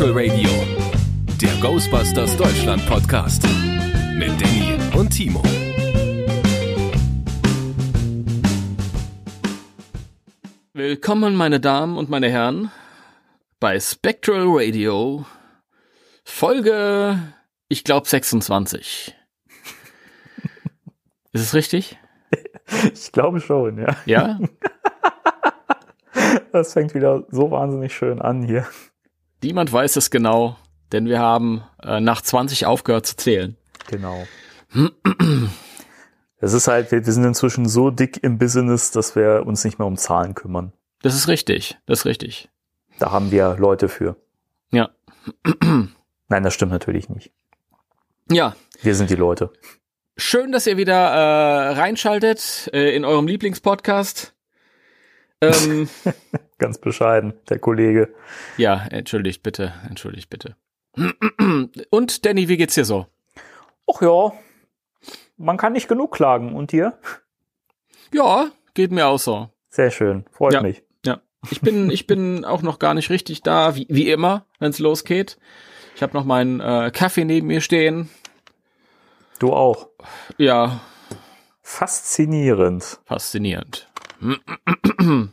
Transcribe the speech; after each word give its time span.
Spectral 0.00 0.30
Radio, 0.30 0.48
der 1.42 1.60
Ghostbusters 1.60 2.34
Deutschland 2.34 2.86
Podcast 2.86 3.46
mit 4.16 4.30
Danny 4.40 4.78
und 4.98 5.10
Timo. 5.10 5.42
Willkommen, 10.72 11.36
meine 11.36 11.60
Damen 11.60 11.98
und 11.98 12.08
meine 12.08 12.30
Herren, 12.30 12.70
bei 13.58 13.78
Spectral 13.78 14.46
Radio, 14.46 15.26
Folge, 16.24 17.18
ich 17.68 17.84
glaube 17.84 18.08
26. 18.08 19.14
Ist 21.32 21.42
es 21.42 21.52
richtig? 21.52 21.98
Ich 22.94 23.12
glaube 23.12 23.42
schon, 23.42 23.76
ja. 23.76 23.96
Ja? 24.06 24.38
Das 26.52 26.72
fängt 26.72 26.94
wieder 26.94 27.24
so 27.30 27.50
wahnsinnig 27.50 27.94
schön 27.94 28.20
an 28.22 28.42
hier. 28.42 28.66
Niemand 29.42 29.72
weiß 29.72 29.96
es 29.96 30.10
genau, 30.10 30.56
denn 30.92 31.06
wir 31.06 31.18
haben 31.20 31.62
äh, 31.82 32.00
nach 32.00 32.22
20 32.22 32.66
aufgehört 32.66 33.06
zu 33.06 33.16
zählen. 33.16 33.56
Genau. 33.88 34.26
Es 36.38 36.52
ist 36.52 36.68
halt, 36.68 36.90
wir, 36.92 37.04
wir 37.04 37.12
sind 37.12 37.24
inzwischen 37.24 37.68
so 37.68 37.90
dick 37.90 38.22
im 38.22 38.38
Business, 38.38 38.90
dass 38.90 39.16
wir 39.16 39.44
uns 39.46 39.64
nicht 39.64 39.78
mehr 39.78 39.86
um 39.86 39.96
Zahlen 39.96 40.34
kümmern. 40.34 40.72
Das 41.02 41.14
ist 41.14 41.28
richtig, 41.28 41.78
das 41.86 42.00
ist 42.00 42.04
richtig. 42.06 42.48
Da 42.98 43.10
haben 43.10 43.30
wir 43.30 43.56
Leute 43.58 43.88
für. 43.88 44.16
Ja. 44.70 44.90
Nein, 46.28 46.42
das 46.42 46.54
stimmt 46.54 46.72
natürlich 46.72 47.08
nicht. 47.08 47.32
Ja, 48.30 48.54
Wir 48.82 48.94
sind 48.94 49.10
die 49.10 49.16
Leute. 49.16 49.50
schön, 50.16 50.52
dass 50.52 50.66
ihr 50.66 50.76
wieder 50.76 50.94
äh, 50.94 51.70
reinschaltet 51.72 52.70
äh, 52.72 52.94
in 52.94 53.04
eurem 53.04 53.26
Lieblingspodcast. 53.26 54.34
Ähm, 55.40 55.88
Ganz 56.60 56.78
bescheiden, 56.78 57.32
der 57.48 57.58
Kollege. 57.58 58.14
ja, 58.56 58.86
entschuldigt 58.90 59.42
bitte, 59.42 59.72
entschuldigt 59.88 60.30
bitte. 60.30 60.54
Und 61.90 62.24
Danny, 62.26 62.48
wie 62.48 62.56
geht's 62.56 62.74
dir 62.74 62.84
so? 62.84 63.06
Ach 63.92 64.00
ja, 64.02 64.32
man 65.36 65.56
kann 65.56 65.72
nicht 65.72 65.88
genug 65.88 66.12
klagen. 66.14 66.54
Und 66.54 66.70
dir? 66.72 66.98
Ja, 68.12 68.50
geht 68.74 68.92
mir 68.92 69.06
auch 69.08 69.18
so. 69.18 69.48
Sehr 69.70 69.90
schön, 69.90 70.24
freut 70.30 70.52
Ja. 70.52 70.62
mich. 70.62 70.82
Ja, 71.06 71.20
ich 71.50 71.60
bin, 71.62 71.90
ich 71.90 72.06
bin 72.06 72.44
auch 72.44 72.60
noch 72.62 72.78
gar 72.78 72.92
nicht 72.94 73.08
richtig 73.10 73.42
da, 73.42 73.74
wie, 73.74 73.86
wie 73.88 74.10
immer, 74.10 74.44
wenn 74.58 74.70
es 74.70 74.78
losgeht. 74.78 75.38
Ich 75.96 76.02
habe 76.02 76.12
noch 76.12 76.24
meinen 76.24 76.60
äh, 76.60 76.90
Kaffee 76.94 77.24
neben 77.24 77.46
mir 77.46 77.60
stehen. 77.62 78.10
Du 79.38 79.52
auch. 79.54 79.88
Ja, 80.36 80.80
Faszinierend. 81.62 83.00
faszinierend. 83.06 83.88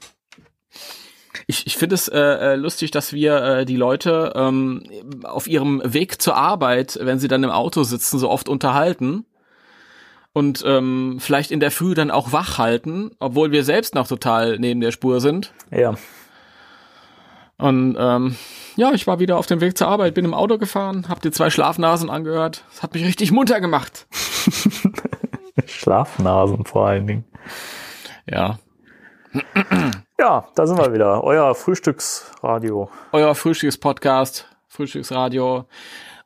Ich, 1.49 1.65
ich 1.65 1.77
finde 1.77 1.95
es 1.95 2.09
äh, 2.09 2.19
äh, 2.19 2.55
lustig, 2.55 2.91
dass 2.91 3.13
wir 3.13 3.41
äh, 3.41 3.65
die 3.65 3.77
Leute 3.77 4.33
ähm, 4.35 4.83
auf 5.23 5.47
ihrem 5.47 5.81
Weg 5.83 6.21
zur 6.21 6.35
Arbeit, 6.35 6.99
wenn 7.01 7.19
sie 7.19 7.29
dann 7.29 7.43
im 7.43 7.49
Auto 7.49 7.83
sitzen, 7.83 8.19
so 8.19 8.29
oft 8.29 8.49
unterhalten 8.49 9.25
und 10.33 10.63
ähm, 10.67 11.17
vielleicht 11.19 11.49
in 11.51 11.59
der 11.59 11.71
Früh 11.71 11.95
dann 11.95 12.11
auch 12.11 12.31
wach 12.31 12.57
halten, 12.57 13.11
obwohl 13.19 13.51
wir 13.51 13.63
selbst 13.63 13.95
noch 13.95 14.07
total 14.07 14.59
neben 14.59 14.81
der 14.81 14.91
Spur 14.91 15.21
sind. 15.21 15.53
Ja. 15.71 15.95
Und 17.57 17.95
ähm, 17.97 18.35
ja, 18.75 18.91
ich 18.91 19.07
war 19.07 19.19
wieder 19.19 19.37
auf 19.37 19.47
dem 19.47 19.61
Weg 19.61 19.77
zur 19.77 19.87
Arbeit, 19.87 20.13
bin 20.13 20.25
im 20.25 20.35
Auto 20.35 20.59
gefahren, 20.59 21.07
hab 21.09 21.21
dir 21.21 21.31
zwei 21.31 21.49
Schlafnasen 21.49 22.11
angehört. 22.11 22.65
Das 22.69 22.83
hat 22.83 22.93
mich 22.93 23.03
richtig 23.03 23.31
munter 23.31 23.59
gemacht. 23.59 24.05
Schlafnasen 25.65 26.65
vor 26.65 26.87
allen 26.87 27.07
Dingen. 27.07 27.25
Ja. 28.29 28.59
Ja, 30.19 30.47
da 30.55 30.65
sind 30.65 30.79
wir 30.79 30.93
wieder. 30.93 31.23
Euer 31.23 31.53
Frühstücksradio. 31.53 32.89
Euer 33.11 33.35
Frühstückspodcast, 33.35 34.47
Frühstücksradio. 34.67 35.65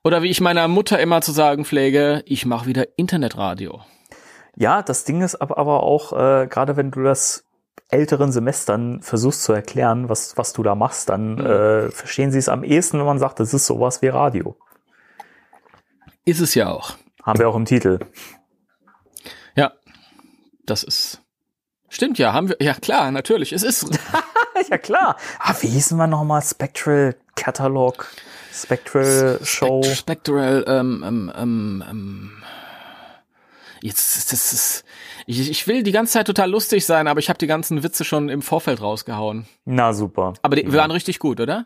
Oder 0.02 0.24
wie 0.24 0.30
ich 0.30 0.40
meiner 0.40 0.70
Mutter 0.70 0.98
immer 1.00 1.22
zu 1.22 1.34
sagen 1.34 1.66
pflege, 1.66 2.24
ich 2.26 2.46
mache 2.46 2.68
wieder 2.68 2.98
Internetradio. 2.98 3.82
Ja, 4.56 4.82
das 4.82 5.04
Ding 5.04 5.22
ist 5.22 5.36
aber, 5.42 5.84
auch, 5.84 6.14
äh, 6.14 6.48
gerade 6.48 6.78
wenn 6.78 6.92
du 6.92 7.04
das 7.04 7.46
älteren 7.90 8.32
Semestern 8.32 9.02
versuchst 9.02 9.44
zu 9.44 9.52
erklären, 9.52 10.08
was, 10.08 10.38
was 10.38 10.54
du 10.54 10.64
da 10.64 10.74
machst, 10.74 11.10
dann 11.10 11.38
äh, 11.40 11.92
verstehen 11.92 12.32
sie 12.32 12.40
es 12.40 12.48
am 12.48 12.64
ehesten, 12.64 12.98
wenn 12.98 13.06
man 13.06 13.20
sagt, 13.20 13.42
das 13.42 13.54
ist 13.54 13.66
sowas 13.66 14.02
wie 14.02 14.08
Radio. 14.08 14.56
Ist 16.24 16.40
es 16.40 16.56
ja 16.56 16.70
auch. 16.70 16.96
Haben 17.24 17.40
wir 17.40 17.50
auch 17.50 17.56
im 17.58 17.66
Titel. 17.66 18.00
Ja, 19.56 19.74
das 20.66 20.84
ist. 20.84 21.21
Stimmt 21.92 22.18
ja, 22.18 22.32
haben 22.32 22.48
wir. 22.48 22.56
Ja 22.62 22.74
klar, 22.74 23.12
natürlich. 23.12 23.52
Es 23.52 23.64
ist. 23.64 24.00
ja, 24.70 24.78
klar. 24.78 25.18
Ah, 25.40 25.54
wie 25.60 25.68
hießen 25.68 25.98
wir 25.98 26.08
nochmal? 26.08 26.42
Spectral 26.42 27.18
Catalog, 27.36 28.08
Spectral 28.54 29.40
Show. 29.44 29.84
Spectral, 29.84 30.64
ähm, 30.68 31.04
ähm, 31.06 31.34
ähm, 31.36 31.84
ähm. 31.90 32.32
Jetzt, 33.82 34.32
das 34.32 34.54
ist. 34.54 34.86
Ich, 35.26 35.50
ich 35.50 35.68
will 35.68 35.84
die 35.84 35.92
ganze 35.92 36.14
Zeit 36.14 36.28
total 36.28 36.50
lustig 36.50 36.86
sein, 36.86 37.10
aber 37.10 37.20
ich 37.20 37.28
habe 37.28 37.38
die 37.38 37.48
ganzen 37.48 37.84
Witze 37.84 38.06
schon 38.06 38.30
im 38.30 38.42
Vorfeld 38.42 38.82
rausgehauen. 38.82 39.46
Na 39.66 39.92
super. 39.92 40.34
Aber 40.44 40.56
die, 40.56 40.72
wir 40.72 40.80
waren 40.80 40.92
richtig 40.92 41.20
gut, 41.20 41.42
oder? 41.42 41.66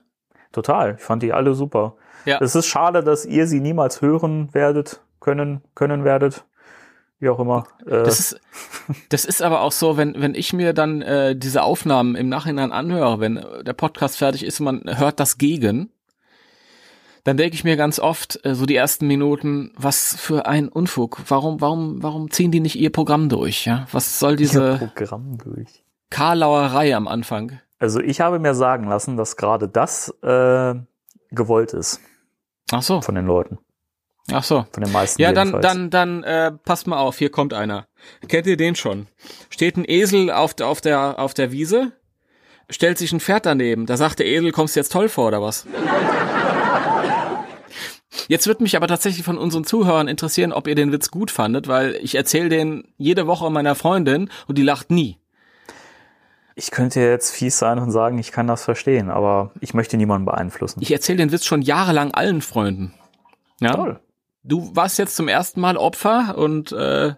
Total. 0.52 0.96
Ich 0.98 1.04
fand 1.04 1.22
die 1.22 1.34
alle 1.34 1.54
super. 1.54 1.98
Ja. 2.26 2.40
Es 2.42 2.56
ist 2.56 2.66
schade, 2.66 3.04
dass 3.04 3.26
ihr 3.26 3.46
sie 3.46 3.60
niemals 3.60 4.02
hören 4.02 4.52
werdet, 4.54 5.02
können, 5.20 5.62
können 5.76 6.04
werdet. 6.04 6.46
Wie 7.26 7.30
auch 7.30 7.40
immer. 7.40 7.66
Äh, 7.88 8.04
Das 8.04 8.20
ist, 8.20 8.40
das 9.10 9.26
ist 9.26 9.42
aber 9.42 9.62
auch 9.62 9.72
so, 9.72 9.98
wenn, 9.98 10.22
wenn 10.22 10.36
ich 10.36 10.54
mir 10.54 10.74
dann 10.74 11.02
äh, 11.02 11.36
diese 11.36 11.64
Aufnahmen 11.64 12.14
im 12.14 12.30
Nachhinein 12.30 12.72
anhöre, 12.72 13.20
wenn 13.20 13.38
äh, 13.38 13.64
der 13.64 13.74
Podcast 13.74 14.18
fertig 14.18 14.46
ist 14.46 14.60
und 14.60 14.66
man 14.66 15.00
hört 15.00 15.20
das 15.20 15.40
gegen, 15.40 15.90
dann 17.24 17.36
denke 17.36 17.56
ich 17.56 17.64
mir 17.64 17.78
ganz 17.78 17.98
oft, 18.00 18.46
äh, 18.46 18.54
so 18.54 18.68
die 18.68 18.76
ersten 18.76 19.08
Minuten, 19.08 19.72
was 19.76 20.16
für 20.16 20.46
ein 20.46 20.70
Unfug. 20.70 21.20
Warum, 21.28 21.62
warum, 21.62 22.04
warum 22.04 22.30
ziehen 22.30 22.52
die 22.52 22.60
nicht 22.60 22.76
ihr 22.76 22.92
Programm 22.92 23.28
durch? 23.28 23.66
Ja? 23.66 23.88
Was 23.92 24.20
soll 24.20 24.34
ihr 24.34 24.38
diese 24.38 24.78
Programm 24.78 25.40
durch. 25.44 25.84
Karlauerei 26.12 26.96
am 26.96 27.08
Anfang? 27.08 27.60
Also 27.80 28.02
ich 28.02 28.22
habe 28.22 28.38
mir 28.38 28.54
sagen 28.54 28.88
lassen, 28.88 29.18
dass 29.18 29.36
gerade 29.36 29.68
das 29.68 30.10
äh, 30.22 30.76
gewollt 31.32 31.74
ist 31.74 32.02
Ach 32.72 32.84
so, 32.84 33.02
von 33.02 33.16
den 33.16 33.26
Leuten, 33.26 33.58
ach 34.32 34.44
so. 34.44 34.66
von 34.72 34.84
den 34.84 34.92
meisten. 34.92 35.22
Ja, 35.22 35.32
dann, 35.34 35.48
jedenfalls. 35.50 35.74
dann, 35.74 35.90
dann, 35.90 36.24
äh, 36.24 36.52
passt 36.52 36.88
mal 36.88 36.98
auf, 36.98 37.18
hier 37.18 37.30
kommt 37.32 37.54
einer. 37.54 37.88
Kennt 38.28 38.48
ihr 38.48 38.58
den 38.58 38.76
schon? 38.76 39.08
Steht 39.50 39.78
ein 39.78 39.86
Esel 39.88 40.32
auf, 40.32 40.54
der- 40.54 40.68
auf 40.68 40.82
der, 40.82 41.20
auf 41.20 41.34
der 41.34 41.52
Wiese, 41.52 41.92
stellt 42.70 42.98
sich 42.98 43.12
ein 43.12 43.20
Pferd 43.20 43.46
daneben. 43.46 43.86
Da 43.86 43.98
sagt 43.98 44.20
der 44.20 44.28
Esel, 44.28 44.52
kommst 44.52 44.76
du 44.76 44.80
jetzt 44.80 44.92
toll 44.92 45.10
vor, 45.10 45.28
oder 45.28 45.42
was? 45.42 45.66
Jetzt 48.28 48.48
wird 48.48 48.62
mich 48.62 48.76
aber 48.76 48.88
tatsächlich 48.88 49.24
von 49.26 49.38
unseren 49.38 49.66
Zuhörern 49.66 50.08
interessieren, 50.08 50.52
ob 50.54 50.68
ihr 50.68 50.76
den 50.76 50.92
Witz 50.92 51.12
gut 51.12 51.30
fandet, 51.32 51.68
weil 51.68 51.96
ich 52.02 52.16
erzähle 52.16 52.50
den 52.50 52.88
jede 52.98 53.28
Woche 53.28 53.50
meiner 53.52 53.76
Freundin 53.76 54.30
und 54.48 54.58
die 54.58 54.64
lacht 54.64 54.90
nie. 54.90 55.18
Ich 56.56 56.72
könnte 56.72 57.02
jetzt 57.02 57.32
fies 57.36 57.60
sein 57.60 57.78
und 57.78 57.92
sagen, 57.92 58.18
ich 58.18 58.32
kann 58.32 58.48
das 58.48 58.64
verstehen, 58.64 59.10
aber 59.10 59.52
ich 59.60 59.74
möchte 59.74 59.98
niemanden 59.98 60.26
beeinflussen. 60.26 60.80
Ich 60.82 60.92
erzähle 60.92 61.18
den 61.18 61.32
Witz 61.34 61.46
schon 61.46 61.62
jahrelang 61.62 62.14
allen 62.14 62.42
Freunden. 62.42 62.94
Ja? 63.60 63.74
Toll. 63.74 64.00
Du 64.48 64.76
warst 64.76 65.00
jetzt 65.00 65.16
zum 65.16 65.28
ersten 65.28 65.60
Mal 65.60 65.76
Opfer 65.76 66.38
und 66.38 66.72
äh, 66.72 67.16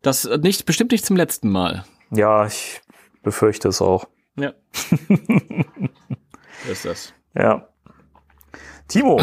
das 0.00 0.24
nicht 0.40 0.64
bestimmt 0.64 0.90
nicht 0.90 1.04
zum 1.04 1.16
letzten 1.16 1.50
Mal. 1.50 1.84
Ja, 2.10 2.46
ich 2.46 2.80
befürchte 3.22 3.68
es 3.68 3.82
auch. 3.82 4.08
Ja. 4.36 4.52
ist 6.70 6.84
das. 6.86 7.12
Ja. 7.34 7.68
Timo, 8.88 9.20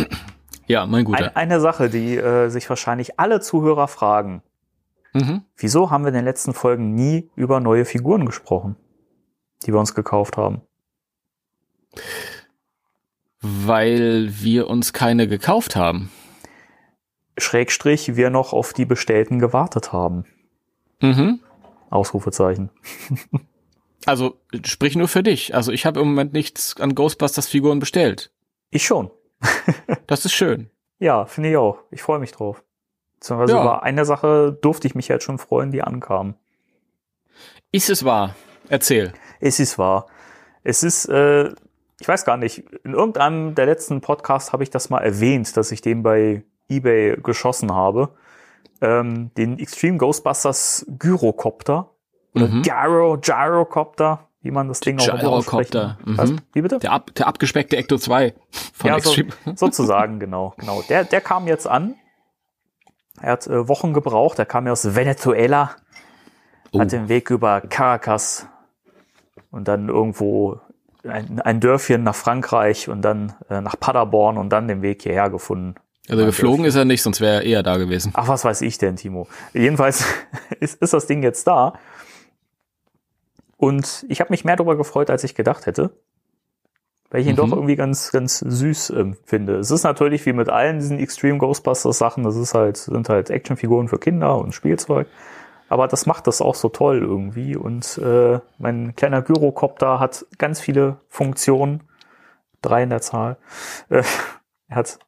Ja, 0.67 0.85
mein 0.85 1.05
Guter. 1.05 1.35
ein, 1.35 1.35
eine 1.35 1.59
Sache, 1.59 1.89
die 1.89 2.17
äh, 2.17 2.49
sich 2.49 2.69
wahrscheinlich 2.69 3.19
alle 3.19 3.39
Zuhörer 3.41 3.87
fragen. 3.87 4.43
Mhm. 5.13 5.43
Wieso 5.57 5.89
haben 5.89 6.03
wir 6.03 6.09
in 6.09 6.15
den 6.15 6.25
letzten 6.25 6.53
Folgen 6.53 6.93
nie 6.93 7.31
über 7.35 7.59
neue 7.59 7.85
Figuren 7.85 8.25
gesprochen, 8.25 8.75
die 9.65 9.73
wir 9.73 9.79
uns 9.79 9.95
gekauft 9.95 10.37
haben? 10.37 10.61
Weil 13.41 14.29
wir 14.41 14.67
uns 14.67 14.93
keine 14.93 15.27
gekauft 15.27 15.75
haben. 15.75 16.11
Schrägstrich, 17.37 18.15
wir 18.15 18.29
noch 18.29 18.53
auf 18.53 18.73
die 18.73 18.85
bestellten 18.85 19.39
gewartet 19.39 19.91
haben. 19.91 20.25
Mhm. 21.01 21.39
Ausrufezeichen. 21.89 22.69
Also 24.05 24.37
sprich 24.65 24.97
nur 24.97 25.07
für 25.07 25.23
dich. 25.23 25.55
Also 25.55 25.71
ich 25.71 25.85
habe 25.85 26.01
im 26.01 26.07
Moment 26.09 26.33
nichts 26.33 26.75
an 26.77 26.93
Ghostbusters 26.93 27.47
Figuren 27.47 27.79
bestellt. 27.79 28.31
Ich 28.69 28.85
schon. 28.85 29.09
Das 30.07 30.25
ist 30.25 30.33
schön. 30.33 30.69
Ja, 30.99 31.25
finde 31.25 31.51
ich 31.51 31.55
auch. 31.55 31.79
Ich 31.89 32.01
freue 32.01 32.19
mich 32.19 32.33
drauf. 32.33 32.63
Beziehungsweise 33.13 33.53
Ja. 33.53 33.61
über 33.61 33.83
eine 33.83 34.03
Sache 34.03 34.57
durfte 34.61 34.87
ich 34.87 34.95
mich 34.95 35.07
jetzt 35.07 35.23
schon 35.23 35.37
freuen, 35.37 35.71
die 35.71 35.83
ankam. 35.83 36.35
Ist 37.71 37.89
es 37.89 38.03
wahr? 38.03 38.35
Erzähl. 38.67 39.13
Es 39.39 39.61
ist 39.61 39.77
wahr. 39.77 40.07
Es 40.63 40.83
ist, 40.83 41.05
äh, 41.05 41.53
ich 42.01 42.07
weiß 42.07 42.25
gar 42.25 42.35
nicht, 42.35 42.59
in 42.83 42.93
irgendeinem 42.93 43.55
der 43.55 43.65
letzten 43.67 44.01
Podcasts 44.01 44.51
habe 44.51 44.63
ich 44.63 44.69
das 44.69 44.89
mal 44.89 44.99
erwähnt, 44.99 45.55
dass 45.55 45.71
ich 45.71 45.79
den 45.81 46.03
bei 46.03 46.43
eBay 46.69 47.17
geschossen 47.21 47.73
habe. 47.73 48.09
Ähm, 48.81 49.31
den 49.35 49.59
Extreme 49.59 49.97
Ghostbusters 49.97 50.85
Gyrocopter 50.99 51.89
oder 52.35 52.47
Mhm. 52.47 52.61
Gyro, 52.63 53.17
Gyrocopter, 53.19 54.27
wie 54.41 54.51
man 54.51 54.67
das 54.67 54.79
Ding 54.81 54.99
auch 54.99 55.19
Gyrocopter. 55.19 55.97
Was? 56.03 56.31
Mhm. 56.31 56.39
Wie 56.53 56.61
bitte? 56.61 56.79
Der, 56.79 56.91
ab, 56.91 57.11
der 57.15 57.27
abgespeckte 57.27 57.77
Ecto 57.77 57.97
2 57.97 58.33
von 58.73 58.89
ja, 58.89 58.99
so, 58.99 59.11
Extreme. 59.13 59.29
sozusagen, 59.57 60.19
genau, 60.19 60.53
genau. 60.57 60.81
Der, 60.89 61.03
der 61.05 61.21
kam 61.21 61.47
jetzt 61.47 61.67
an. 61.67 61.95
Er 63.21 63.33
hat 63.33 63.47
äh, 63.47 63.67
Wochen 63.69 63.93
gebraucht. 63.93 64.39
Er 64.39 64.45
kam 64.45 64.65
ja 64.65 64.71
aus 64.73 64.95
Venezuela, 64.95 65.75
Oh. 66.75 66.79
hat 66.79 66.91
den 66.91 67.07
Weg 67.07 67.29
über 67.29 67.61
Caracas 67.61 68.47
und 69.51 69.67
dann 69.67 69.89
irgendwo 69.89 70.59
ein, 71.07 71.39
ein 71.39 71.59
Dörfchen 71.59 72.01
nach 72.01 72.15
Frankreich 72.15 72.89
und 72.89 73.03
dann 73.03 73.33
äh, 73.47 73.61
nach 73.61 73.79
Paderborn 73.79 74.39
und 74.39 74.49
dann 74.49 74.67
den 74.67 74.81
Weg 74.81 75.03
hierher 75.03 75.29
gefunden. 75.29 75.75
Also 76.09 76.25
geflogen 76.25 76.65
ist 76.65 76.75
er 76.75 76.85
nicht, 76.85 77.01
sonst 77.01 77.21
wäre 77.21 77.35
er 77.35 77.43
eher 77.43 77.63
da 77.63 77.77
gewesen. 77.77 78.11
Ach, 78.15 78.27
was 78.27 78.43
weiß 78.43 78.61
ich 78.61 78.77
denn, 78.77 78.97
Timo. 78.97 79.27
Jedenfalls 79.53 80.05
ist, 80.59 80.81
ist 80.81 80.93
das 80.93 81.07
Ding 81.07 81.23
jetzt 81.23 81.47
da. 81.47 81.73
Und 83.57 84.05
ich 84.09 84.19
habe 84.19 84.31
mich 84.31 84.43
mehr 84.43 84.57
darüber 84.57 84.75
gefreut, 84.75 85.09
als 85.09 85.23
ich 85.23 85.35
gedacht 85.35 85.65
hätte. 85.65 85.91
Weil 87.09 87.21
ich 87.21 87.27
ihn 87.27 87.33
Mhm. 87.33 87.37
doch 87.37 87.51
irgendwie 87.51 87.75
ganz, 87.75 88.11
ganz 88.11 88.39
süß 88.39 88.89
ähm, 88.91 89.15
finde. 89.23 89.57
Es 89.57 89.71
ist 89.71 89.83
natürlich 89.83 90.25
wie 90.25 90.33
mit 90.33 90.49
allen 90.49 90.79
diesen 90.79 90.99
Extreme 90.99 91.37
Ghostbusters 91.37 91.97
Sachen, 91.97 92.23
das 92.23 92.35
ist 92.35 92.53
halt, 92.53 92.75
sind 92.77 93.07
halt 93.07 93.29
Actionfiguren 93.29 93.87
für 93.87 93.99
Kinder 93.99 94.37
und 94.37 94.53
Spielzeug. 94.53 95.07
Aber 95.69 95.87
das 95.87 96.05
macht 96.05 96.27
das 96.27 96.41
auch 96.41 96.55
so 96.55 96.69
toll 96.69 96.99
irgendwie. 97.01 97.55
Und 97.55 97.97
äh, 97.99 98.39
mein 98.57 98.95
kleiner 98.95 99.21
Gyrocopter 99.21 99.99
hat 99.99 100.25
ganz 100.37 100.59
viele 100.59 100.97
Funktionen. 101.07 101.83
Drei 102.61 102.83
in 102.83 102.89
der 102.89 103.01
Zahl. 103.01 103.37
Äh, 103.89 104.03
er 104.67 104.75
hat 104.75 104.99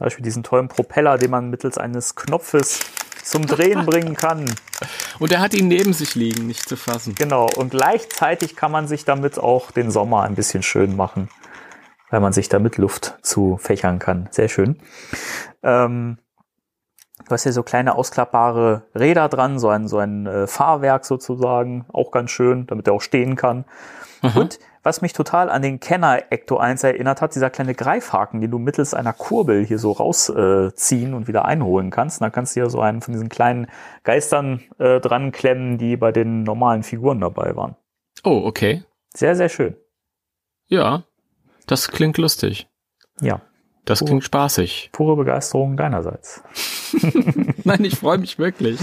zum 0.00 0.06
Beispiel 0.06 0.24
diesen 0.24 0.42
tollen 0.42 0.68
Propeller, 0.68 1.18
den 1.18 1.30
man 1.30 1.50
mittels 1.50 1.76
eines 1.76 2.14
Knopfes 2.14 2.80
zum 3.22 3.44
Drehen 3.44 3.84
bringen 3.84 4.16
kann. 4.16 4.46
Und 5.18 5.30
er 5.30 5.40
hat 5.40 5.52
ihn 5.52 5.68
neben 5.68 5.92
sich 5.92 6.14
liegen, 6.14 6.46
nicht 6.46 6.66
zu 6.66 6.76
fassen. 6.76 7.14
Genau. 7.14 7.50
Und 7.54 7.72
gleichzeitig 7.72 8.56
kann 8.56 8.72
man 8.72 8.88
sich 8.88 9.04
damit 9.04 9.38
auch 9.38 9.70
den 9.70 9.90
Sommer 9.90 10.22
ein 10.22 10.36
bisschen 10.36 10.62
schön 10.62 10.96
machen, 10.96 11.28
weil 12.08 12.20
man 12.20 12.32
sich 12.32 12.48
damit 12.48 12.78
Luft 12.78 13.18
zu 13.20 13.58
fächern 13.58 13.98
kann. 13.98 14.30
Sehr 14.30 14.48
schön. 14.48 14.78
Ähm, 15.62 16.16
du 17.26 17.30
hast 17.32 17.42
hier 17.42 17.52
so 17.52 17.62
kleine 17.62 17.94
ausklappbare 17.94 18.84
Räder 18.94 19.28
dran, 19.28 19.58
so 19.58 19.68
ein, 19.68 19.86
so 19.86 19.98
ein 19.98 20.26
äh, 20.26 20.46
Fahrwerk 20.46 21.04
sozusagen, 21.04 21.84
auch 21.92 22.10
ganz 22.10 22.30
schön, 22.30 22.66
damit 22.66 22.86
er 22.88 22.94
auch 22.94 23.02
stehen 23.02 23.36
kann. 23.36 23.66
Und 24.22 24.60
was 24.82 25.02
mich 25.02 25.12
total 25.12 25.50
an 25.50 25.62
den 25.62 25.78
Kenner 25.80 26.22
Ecto 26.30 26.56
1 26.56 26.82
erinnert 26.84 27.20
hat, 27.20 27.34
dieser 27.34 27.50
kleine 27.50 27.74
Greifhaken, 27.74 28.40
den 28.40 28.50
du 28.50 28.58
mittels 28.58 28.94
einer 28.94 29.12
Kurbel 29.12 29.64
hier 29.64 29.78
so 29.78 29.92
rausziehen 29.92 31.12
äh, 31.12 31.14
und 31.14 31.28
wieder 31.28 31.44
einholen 31.44 31.90
kannst. 31.90 32.20
Und 32.20 32.24
da 32.24 32.30
kannst 32.30 32.56
du 32.56 32.60
ja 32.60 32.68
so 32.70 32.80
einen 32.80 33.02
von 33.02 33.12
diesen 33.12 33.28
kleinen 33.28 33.66
Geistern 34.04 34.60
äh, 34.78 35.00
dran 35.00 35.32
klemmen, 35.32 35.76
die 35.78 35.96
bei 35.96 36.12
den 36.12 36.42
normalen 36.44 36.82
Figuren 36.82 37.20
dabei 37.20 37.54
waren. 37.56 37.76
Oh, 38.24 38.42
okay. 38.44 38.82
Sehr, 39.14 39.36
sehr 39.36 39.48
schön. 39.48 39.76
Ja, 40.68 41.02
das 41.66 41.88
klingt 41.88 42.16
lustig. 42.18 42.68
Ja, 43.20 43.40
Das 43.86 44.02
Oh. 44.02 44.04
klingt 44.06 44.24
spaßig. 44.24 44.90
pure 44.92 45.16
Begeisterung 45.16 45.76
deinerseits. 45.76 46.42
Nein, 47.64 47.84
ich 47.84 47.96
freue 47.96 48.18
mich 48.18 48.38
wirklich. 48.38 48.78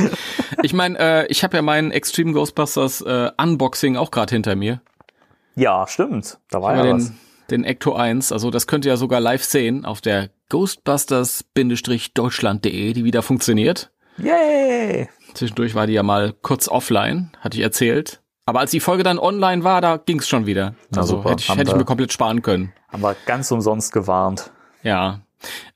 Ich 0.63 0.73
meine, 0.73 0.97
äh, 0.99 1.27
ich 1.27 1.43
habe 1.43 1.55
ja 1.57 1.61
meinen 1.61 1.91
Extreme 1.91 2.33
Ghostbusters 2.33 3.01
äh, 3.01 3.31
Unboxing 3.41 3.95
auch 3.95 4.11
gerade 4.11 4.35
hinter 4.35 4.55
mir. 4.55 4.81
Ja, 5.57 5.85
stimmt. 5.87 6.37
Da 6.51 6.61
war 6.61 6.73
Aber 6.75 6.85
ja 6.85 6.93
was. 6.93 7.07
den, 7.07 7.17
den 7.49 7.63
Ecto 7.65 7.95
1, 7.95 8.31
also 8.31 8.51
das 8.51 8.67
könnt 8.67 8.85
ihr 8.85 8.91
ja 8.91 8.97
sogar 8.97 9.19
live 9.19 9.43
sehen 9.43 9.85
auf 9.85 10.01
der 10.01 10.29
Ghostbusters-deutschland.de, 10.49 12.93
die 12.93 13.03
wieder 13.03 13.21
funktioniert. 13.21 13.91
Yay! 14.17 15.09
Zwischendurch 15.33 15.75
war 15.75 15.87
die 15.87 15.93
ja 15.93 16.03
mal 16.03 16.33
kurz 16.41 16.67
offline, 16.67 17.31
hatte 17.39 17.57
ich 17.57 17.63
erzählt. 17.63 18.21
Aber 18.45 18.59
als 18.61 18.71
die 18.71 18.79
Folge 18.79 19.03
dann 19.03 19.19
online 19.19 19.63
war, 19.63 19.81
da 19.81 19.97
ging's 19.97 20.27
schon 20.27 20.45
wieder. 20.45 20.75
Na 20.91 21.01
Also 21.01 21.17
super, 21.17 21.31
hätte 21.31 21.43
ich, 21.43 21.49
hätte 21.49 21.71
ich 21.71 21.75
mir 21.75 21.85
komplett 21.85 22.13
sparen 22.13 22.41
können. 22.41 22.71
Haben 22.87 23.03
wir 23.03 23.15
ganz 23.25 23.51
umsonst 23.51 23.91
gewarnt. 23.91 24.51
Ja. 24.83 25.21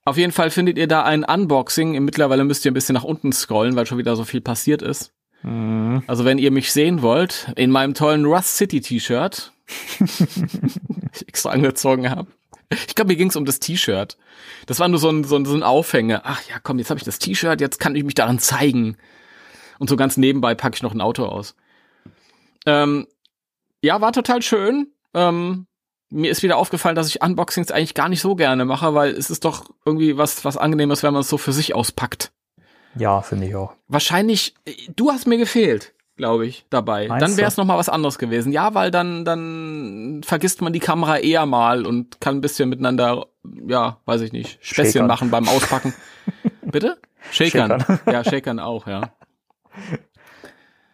Auf 0.06 0.18
jeden 0.18 0.31
Fall 0.31 0.50
findet 0.51 0.78
ihr 0.78 0.88
da 0.88 1.04
ein 1.04 1.24
Unboxing. 1.25 2.01
Mittlerweile 2.04 2.44
müsst 2.45 2.63
ihr 2.66 2.72
ein 2.72 2.74
bisschen 2.74 2.95
nach 2.95 3.04
unten 3.04 3.33
scrollen, 3.33 3.75
weil 3.75 3.86
schon 3.86 3.98
wieder 3.98 4.16
so 4.16 4.24
viel 4.24 4.39
passiert 4.42 4.81
ist. 4.81 5.12
Mhm. 5.44 6.04
Also 6.07 6.24
wenn 6.24 6.38
ihr 6.38 6.51
mich 6.51 6.72
sehen 6.72 7.01
wollt, 7.01 7.51
in 7.57 7.72
meinem 7.72 7.94
tollen 7.94 8.25
Rust 8.25 8.56
City 8.57 8.80
T-Shirt, 8.80 9.51
ich 11.13 11.27
extra 11.27 11.51
angezogen 11.51 12.09
habe. 12.09 12.31
Ich 12.69 12.95
glaube, 12.95 13.09
mir 13.09 13.18
ging's 13.18 13.35
um 13.35 13.45
das 13.45 13.59
T-Shirt. 13.59 14.18
Das 14.65 14.79
war 14.79 14.88
nur 14.88 15.00
so 15.00 15.09
ein, 15.09 15.23
so 15.23 15.35
ein, 15.35 15.45
so 15.45 15.53
ein 15.53 15.63
Aufhänger. 15.63 16.21
Ach 16.23 16.41
ja, 16.50 16.56
komm, 16.62 16.79
jetzt 16.79 16.89
habe 16.89 16.97
ich 17.00 17.03
das 17.03 17.19
T-Shirt, 17.19 17.59
jetzt 17.59 17.79
kann 17.79 17.95
ich 17.95 18.03
mich 18.03 18.15
daran 18.15 18.39
zeigen. 18.39 18.97
Und 19.79 19.89
so 19.89 19.95
ganz 19.95 20.15
nebenbei 20.15 20.56
packe 20.56 20.75
ich 20.75 20.83
noch 20.83 20.94
ein 20.94 21.01
Auto 21.01 21.25
aus. 21.25 21.56
Ähm, 22.65 23.07
ja, 23.81 24.00
war 24.00 24.13
total 24.13 24.41
schön. 24.41 24.94
Ähm, 25.13 25.68
mir 26.09 26.29
ist 26.29 26.44
wieder 26.44 26.57
aufgefallen, 26.57 26.95
dass 26.95 27.07
ich 27.07 27.21
Unboxings 27.21 27.71
eigentlich 27.71 27.94
gar 27.94 28.09
nicht 28.09 28.21
so 28.21 28.35
gerne 28.35 28.65
mache, 28.65 28.94
weil 28.94 29.12
es 29.12 29.29
ist 29.29 29.44
doch 29.44 29.71
irgendwie 29.85 30.18
was, 30.18 30.45
was 30.45 30.57
angenehmes, 30.57 31.03
wenn 31.03 31.13
man 31.13 31.21
es 31.21 31.29
so 31.29 31.38
für 31.38 31.53
sich 31.53 31.73
auspackt. 31.73 32.31
Ja, 32.95 33.21
finde 33.21 33.47
ich 33.47 33.56
auch. 33.56 33.73
Wahrscheinlich, 33.88 34.53
du 34.95 35.12
hast 35.12 35.25
mir 35.25 35.38
gefehlt, 35.38 35.94
glaube 36.21 36.45
ich, 36.45 36.65
dabei. 36.69 37.07
Meinst 37.07 37.23
dann 37.27 37.35
wäre 37.38 37.47
es 37.47 37.56
du? 37.56 37.62
noch 37.62 37.65
mal 37.68 37.77
was 37.79 37.89
anderes 37.89 38.19
gewesen. 38.19 38.51
Ja, 38.51 38.75
weil 38.75 38.91
dann, 38.91 39.25
dann 39.25 40.21
vergisst 40.23 40.62
man 40.62 40.71
die 40.71 40.79
Kamera 40.79 41.18
eher 41.18 41.45
mal 41.47 41.85
und 41.88 42.21
kann 42.21 42.35
ein 42.38 42.41
bisschen 42.41 42.69
miteinander, 42.69 43.25
ja, 43.68 43.97
weiß 44.06 44.21
ich 44.21 44.31
nicht, 44.31 44.59
Späßchen 44.63 44.91
Shakern. 44.91 45.07
machen 45.07 45.31
beim 45.31 45.47
Auspacken. 45.50 45.94
Bitte? 46.62 46.97
Shakern. 47.31 47.79
Shakern. 47.81 48.00
Ja, 48.06 48.23
Shakern 48.23 48.59
auch, 48.59 48.85
ja. 48.85 49.12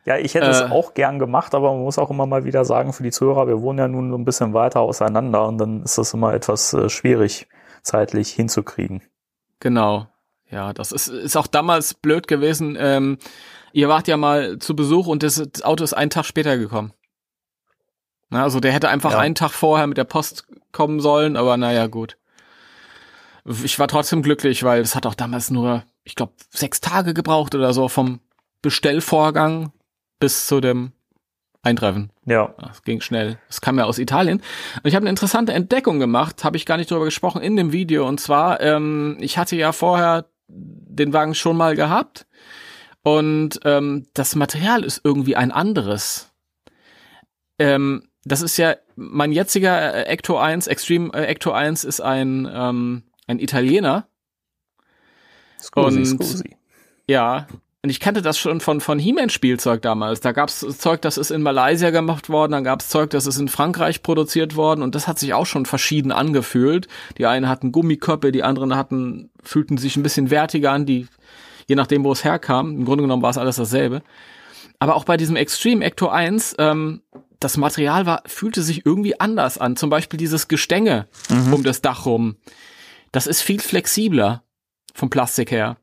Ja, 0.05 0.17
ich 0.17 0.35
hätte 0.35 0.47
es 0.47 0.61
Äh. 0.61 0.69
auch 0.71 0.93
gern 0.93 1.19
gemacht, 1.19 1.53
aber 1.53 1.73
man 1.73 1.83
muss 1.83 1.97
auch 1.99 2.09
immer 2.09 2.25
mal 2.25 2.45
wieder 2.45 2.63
sagen, 2.63 2.93
für 2.93 3.03
die 3.03 3.11
Zuhörer, 3.11 3.47
wir 3.47 3.61
wohnen 3.61 3.79
ja 3.79 3.87
nun 3.89 4.09
so 4.09 4.17
ein 4.17 4.23
bisschen 4.23 4.53
weiter 4.53 4.79
auseinander 4.79 5.45
und 5.47 5.57
dann 5.57 5.83
ist 5.83 5.97
das 5.97 6.13
immer 6.13 6.33
etwas 6.33 6.73
äh, 6.73 6.89
schwierig, 6.89 7.47
zeitlich 7.83 8.31
hinzukriegen. 8.31 9.01
Genau. 9.59 10.07
Ja, 10.49 10.71
das 10.71 10.93
ist, 10.93 11.09
ist 11.09 11.35
auch 11.35 11.47
damals 11.47 11.93
blöd 11.93 12.27
gewesen. 12.29 12.77
Ähm, 12.79 13.17
ihr 13.73 13.89
wart 13.89 14.07
ja 14.07 14.17
mal 14.17 14.57
zu 14.59 14.75
Besuch 14.75 15.07
und 15.07 15.23
das, 15.23 15.35
das 15.51 15.61
Auto 15.63 15.83
ist 15.83 15.93
einen 15.93 16.09
Tag 16.09 16.25
später 16.25 16.57
gekommen. 16.57 16.93
Na, 18.29 18.43
also 18.43 18.59
der 18.59 18.71
hätte 18.73 18.89
einfach 18.89 19.13
Ja. 19.13 19.19
einen 19.19 19.35
Tag 19.35 19.51
vorher 19.51 19.87
mit 19.87 19.97
der 19.97 20.03
Post 20.03 20.45
kommen 20.71 20.99
sollen, 20.99 21.37
aber 21.37 21.55
naja, 21.57 21.87
gut. 21.87 22.17
Ich 23.63 23.79
war 23.79 23.87
trotzdem 23.87 24.21
glücklich, 24.21 24.63
weil 24.63 24.81
es 24.81 24.95
hat 24.95 25.05
auch 25.05 25.15
damals 25.15 25.49
nur, 25.49 25.83
ich 26.03 26.15
glaube, 26.15 26.33
sechs 26.49 26.81
Tage 26.81 27.13
gebraucht 27.13 27.55
oder 27.55 27.73
so 27.73 27.87
vom 27.87 28.19
Bestellvorgang 28.61 29.71
bis 30.19 30.47
zu 30.47 30.59
dem 30.59 30.91
Eintreffen. 31.61 32.11
Ja, 32.25 32.53
Es 32.71 32.83
ging 32.83 32.99
schnell. 33.01 33.39
Es 33.49 33.61
kam 33.61 33.77
ja 33.77 33.85
aus 33.85 33.99
Italien. 33.99 34.37
Und 34.37 34.87
ich 34.87 34.95
habe 34.95 35.03
eine 35.03 35.09
interessante 35.09 35.53
Entdeckung 35.53 35.99
gemacht, 35.99 36.43
habe 36.43 36.57
ich 36.57 36.65
gar 36.65 36.77
nicht 36.77 36.91
drüber 36.91 37.05
gesprochen 37.05 37.41
in 37.41 37.55
dem 37.55 37.71
Video. 37.71 38.05
Und 38.07 38.19
zwar, 38.19 38.59
ähm, 38.61 39.17
ich 39.21 39.37
hatte 39.37 39.55
ja 39.55 39.71
vorher 39.71 40.25
den 40.49 41.13
Wagen 41.13 41.35
schon 41.35 41.55
mal 41.57 41.75
gehabt 41.75 42.25
und 43.03 43.59
ähm, 43.63 44.07
das 44.13 44.35
Material 44.35 44.83
ist 44.83 45.01
irgendwie 45.03 45.35
ein 45.35 45.51
anderes. 45.51 46.31
Ähm, 47.59 48.09
das 48.23 48.41
ist 48.41 48.57
ja 48.57 48.75
mein 48.95 49.31
jetziger 49.31 49.93
äh, 49.93 50.03
Ecto 50.03 50.37
1, 50.37 50.67
Extreme 50.67 51.13
äh, 51.13 51.25
Ecto 51.25 51.51
1 51.51 51.83
ist 51.85 52.01
ein 52.01 52.47
ähm, 52.51 53.03
ein 53.27 53.39
Italiener. 53.39 54.07
scusi, 55.61 55.99
Und- 55.99 56.05
scusi. 56.05 56.55
Ja, 57.09 57.47
und 57.83 57.89
ich 57.89 57.99
kannte 58.01 58.21
das 58.21 58.37
schon 58.37 58.59
von, 58.59 58.81
von 58.81 58.99
He-Man-Spielzeug 58.99 59.81
damals. 59.81 60.19
Da 60.19 60.33
gab's 60.33 60.59
Zeug, 60.77 61.01
das 61.03 61.17
ist 61.17 61.31
in 61.31 61.41
Malaysia 61.41 61.89
gemacht 61.89 62.27
worden, 62.27 62.51
dann 62.51 62.63
gab's 62.65 62.89
Zeug, 62.89 63.11
das 63.11 63.25
ist 63.27 63.37
in 63.39 63.47
Frankreich 63.47 64.03
produziert 64.03 64.57
worden 64.57 64.81
und 64.81 64.93
das 64.93 65.07
hat 65.07 65.19
sich 65.19 65.33
auch 65.33 65.45
schon 65.45 65.65
verschieden 65.65 66.11
angefühlt. 66.11 66.87
Die 67.17 67.25
einen 67.27 67.47
hatten 67.47 67.71
Gummiköpfe, 67.71 68.33
die 68.33 68.43
anderen 68.43 68.75
hatten, 68.75 69.29
fühlten 69.41 69.77
sich 69.77 69.95
ein 69.95 70.03
bisschen 70.03 70.29
wertiger 70.31 70.71
an, 70.73 70.85
die, 70.85 71.07
je 71.67 71.75
nachdem, 71.75 72.03
wo 72.03 72.11
es 72.11 72.23
herkam. 72.23 72.71
Im 72.71 72.85
Grunde 72.85 73.03
genommen 73.03 73.21
war 73.21 73.29
es 73.29 73.37
alles 73.37 73.57
dasselbe. 73.57 74.01
Aber 74.79 74.95
auch 74.95 75.03
bei 75.03 75.17
diesem 75.17 75.35
Extreme 75.35 75.83
Ecto 75.83 76.07
1, 76.07 76.55
ähm, 76.59 77.01
das 77.39 77.57
Material 77.57 78.05
war, 78.05 78.23
fühlte 78.25 78.61
sich 78.61 78.85
irgendwie 78.85 79.19
anders 79.19 79.57
an. 79.57 79.75
Zum 79.75 79.89
Beispiel 79.89 80.17
dieses 80.17 80.47
Gestänge 80.47 81.07
um 81.29 81.63
das 81.63 81.81
Dach 81.81 82.05
rum. 82.05 82.37
Das 83.11 83.27
ist 83.27 83.41
viel 83.41 83.59
flexibler 83.59 84.43
vom 84.93 85.09
Plastik 85.09 85.51
her. 85.51 85.77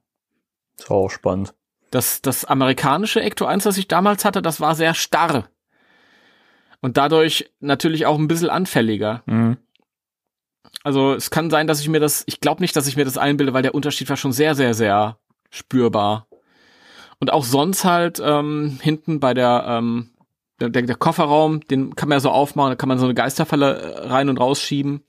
Ist 0.79 0.91
auch 0.91 1.09
spannend. 1.09 1.55
Das, 1.91 2.23
das 2.23 2.45
amerikanische 2.45 3.21
Ecto 3.21 3.45
1, 3.45 3.65
das 3.65 3.79
ich 3.79 3.87
damals 3.87 4.25
hatte, 4.25 4.43
das 4.43 4.61
war 4.61 4.75
sehr 4.75 4.95
starr. 4.95 5.49
Und 6.81 6.97
dadurch 6.97 7.51
natürlich 7.61 8.07
auch 8.07 8.19
ein 8.19 8.29
bisschen 8.29 8.51
anfälliger. 8.51 9.23
Mhm. 9.27 9.59
Also 10.83 11.15
es 11.15 11.31
kann 11.31 11.51
sein, 11.51 11.67
dass 11.67 11.81
ich 11.81 11.89
mir 11.89 12.01
das, 12.01 12.25
ich 12.27 12.41
glaube 12.41 12.61
nicht, 12.63 12.75
dass 12.75 12.89
ich 12.89 12.97
mir 12.97 13.05
das 13.05 13.17
einbilde, 13.17 13.55
weil 13.55 13.63
der 13.63 13.75
Unterschied 13.75 14.09
war 14.11 14.17
schon 14.17 14.33
sehr, 14.33 14.55
sehr, 14.55 14.75
sehr 14.75 15.19
spürbar. 15.55 16.27
Und 17.21 17.33
auch 17.33 17.45
sonst 17.45 17.85
halt 17.85 18.21
ähm, 18.23 18.79
hinten 18.83 19.21
bei 19.21 19.35
der, 19.35 19.65
ähm, 19.69 20.11
der, 20.61 20.71
der 20.71 20.97
Kofferraum, 20.97 21.61
den 21.61 21.95
kann 21.95 22.09
man 22.09 22.17
ja 22.17 22.21
so 22.21 22.31
aufmachen, 22.31 22.73
da 22.73 22.77
kann 22.77 22.89
man 22.89 22.99
so 22.99 23.05
eine 23.05 23.15
Geisterfalle 23.15 23.77
äh, 23.77 24.07
rein 24.09 24.29
und 24.29 24.41
rausschieben. 24.41 25.05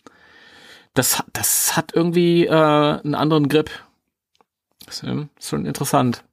Das, 0.94 1.24
das 1.34 1.76
hat 1.76 1.94
irgendwie 1.94 2.46
äh, 2.46 2.52
einen 2.52 3.16
anderen 3.16 3.50
Grip. 3.50 3.72
Das 4.86 5.04
ähm, 5.04 5.30
ist 5.38 5.50
schon 5.50 5.66
interessant. 5.66 6.24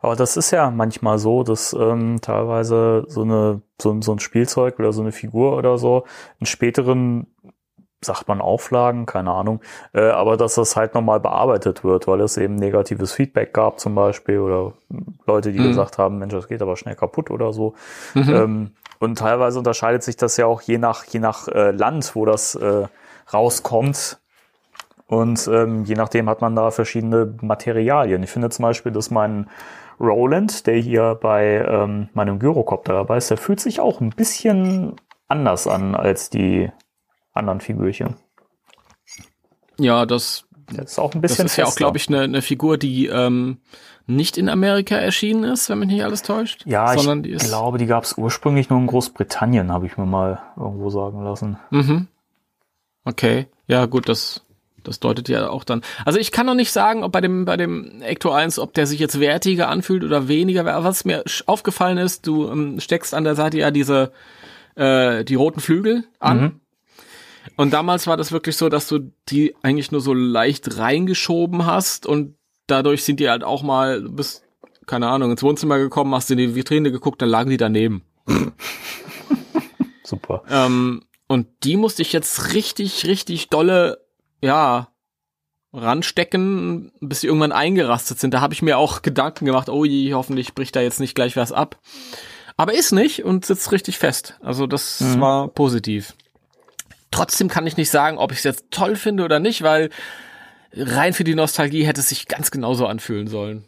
Aber 0.00 0.16
das 0.16 0.36
ist 0.36 0.50
ja 0.50 0.70
manchmal 0.70 1.18
so, 1.18 1.44
dass 1.44 1.72
ähm, 1.72 2.20
teilweise 2.20 3.04
so 3.06 3.22
eine 3.22 3.62
so, 3.80 4.00
so 4.00 4.12
ein 4.12 4.18
Spielzeug 4.18 4.78
oder 4.80 4.92
so 4.92 5.02
eine 5.02 5.12
Figur 5.12 5.56
oder 5.56 5.78
so 5.78 6.04
in 6.40 6.46
späteren 6.46 7.28
sagt 8.00 8.28
man 8.28 8.40
Auflagen, 8.40 9.06
keine 9.06 9.32
Ahnung, 9.32 9.60
äh, 9.92 10.08
aber 10.10 10.36
dass 10.36 10.54
das 10.54 10.76
halt 10.76 10.94
nochmal 10.94 11.20
bearbeitet 11.20 11.82
wird, 11.82 12.06
weil 12.06 12.20
es 12.20 12.36
eben 12.36 12.54
negatives 12.54 13.12
Feedback 13.12 13.52
gab 13.52 13.80
zum 13.80 13.94
Beispiel 13.94 14.38
oder 14.38 14.74
Leute, 15.26 15.52
die 15.52 15.58
Mhm. 15.58 15.68
gesagt 15.68 15.98
haben, 15.98 16.18
Mensch, 16.18 16.32
das 16.32 16.48
geht 16.48 16.62
aber 16.62 16.76
schnell 16.76 16.94
kaputt 16.94 17.30
oder 17.30 17.52
so. 17.52 17.74
Mhm. 18.14 18.34
Ähm, 18.34 18.70
und 19.00 19.18
teilweise 19.18 19.58
unterscheidet 19.58 20.02
sich 20.02 20.16
das 20.16 20.36
ja 20.36 20.46
auch 20.46 20.60
je 20.60 20.78
nach, 20.78 21.04
je 21.04 21.20
nach 21.20 21.48
äh, 21.48 21.70
Land, 21.72 22.14
wo 22.14 22.24
das 22.24 22.54
äh, 22.54 22.86
rauskommt. 23.32 24.18
Und 25.06 25.48
ähm, 25.48 25.84
je 25.84 25.94
nachdem 25.94 26.28
hat 26.28 26.40
man 26.40 26.54
da 26.54 26.70
verschiedene 26.70 27.34
Materialien. 27.40 28.22
Ich 28.22 28.30
finde 28.30 28.50
zum 28.50 28.64
Beispiel, 28.64 28.92
dass 28.92 29.10
mein 29.10 29.48
Roland, 29.98 30.66
der 30.66 30.76
hier 30.76 31.16
bei 31.20 31.64
ähm, 31.66 32.08
meinem 32.12 32.38
Gyrocopter 32.38 32.92
dabei 32.92 33.16
ist, 33.16 33.30
der 33.30 33.38
fühlt 33.38 33.58
sich 33.58 33.80
auch 33.80 34.00
ein 34.00 34.10
bisschen 34.10 34.96
anders 35.26 35.66
an 35.66 35.94
als 35.94 36.30
die 36.30 36.70
anderen 37.32 37.60
Figürchen. 37.60 38.16
ja, 39.78 40.06
das, 40.06 40.44
Der 40.70 40.84
ist 40.84 40.98
auch 40.98 41.14
ein 41.14 41.22
das 41.22 41.32
bisschen 41.32 41.46
ist 41.46 41.56
ja 41.56 41.64
auch, 41.64 41.68
fester. 41.68 41.78
glaube 41.84 41.98
ich, 41.98 42.08
eine, 42.08 42.20
eine 42.22 42.42
Figur, 42.42 42.78
die 42.78 43.06
ähm, 43.06 43.58
nicht 44.06 44.36
in 44.38 44.48
Amerika 44.48 44.96
erschienen 44.96 45.44
ist, 45.44 45.68
wenn 45.68 45.78
mich 45.78 45.88
nicht 45.88 46.04
alles 46.04 46.22
täuscht. 46.22 46.64
Ja, 46.66 46.96
sondern 46.96 47.18
ich 47.20 47.24
die 47.24 47.30
ist. 47.32 47.48
glaube, 47.48 47.78
die 47.78 47.86
gab 47.86 48.04
es 48.04 48.16
ursprünglich 48.18 48.70
nur 48.70 48.78
in 48.80 48.86
Großbritannien, 48.86 49.70
habe 49.72 49.86
ich 49.86 49.96
mir 49.96 50.06
mal 50.06 50.40
irgendwo 50.56 50.90
sagen 50.90 51.22
lassen. 51.22 51.58
Mhm. 51.70 52.08
Okay, 53.04 53.46
ja 53.66 53.86
gut, 53.86 54.08
das 54.08 54.42
das 54.84 55.00
deutet 55.00 55.28
ja 55.28 55.50
auch 55.50 55.64
dann. 55.64 55.82
Also 56.06 56.18
ich 56.18 56.32
kann 56.32 56.46
noch 56.46 56.54
nicht 56.54 56.72
sagen, 56.72 57.02
ob 57.04 57.12
bei 57.12 57.20
dem 57.20 57.44
bei 57.44 57.56
dem 57.58 58.00
Ecto 58.00 58.30
1, 58.30 58.58
ob 58.58 58.72
der 58.72 58.86
sich 58.86 58.98
jetzt 59.00 59.20
wertiger 59.20 59.68
anfühlt 59.68 60.02
oder 60.04 60.28
weniger. 60.28 60.64
Was 60.82 61.04
mir 61.04 61.24
aufgefallen 61.46 61.98
ist, 61.98 62.26
du 62.26 62.48
ähm, 62.48 62.80
steckst 62.80 63.12
an 63.12 63.24
der 63.24 63.34
Seite 63.34 63.58
ja 63.58 63.70
diese 63.70 64.12
äh, 64.76 65.24
die 65.24 65.34
roten 65.34 65.60
Flügel 65.60 66.04
an. 66.20 66.40
Mhm. 66.40 66.60
Und 67.56 67.72
damals 67.72 68.06
war 68.06 68.16
das 68.16 68.32
wirklich 68.32 68.56
so, 68.56 68.68
dass 68.68 68.88
du 68.88 69.12
die 69.28 69.54
eigentlich 69.62 69.92
nur 69.92 70.00
so 70.00 70.14
leicht 70.14 70.78
reingeschoben 70.78 71.66
hast 71.66 72.06
und 72.06 72.36
dadurch 72.66 73.04
sind 73.04 73.20
die 73.20 73.28
halt 73.28 73.44
auch 73.44 73.62
mal 73.62 74.02
du 74.02 74.12
bist 74.12 74.44
keine 74.86 75.08
Ahnung 75.08 75.30
ins 75.30 75.42
Wohnzimmer 75.42 75.78
gekommen, 75.78 76.14
hast 76.14 76.30
in 76.30 76.38
die 76.38 76.54
Vitrine 76.54 76.90
geguckt, 76.90 77.20
dann 77.20 77.28
lagen 77.28 77.50
die 77.50 77.56
daneben. 77.58 78.02
Super. 80.02 80.42
Ähm, 80.50 81.02
und 81.26 81.46
die 81.64 81.76
musste 81.76 82.02
ich 82.02 82.12
jetzt 82.12 82.54
richtig, 82.54 83.06
richtig 83.06 83.50
dolle, 83.50 83.98
ja, 84.42 84.88
ranstecken, 85.74 86.92
bis 87.00 87.20
sie 87.20 87.26
irgendwann 87.26 87.52
eingerastet 87.52 88.18
sind. 88.18 88.32
Da 88.32 88.40
habe 88.40 88.54
ich 88.54 88.62
mir 88.62 88.78
auch 88.78 89.02
Gedanken 89.02 89.44
gemacht, 89.44 89.68
oh 89.68 89.84
je, 89.84 90.14
hoffentlich 90.14 90.54
bricht 90.54 90.74
da 90.74 90.80
jetzt 90.80 91.00
nicht 91.00 91.14
gleich 91.14 91.36
was 91.36 91.52
ab. 91.52 91.76
Aber 92.56 92.72
ist 92.72 92.92
nicht 92.92 93.24
und 93.24 93.44
sitzt 93.44 93.70
richtig 93.70 93.98
fest. 93.98 94.38
Also 94.40 94.66
das 94.66 95.00
Mhm. 95.00 95.20
war 95.20 95.48
positiv. 95.48 96.14
Trotzdem 97.10 97.48
kann 97.48 97.66
ich 97.66 97.76
nicht 97.76 97.90
sagen, 97.90 98.18
ob 98.18 98.32
ich 98.32 98.38
es 98.38 98.44
jetzt 98.44 98.70
toll 98.70 98.96
finde 98.96 99.24
oder 99.24 99.40
nicht, 99.40 99.62
weil 99.62 99.90
rein 100.72 101.14
für 101.14 101.24
die 101.24 101.34
Nostalgie 101.34 101.84
hätte 101.84 102.00
es 102.00 102.08
sich 102.10 102.26
ganz 102.26 102.50
genauso 102.50 102.86
anfühlen 102.86 103.26
sollen. 103.26 103.64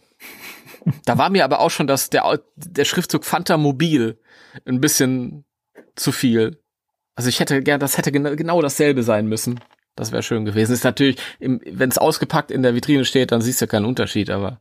Da 1.05 1.19
war 1.19 1.31
mir 1.31 1.45
aber 1.45 1.61
auch 1.61 1.71
schon 1.71 1.87
das, 1.87 2.11
der, 2.11 2.41
der 2.57 2.85
Schriftzug 2.85 3.25
Fanta 3.25 3.57
Mobil 3.57 4.19
ein 4.67 4.81
bisschen 4.81 5.45
zu 5.95 6.13
viel. 6.13 6.63
Also 7.15 7.29
ich 7.29 7.41
hätte 7.41 7.63
gern, 7.63 7.81
das 7.81 7.99
hätte 7.99 8.13
genau, 8.13 8.63
dasselbe 8.63 9.03
sein 9.03 9.27
müssen. 9.27 9.61
Das 9.97 10.13
wäre 10.13 10.23
schön 10.23 10.45
gewesen. 10.45 10.73
Ist 10.73 10.85
natürlich, 10.85 11.17
wenn 11.39 11.91
es 11.91 11.99
ausgepackt 11.99 12.51
in 12.51 12.63
der 12.63 12.75
Vitrine 12.75 13.05
steht, 13.05 13.33
dann 13.33 13.43
siehst 13.43 13.61
du 13.61 13.67
keinen 13.67 13.85
Unterschied, 13.85 14.31
aber 14.31 14.61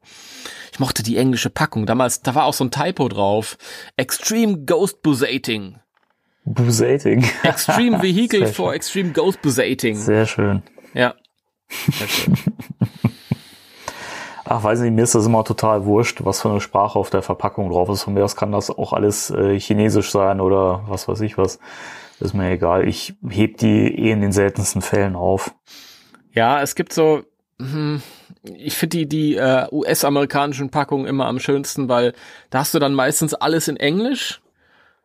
ich 0.72 0.80
mochte 0.80 1.04
die 1.04 1.18
englische 1.18 1.50
Packung. 1.50 1.86
Damals, 1.86 2.22
da 2.22 2.36
war 2.36 2.46
auch 2.46 2.54
so 2.54 2.66
ein 2.66 2.72
Typo 2.72 3.08
drauf. 3.08 3.58
Extreme 3.96 4.66
Ghost 4.66 5.02
Busating. 5.02 5.80
Busating. 6.46 7.26
Extreme 7.44 7.98
Vehicle 8.02 8.48
for. 8.48 8.74
Extreme 8.74 9.12
Ghost 9.12 9.42
Busating. 9.42 9.96
Sehr 9.96 10.26
schön. 10.26 10.64
Ja. 10.94 11.14
Sehr 11.70 12.08
schön. 12.08 12.36
Ach, 14.52 14.64
weiß 14.64 14.80
nicht, 14.80 14.94
mir 14.94 15.04
ist 15.04 15.14
das 15.14 15.28
immer 15.28 15.44
total 15.44 15.86
wurscht, 15.86 16.26
was 16.26 16.42
für 16.42 16.50
eine 16.50 16.60
Sprache 16.60 16.98
auf 16.98 17.12
der 17.12 17.22
Verpackung 17.22 17.70
drauf 17.70 17.88
ist. 17.90 18.02
Von 18.02 18.16
mir 18.16 18.26
aus 18.26 18.36
kann 18.36 18.52
das 18.52 18.72
auch 18.72 18.94
alles 18.94 19.30
äh, 19.30 19.60
chinesisch 19.60 20.10
sein 20.10 20.42
oder 20.42 20.86
was 20.88 21.08
weiß 21.08 21.22
ich 21.22 21.38
was. 21.38 21.60
Ist 22.20 22.34
mir 22.34 22.50
egal. 22.50 22.88
Ich 22.88 23.14
heb 23.30 23.58
die 23.58 23.88
eh 23.88 24.12
in 24.12 24.22
den 24.22 24.32
seltensten 24.32 24.82
Fällen 24.82 25.16
auf. 25.16 25.54
Ja, 26.34 26.62
es 26.64 26.74
gibt 26.74 26.94
so, 26.94 27.22
hm, 27.60 28.02
ich 28.44 28.76
finde 28.76 28.98
die, 28.98 29.08
die 29.08 29.36
äh, 29.36 29.68
US-amerikanischen 29.72 30.72
Packungen 30.72 31.06
immer 31.06 31.28
am 31.28 31.40
schönsten, 31.40 31.88
weil 31.88 32.14
da 32.50 32.60
hast 32.60 32.74
du 32.74 32.80
dann 32.80 32.96
meistens 32.96 33.36
alles 33.36 33.68
in 33.68 33.78
Englisch. 33.78 34.42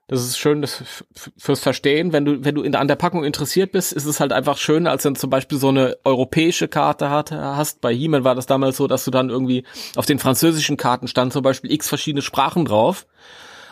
Das 0.07 0.21
ist 0.23 0.37
schön 0.39 0.61
das 0.61 1.05
fürs 1.39 1.61
Verstehen. 1.61 2.13
Wenn 2.13 2.25
du, 2.27 2.45
wenn 2.45 2.55
du 2.55 2.63
in, 2.63 2.75
an 2.75 2.89
der 2.89 2.97
Packung 2.97 3.25
interessiert 3.25 3.73
bist, 3.73 3.93
ist 3.93 4.05
es 4.05 4.21
halt 4.21 4.33
einfach 4.35 4.59
schöner, 4.59 4.91
als 4.91 5.05
wenn 5.05 5.15
du 5.15 5.21
zum 5.21 5.31
Beispiel 5.31 5.57
so 5.59 5.69
eine 5.69 5.97
europäische 6.05 6.69
Karte 6.69 7.09
hat, 7.09 7.33
hast. 7.33 7.81
Bei 7.81 7.95
He-Man 7.95 8.23
war 8.23 8.35
das 8.35 8.45
damals 8.47 8.77
so, 8.77 8.87
dass 8.87 9.05
du 9.07 9.11
dann 9.11 9.31
irgendwie 9.31 9.65
auf 9.97 10.05
den 10.05 10.19
französischen 10.19 10.77
Karten 10.77 11.09
stand 11.09 11.33
zum 11.33 11.43
Beispiel 11.43 11.73
x 11.73 11.89
verschiedene 11.89 12.21
Sprachen 12.23 12.67
drauf. 12.67 13.07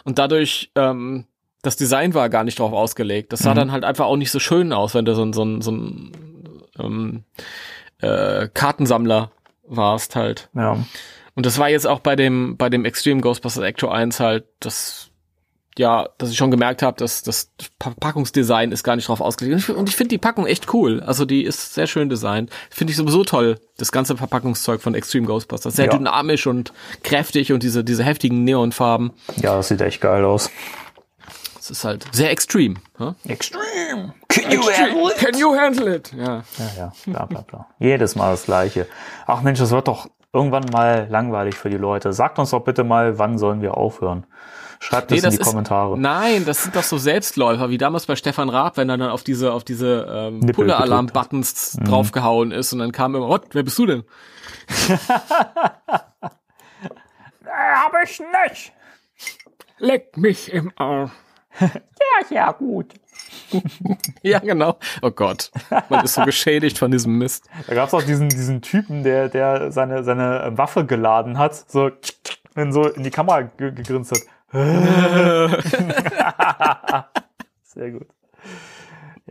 Und 0.05 0.19
dadurch, 0.19 0.71
ähm, 0.75 1.27
das 1.61 1.77
Design 1.77 2.15
war 2.15 2.29
gar 2.31 2.45
nicht 2.45 2.59
drauf 2.59 2.73
ausgelegt. 2.73 3.33
Das 3.33 3.41
sah 3.41 3.51
Mhm. 3.51 3.57
dann 3.57 3.73
halt 3.73 3.85
einfach 3.85 4.07
auch 4.07 4.17
nicht 4.17 4.31
so 4.31 4.39
schön 4.39 4.73
aus, 4.73 4.95
wenn 4.95 5.05
du 5.05 5.15
so 5.15 5.23
ein, 5.25 5.33
so 5.35 5.45
ein, 5.45 5.61
so 5.61 5.71
ein 5.71 6.13
ähm, 6.79 7.25
äh, 8.01 8.49
Kartensammler 8.53 9.31
warst 9.69 10.17
halt. 10.17 10.49
Ja. 10.55 10.85
Und 11.35 11.47
das 11.47 11.59
war 11.59 11.69
jetzt 11.69 11.87
auch 11.87 12.01
bei 12.01 12.17
dem, 12.17 12.57
bei 12.57 12.69
dem 12.69 12.85
Extreme 12.85 13.21
Ghostbusters 13.21 13.63
Ecto 13.65 13.89
1 13.89 14.19
halt, 14.19 14.45
das, 14.61 15.11
ja, 15.79 16.09
dass 16.19 16.31
ich 16.31 16.37
schon 16.37 16.51
gemerkt 16.51 16.83
habe, 16.83 16.97
dass 16.99 17.23
das 17.23 17.51
Packungsdesign 17.79 18.73
ist 18.73 18.83
gar 18.85 18.97
nicht 18.97 19.09
drauf 19.09 19.21
ausgelegt. 19.21 19.71
Und 19.71 19.89
ich, 19.89 19.97
finde 19.97 20.09
die 20.11 20.19
Packung 20.19 20.47
echt 20.47 20.73
cool. 20.75 21.01
Also 21.01 21.25
die 21.25 21.43
ist 21.45 21.75
sehr 21.75 21.87
schön 21.87 22.09
designt. 22.09 22.51
Finde 22.71 22.91
ich 22.91 22.97
sowieso 22.97 23.25
toll, 23.25 23.59
das 23.79 23.91
ganze 23.93 24.17
Verpackungszeug 24.17 24.83
von 24.83 24.95
Extreme 24.95 25.27
Ghostbusters. 25.27 25.75
Sehr 25.75 25.87
Ja. 25.87 25.97
dynamisch 25.97 26.47
und 26.47 26.73
kräftig 27.03 27.53
und 27.53 27.63
diese, 27.63 27.85
diese 27.85 28.05
heftigen 28.05 28.45
Neonfarben. 28.45 29.13
Ja, 29.37 29.57
das 29.57 29.69
sieht 29.69 29.81
echt 29.81 30.01
geil 30.01 30.25
aus. 30.25 30.51
Es 31.59 31.71
ist 31.71 31.85
halt 31.85 32.07
sehr 32.11 32.31
extrem. 32.31 32.79
Huh? 32.99 33.15
Extreme. 33.27 34.15
Can 34.29 34.51
you 35.39 35.57
handle 35.57 35.95
it? 35.95 36.13
Ja. 36.13 36.43
Ja, 36.59 36.71
ja, 36.77 36.93
bla 37.07 37.27
bla 37.27 37.41
bla. 37.43 37.67
Jedes 37.79 38.17
Mal 38.17 38.33
das 38.33 38.45
Gleiche. 38.45 38.89
Ach 39.27 39.43
Mensch, 39.43 39.61
das 39.61 39.71
wird 39.71 39.87
doch 39.87 40.09
irgendwann 40.33 40.65
mal 40.73 41.07
langweilig 41.09 41.55
für 41.55 41.71
die 41.71 41.77
Leute. 41.77 42.13
Sagt 42.13 42.39
uns 42.39 42.51
doch 42.51 42.65
bitte 42.65 42.83
mal, 42.85 43.19
wann 43.19 43.39
sollen 43.39 43.63
wir 43.63 43.77
aufhören? 43.77 44.25
Schreibt 44.85 45.13
Nee, 45.13 45.19
das 45.21 45.25
in 45.27 45.31
die 45.31 45.43
ist, 45.43 45.47
Kommentare. 45.49 45.97
Nein, 45.97 46.45
das 46.45 46.65
sind 46.65 46.75
doch 46.75 46.83
so 46.83 46.99
Selbstläufer, 46.99 47.71
wie 47.71 47.79
damals 47.79 48.07
bei 48.07 48.17
Stefan 48.17 48.49
Raab, 48.49 48.77
wenn 48.77 48.89
er 48.91 48.99
dann 48.99 49.11
auf 49.11 49.23
diese, 49.23 49.53
auf 49.53 49.63
diese 49.63 50.07
ähm, 50.11 50.41
Pulle-Alarm-Buttons 50.41 51.79
Mhm. 51.79 51.85
draufgehauen 51.85 52.51
ist 52.51 52.73
und 52.73 52.81
dann 52.81 52.91
kam 52.91 53.15
immer, 53.15 53.29
what, 53.29 53.45
wer 53.53 53.63
bist 53.63 53.79
du 53.79 53.87
denn? 53.87 54.03
Hab 57.47 57.93
ich 58.05 58.21
nicht. 58.21 58.73
Leck 59.79 60.17
mich 60.17 60.53
im 60.53 60.73
Arsch. 60.77 61.13
Ja, 61.61 62.27
ja, 62.31 62.53
gut. 62.53 62.95
Ja, 64.23 64.39
genau. 64.41 64.79
Oh 65.01 65.11
Gott. 65.11 65.51
Man 65.91 66.05
ist 66.05 66.15
so 66.15 66.25
geschädigt 66.25 66.77
von 66.79 66.91
diesem 66.91 67.19
Mist. 67.19 67.45
Da 67.69 67.75
gab's 67.75 67.95
auch 67.95 68.03
diesen, 68.03 68.29
diesen 68.29 68.63
Typen, 68.63 69.05
der, 69.05 69.29
der 69.29 69.71
seine, 69.71 70.03
seine 70.03 70.53
Waffe 70.57 70.85
geladen 70.87 71.39
hat, 71.39 71.55
so, 71.71 71.91
so 72.71 72.89
in 72.89 73.03
die 73.05 73.11
Kamera 73.11 73.43
ge 73.43 73.71
gegrinst 73.73 74.11
hat. 74.13 74.21
Sehr 77.63 77.91
gut. 77.91 78.07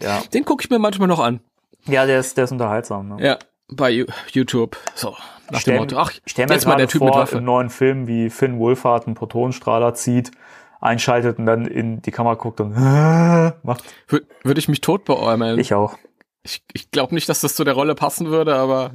Ja. 0.02 0.22
Den 0.34 0.46
gucke 0.46 0.64
ich 0.64 0.70
mir 0.70 0.80
manchmal 0.80 1.08
noch 1.08 1.20
an. 1.20 1.42
Ja, 1.86 2.06
der 2.06 2.20
ist, 2.20 2.38
der 2.38 2.46
ist 2.46 2.52
unterhaltsam. 2.52 3.10
Ne? 3.10 3.18
Ja, 3.26 3.38
bei 3.70 4.06
YouTube. 4.32 4.78
So, 4.96 5.16
nach 5.52 5.62
dem 5.64 5.78
Motto. 5.78 5.98
Ach, 5.98 6.12
stell 6.26 6.48
mir 6.48 6.54
jetzt 6.54 6.66
mal 6.68 6.76
der 6.76 6.88
Typ 6.88 7.02
mit 7.02 7.14
vor, 7.14 7.22
Waffe. 7.22 7.38
im 7.38 7.44
neuen 7.44 7.70
Film, 7.70 8.08
wie 8.08 8.30
Finn 8.30 8.58
Wolfhard 8.60 9.06
einen 9.08 9.16
Protonenstrahler 9.16 9.94
zieht, 9.94 10.32
einschaltet 10.80 11.38
und 11.40 11.46
dann 11.46 11.66
in 11.66 12.02
die 12.02 12.12
Kamera 12.12 12.36
guckt 12.36 12.60
und 12.62 12.72
macht. 13.64 13.84
Wür- 14.10 14.24
Würde 14.44 14.60
ich 14.60 14.68
mich 14.68 14.82
tot 14.82 15.06
beäumeln. 15.06 15.60
Ich 15.60 15.74
auch. 15.74 15.98
Ich, 16.44 16.64
ich 16.74 16.90
glaube 16.92 17.14
nicht, 17.14 17.30
dass 17.30 17.42
das 17.42 17.54
zu 17.56 17.64
der 17.64 17.74
Rolle 17.76 17.96
passen 17.96 18.28
würde, 18.28 18.56
aber. 18.56 18.92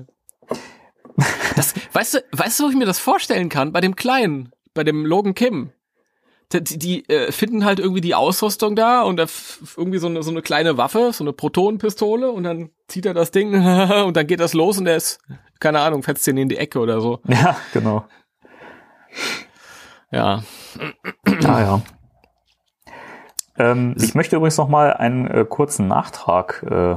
Das, 1.57 1.73
weißt 1.95 2.13
du, 2.15 2.19
weißt 2.33 2.61
du, 2.61 2.65
wo 2.65 2.69
ich 2.69 2.77
mir 2.77 2.85
das 2.85 2.99
vorstellen 2.99 3.49
kann? 3.49 3.73
Bei 3.73 3.81
dem 3.81 3.97
Kleinen, 3.97 4.53
bei 4.75 4.85
dem 4.85 5.07
Logan 5.07 5.33
Kim. 5.35 5.71
Die, 6.53 6.79
die, 6.79 7.09
äh, 7.09 7.33
finden 7.33 7.65
halt 7.65 7.81
irgendwie 7.81 8.01
die 8.01 8.15
Ausrüstung 8.15 8.77
da 8.77 9.03
und 9.03 9.17
da 9.17 9.27
irgendwie 9.77 9.99
so 9.99 10.07
eine, 10.07 10.23
so 10.23 10.31
eine 10.31 10.43
kleine 10.43 10.79
Waffe, 10.79 11.11
so 11.13 11.25
eine 11.25 11.33
Protonenpistole 11.33 12.31
und 12.31 12.45
dann 12.45 12.71
zieht 12.87 13.05
er 13.05 13.15
das 13.15 13.33
Ding 13.33 13.53
und 14.05 14.17
dann 14.17 14.27
geht 14.27 14.39
das 14.39 14.55
los 14.55 14.79
und 14.79 14.85
der 14.85 14.97
ist, 14.97 15.19
keine 15.59 15.81
Ahnung, 15.81 16.05
fetzt 16.05 16.27
den 16.27 16.37
in 16.37 16.49
die 16.49 16.57
Ecke 16.57 16.79
oder 16.79 17.01
so. 17.01 17.21
Ja, 17.27 17.57
genau. 17.73 18.05
Ja. 20.13 20.43
Ah 21.45 21.61
ja. 21.61 21.83
Ähm, 23.59 23.95
ich 23.99 24.15
möchte 24.15 24.37
übrigens 24.37 24.57
noch 24.57 24.69
mal 24.69 24.93
einen 24.93 25.27
äh, 25.27 25.45
kurzen 25.45 25.89
Nachtrag 25.89 26.63
äh, 26.63 26.97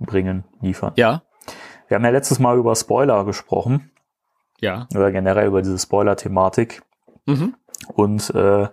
bringen, 0.00 0.44
liefern. 0.60 0.92
Ja. 0.96 1.22
Wir 1.88 1.96
haben 1.96 2.04
ja 2.04 2.10
letztes 2.10 2.38
Mal 2.38 2.58
über 2.58 2.74
Spoiler 2.74 3.24
gesprochen. 3.24 3.90
Ja. 4.60 4.88
Oder 4.94 5.12
generell 5.12 5.46
über 5.46 5.62
diese 5.62 5.78
Spoiler-Thematik. 5.78 6.82
Mhm. 7.26 7.54
Und 7.90 8.30
äh, 8.34 8.68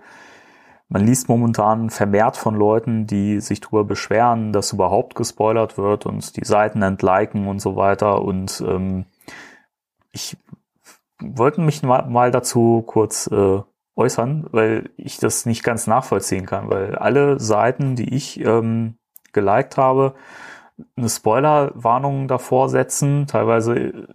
man 0.90 1.06
liest 1.06 1.30
momentan 1.30 1.90
vermehrt 1.90 2.36
von 2.36 2.54
Leuten, 2.54 3.08
die 3.08 3.40
sich 3.40 3.62
darüber 3.62 3.86
beschweren, 3.86 4.52
dass 4.52 4.74
überhaupt 4.74 5.16
gespoilert 5.16 5.78
wird 5.78 6.06
und 6.06 6.36
die 6.36 6.46
Seiten 6.46 6.82
entliken 6.82 7.48
und 7.48 7.62
so 7.62 7.78
weiter. 7.78 8.22
Und 8.22 8.62
ähm, 8.68 9.06
ich 10.12 10.36
wollte 11.22 11.62
mich 11.62 11.82
mal, 11.84 12.08
mal 12.10 12.32
dazu 12.32 12.84
kurz 12.86 13.28
äh, 13.28 13.62
äußern, 13.96 14.48
weil 14.52 14.90
ich 14.98 15.18
das 15.18 15.46
nicht 15.46 15.64
ganz 15.64 15.88
nachvollziehen 15.88 16.46
kann, 16.46 16.70
weil 16.70 16.96
alle 16.96 17.40
Seiten, 17.40 17.96
die 17.96 18.14
ich 18.14 18.40
ähm, 18.42 18.98
geliked 19.32 19.78
habe, 19.78 20.16
eine 20.98 21.10
Spoilerwarnung 21.10 22.28
davor 22.28 22.70
setzen, 22.70 23.28
teilweise 23.28 24.08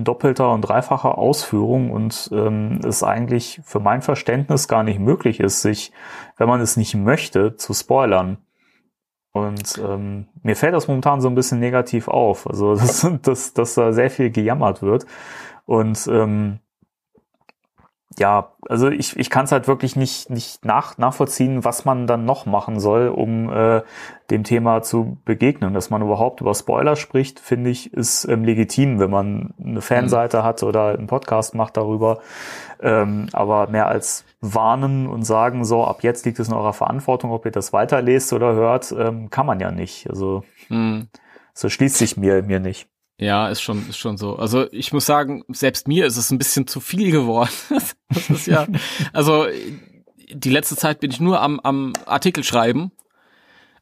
in 0.00 0.04
doppelter 0.04 0.50
und 0.52 0.62
dreifacher 0.62 1.18
Ausführung 1.18 1.90
und 1.90 2.30
ähm, 2.32 2.80
es 2.84 3.02
eigentlich 3.02 3.60
für 3.64 3.80
mein 3.80 4.00
Verständnis 4.00 4.66
gar 4.66 4.82
nicht 4.82 4.98
möglich 4.98 5.40
ist, 5.40 5.60
sich, 5.60 5.92
wenn 6.38 6.48
man 6.48 6.60
es 6.60 6.76
nicht 6.76 6.94
möchte, 6.94 7.56
zu 7.56 7.74
spoilern. 7.74 8.38
Und 9.32 9.80
ähm, 9.86 10.26
mir 10.42 10.56
fällt 10.56 10.74
das 10.74 10.88
momentan 10.88 11.20
so 11.20 11.28
ein 11.28 11.34
bisschen 11.34 11.60
negativ 11.60 12.08
auf, 12.08 12.46
also 12.46 12.74
dass, 12.76 13.06
dass, 13.22 13.52
dass 13.52 13.74
da 13.74 13.92
sehr 13.92 14.10
viel 14.10 14.30
gejammert 14.30 14.82
wird. 14.82 15.06
Und 15.66 16.08
ähm, 16.10 16.60
ja, 18.18 18.52
also 18.68 18.88
ich, 18.88 19.16
ich 19.16 19.30
kann 19.30 19.44
es 19.44 19.52
halt 19.52 19.68
wirklich 19.68 19.94
nicht, 19.94 20.30
nicht 20.30 20.64
nach, 20.64 20.98
nachvollziehen, 20.98 21.64
was 21.64 21.84
man 21.84 22.08
dann 22.08 22.24
noch 22.24 22.44
machen 22.44 22.80
soll, 22.80 23.08
um 23.08 23.48
äh, 23.50 23.82
dem 24.30 24.42
Thema 24.42 24.82
zu 24.82 25.18
begegnen. 25.24 25.74
Dass 25.74 25.90
man 25.90 26.02
überhaupt 26.02 26.40
über 26.40 26.54
Spoiler 26.54 26.96
spricht, 26.96 27.38
finde 27.38 27.70
ich, 27.70 27.94
ist 27.94 28.24
ähm, 28.28 28.44
legitim, 28.44 28.98
wenn 28.98 29.10
man 29.10 29.54
eine 29.64 29.80
Fanseite 29.80 30.38
mhm. 30.38 30.42
hat 30.42 30.62
oder 30.64 30.88
einen 30.88 31.06
Podcast 31.06 31.54
macht 31.54 31.76
darüber. 31.76 32.18
Ähm, 32.80 33.28
aber 33.32 33.68
mehr 33.68 33.86
als 33.86 34.24
warnen 34.40 35.06
und 35.06 35.22
sagen, 35.22 35.64
so, 35.64 35.84
ab 35.84 36.02
jetzt 36.02 36.26
liegt 36.26 36.40
es 36.40 36.48
in 36.48 36.54
eurer 36.54 36.72
Verantwortung, 36.72 37.30
ob 37.30 37.44
ihr 37.44 37.52
das 37.52 37.72
weiterlest 37.72 38.32
oder 38.32 38.54
hört, 38.54 38.92
ähm, 38.92 39.30
kann 39.30 39.46
man 39.46 39.60
ja 39.60 39.70
nicht. 39.70 40.10
Also 40.10 40.42
mhm. 40.68 41.08
so 41.54 41.68
schließt 41.68 41.96
sich 41.96 42.16
mir, 42.16 42.42
mir 42.42 42.58
nicht. 42.58 42.88
Ja, 43.20 43.48
ist 43.48 43.60
schon, 43.60 43.86
ist 43.88 43.98
schon 43.98 44.16
so. 44.16 44.36
Also 44.36 44.66
ich 44.72 44.92
muss 44.94 45.04
sagen, 45.04 45.44
selbst 45.48 45.86
mir 45.86 46.06
ist 46.06 46.16
es 46.16 46.30
ein 46.30 46.38
bisschen 46.38 46.66
zu 46.66 46.80
viel 46.80 47.10
geworden. 47.12 47.50
das 48.08 48.30
ist 48.30 48.46
ja, 48.46 48.66
also 49.12 49.46
die 50.32 50.50
letzte 50.50 50.74
Zeit 50.74 51.00
bin 51.00 51.10
ich 51.10 51.20
nur 51.20 51.40
am, 51.42 51.60
am 51.60 51.92
Artikel 52.06 52.44
schreiben 52.44 52.92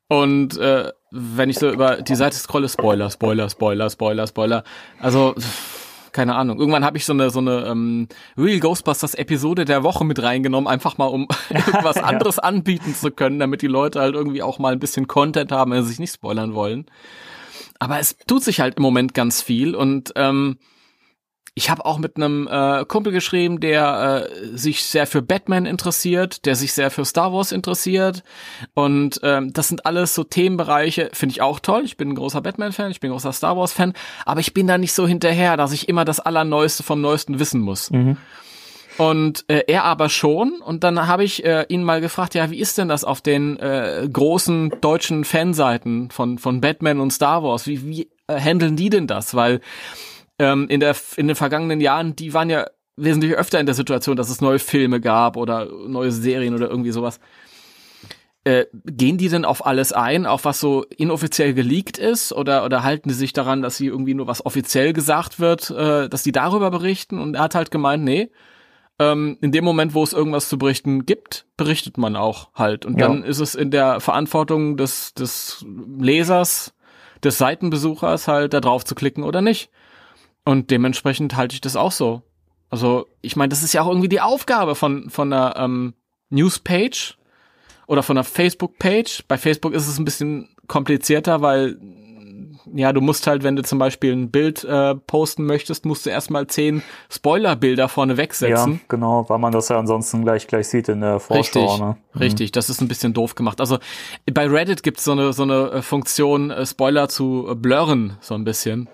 und 0.09 0.57
äh, 0.59 0.91
wenn 1.11 1.51
ich 1.51 1.59
so 1.59 1.71
über 1.71 2.03
die 2.03 2.17
Seite 2.17 2.37
scrolle, 2.37 2.69
Spoiler, 2.69 3.11
Spoiler, 3.11 3.49
Spoiler, 3.49 3.89
Spoiler, 3.91 4.27
Spoiler. 4.27 4.65
Also 4.99 5.35
keine 6.11 6.35
Ahnung. 6.35 6.59
Irgendwann 6.59 6.85
habe 6.85 6.97
ich 6.97 7.05
so 7.05 7.13
eine 7.13 7.31
so 7.31 7.39
eine 7.39 7.67
ähm, 7.67 8.09
Real 8.37 8.59
Ghostbusters 8.59 9.15
Episode 9.15 9.65
der 9.65 9.85
Woche 9.85 10.05
mit 10.05 10.21
reingenommen, 10.21 10.67
einfach 10.67 10.99
mal 10.99 11.07
um 11.07 11.29
irgendwas 11.51 11.97
ja. 11.97 12.03
anderes 12.03 12.41
anbieten 12.41 12.95
zu 12.95 13.13
können, 13.13 13.39
damit 13.39 13.63
die 13.63 13.69
Leute 13.69 14.01
halt 14.01 14.15
irgendwie 14.15 14.43
auch 14.43 14.59
mal 14.59 14.73
ein 14.73 14.81
bisschen 14.81 15.07
Content 15.07 15.53
haben, 15.53 15.71
wenn 15.71 15.83
sie 15.85 15.91
sich 15.91 16.01
nicht 16.01 16.15
spoilern 16.15 16.55
wollen. 16.55 16.87
Aber 17.79 17.99
es 17.99 18.17
tut 18.27 18.43
sich 18.43 18.61
halt 18.61 18.77
im 18.77 18.83
Moment 18.83 19.15
ganz 19.15 19.43
viel 19.43 19.75
und 19.75 20.13
ähm, 20.17 20.59
ich 21.59 21.71
habe 21.71 21.85
auch 21.85 21.99
mit 21.99 22.17
einem 22.17 22.47
äh, 22.49 22.85
Kumpel 22.85 23.13
geschrieben, 23.13 23.59
der 23.59 24.29
äh, 24.31 24.57
sich 24.57 24.85
sehr 24.85 25.09
für 25.09 25.23
Batman 25.23 25.67
interessiert, 25.67 26.47
der 26.47 26.55
sich 26.55 26.73
sehr 26.73 26.89
für 26.93 27.05
Star 27.05 27.33
Wars 27.33 27.51
interessiert. 27.51 28.23
Und 28.75 29.19
ähm, 29.25 29.53
das 29.53 29.67
sind 29.67 29.85
alles 29.85 30.15
so 30.15 30.23
Themenbereiche, 30.23 31.11
finde 31.13 31.33
ich 31.33 31.43
auch 31.43 31.59
toll. 31.59 31.83
Ich 31.85 31.97
bin 31.97 32.11
ein 32.11 32.15
großer 32.15 32.43
Batman-Fan, 32.43 32.93
ich 32.93 33.01
bin 33.01 33.11
ein 33.11 33.15
großer 33.15 33.33
Star 33.33 33.57
Wars-Fan, 33.57 33.93
aber 34.25 34.39
ich 34.39 34.55
bin 34.55 34.69
da 34.69 34.79
nicht 34.79 34.93
so 34.93 35.09
hinterher, 35.09 35.57
dass 35.57 35.73
ich 35.73 35.89
immer 35.89 36.05
das 36.05 36.21
Allerneueste 36.21 36.85
vom 36.85 37.01
Neuesten 37.01 37.41
wissen 37.41 37.61
muss. 37.61 37.91
Mhm. 37.91 38.19
Und 38.99 39.45
äh, 39.47 39.63
er 39.69 39.85
aber 39.85 40.09
schon. 40.09 40.61
Und 40.61 40.83
dann 40.83 41.07
habe 41.07 41.23
ich 41.23 41.45
äh, 41.45 41.65
ihn 41.69 41.85
mal 41.85 42.01
gefragt, 42.01 42.35
ja, 42.35 42.51
wie 42.51 42.59
ist 42.59 42.79
denn 42.79 42.89
das 42.89 43.05
auf 43.05 43.21
den 43.21 43.57
äh, 43.59 44.09
großen 44.13 44.73
deutschen 44.81 45.25
Fanseiten 45.25 46.11
von, 46.11 46.39
von 46.39 46.61
Batman 46.61 46.99
und 46.99 47.13
Star 47.13 47.45
Wars? 47.45 47.69
Wie, 47.69 47.87
wie 47.87 48.11
äh, 48.27 48.41
handeln 48.41 48.75
die 48.75 48.91
denn 48.91 49.07
das? 49.07 49.35
Weil 49.35 49.61
ähm, 50.41 50.67
in, 50.69 50.81
der, 50.81 50.97
in 51.17 51.29
den 51.29 51.37
vergangenen 51.37 51.81
Jahren, 51.81 52.17
die 52.17 52.35
waren 52.35 52.51
ja 52.51 52.67
wesentlich 52.97 53.35
öfter 53.35 53.61
in 53.61 53.67
der 53.67 53.77
Situation, 53.77 54.17
dass 54.17 54.31
es 54.31 54.41
neue 54.41 54.59
Filme 54.59 55.01
gab 55.01 55.37
oder 55.37 55.67
neue 55.87 56.11
Serien 56.11 56.55
oder 56.55 56.69
irgendwie 56.69 56.91
sowas. 56.91 57.21
Äh, 58.43 58.67
gehen 58.85 59.19
die 59.19 59.29
denn 59.29 59.45
auf 59.45 59.65
alles 59.65 59.93
ein, 59.93 60.27
auf 60.27 60.45
was 60.45 60.59
so 60.59 60.85
inoffiziell 60.97 61.55
geleakt 61.55 61.99
ist, 61.99 62.33
oder, 62.33 62.65
oder 62.65 62.83
halten 62.83 63.11
die 63.11 63.15
sich 63.15 63.33
daran, 63.33 63.63
dass 63.63 63.77
sie 63.77 63.87
irgendwie 63.87 64.15
nur 64.15 64.27
was 64.27 64.45
offiziell 64.45 64.93
gesagt 64.93 65.39
wird, 65.39 65.71
äh, 65.71 66.09
dass 66.09 66.25
die 66.25 66.33
darüber 66.33 66.73
berichten? 66.73 67.21
Und 67.21 67.35
er 67.35 67.43
hat 67.43 67.55
halt 67.55 67.71
gemeint, 67.71 68.03
nee, 68.03 68.31
ähm, 68.99 69.39
in 69.41 69.53
dem 69.53 69.65
Moment, 69.65 69.95
wo 69.95 70.03
es 70.03 70.13
irgendwas 70.13 70.49
zu 70.49 70.59
berichten 70.59 71.07
gibt, 71.07 71.47
berichtet 71.57 71.99
man 71.99 72.17
auch 72.17 72.49
halt. 72.55 72.85
Und 72.85 73.01
ja. 73.01 73.07
dann 73.07 73.23
ist 73.23 73.39
es 73.39 73.55
in 73.55 73.71
der 73.71 74.01
Verantwortung 74.01 74.77
des, 74.77 75.15
des 75.15 75.65
Lesers, 75.99 76.75
des 77.23 77.39
Seitenbesuchers 77.39 78.29
halt 78.29 78.53
da 78.55 78.61
drauf 78.61 78.85
zu 78.85 78.95
klicken 78.95 79.25
oder 79.25 79.41
nicht. 79.41 79.71
Und 80.45 80.71
dementsprechend 80.71 81.37
halte 81.37 81.55
ich 81.55 81.61
das 81.61 81.77
auch 81.77 81.93
so. 81.93 82.23
Also, 82.71 83.07
ich 83.23 83.37
meine, 83.37 83.51
das 83.51 83.63
ist 83.63 83.73
ja 83.73 83.83
auch 83.83 83.89
irgendwie 83.89 84.09
die 84.09 84.21
Aufgabe 84.21 84.75
von, 84.75 85.11
von 85.11 85.33
einer 85.33 85.57
ähm, 85.57 85.95
Newspage 86.31 87.15
oder 87.87 88.03
von 88.03 88.17
einer 88.17 88.25
Facebook-Page. 88.25 89.25
Bei 89.29 89.39
Facebook 89.39 89.73
ist 89.73 89.89
es 89.89 89.99
ein 89.99 90.05
bisschen 90.05 90.49
komplizierter, 90.67 91.41
weil 91.41 91.79
ja, 92.75 92.93
du 92.93 93.01
musst 93.01 93.27
halt, 93.27 93.43
wenn 93.43 93.57
du 93.57 93.63
zum 93.63 93.79
Beispiel 93.79 94.13
ein 94.13 94.31
Bild 94.31 94.65
äh, 94.65 94.95
posten 94.95 95.45
möchtest, 95.45 95.85
musst 95.87 96.07
du 96.07 96.11
erstmal 96.11 96.47
zehn 96.47 96.83
Spoilerbilder 97.11 97.89
vorne 97.89 98.17
wegsetzen. 98.17 98.73
Ja, 98.75 98.81
genau, 98.89 99.29
weil 99.29 99.39
man 99.39 99.53
das 99.53 99.69
ja 99.69 99.79
ansonsten 99.79 100.23
gleich 100.25 100.47
gleich 100.47 100.69
sieht 100.69 100.89
in 100.89 101.01
der 101.01 101.21
Vorschau. 101.21 101.61
Richtig, 101.61 101.81
ne? 101.81 101.97
mhm. 102.13 102.19
richtig, 102.19 102.53
das 102.53 102.71
ist 102.71 102.81
ein 102.81 102.89
bisschen 102.89 103.15
doof 103.15 103.35
gemacht. 103.35 103.61
Also 103.61 103.79
bei 104.33 104.47
Reddit 104.47 104.83
gibt's 104.83 105.05
so 105.05 105.13
eine 105.13 105.33
so 105.33 105.43
eine 105.43 105.71
äh, 105.71 105.83
Funktion, 105.83 106.51
äh, 106.51 106.67
Spoiler 106.67 107.09
zu 107.09 107.49
äh, 107.51 107.55
blurren, 107.55 108.17
so 108.21 108.35
ein 108.35 108.45
bisschen. 108.45 108.89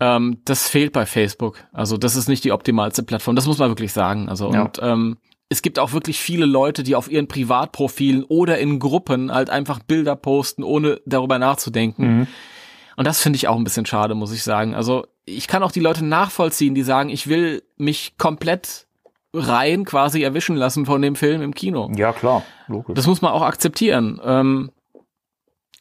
Ähm, 0.00 0.38
das 0.44 0.68
fehlt 0.68 0.92
bei 0.92 1.06
Facebook. 1.06 1.58
Also 1.72 1.96
das 1.96 2.16
ist 2.16 2.28
nicht 2.28 2.44
die 2.44 2.52
optimalste 2.52 3.02
Plattform. 3.02 3.36
Das 3.36 3.46
muss 3.46 3.58
man 3.58 3.70
wirklich 3.70 3.92
sagen. 3.92 4.28
Also 4.28 4.52
ja. 4.52 4.62
und 4.62 4.80
ähm, 4.82 5.16
es 5.52 5.62
gibt 5.62 5.78
auch 5.78 5.92
wirklich 5.92 6.18
viele 6.18 6.46
Leute, 6.46 6.82
die 6.82 6.96
auf 6.96 7.10
ihren 7.10 7.28
Privatprofilen 7.28 8.24
oder 8.24 8.58
in 8.58 8.78
Gruppen 8.78 9.32
halt 9.32 9.50
einfach 9.50 9.80
Bilder 9.80 10.16
posten, 10.16 10.64
ohne 10.64 11.00
darüber 11.04 11.38
nachzudenken. 11.38 12.18
Mhm. 12.18 12.26
Und 12.96 13.06
das 13.06 13.20
finde 13.20 13.36
ich 13.36 13.48
auch 13.48 13.56
ein 13.56 13.64
bisschen 13.64 13.86
schade, 13.86 14.14
muss 14.14 14.32
ich 14.32 14.42
sagen. 14.42 14.74
Also 14.74 15.06
ich 15.24 15.48
kann 15.48 15.62
auch 15.62 15.72
die 15.72 15.80
Leute 15.80 16.04
nachvollziehen, 16.04 16.74
die 16.74 16.82
sagen, 16.82 17.08
ich 17.08 17.28
will 17.28 17.62
mich 17.76 18.16
komplett 18.18 18.86
rein 19.34 19.84
quasi 19.84 20.22
erwischen 20.22 20.56
lassen 20.56 20.84
von 20.84 21.00
dem 21.00 21.16
Film 21.16 21.42
im 21.42 21.54
Kino. 21.54 21.90
Ja, 21.94 22.12
klar. 22.12 22.44
Logisch. 22.66 22.94
Das 22.94 23.06
muss 23.06 23.22
man 23.22 23.32
auch 23.32 23.42
akzeptieren. 23.42 24.20
Ähm, 24.22 24.70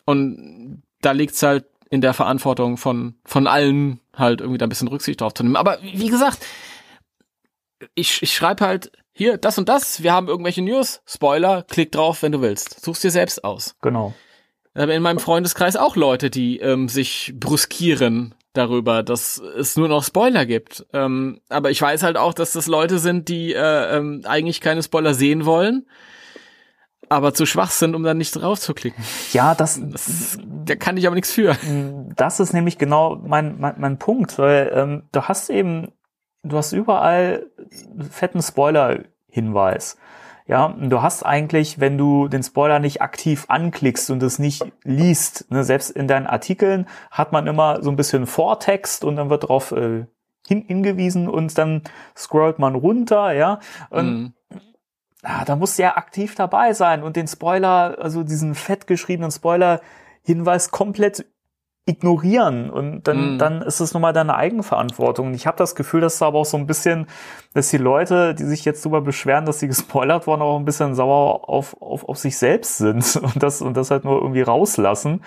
und 0.06 0.84
da 1.02 1.12
liegt's 1.12 1.41
halt 1.43 1.65
in 1.89 2.02
der 2.02 2.13
Verantwortung 2.13 2.78
von, 2.78 3.15
von 3.26 3.47
allen 3.47 4.00
halt 4.15 4.39
irgendwie 4.39 4.58
da 4.58 4.65
ein 4.65 4.69
bisschen 4.69 4.88
Rücksicht 4.88 5.19
drauf 5.19 5.34
zu 5.34 5.43
nehmen. 5.43 5.58
Aber 5.58 5.80
wie 5.82 6.08
gesagt, 6.08 6.39
ich, 7.95 8.21
ich 8.21 8.34
schreibe 8.34 8.65
halt 8.65 8.91
hier 9.12 9.38
das 9.38 9.58
und 9.58 9.67
das, 9.67 10.02
wir 10.02 10.13
haben 10.13 10.30
irgendwelche 10.30 10.62
News, 10.62 11.02
Spoiler, 11.06 11.63
klick 11.63 11.91
drauf, 11.91 12.24
wenn 12.24 12.32
du 12.32 12.41
willst. 12.41 12.84
Such's 12.84 13.02
dir 13.02 13.12
selbst 13.12 13.43
aus. 13.43 13.76
Genau 13.82 14.13
in 14.74 15.02
meinem 15.02 15.20
Freundeskreis 15.20 15.76
auch 15.76 15.96
Leute, 15.96 16.30
die 16.30 16.60
ähm, 16.60 16.88
sich 16.88 17.34
brüskieren 17.36 18.34
darüber, 18.54 19.04
dass 19.04 19.38
es 19.38 19.78
nur 19.78 19.88
noch 19.88 20.04
Spoiler 20.04 20.46
gibt. 20.46 20.86
Ähm, 20.94 21.42
aber 21.50 21.72
ich 21.72 21.82
weiß 21.82 22.04
halt 22.04 22.18
auch, 22.18 22.34
dass 22.34 22.54
das 22.54 22.68
Leute 22.68 23.00
sind, 23.00 23.30
die 23.30 23.54
äh, 23.54 23.98
ähm, 23.98 24.22
eigentlich 24.26 24.62
keine 24.62 24.84
Spoiler 24.84 25.14
sehen 25.14 25.46
wollen, 25.46 25.88
aber 27.10 27.34
zu 27.34 27.46
schwach 27.46 27.72
sind, 27.72 27.96
um 27.96 28.04
dann 28.04 28.18
nicht 28.18 28.32
drauf 28.32 28.60
zu 28.60 28.74
klicken. 28.74 29.04
Ja, 29.34 29.56
das, 29.56 29.82
das 29.84 30.38
da 30.66 30.76
kann 30.76 30.98
ich 30.98 31.08
aber 31.08 31.16
nichts 31.16 31.32
für. 31.32 31.56
Das 32.16 32.40
ist 32.40 32.54
nämlich 32.54 32.78
genau 32.78 33.16
mein, 33.16 33.60
mein, 33.60 33.76
mein 33.78 33.98
Punkt, 34.00 34.38
weil 34.38 34.72
ähm, 34.74 35.04
du 35.12 35.24
hast 35.24 35.50
eben, 35.50 35.92
du 36.44 36.58
hast 36.58 36.72
überall 36.72 37.48
fetten 38.10 38.42
Spoiler-Hinweis. 38.42 39.98
Ja, 40.48 40.70
du 40.70 41.02
hast 41.02 41.24
eigentlich, 41.24 41.80
wenn 41.80 41.98
du 41.98 42.28
den 42.28 42.44
Spoiler 42.44 42.80
nicht 42.80 43.02
aktiv 43.02 43.46
anklickst 43.48 44.10
und 44.10 44.22
es 44.24 44.40
nicht 44.40 44.66
liest, 44.84 45.50
ne, 45.52 45.64
selbst 45.64 45.92
in 45.92 46.08
deinen 46.08 46.28
Artikeln 46.28 46.88
hat 47.10 47.32
man 47.32 47.48
immer 47.48 47.82
so 47.82 47.90
ein 47.90 47.96
bisschen 47.96 48.26
Vortext 48.26 49.04
und 49.04 49.16
dann 49.16 49.30
wird 49.30 49.44
darauf 49.44 49.72
äh, 49.72 50.06
hin, 50.48 50.64
hingewiesen 50.68 51.30
und 51.30 51.58
dann 51.58 51.84
scrollt 52.16 52.60
man 52.60 52.76
runter, 52.76 53.34
ja. 53.34 53.60
Und 53.90 54.14
mhm. 54.14 54.34
ah, 55.24 55.46
da 55.46 55.56
musst 55.56 55.78
du 55.78 55.84
ja 55.84 55.96
aktiv 55.96 56.36
dabei 56.36 56.74
sein 56.74 57.04
und 57.04 57.16
den 57.16 57.28
Spoiler, 57.28 57.98
also 58.00 58.24
diesen 58.24 58.56
fett 58.56 58.88
geschriebenen 58.88 59.32
Spoiler-Hinweis 59.32 60.72
komplett 60.72 61.26
ignorieren 61.92 62.70
und 62.70 63.08
dann, 63.08 63.36
mm. 63.36 63.38
dann 63.38 63.62
ist 63.62 63.80
es 63.80 63.94
nun 63.94 64.02
mal 64.02 64.14
deine 64.14 64.36
Eigenverantwortung. 64.36 65.28
Und 65.28 65.34
ich 65.34 65.48
habe 65.48 65.58
das 65.58 65.76
Gefühl, 65.76 66.02
dass 66.02 66.18
da 66.18 66.28
aber 66.28 66.40
auch 66.40 66.46
so 66.46 66.58
ein 66.58 66.68
bisschen, 66.68 67.08
dass 67.54 67.70
die 67.70 67.78
Leute, 67.78 68.34
die 68.34 68.44
sich 68.44 68.66
jetzt 68.66 68.86
darüber 68.86 69.02
beschweren, 69.02 69.46
dass 69.46 69.60
sie 69.60 69.68
gespoilert 69.68 70.28
wurden, 70.28 70.42
auch 70.42 70.58
ein 70.58 70.66
bisschen 70.66 70.96
sauer 70.96 71.50
auf, 71.50 71.80
auf, 71.82 72.08
auf 72.08 72.18
sich 72.18 72.38
selbst 72.38 72.78
sind 72.78 73.16
und 73.22 73.42
das, 73.44 73.62
und 73.62 73.78
das 73.78 73.92
halt 73.92 74.04
nur 74.04 74.22
irgendwie 74.22 74.42
rauslassen 74.42 75.22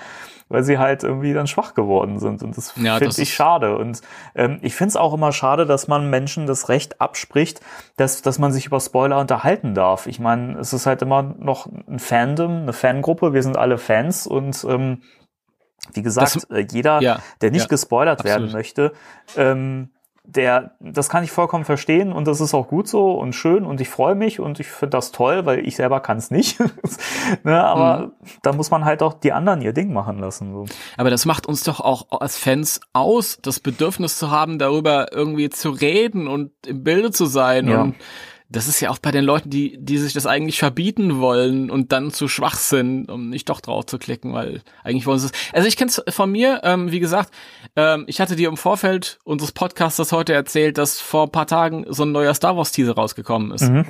weil 0.48 0.62
sie 0.62 0.78
halt 0.78 1.02
irgendwie 1.02 1.32
dann 1.32 1.46
schwach 1.46 1.74
geworden 1.74 2.18
sind. 2.18 2.42
Und 2.42 2.56
das 2.56 2.74
ja, 2.76 2.98
finde 2.98 3.20
ich 3.20 3.34
schade. 3.34 3.76
Und 3.76 4.02
ähm, 4.34 4.58
ich 4.62 4.74
finde 4.74 4.90
es 4.90 4.96
auch 4.96 5.14
immer 5.14 5.32
schade, 5.32 5.66
dass 5.66 5.88
man 5.88 6.10
Menschen 6.10 6.46
das 6.46 6.68
Recht 6.68 7.00
abspricht, 7.00 7.60
dass, 7.96 8.22
dass 8.22 8.38
man 8.38 8.52
sich 8.52 8.66
über 8.66 8.80
Spoiler 8.80 9.18
unterhalten 9.18 9.74
darf. 9.74 10.06
Ich 10.06 10.20
meine, 10.20 10.58
es 10.58 10.72
ist 10.72 10.86
halt 10.86 11.02
immer 11.02 11.22
noch 11.22 11.66
ein 11.66 11.98
Fandom, 11.98 12.62
eine 12.62 12.72
Fangruppe, 12.72 13.32
wir 13.32 13.42
sind 13.42 13.56
alle 13.56 13.78
Fans 13.78 14.26
und 14.26 14.64
ähm, 14.68 15.02
wie 15.92 16.02
gesagt, 16.02 16.36
das, 16.36 16.44
äh, 16.44 16.66
jeder, 16.70 17.00
ja, 17.00 17.18
der 17.40 17.50
nicht 17.50 17.62
ja, 17.62 17.68
gespoilert 17.68 18.20
absolut. 18.20 18.40
werden 18.40 18.52
möchte, 18.52 18.92
ähm, 19.36 19.90
der, 20.26 20.74
das 20.80 21.10
kann 21.10 21.22
ich 21.22 21.30
vollkommen 21.30 21.66
verstehen 21.66 22.10
und 22.10 22.26
das 22.26 22.40
ist 22.40 22.54
auch 22.54 22.66
gut 22.68 22.88
so 22.88 23.12
und 23.12 23.34
schön 23.34 23.66
und 23.66 23.82
ich 23.82 23.90
freue 23.90 24.14
mich 24.14 24.40
und 24.40 24.58
ich 24.58 24.68
finde 24.68 24.96
das 24.96 25.12
toll, 25.12 25.44
weil 25.44 25.66
ich 25.66 25.76
selber 25.76 26.00
kann 26.00 26.16
es 26.16 26.30
nicht. 26.30 26.58
ne, 27.44 27.62
aber 27.62 28.06
mhm. 28.06 28.12
da 28.40 28.54
muss 28.54 28.70
man 28.70 28.86
halt 28.86 29.02
auch 29.02 29.12
die 29.12 29.32
anderen 29.32 29.60
ihr 29.60 29.74
Ding 29.74 29.92
machen 29.92 30.18
lassen. 30.18 30.52
So. 30.52 30.64
Aber 30.96 31.10
das 31.10 31.26
macht 31.26 31.46
uns 31.46 31.62
doch 31.62 31.80
auch 31.80 32.06
als 32.20 32.38
Fans 32.38 32.80
aus, 32.94 33.38
das 33.42 33.60
Bedürfnis 33.60 34.18
zu 34.18 34.30
haben, 34.30 34.58
darüber 34.58 35.12
irgendwie 35.12 35.50
zu 35.50 35.68
reden 35.68 36.26
und 36.26 36.52
im 36.66 36.82
Bilde 36.82 37.10
zu 37.10 37.26
sein 37.26 37.68
ja. 37.68 37.82
und 37.82 37.94
das 38.54 38.68
ist 38.68 38.80
ja 38.80 38.90
auch 38.90 38.98
bei 38.98 39.10
den 39.10 39.24
Leuten, 39.24 39.50
die, 39.50 39.76
die 39.78 39.98
sich 39.98 40.12
das 40.12 40.26
eigentlich 40.26 40.58
verbieten 40.58 41.18
wollen 41.18 41.70
und 41.70 41.92
dann 41.92 42.12
zu 42.12 42.28
schwach 42.28 42.56
sind, 42.56 43.10
um 43.10 43.28
nicht 43.28 43.48
doch 43.48 43.60
drauf 43.60 43.86
zu 43.86 43.98
klicken, 43.98 44.32
weil 44.32 44.62
eigentlich 44.84 45.06
wollen 45.06 45.18
sie 45.18 45.26
es. 45.26 45.32
Also 45.52 45.66
ich 45.66 45.76
kenne 45.76 45.90
es 45.90 46.14
von 46.14 46.30
mir, 46.30 46.60
ähm, 46.62 46.92
wie 46.92 47.00
gesagt, 47.00 47.30
ähm, 47.76 48.04
ich 48.06 48.20
hatte 48.20 48.36
dir 48.36 48.48
im 48.48 48.56
Vorfeld 48.56 49.18
unseres 49.24 49.52
Podcasts 49.52 50.12
heute 50.12 50.32
erzählt, 50.32 50.78
dass 50.78 51.00
vor 51.00 51.24
ein 51.24 51.32
paar 51.32 51.46
Tagen 51.46 51.84
so 51.88 52.04
ein 52.04 52.12
neuer 52.12 52.34
Star 52.34 52.56
Wars 52.56 52.72
Teaser 52.72 52.94
rausgekommen 52.94 53.50
ist. 53.50 53.68
Mhm. 53.68 53.86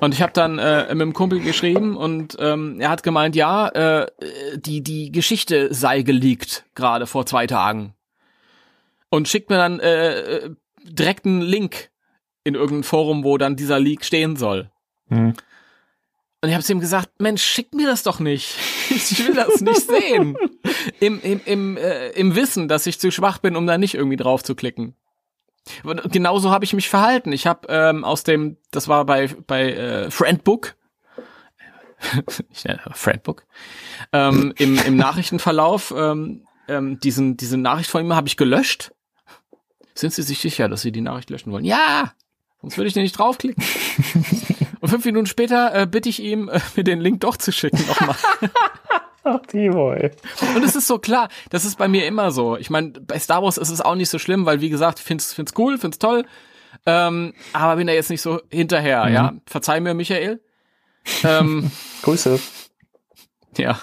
Und 0.00 0.14
ich 0.14 0.22
habe 0.22 0.32
dann 0.32 0.58
äh, 0.58 0.88
mit 0.94 1.02
dem 1.02 1.12
Kumpel 1.12 1.40
geschrieben 1.40 1.96
und 1.96 2.36
ähm, 2.40 2.80
er 2.80 2.90
hat 2.90 3.02
gemeint, 3.02 3.36
ja, 3.36 3.68
äh, 3.68 4.06
die 4.56 4.82
die 4.82 5.12
Geschichte 5.12 5.72
sei 5.72 6.02
geleakt 6.02 6.64
gerade 6.74 7.06
vor 7.06 7.26
zwei 7.26 7.46
Tagen 7.46 7.94
und 9.08 9.28
schickt 9.28 9.50
mir 9.50 9.56
dann 9.56 9.80
äh, 9.80 10.18
äh 10.18 10.50
direkt 10.86 11.24
einen 11.24 11.40
Link 11.40 11.90
in 12.44 12.54
irgendeinem 12.54 12.84
Forum, 12.84 13.24
wo 13.24 13.38
dann 13.38 13.56
dieser 13.56 13.80
Leak 13.80 14.04
stehen 14.04 14.36
soll. 14.36 14.70
Mhm. 15.08 15.34
Und 16.40 16.50
ich 16.50 16.54
habe 16.54 16.64
ihm 16.68 16.80
gesagt, 16.80 17.08
Mensch, 17.18 17.42
schick 17.42 17.74
mir 17.74 17.86
das 17.86 18.02
doch 18.02 18.20
nicht. 18.20 18.56
Ich 18.90 19.26
will 19.26 19.34
das 19.34 19.62
nicht 19.62 19.88
sehen. 19.88 20.36
Im, 21.00 21.18
im, 21.22 21.40
im, 21.46 21.76
äh, 21.78 22.10
Im 22.10 22.36
Wissen, 22.36 22.68
dass 22.68 22.86
ich 22.86 23.00
zu 23.00 23.10
schwach 23.10 23.38
bin, 23.38 23.56
um 23.56 23.66
da 23.66 23.78
nicht 23.78 23.94
irgendwie 23.94 24.18
drauf 24.18 24.44
zu 24.44 24.54
klicken. 24.54 24.94
Genauso 26.12 26.50
habe 26.50 26.66
ich 26.66 26.74
mich 26.74 26.90
verhalten. 26.90 27.32
Ich 27.32 27.46
habe 27.46 27.66
ähm, 27.70 28.04
aus 28.04 28.24
dem, 28.24 28.58
das 28.70 28.86
war 28.86 29.06
bei, 29.06 29.28
bei 29.46 29.72
äh, 29.72 30.10
Friendbook, 30.10 30.76
ich 32.50 32.64
nenne 32.64 32.82
Friendbook, 32.92 33.46
ähm, 34.12 34.52
im, 34.58 34.78
im 34.78 34.96
Nachrichtenverlauf 34.96 35.94
ähm, 35.96 36.46
ähm, 36.68 36.98
diesen, 37.00 37.38
diese 37.38 37.56
Nachricht 37.56 37.90
von 37.90 38.04
ihm 38.04 38.14
habe 38.14 38.28
ich 38.28 38.36
gelöscht. 38.36 38.92
Sind 39.94 40.12
Sie 40.12 40.22
sich 40.22 40.40
sicher, 40.40 40.68
dass 40.68 40.82
Sie 40.82 40.92
die 40.92 41.00
Nachricht 41.00 41.30
löschen 41.30 41.52
wollen? 41.52 41.64
Ja! 41.64 42.12
Sonst 42.64 42.78
würde 42.78 42.88
ich 42.88 42.96
nicht 42.96 43.18
draufklicken. 43.18 43.62
Und 44.80 44.88
fünf 44.88 45.04
Minuten 45.04 45.26
später 45.26 45.74
äh, 45.74 45.86
bitte 45.86 46.08
ich 46.08 46.22
ihm, 46.22 46.48
äh, 46.48 46.60
mir 46.76 46.84
den 46.84 46.98
Link 47.00 47.20
doch 47.20 47.36
zu 47.36 47.52
schicken 47.52 47.84
nochmal. 47.86 48.16
Ach, 49.22 49.40
Timo, 49.46 49.92
ey. 49.92 50.10
Und 50.54 50.64
es 50.64 50.74
ist 50.74 50.86
so 50.86 50.98
klar, 50.98 51.28
das 51.50 51.66
ist 51.66 51.76
bei 51.76 51.88
mir 51.88 52.06
immer 52.06 52.30
so. 52.30 52.56
Ich 52.56 52.70
meine, 52.70 52.90
bei 52.90 53.18
Star 53.18 53.42
Wars 53.42 53.58
ist 53.58 53.68
es 53.68 53.82
auch 53.82 53.94
nicht 53.94 54.08
so 54.08 54.18
schlimm, 54.18 54.46
weil 54.46 54.62
wie 54.62 54.70
gesagt, 54.70 54.98
find's, 54.98 55.34
find's 55.34 55.52
cool, 55.58 55.76
find's 55.78 55.98
toll. 55.98 56.24
Ähm, 56.86 57.34
aber 57.52 57.76
bin 57.76 57.86
da 57.86 57.92
jetzt 57.92 58.10
nicht 58.10 58.22
so 58.22 58.40
hinterher, 58.50 59.04
mhm. 59.06 59.14
ja. 59.14 59.34
Verzeih 59.46 59.80
mir, 59.80 59.92
Michael. 59.92 60.40
Ähm, 61.22 61.70
Grüße. 62.02 62.40
Ja. 63.58 63.78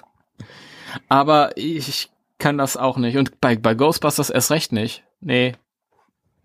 Aber 1.07 1.55
ich 1.55 2.09
kann 2.39 2.57
das 2.57 2.77
auch 2.77 2.97
nicht. 2.97 3.17
Und 3.17 3.39
bei, 3.41 3.55
bei 3.55 3.75
Ghostbusters 3.75 4.31
erst 4.31 4.49
recht 4.49 4.71
nicht. 4.71 5.03
Nee, 5.19 5.53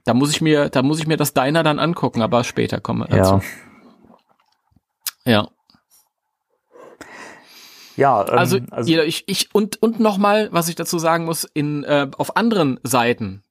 da 0.06 0.14
muss 0.14 0.30
ich 0.30 0.40
mir, 0.40 0.68
da 0.70 0.82
muss 0.82 1.00
ich 1.00 1.06
mir 1.06 1.16
das 1.16 1.34
Deiner 1.34 1.64
dann 1.64 1.80
angucken, 1.80 2.22
aber 2.22 2.44
später 2.44 2.80
kommen 2.80 3.00
wir 3.00 3.16
dazu. 3.16 3.42
Ja. 5.24 5.32
Ja. 5.32 5.48
Ja, 7.96 8.28
ähm, 8.28 8.38
also, 8.38 8.58
also 8.70 8.92
ich, 9.02 9.24
ich 9.26 9.54
und 9.54 9.82
und 9.82 10.00
noch 10.00 10.18
mal, 10.18 10.48
was 10.52 10.68
ich 10.68 10.74
dazu 10.74 10.98
sagen 10.98 11.24
muss, 11.24 11.44
in 11.44 11.82
äh, 11.82 12.08
auf 12.18 12.36
anderen 12.36 12.78
Seiten, 12.82 13.42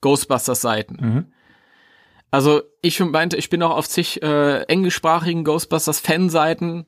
Ghostbusters 0.00 0.60
Seiten. 0.60 0.96
Mhm. 1.00 1.32
Also 2.30 2.62
ich 2.82 2.98
meinte, 2.98 3.36
ich 3.36 3.50
bin 3.50 3.62
auch 3.62 3.76
auf 3.76 3.88
zig 3.88 4.22
äh, 4.22 4.62
englischsprachigen 4.62 5.44
Ghostbusters 5.44 6.00
Fanseiten 6.00 6.86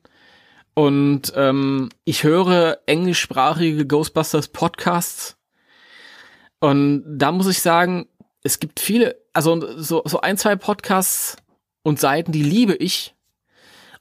und 0.73 1.31
ähm, 1.35 1.89
ich 2.03 2.23
höre 2.23 2.79
englischsprachige 2.87 3.85
Ghostbusters 3.85 4.47
Podcasts 4.47 5.37
und 6.63 7.03
da 7.05 7.33
muss 7.33 7.47
ich 7.47 7.61
sagen, 7.61 8.07
es 8.43 8.59
gibt 8.59 8.79
viele, 8.79 9.15
also 9.31 9.77
so, 9.77 10.03
so 10.05 10.21
ein, 10.21 10.37
zwei 10.37 10.55
Podcasts 10.55 11.37
und 11.81 11.99
Seiten, 11.99 12.31
die 12.31 12.43
liebe 12.43 12.75
ich. 12.75 13.15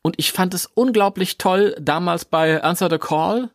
Und 0.02 0.16
ich 0.18 0.32
fand 0.32 0.52
es 0.52 0.66
unglaublich 0.66 1.38
toll, 1.38 1.76
damals 1.80 2.24
bei 2.24 2.62
Answer 2.62 2.90
the 2.90 2.98
Call, 2.98 3.50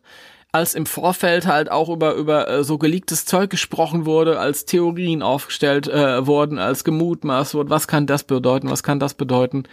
als 0.50 0.74
im 0.74 0.86
Vorfeld 0.86 1.46
halt 1.46 1.70
auch 1.70 1.90
über, 1.90 2.14
über 2.14 2.48
äh, 2.48 2.64
so 2.64 2.78
geleaktes 2.78 3.26
Zeug 3.26 3.50
gesprochen 3.50 4.06
wurde, 4.06 4.40
als 4.40 4.64
Theorien 4.64 5.22
aufgestellt 5.22 5.88
äh, 5.88 6.26
wurden, 6.26 6.58
als 6.58 6.84
gemutmaßt 6.84 7.54
wurde, 7.54 7.68
was 7.68 7.86
kann 7.86 8.06
das 8.06 8.24
bedeuten, 8.24 8.70
was 8.70 8.82
kann 8.82 8.98
das 8.98 9.12
bedeuten 9.12 9.64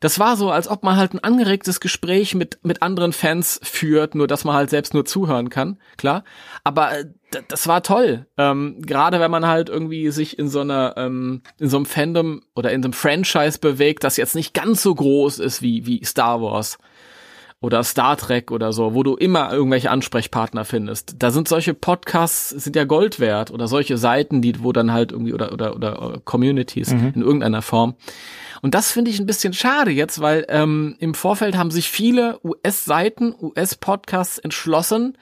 das 0.00 0.18
war 0.18 0.36
so, 0.36 0.50
als 0.50 0.66
ob 0.68 0.82
man 0.82 0.96
halt 0.96 1.14
ein 1.14 1.22
angeregtes 1.22 1.78
Gespräch 1.80 2.34
mit, 2.34 2.58
mit 2.62 2.82
anderen 2.82 3.12
Fans 3.12 3.60
führt, 3.62 4.14
nur 4.14 4.26
dass 4.26 4.44
man 4.44 4.54
halt 4.54 4.70
selbst 4.70 4.94
nur 4.94 5.04
zuhören 5.04 5.50
kann, 5.50 5.78
klar. 5.96 6.24
Aber 6.64 6.98
äh, 6.98 7.04
das 7.48 7.68
war 7.68 7.82
toll. 7.82 8.26
Ähm, 8.36 8.80
Gerade 8.80 9.20
wenn 9.20 9.30
man 9.30 9.46
halt 9.46 9.68
irgendwie 9.68 10.10
sich 10.10 10.38
in 10.38 10.48
so 10.48 10.60
einer, 10.60 10.94
ähm, 10.96 11.42
in 11.58 11.68
so 11.68 11.76
einem 11.76 11.86
Fandom 11.86 12.42
oder 12.56 12.72
in 12.72 12.82
so 12.82 12.86
einem 12.86 12.92
Franchise 12.94 13.58
bewegt, 13.58 14.02
das 14.02 14.16
jetzt 14.16 14.34
nicht 14.34 14.54
ganz 14.54 14.82
so 14.82 14.94
groß 14.94 15.38
ist 15.38 15.62
wie, 15.62 15.86
wie 15.86 16.04
Star 16.04 16.40
Wars 16.42 16.78
oder 17.62 17.84
Star 17.84 18.16
Trek 18.16 18.50
oder 18.50 18.72
so, 18.72 18.94
wo 18.94 19.02
du 19.02 19.16
immer 19.16 19.52
irgendwelche 19.52 19.90
Ansprechpartner 19.90 20.64
findest. 20.64 21.16
Da 21.18 21.30
sind 21.30 21.46
solche 21.46 21.74
Podcasts 21.74 22.48
sind 22.48 22.74
ja 22.74 22.84
Gold 22.84 23.20
wert 23.20 23.50
oder 23.50 23.68
solche 23.68 23.98
Seiten, 23.98 24.40
die 24.40 24.62
wo 24.62 24.72
dann 24.72 24.92
halt 24.92 25.12
irgendwie 25.12 25.34
oder 25.34 25.52
oder 25.52 25.76
oder 25.76 26.14
äh, 26.14 26.20
Communities 26.24 26.92
mhm. 26.92 27.12
in 27.14 27.22
irgendeiner 27.22 27.60
Form. 27.60 27.96
Und 28.62 28.74
das 28.74 28.90
finde 28.90 29.10
ich 29.10 29.20
ein 29.20 29.26
bisschen 29.26 29.52
schade 29.52 29.90
jetzt, 29.90 30.20
weil 30.20 30.46
ähm, 30.48 30.96
im 31.00 31.14
Vorfeld 31.14 31.56
haben 31.56 31.70
sich 31.70 31.90
viele 31.90 32.40
US-Seiten, 32.42 33.34
US-Podcasts 33.38 34.38
entschlossen, 34.38 35.16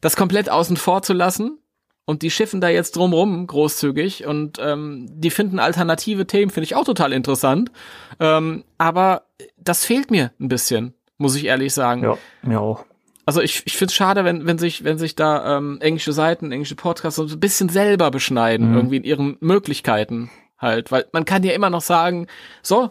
das 0.00 0.16
komplett 0.16 0.50
außen 0.50 0.76
vor 0.76 1.02
zu 1.02 1.12
lassen. 1.12 1.58
Und 2.06 2.20
die 2.20 2.30
schiffen 2.30 2.60
da 2.60 2.68
jetzt 2.68 2.96
drumrum 2.96 3.46
großzügig 3.46 4.26
und 4.26 4.58
ähm, 4.60 5.06
die 5.10 5.30
finden 5.30 5.58
alternative 5.58 6.26
Themen, 6.26 6.50
finde 6.50 6.66
ich 6.66 6.74
auch 6.74 6.84
total 6.84 7.14
interessant. 7.14 7.70
Ähm, 8.20 8.64
aber 8.76 9.22
das 9.56 9.86
fehlt 9.86 10.10
mir 10.10 10.30
ein 10.38 10.48
bisschen, 10.48 10.92
muss 11.18 11.36
ich 11.36 11.44
ehrlich 11.46 11.72
sagen. 11.72 12.02
Ja, 12.02 12.18
mir 12.42 12.60
auch. 12.60 12.84
Also 13.26 13.40
ich, 13.40 13.62
ich 13.64 13.76
finde 13.76 13.90
es 13.90 13.94
schade, 13.94 14.24
wenn, 14.24 14.46
wenn 14.46 14.58
sich, 14.58 14.84
wenn 14.84 14.98
sich 14.98 15.16
da 15.16 15.56
ähm, 15.56 15.78
englische 15.80 16.12
Seiten, 16.12 16.52
englische 16.52 16.74
Podcasts 16.74 17.16
so 17.16 17.24
ein 17.24 17.40
bisschen 17.40 17.70
selber 17.70 18.10
beschneiden, 18.10 18.70
mhm. 18.70 18.76
irgendwie 18.76 18.96
in 18.96 19.04
ihren 19.04 19.36
Möglichkeiten 19.40 20.30
halt, 20.58 20.92
weil 20.92 21.06
man 21.12 21.24
kann 21.24 21.42
ja 21.42 21.52
immer 21.52 21.70
noch 21.70 21.80
sagen, 21.80 22.26
so, 22.62 22.90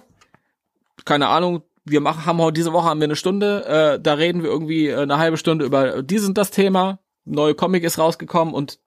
keine 1.05 1.27
Ahnung, 1.27 1.61
wir 1.85 2.01
machen, 2.01 2.25
haben 2.25 2.39
heute 2.39 2.53
diese 2.53 2.73
Woche 2.73 2.85
haben 2.85 2.99
wir 2.99 3.05
eine 3.05 3.15
Stunde, 3.15 3.65
äh, 3.65 3.99
da 4.01 4.13
reden 4.13 4.41
wir 4.41 4.49
irgendwie 4.49 4.87
äh, 4.87 5.01
eine 5.01 5.17
halbe 5.17 5.37
Stunde 5.37 5.65
über 5.65 6.01
dies 6.01 6.25
und 6.25 6.37
das 6.37 6.49
Thema, 6.49 6.99
neue 7.25 7.55
Comic 7.55 7.83
ist 7.83 7.99
rausgekommen 7.99 8.53
und 8.53 8.79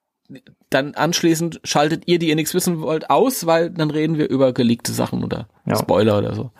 dann 0.71 0.95
anschließend 0.95 1.61
schaltet 1.63 2.03
ihr, 2.07 2.19
die 2.19 2.29
ihr 2.29 2.35
nichts 2.35 2.55
wissen 2.55 2.81
wollt, 2.81 3.11
aus, 3.11 3.47
weil 3.47 3.71
dann 3.71 3.91
reden 3.91 4.19
wir 4.19 4.29
über 4.29 4.53
geleakte 4.53 4.93
Sachen 4.93 5.23
oder 5.23 5.49
ja. 5.65 5.77
Spoiler 5.77 6.19
oder 6.19 6.35
so. 6.35 6.51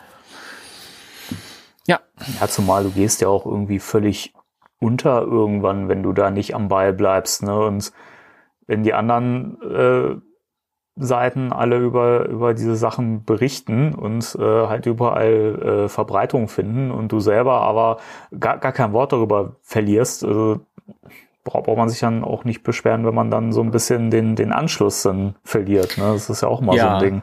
Ja. 1.87 2.01
Ja, 2.39 2.47
zumal 2.47 2.83
du 2.83 2.91
gehst 2.91 3.21
ja 3.21 3.27
auch 3.27 3.45
irgendwie 3.45 3.79
völlig 3.79 4.33
unter 4.79 5.21
irgendwann, 5.21 5.89
wenn 5.89 6.03
du 6.03 6.13
da 6.13 6.29
nicht 6.29 6.53
am 6.53 6.67
Ball 6.67 6.93
bleibst, 6.93 7.43
ne? 7.43 7.59
Und 7.59 7.91
wenn 8.67 8.83
die 8.83 8.93
anderen 8.93 9.61
äh, 9.61 10.21
Seiten 10.99 11.53
alle 11.53 11.77
über, 11.77 12.25
über 12.27 12.53
diese 12.53 12.75
Sachen 12.75 13.23
berichten 13.23 13.93
und 13.93 14.35
äh, 14.39 14.67
halt 14.67 14.85
überall 14.85 15.85
äh, 15.85 15.89
Verbreitung 15.89 16.47
finden 16.47 16.91
und 16.91 17.11
du 17.11 17.19
selber 17.19 17.61
aber 17.61 17.97
gar, 18.37 18.57
gar 18.57 18.71
kein 18.71 18.93
Wort 18.93 19.13
darüber 19.13 19.55
verlierst, 19.61 20.23
also 20.23 20.59
braucht 21.43 21.67
man 21.77 21.87
sich 21.87 21.99
dann 21.99 22.23
auch 22.23 22.43
nicht 22.43 22.63
beschweren, 22.63 23.05
wenn 23.05 23.15
man 23.15 23.31
dann 23.31 23.53
so 23.53 23.61
ein 23.61 23.71
bisschen 23.71 24.11
den, 24.11 24.35
den 24.35 24.51
Anschluss 24.51 25.03
dann 25.03 25.35
verliert. 25.43 25.97
Ne? 25.97 26.11
Das 26.13 26.29
ist 26.29 26.41
ja 26.41 26.49
auch 26.49 26.61
mal 26.61 26.75
ja, 26.75 26.83
so 26.83 26.89
ein 26.89 26.99
Ding. 26.99 27.21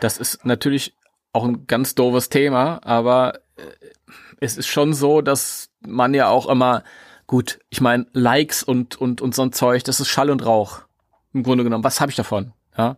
Das 0.00 0.16
ist 0.16 0.44
natürlich 0.46 0.94
auch 1.32 1.44
ein 1.44 1.66
ganz 1.66 1.94
doofes 1.94 2.30
Thema, 2.30 2.80
aber 2.82 3.34
äh, 3.56 3.62
es 4.40 4.56
ist 4.56 4.68
schon 4.68 4.92
so, 4.92 5.20
dass 5.20 5.70
man 5.80 6.14
ja 6.14 6.28
auch 6.28 6.48
immer, 6.48 6.84
gut, 7.26 7.58
ich 7.70 7.80
meine, 7.80 8.06
Likes 8.12 8.62
und, 8.62 9.00
und, 9.00 9.20
und 9.20 9.34
so 9.34 9.42
ein 9.42 9.52
Zeug, 9.52 9.84
das 9.84 10.00
ist 10.00 10.08
Schall 10.08 10.30
und 10.30 10.44
Rauch. 10.44 10.82
Im 11.32 11.42
Grunde 11.42 11.64
genommen, 11.64 11.84
was 11.84 12.00
habe 12.00 12.10
ich 12.10 12.16
davon? 12.16 12.52
Ja. 12.76 12.96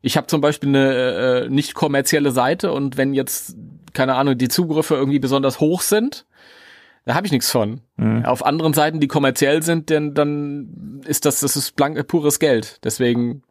Ich 0.00 0.16
habe 0.16 0.26
zum 0.26 0.40
Beispiel 0.40 0.68
eine 0.68 1.44
äh, 1.44 1.48
nicht 1.48 1.74
kommerzielle 1.74 2.30
Seite 2.30 2.72
und 2.72 2.96
wenn 2.96 3.14
jetzt, 3.14 3.56
keine 3.94 4.16
Ahnung, 4.16 4.36
die 4.36 4.48
Zugriffe 4.48 4.94
irgendwie 4.94 5.18
besonders 5.18 5.60
hoch 5.60 5.80
sind, 5.80 6.26
da 7.06 7.14
habe 7.14 7.26
ich 7.26 7.32
nichts 7.32 7.50
von. 7.50 7.80
Mhm. 7.96 8.24
Auf 8.24 8.44
anderen 8.44 8.72
Seiten, 8.72 9.00
die 9.00 9.08
kommerziell 9.08 9.62
sind, 9.62 9.90
denn 9.90 10.14
dann 10.14 11.02
ist 11.06 11.26
das, 11.26 11.40
das 11.40 11.56
ist 11.56 11.76
blank, 11.76 12.06
pures 12.06 12.38
Geld. 12.38 12.84
Deswegen 12.84 13.42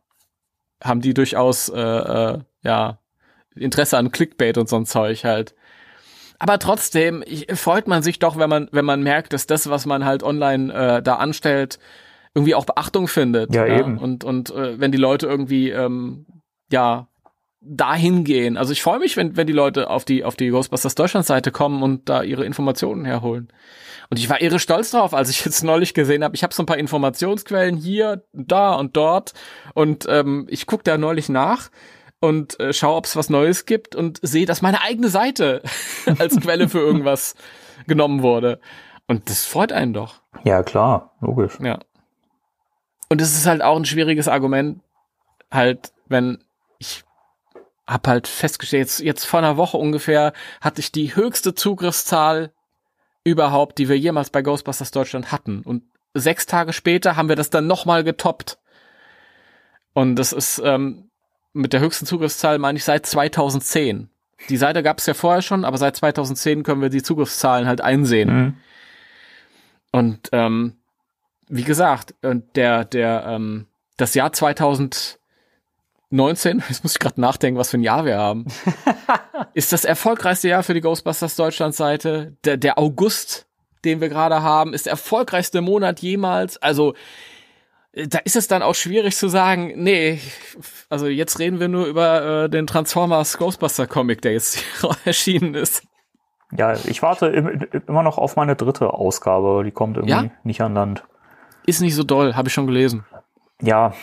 haben 0.83 1.01
die 1.01 1.13
durchaus 1.13 1.69
äh, 1.69 1.79
äh, 1.79 2.39
ja 2.63 2.99
Interesse 3.55 3.97
an 3.97 4.11
Clickbait 4.11 4.57
und 4.57 4.67
so 4.67 4.75
ein 4.75 4.85
Zeug 4.85 5.23
halt. 5.23 5.55
Aber 6.39 6.59
trotzdem 6.59 7.23
ich, 7.25 7.47
freut 7.53 7.87
man 7.87 8.03
sich 8.03 8.19
doch, 8.19 8.37
wenn 8.37 8.49
man 8.49 8.69
wenn 8.71 8.85
man 8.85 9.03
merkt, 9.03 9.33
dass 9.33 9.47
das, 9.47 9.69
was 9.69 9.85
man 9.85 10.05
halt 10.05 10.23
online 10.23 10.73
äh, 10.73 11.01
da 11.01 11.15
anstellt, 11.15 11.79
irgendwie 12.33 12.55
auch 12.55 12.65
Beachtung 12.65 13.07
findet. 13.07 13.53
Ja, 13.53 13.65
eben. 13.65 13.97
Und 13.97 14.23
und 14.23 14.51
äh, 14.51 14.79
wenn 14.79 14.91
die 14.91 14.97
Leute 14.97 15.27
irgendwie 15.27 15.69
ähm, 15.69 16.25
ja 16.71 17.07
dahin 17.65 18.23
gehen. 18.23 18.57
Also 18.57 18.73
ich 18.73 18.81
freue 18.81 18.99
mich, 18.99 19.15
wenn, 19.15 19.37
wenn 19.37 19.47
die 19.47 19.53
Leute 19.53 19.89
auf 19.89 20.05
die, 20.05 20.23
auf 20.23 20.35
die 20.35 20.49
Ghostbusters 20.49 20.95
Deutschland 20.95 21.25
Seite 21.25 21.51
kommen 21.51 21.81
und 21.81 22.09
da 22.09 22.21
ihre 22.23 22.45
Informationen 22.45 23.05
herholen. 23.05 23.47
Und 24.09 24.19
ich 24.19 24.29
war 24.29 24.41
irre 24.41 24.59
stolz 24.59 24.91
drauf, 24.91 25.13
als 25.13 25.29
ich 25.29 25.45
jetzt 25.45 25.63
neulich 25.63 25.93
gesehen 25.93 26.23
habe, 26.23 26.35
ich 26.35 26.43
habe 26.43 26.53
so 26.53 26.61
ein 26.63 26.65
paar 26.65 26.77
Informationsquellen 26.77 27.77
hier, 27.77 28.23
da 28.33 28.73
und 28.73 28.97
dort 28.97 29.33
und 29.73 30.05
ähm, 30.09 30.45
ich 30.49 30.65
gucke 30.65 30.83
da 30.83 30.97
neulich 30.97 31.29
nach 31.29 31.69
und 32.23 32.57
äh, 32.61 32.71
schaue, 32.71 32.95
ob 32.95 33.03
es 33.03 33.17
was 33.17 33.29
Neues 33.29 33.65
gibt 33.65 33.97
und 33.97 34.17
sehe, 34.21 34.45
dass 34.45 34.61
meine 34.61 34.79
eigene 34.79 35.09
Seite 35.09 35.61
als 36.19 36.39
Quelle 36.39 36.69
für 36.69 36.79
irgendwas 36.79 37.35
genommen 37.85 38.21
wurde. 38.21 38.61
Und 39.07 39.29
das 39.29 39.43
freut 39.43 39.73
einen 39.73 39.91
doch. 39.91 40.21
Ja, 40.45 40.63
klar, 40.63 41.11
logisch. 41.19 41.59
Ja. 41.59 41.79
Und 43.09 43.19
es 43.19 43.35
ist 43.35 43.45
halt 43.45 43.61
auch 43.61 43.75
ein 43.75 43.83
schwieriges 43.83 44.29
Argument, 44.29 44.79
halt, 45.51 45.91
wenn 46.07 46.41
ich 46.79 47.03
hab 47.85 48.07
halt 48.07 48.29
festgestellt, 48.29 48.83
jetzt, 48.83 48.99
jetzt 49.01 49.25
vor 49.25 49.39
einer 49.39 49.57
Woche 49.57 49.75
ungefähr 49.75 50.31
hatte 50.61 50.79
ich 50.79 50.93
die 50.93 51.17
höchste 51.17 51.53
Zugriffszahl 51.53 52.53
überhaupt, 53.25 53.79
die 53.79 53.89
wir 53.89 53.99
jemals 53.99 54.29
bei 54.29 54.41
Ghostbusters 54.41 54.91
Deutschland 54.91 55.33
hatten. 55.33 55.61
Und 55.63 55.83
sechs 56.13 56.45
Tage 56.45 56.71
später 56.71 57.17
haben 57.17 57.27
wir 57.27 57.35
das 57.35 57.49
dann 57.49 57.67
nochmal 57.67 58.05
getoppt. 58.05 58.59
Und 59.91 60.15
das 60.15 60.31
ist 60.31 60.61
ähm, 60.63 61.09
mit 61.53 61.73
der 61.73 61.79
höchsten 61.79 62.05
Zugriffszahl, 62.05 62.57
meine 62.57 62.77
ich, 62.77 62.83
seit 62.83 63.05
2010. 63.05 64.09
Die 64.49 64.57
Seite 64.57 64.83
gab 64.83 64.99
es 64.99 65.05
ja 65.05 65.13
vorher 65.13 65.41
schon, 65.41 65.63
aber 65.63 65.77
seit 65.77 65.95
2010 65.95 66.63
können 66.63 66.81
wir 66.81 66.89
die 66.89 67.03
Zugriffszahlen 67.03 67.67
halt 67.67 67.81
einsehen. 67.81 68.35
Mhm. 68.35 68.57
Und 69.91 70.29
ähm, 70.31 70.73
wie 71.47 71.63
gesagt, 71.63 72.15
und 72.23 72.55
der, 72.55 72.83
der, 72.83 73.25
ähm, 73.27 73.67
das 73.95 74.15
Jahr 74.15 74.33
2019, 74.33 75.19
jetzt 76.69 76.83
muss 76.83 76.93
ich 76.93 76.99
gerade 76.99 77.21
nachdenken, 77.21 77.59
was 77.59 77.69
für 77.69 77.77
ein 77.77 77.83
Jahr 77.83 78.05
wir 78.05 78.17
haben, 78.17 78.47
ist 79.53 79.71
das 79.71 79.85
erfolgreichste 79.85 80.49
Jahr 80.49 80.63
für 80.63 80.73
die 80.73 80.81
Ghostbusters 80.81 81.35
Deutschland-Seite. 81.35 82.35
Der, 82.43 82.57
der 82.57 82.79
August, 82.79 83.45
den 83.85 84.01
wir 84.01 84.09
gerade 84.09 84.41
haben, 84.41 84.73
ist 84.73 84.87
der 84.87 84.91
erfolgreichste 84.91 85.61
Monat 85.61 85.99
jemals. 85.99 86.57
Also 86.57 86.95
da 87.93 88.19
ist 88.19 88.35
es 88.35 88.47
dann 88.47 88.63
auch 88.63 88.73
schwierig 88.75 89.15
zu 89.15 89.27
sagen, 89.27 89.73
nee, 89.75 90.19
also 90.89 91.07
jetzt 91.07 91.37
reden 91.39 91.59
wir 91.59 91.67
nur 91.67 91.85
über 91.85 92.43
äh, 92.45 92.49
den 92.49 92.65
Transformers 92.65 93.37
Ghostbuster 93.37 93.85
Comic, 93.85 94.21
der 94.21 94.33
jetzt 94.33 94.63
erschienen 95.05 95.53
ist. 95.53 95.83
Ja, 96.51 96.73
ich 96.73 97.01
warte 97.01 97.27
im, 97.27 97.67
immer 97.87 98.03
noch 98.03 98.17
auf 98.17 98.35
meine 98.35 98.55
dritte 98.55 98.93
Ausgabe. 98.93 99.63
Die 99.63 99.71
kommt 99.71 99.97
irgendwie 99.97 100.11
Ja? 100.11 100.31
nicht 100.43 100.61
an 100.61 100.73
Land. 100.73 101.03
Ist 101.65 101.81
nicht 101.81 101.95
so 101.95 102.03
doll, 102.03 102.35
habe 102.35 102.47
ich 102.47 102.53
schon 102.53 102.67
gelesen. 102.67 103.05
Ja, 103.61 103.93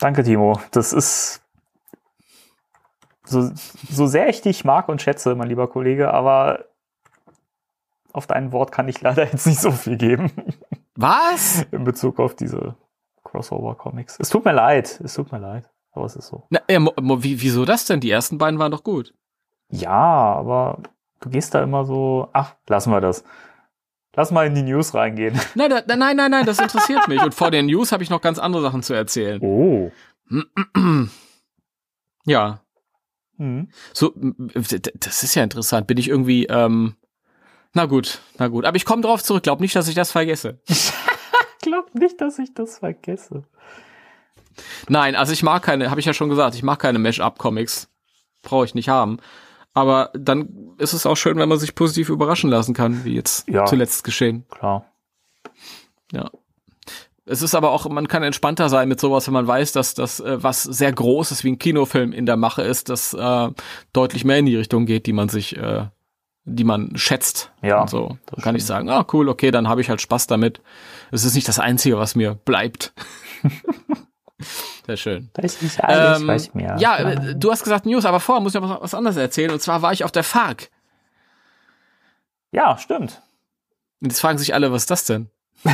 danke, 0.00 0.22
Timo. 0.24 0.60
Das 0.72 0.92
ist 0.92 1.40
so, 3.24 3.50
so 3.90 4.06
sehr 4.06 4.28
ich 4.28 4.42
dich 4.42 4.64
mag 4.64 4.88
und 4.88 5.00
schätze, 5.02 5.34
mein 5.34 5.48
lieber 5.48 5.68
Kollege, 5.68 6.12
aber 6.12 6.66
auf 8.12 8.26
dein 8.26 8.52
Wort 8.52 8.70
kann 8.70 8.88
ich 8.88 9.00
leider 9.00 9.24
jetzt 9.30 9.46
nicht 9.46 9.60
so 9.60 9.70
viel 9.70 9.96
geben 9.96 10.30
Was? 10.96 11.64
in 11.70 11.84
Bezug 11.84 12.20
auf 12.20 12.34
diese 12.36 12.74
Crossover-Comics. 13.34 14.16
Es 14.20 14.28
tut 14.30 14.44
mir 14.44 14.52
leid, 14.52 15.00
es 15.02 15.14
tut 15.14 15.32
mir 15.32 15.38
leid, 15.38 15.68
aber 15.92 16.06
es 16.06 16.14
ist 16.16 16.28
so. 16.28 16.44
Na, 16.50 16.60
wie, 16.68 17.42
wieso 17.42 17.64
das 17.64 17.84
denn? 17.86 18.00
Die 18.00 18.10
ersten 18.10 18.38
beiden 18.38 18.58
waren 18.60 18.70
doch 18.70 18.84
gut. 18.84 19.12
Ja, 19.68 19.90
aber 19.90 20.78
du 21.20 21.30
gehst 21.30 21.52
da 21.54 21.62
immer 21.62 21.84
so, 21.84 22.28
ach, 22.32 22.54
lassen 22.68 22.90
wir 22.92 23.00
das. 23.00 23.24
Lass 24.14 24.30
mal 24.30 24.46
in 24.46 24.54
die 24.54 24.62
News 24.62 24.94
reingehen. 24.94 25.38
Nein, 25.56 25.70
da, 25.70 25.96
nein, 25.96 26.16
nein, 26.16 26.30
nein, 26.30 26.46
das 26.46 26.60
interessiert 26.60 27.08
mich. 27.08 27.20
Und 27.20 27.34
vor 27.34 27.50
den 27.50 27.66
News 27.66 27.90
habe 27.90 28.04
ich 28.04 28.10
noch 28.10 28.20
ganz 28.20 28.38
andere 28.38 28.62
Sachen 28.62 28.84
zu 28.84 28.94
erzählen. 28.94 29.40
Oh. 29.42 29.90
Ja, 32.26 32.60
Hm. 33.36 33.68
so, 33.92 34.14
das 34.94 35.22
ist 35.24 35.34
ja 35.34 35.42
interessant. 35.42 35.86
Bin 35.88 35.98
ich 35.98 36.08
irgendwie, 36.08 36.46
ähm, 36.46 36.94
na 37.72 37.86
gut, 37.86 38.20
na 38.38 38.46
gut. 38.48 38.64
Aber 38.64 38.76
ich 38.76 38.84
komme 38.84 39.02
drauf 39.02 39.22
zurück. 39.22 39.42
Glaub 39.42 39.60
nicht, 39.60 39.74
dass 39.74 39.88
ich 39.88 39.94
das 39.96 40.12
vergesse. 40.12 40.60
Glaub 41.64 41.94
nicht, 41.94 42.20
dass 42.20 42.38
ich 42.38 42.52
das 42.54 42.78
vergesse. 42.78 43.44
Nein, 44.88 45.16
also 45.16 45.32
ich 45.32 45.42
mag 45.42 45.62
keine, 45.62 45.90
habe 45.90 45.98
ich 46.00 46.06
ja 46.06 46.12
schon 46.14 46.28
gesagt, 46.28 46.54
ich 46.54 46.62
mag 46.62 46.78
keine 46.78 46.98
Mesh-Up-Comics. 46.98 47.88
Brauche 48.42 48.64
ich 48.66 48.74
nicht 48.74 48.88
haben. 48.88 49.18
Aber 49.72 50.10
dann 50.14 50.74
ist 50.78 50.92
es 50.92 51.06
auch 51.06 51.16
schön, 51.16 51.38
wenn 51.38 51.48
man 51.48 51.58
sich 51.58 51.74
positiv 51.74 52.08
überraschen 52.08 52.50
lassen 52.50 52.74
kann, 52.74 53.04
wie 53.04 53.14
jetzt 53.14 53.48
Ja. 53.48 53.64
zuletzt 53.64 54.04
geschehen. 54.04 54.44
Klar. 54.50 54.84
Ja. 56.12 56.30
Es 57.26 57.40
ist 57.40 57.54
aber 57.54 57.70
auch, 57.70 57.88
man 57.88 58.06
kann 58.06 58.22
entspannter 58.22 58.68
sein 58.68 58.86
mit 58.88 59.00
sowas, 59.00 59.26
wenn 59.26 59.32
man 59.34 59.46
weiß, 59.46 59.72
dass 59.72 59.94
das 59.94 60.20
äh, 60.20 60.42
was 60.42 60.62
sehr 60.62 60.92
Großes 60.92 61.42
wie 61.42 61.52
ein 61.52 61.58
Kinofilm 61.58 62.12
in 62.12 62.26
der 62.26 62.36
Mache 62.36 62.62
ist, 62.62 62.90
das 62.90 63.14
äh, 63.14 63.48
deutlich 63.94 64.24
mehr 64.26 64.38
in 64.38 64.46
die 64.46 64.56
Richtung 64.56 64.84
geht, 64.84 65.06
die 65.06 65.14
man 65.14 65.30
sich, 65.30 65.56
äh, 65.56 65.86
die 66.44 66.64
man 66.64 66.96
schätzt. 66.96 67.50
Ja, 67.62 67.82
Und 67.82 67.90
so. 67.90 68.18
das 68.26 68.36
Dann 68.36 68.44
kann 68.44 68.56
ich 68.56 68.64
sagen, 68.66 68.88
ah 68.90 69.06
cool, 69.12 69.28
okay, 69.28 69.50
dann 69.50 69.68
habe 69.68 69.80
ich 69.80 69.88
halt 69.88 70.00
Spaß 70.00 70.26
damit. 70.26 70.60
Es 71.10 71.24
ist 71.24 71.34
nicht 71.34 71.48
das 71.48 71.58
Einzige, 71.58 71.98
was 71.98 72.14
mir 72.14 72.34
bleibt. 72.34 72.92
Sehr 74.86 74.96
schön. 74.98 75.30
Weiß 75.34 75.62
ich 75.62 75.82
alles, 75.82 76.20
Ähm, 76.20 76.26
weiß 76.26 76.54
mehr. 76.54 76.76
ja, 76.78 76.98
äh, 76.98 77.34
du 77.34 77.50
hast 77.50 77.62
gesagt 77.64 77.86
News, 77.86 78.04
aber 78.04 78.20
vorher 78.20 78.42
muss 78.42 78.54
ich 78.54 78.60
noch 78.60 78.68
was, 78.68 78.80
was 78.82 78.94
anderes 78.94 79.16
erzählen. 79.16 79.50
Und 79.52 79.60
zwar 79.62 79.80
war 79.80 79.92
ich 79.92 80.04
auf 80.04 80.12
der 80.12 80.24
FARC. 80.24 80.70
ja, 82.52 82.76
stimmt. 82.78 83.22
Und 84.00 84.10
jetzt 84.10 84.20
fragen 84.20 84.36
sich 84.38 84.52
alle, 84.52 84.70
was 84.72 84.82
ist 84.82 84.90
das 84.90 85.04
denn? 85.06 85.30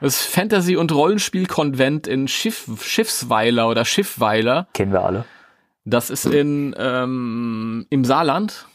Das 0.00 0.20
Fantasy- 0.24 0.76
und 0.76 0.92
Rollenspiel-Konvent 0.92 2.06
in 2.06 2.28
Schiff, 2.28 2.68
Schiffsweiler 2.82 3.68
oder 3.68 3.84
Schiffweiler. 3.84 4.68
Kennen 4.74 4.92
wir 4.92 5.02
alle. 5.02 5.24
Das 5.84 6.10
ist 6.10 6.26
in, 6.26 6.74
ähm, 6.78 7.86
im 7.90 8.04
Saarland. 8.04 8.66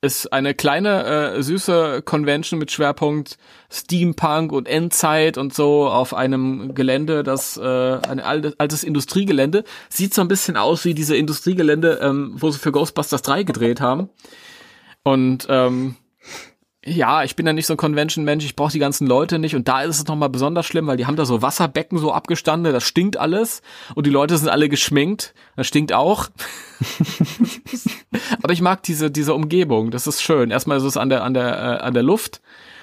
Ist 0.00 0.32
eine 0.32 0.54
kleine, 0.54 1.34
äh, 1.34 1.42
süße 1.42 2.02
Convention 2.02 2.60
mit 2.60 2.70
Schwerpunkt 2.70 3.36
Steampunk 3.68 4.52
und 4.52 4.68
Endzeit 4.68 5.36
und 5.36 5.52
so 5.52 5.88
auf 5.88 6.14
einem 6.14 6.76
Gelände, 6.76 7.24
das 7.24 7.56
äh, 7.56 7.62
ein 7.62 8.20
altes, 8.20 8.84
Industriegelände. 8.84 9.64
Sieht 9.88 10.14
so 10.14 10.20
ein 10.20 10.28
bisschen 10.28 10.56
aus 10.56 10.84
wie 10.84 10.94
diese 10.94 11.16
Industriegelände, 11.16 11.98
ähm, 12.00 12.34
wo 12.36 12.48
sie 12.52 12.60
für 12.60 12.70
Ghostbusters 12.70 13.22
3 13.22 13.42
gedreht 13.42 13.80
haben. 13.80 14.08
Und 15.02 15.48
ähm, 15.50 15.96
ja, 16.88 17.22
ich 17.24 17.36
bin 17.36 17.46
ja 17.46 17.52
nicht 17.52 17.66
so 17.66 17.74
ein 17.74 17.76
Convention-Mensch, 17.76 18.44
ich 18.44 18.56
brauche 18.56 18.72
die 18.72 18.78
ganzen 18.78 19.06
Leute 19.06 19.38
nicht. 19.38 19.54
Und 19.54 19.68
da 19.68 19.82
ist 19.82 19.98
es 19.98 20.06
nochmal 20.06 20.28
besonders 20.28 20.66
schlimm, 20.66 20.86
weil 20.86 20.96
die 20.96 21.06
haben 21.06 21.16
da 21.16 21.24
so 21.24 21.42
Wasserbecken 21.42 21.98
so 21.98 22.12
abgestanden, 22.12 22.72
das 22.72 22.84
stinkt 22.84 23.16
alles. 23.16 23.62
Und 23.94 24.06
die 24.06 24.10
Leute 24.10 24.36
sind 24.36 24.48
alle 24.48 24.68
geschminkt, 24.68 25.34
das 25.56 25.66
stinkt 25.66 25.92
auch. 25.92 26.28
Aber 28.42 28.52
ich 28.52 28.60
mag 28.60 28.82
diese, 28.82 29.10
diese 29.10 29.34
Umgebung, 29.34 29.90
das 29.90 30.06
ist 30.06 30.22
schön. 30.22 30.50
Erstmal 30.50 30.78
ist 30.78 30.84
es 30.84 30.96
an 30.96 31.08
der, 31.08 31.24
an 31.24 31.34
der, 31.34 31.46
äh, 31.46 31.84
an 31.84 31.94
der 31.94 32.02
Luft 32.02 32.40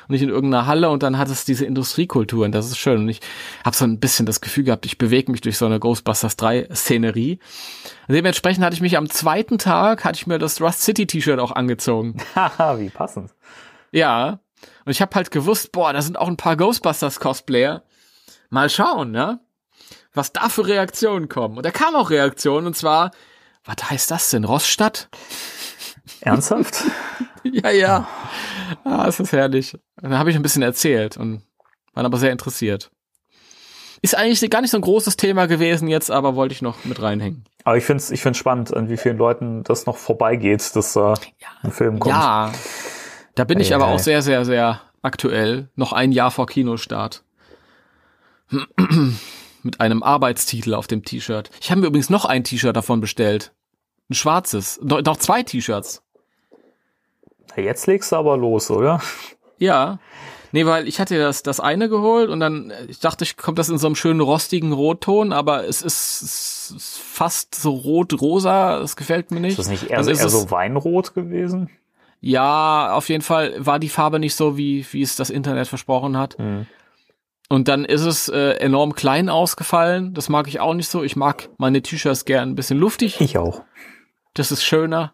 und 0.08 0.14
nicht 0.14 0.22
in 0.22 0.30
irgendeiner 0.30 0.68
Halle 0.68 0.90
und 0.90 1.04
dann 1.04 1.18
hat 1.18 1.30
es 1.30 1.46
diese 1.46 1.66
Industriekultur 1.66 2.46
und 2.46 2.54
das 2.54 2.68
ist 2.68 2.78
schön. 2.78 3.02
Und 3.02 3.10
ich 3.10 3.22
habe 3.64 3.76
so 3.76 3.86
ein 3.86 4.00
bisschen 4.00 4.26
das 4.26 4.42
Gefühl 4.42 4.64
gehabt, 4.64 4.86
ich 4.86 4.98
bewege 4.98 5.32
mich 5.32 5.42
durch 5.42 5.58
so 5.58 5.66
eine 5.66 5.80
Ghostbusters 5.80 6.38
3 6.38 6.70
Szenerie. 6.74 7.40
Dementsprechend 8.08 8.64
hatte 8.64 8.76
ich 8.76 8.82
mich 8.82 8.98
am 8.98 9.10
zweiten 9.10 9.58
Tag, 9.58 10.06
hatte 10.06 10.18
ich 10.18 10.28
mir 10.28 10.38
das 10.38 10.62
Rust 10.62 10.82
City 10.82 11.08
T-Shirt 11.08 11.40
auch 11.40 11.52
angezogen. 11.52 12.18
Haha, 12.36 12.78
wie 12.80 12.90
passend. 12.90 13.32
Ja. 13.96 14.40
Und 14.84 14.92
ich 14.92 15.02
habe 15.02 15.16
halt 15.16 15.32
gewusst, 15.32 15.72
boah, 15.72 15.94
da 15.94 16.02
sind 16.02 16.18
auch 16.18 16.28
ein 16.28 16.38
paar 16.38 16.58
Ghostbusters-Cosplayer. 16.58 17.84
Mal 18.50 18.70
schauen, 18.70 19.12
ne? 19.12 19.40
Was 20.14 20.34
da 20.34 20.50
für 20.50 20.68
Reaktionen 20.68 21.30
kommen. 21.30 21.58
Und 21.58 21.66
da 21.66 21.72
kamen 21.72 21.96
auch 21.96 22.10
Reaktionen, 22.10 22.68
und 22.68 22.76
zwar, 22.76 23.12
was 23.64 23.90
heißt 23.90 24.12
das 24.12 24.30
denn? 24.30 24.44
Roststadt? 24.44 25.10
Ernsthaft? 26.22 26.84
ja, 27.44 27.70
ja. 27.72 28.08
Ah, 28.84 29.06
es 29.08 29.20
ist 29.20 29.32
herrlich. 29.32 29.74
Und 29.74 30.12
dann 30.12 30.20
habe 30.20 30.30
ich 30.30 30.36
ein 30.36 30.44
bisschen 30.44 30.62
erzählt 30.62 31.16
und 31.18 31.44
waren 31.94 32.06
aber 32.06 32.18
sehr 32.18 32.32
interessiert. 32.32 32.92
Ist 34.02 34.16
eigentlich 34.16 34.48
gar 34.52 34.62
nicht 34.62 34.72
so 34.72 34.78
ein 34.78 34.82
großes 34.82 35.16
Thema 35.16 35.48
gewesen 35.48 35.88
jetzt, 35.88 36.12
aber 36.12 36.36
wollte 36.36 36.54
ich 36.54 36.62
noch 36.62 36.84
mit 36.84 37.02
reinhängen. 37.02 37.46
Aber 37.64 37.78
ich 37.78 37.86
finde 37.86 38.04
es 38.04 38.12
ich 38.12 38.22
find's 38.22 38.38
spannend, 38.40 38.76
an 38.76 38.90
wie 38.90 38.98
vielen 38.98 39.18
Leuten 39.18 39.64
das 39.64 39.86
noch 39.86 39.98
vorbeigeht, 39.98 40.76
dass 40.76 40.96
äh, 40.96 41.14
ein 41.64 41.72
Film 41.72 42.00
kommt. 42.00 42.14
Ja. 42.14 42.52
Da 43.36 43.44
bin 43.44 43.60
ich 43.60 43.72
Ei, 43.72 43.76
aber 43.76 43.88
ei. 43.88 43.94
auch 43.94 44.00
sehr, 44.00 44.22
sehr, 44.22 44.46
sehr 44.46 44.82
aktuell. 45.02 45.70
Noch 45.76 45.94
ein 45.94 46.12
Jahr 46.12 46.32
vor 46.32 46.48
Kinostart. 46.48 47.24
Mit 49.64 49.80
einem 49.80 50.04
Arbeitstitel 50.04 50.74
auf 50.74 50.88
dem 50.88 51.04
T-Shirt. 51.04 51.50
Ich 51.60 51.72
habe 51.72 51.82
mir 51.82 51.88
übrigens 51.88 52.10
noch 52.10 52.26
ein 52.26 52.44
T-Shirt 52.44 52.76
davon 52.76 53.02
bestellt. 53.02 53.52
Ein 54.10 54.14
schwarzes. 54.14 54.80
Noch, 54.82 55.18
zwei 55.18 55.44
T-Shirts. 55.44 56.02
Jetzt 57.56 57.88
legst 57.88 58.12
du 58.12 58.18
aber 58.18 58.38
los, 58.38 58.70
oder? 58.70 59.02
Ja. 59.58 60.00
Nee, 60.52 60.66
weil 60.66 60.88
ich 60.88 61.00
hatte 61.00 61.18
das, 61.18 61.44
das 61.44 61.60
eine 61.60 61.90
geholt 61.90 62.30
und 62.30 62.40
dann, 62.40 62.70
äh, 62.70 62.86
ich 62.86 63.00
dachte, 63.00 63.24
ich 63.26 63.36
kommt 63.36 63.60
das 63.60 63.70
in 63.70 63.78
so 63.78 63.88
einem 63.88 63.96
schönen 63.96 64.22
rostigen 64.22 64.72
Rotton, 64.72 65.34
aber 65.34 65.68
es 65.68 65.82
ist, 65.82 66.22
es 66.22 66.72
ist 66.72 66.98
fast 66.98 67.56
so 67.56 67.72
rot-rosa, 67.72 68.80
das 68.80 68.96
gefällt 68.96 69.32
mir 69.32 69.42
nicht. 69.42 69.52
Ist 69.52 69.60
das 69.60 69.68
nicht 69.68 69.90
eher, 69.90 70.00
ist 70.00 70.08
eher 70.08 70.30
so 70.30 70.50
Weinrot 70.52 71.14
gewesen? 71.14 71.70
Ja, 72.22 72.94
auf 72.94 73.10
jeden 73.10 73.22
Fall 73.22 73.54
war 73.58 73.80
die 73.80 73.90
Farbe 73.90 74.20
nicht 74.20 74.36
so, 74.36 74.58
wie, 74.58 74.86
wie 74.92 75.02
es 75.02 75.16
das 75.16 75.30
Internet 75.30 75.68
versprochen 75.68 76.18
hat. 76.18 76.38
Und 77.50 77.68
dann 77.68 77.86
ist 77.86 78.02
es 78.02 78.28
äh, 78.28 78.54
enorm 78.54 78.96
klein 78.96 79.30
ausgefallen. 79.30 80.14
Das 80.14 80.30
mag 80.30 80.48
ich 80.48 80.60
auch 80.60 80.74
nicht 80.74 80.90
so. 80.90 81.04
Ich 81.04 81.16
mag 81.16 81.50
meine 81.58 81.82
T-Shirts 81.82 82.26
gern 82.26 82.50
ein 82.50 82.56
bisschen 82.56 82.80
luftig. 82.80 83.22
Ich 83.22 83.38
auch. 83.38 83.64
Das 84.34 84.52
ist 84.52 84.64
schöner. 84.64 85.14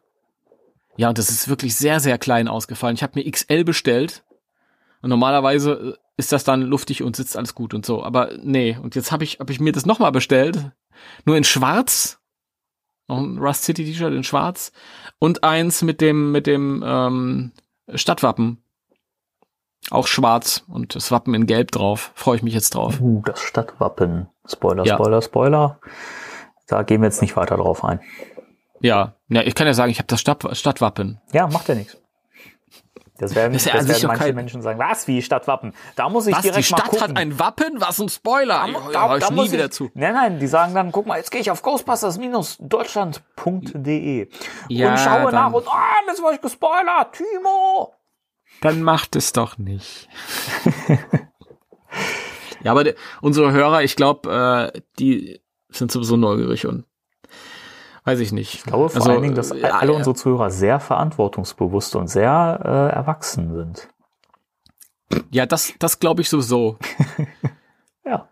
Ja, 0.96 1.10
und 1.10 1.18
das 1.18 1.30
ist 1.30 1.50
wirklich 1.50 1.76
sehr, 1.76 2.00
sehr 2.00 2.18
klein 2.18 2.48
ausgefallen. 2.48 2.96
Ich 2.96 3.04
habe 3.04 3.20
mir 3.20 3.30
XL 3.30 3.64
bestellt. 3.64 4.24
Und 5.02 5.10
normalerweise 5.10 5.98
äh, 5.98 6.02
ist 6.18 6.32
das 6.32 6.44
dann 6.44 6.62
luftig 6.62 7.04
und 7.04 7.16
sitzt 7.16 7.36
alles 7.36 7.56
gut 7.56 7.74
und 7.74 7.86
so. 7.86 8.04
Aber 8.04 8.32
nee, 8.42 8.78
und 8.82 8.96
jetzt 8.96 9.12
habe 9.12 9.24
ich, 9.24 9.40
hab 9.40 9.50
ich 9.50 9.60
mir 9.60 9.74
das 9.74 9.86
nochmal 9.86 10.12
bestellt. 10.12 10.72
Nur 11.26 11.36
in 11.36 11.44
schwarz. 11.44 12.21
Noch 13.12 13.20
ein 13.20 13.38
Rust 13.40 13.64
City 13.64 13.84
T-Shirt 13.84 14.14
in 14.14 14.24
schwarz. 14.24 14.72
Und 15.20 15.44
eins 15.44 15.82
mit 15.82 16.00
dem, 16.00 16.32
mit 16.32 16.48
dem 16.48 16.82
ähm, 16.86 17.52
Stadtwappen. 17.94 18.64
Auch 19.90 20.08
schwarz 20.08 20.64
und 20.70 20.96
das 20.96 21.12
Wappen 21.12 21.34
in 21.34 21.46
Gelb 21.46 21.72
drauf. 21.72 22.12
Freue 22.16 22.38
ich 22.38 22.44
mich 22.44 22.54
jetzt 22.54 22.74
drauf. 22.76 23.02
Uh, 23.02 23.22
das 23.26 23.42
Stadtwappen. 23.42 24.30
Spoiler, 24.48 24.86
Ja. 24.86 24.96
Spoiler, 24.96 25.22
Spoiler. 25.22 25.80
Da 26.68 26.84
gehen 26.84 27.02
wir 27.02 27.08
jetzt 27.08 27.22
nicht 27.22 27.36
weiter 27.36 27.58
drauf 27.58 27.84
ein. 27.84 28.00
Ja, 28.80 29.16
ja 29.28 29.42
ich 29.42 29.56
kann 29.56 29.68
ja 29.68 29.74
sagen, 29.74 29.92
ich 29.92 29.98
habe 29.98 30.08
das 30.08 30.22
Stadt, 30.22 30.46
Stadtwappen. 30.56 31.20
Ja, 31.34 31.48
macht 31.48 31.68
ja 31.68 31.76
nichts. 31.76 32.01
Das 33.22 33.36
werden, 33.36 33.54
Das 33.54 33.64
das 33.64 33.74
ja 33.74 33.80
sich 33.82 33.90
werden 33.90 34.08
manche 34.08 34.24
kein- 34.26 34.36
Menschen 34.36 34.62
sagen, 34.64 34.80
was, 34.80 35.08
wie 35.08 35.22
Stadtwappen? 35.22 35.74
Da 35.96 36.10
muss 36.10 36.26
ich 36.28 36.34
Was, 36.36 36.42
direkt 36.42 36.68
die 36.68 36.72
mal 36.72 36.78
Stadt 36.80 36.90
gucken. 36.90 37.10
hat 37.10 37.18
ein 37.18 37.38
Wappen? 37.40 37.80
Was 37.80 38.00
ein 38.00 38.10
Spoiler? 38.10 38.66
Da- 38.66 38.74
Da, 38.74 38.80
da- 38.92 39.10
hör 39.10 39.18
ich 39.18 39.24
da 39.24 39.30
nie 39.30 39.36
muss 39.36 39.52
wieder 39.52 39.66
ich- 39.66 39.72
zu. 39.72 39.92
Nein, 39.94 40.14
nein, 40.14 40.40
die 40.40 40.48
sagen 40.48 40.74
dann, 40.74 40.92
guck 40.92 41.06
mal, 41.06 41.18
jetzt 41.18 41.30
gehe 41.32 41.40
ich 41.40 41.52
auf 41.52 41.62
ghostbusters-deutschland.de 41.62 44.28
Ja, 44.70 44.92
und 44.92 45.00
schaue 45.00 45.32
dann- 45.32 45.36
nach 45.36 45.54
und, 45.54 45.68
ah, 45.68 46.02
das 46.08 46.22
war 46.22 46.34
ich 46.34 46.42
gespoilert, 46.42 47.14
Timo! 47.14 47.94
Dann 48.62 48.82
macht 48.84 49.16
es 49.16 49.32
doch 49.34 49.58
nicht. 49.58 50.08
ja, 52.64 52.72
aber 52.72 52.84
de, 52.84 52.96
unsere 53.22 53.52
Hörer, 53.52 53.84
ich 53.84 53.96
glaube, 53.96 54.72
äh, 54.74 54.82
die 55.00 55.42
sind 55.70 55.92
sowieso 55.92 56.18
neugierig 56.18 56.66
und 56.68 56.86
weiß 58.04 58.20
ich 58.20 58.32
nicht. 58.32 58.54
Ich 58.56 58.64
glaube 58.64 58.90
vor 58.90 59.02
Also, 59.02 59.12
allen 59.12 59.22
Dingen, 59.22 59.36
dass 59.36 59.52
äh, 59.52 59.64
alle 59.64 59.94
unsere 59.94 60.16
Zuhörer 60.16 60.50
sehr 60.52 60.80
verantwortungsbewusst 60.80 61.96
und 61.96 62.08
sehr 62.08 62.60
äh, 62.64 62.96
erwachsen 62.96 63.54
sind. 63.54 63.90
Ja, 65.30 65.46
das, 65.46 65.74
das 65.80 66.00
glaube 66.00 66.22
ich 66.22 66.30
sowieso. 66.30 66.78
Ja. 68.04 68.28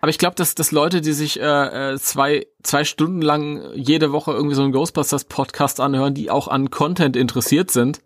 Aber 0.00 0.10
ich 0.10 0.18
glaube, 0.18 0.34
dass, 0.34 0.56
dass 0.56 0.72
Leute, 0.72 1.00
die 1.00 1.12
sich 1.12 1.38
äh, 1.40 1.92
äh, 1.94 1.98
zwei, 1.98 2.46
zwei 2.64 2.82
Stunden 2.84 3.22
lang 3.22 3.72
jede 3.74 4.10
Woche 4.12 4.32
irgendwie 4.32 4.56
so 4.56 4.62
einen 4.62 4.72
Ghostbusters-Podcast 4.72 5.78
anhören, 5.80 6.12
die 6.12 6.28
auch 6.30 6.48
an 6.48 6.70
Content 6.70 7.16
interessiert 7.16 7.70
sind. 7.70 8.00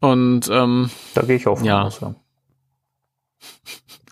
Und 0.00 0.48
ähm, 0.50 0.90
Da 1.14 1.22
gehe 1.22 1.36
ich 1.36 1.46
auch 1.46 1.58
von 1.58 1.64
Ja. 1.66 1.82
aus. 1.84 2.00
Ja. 2.00 2.14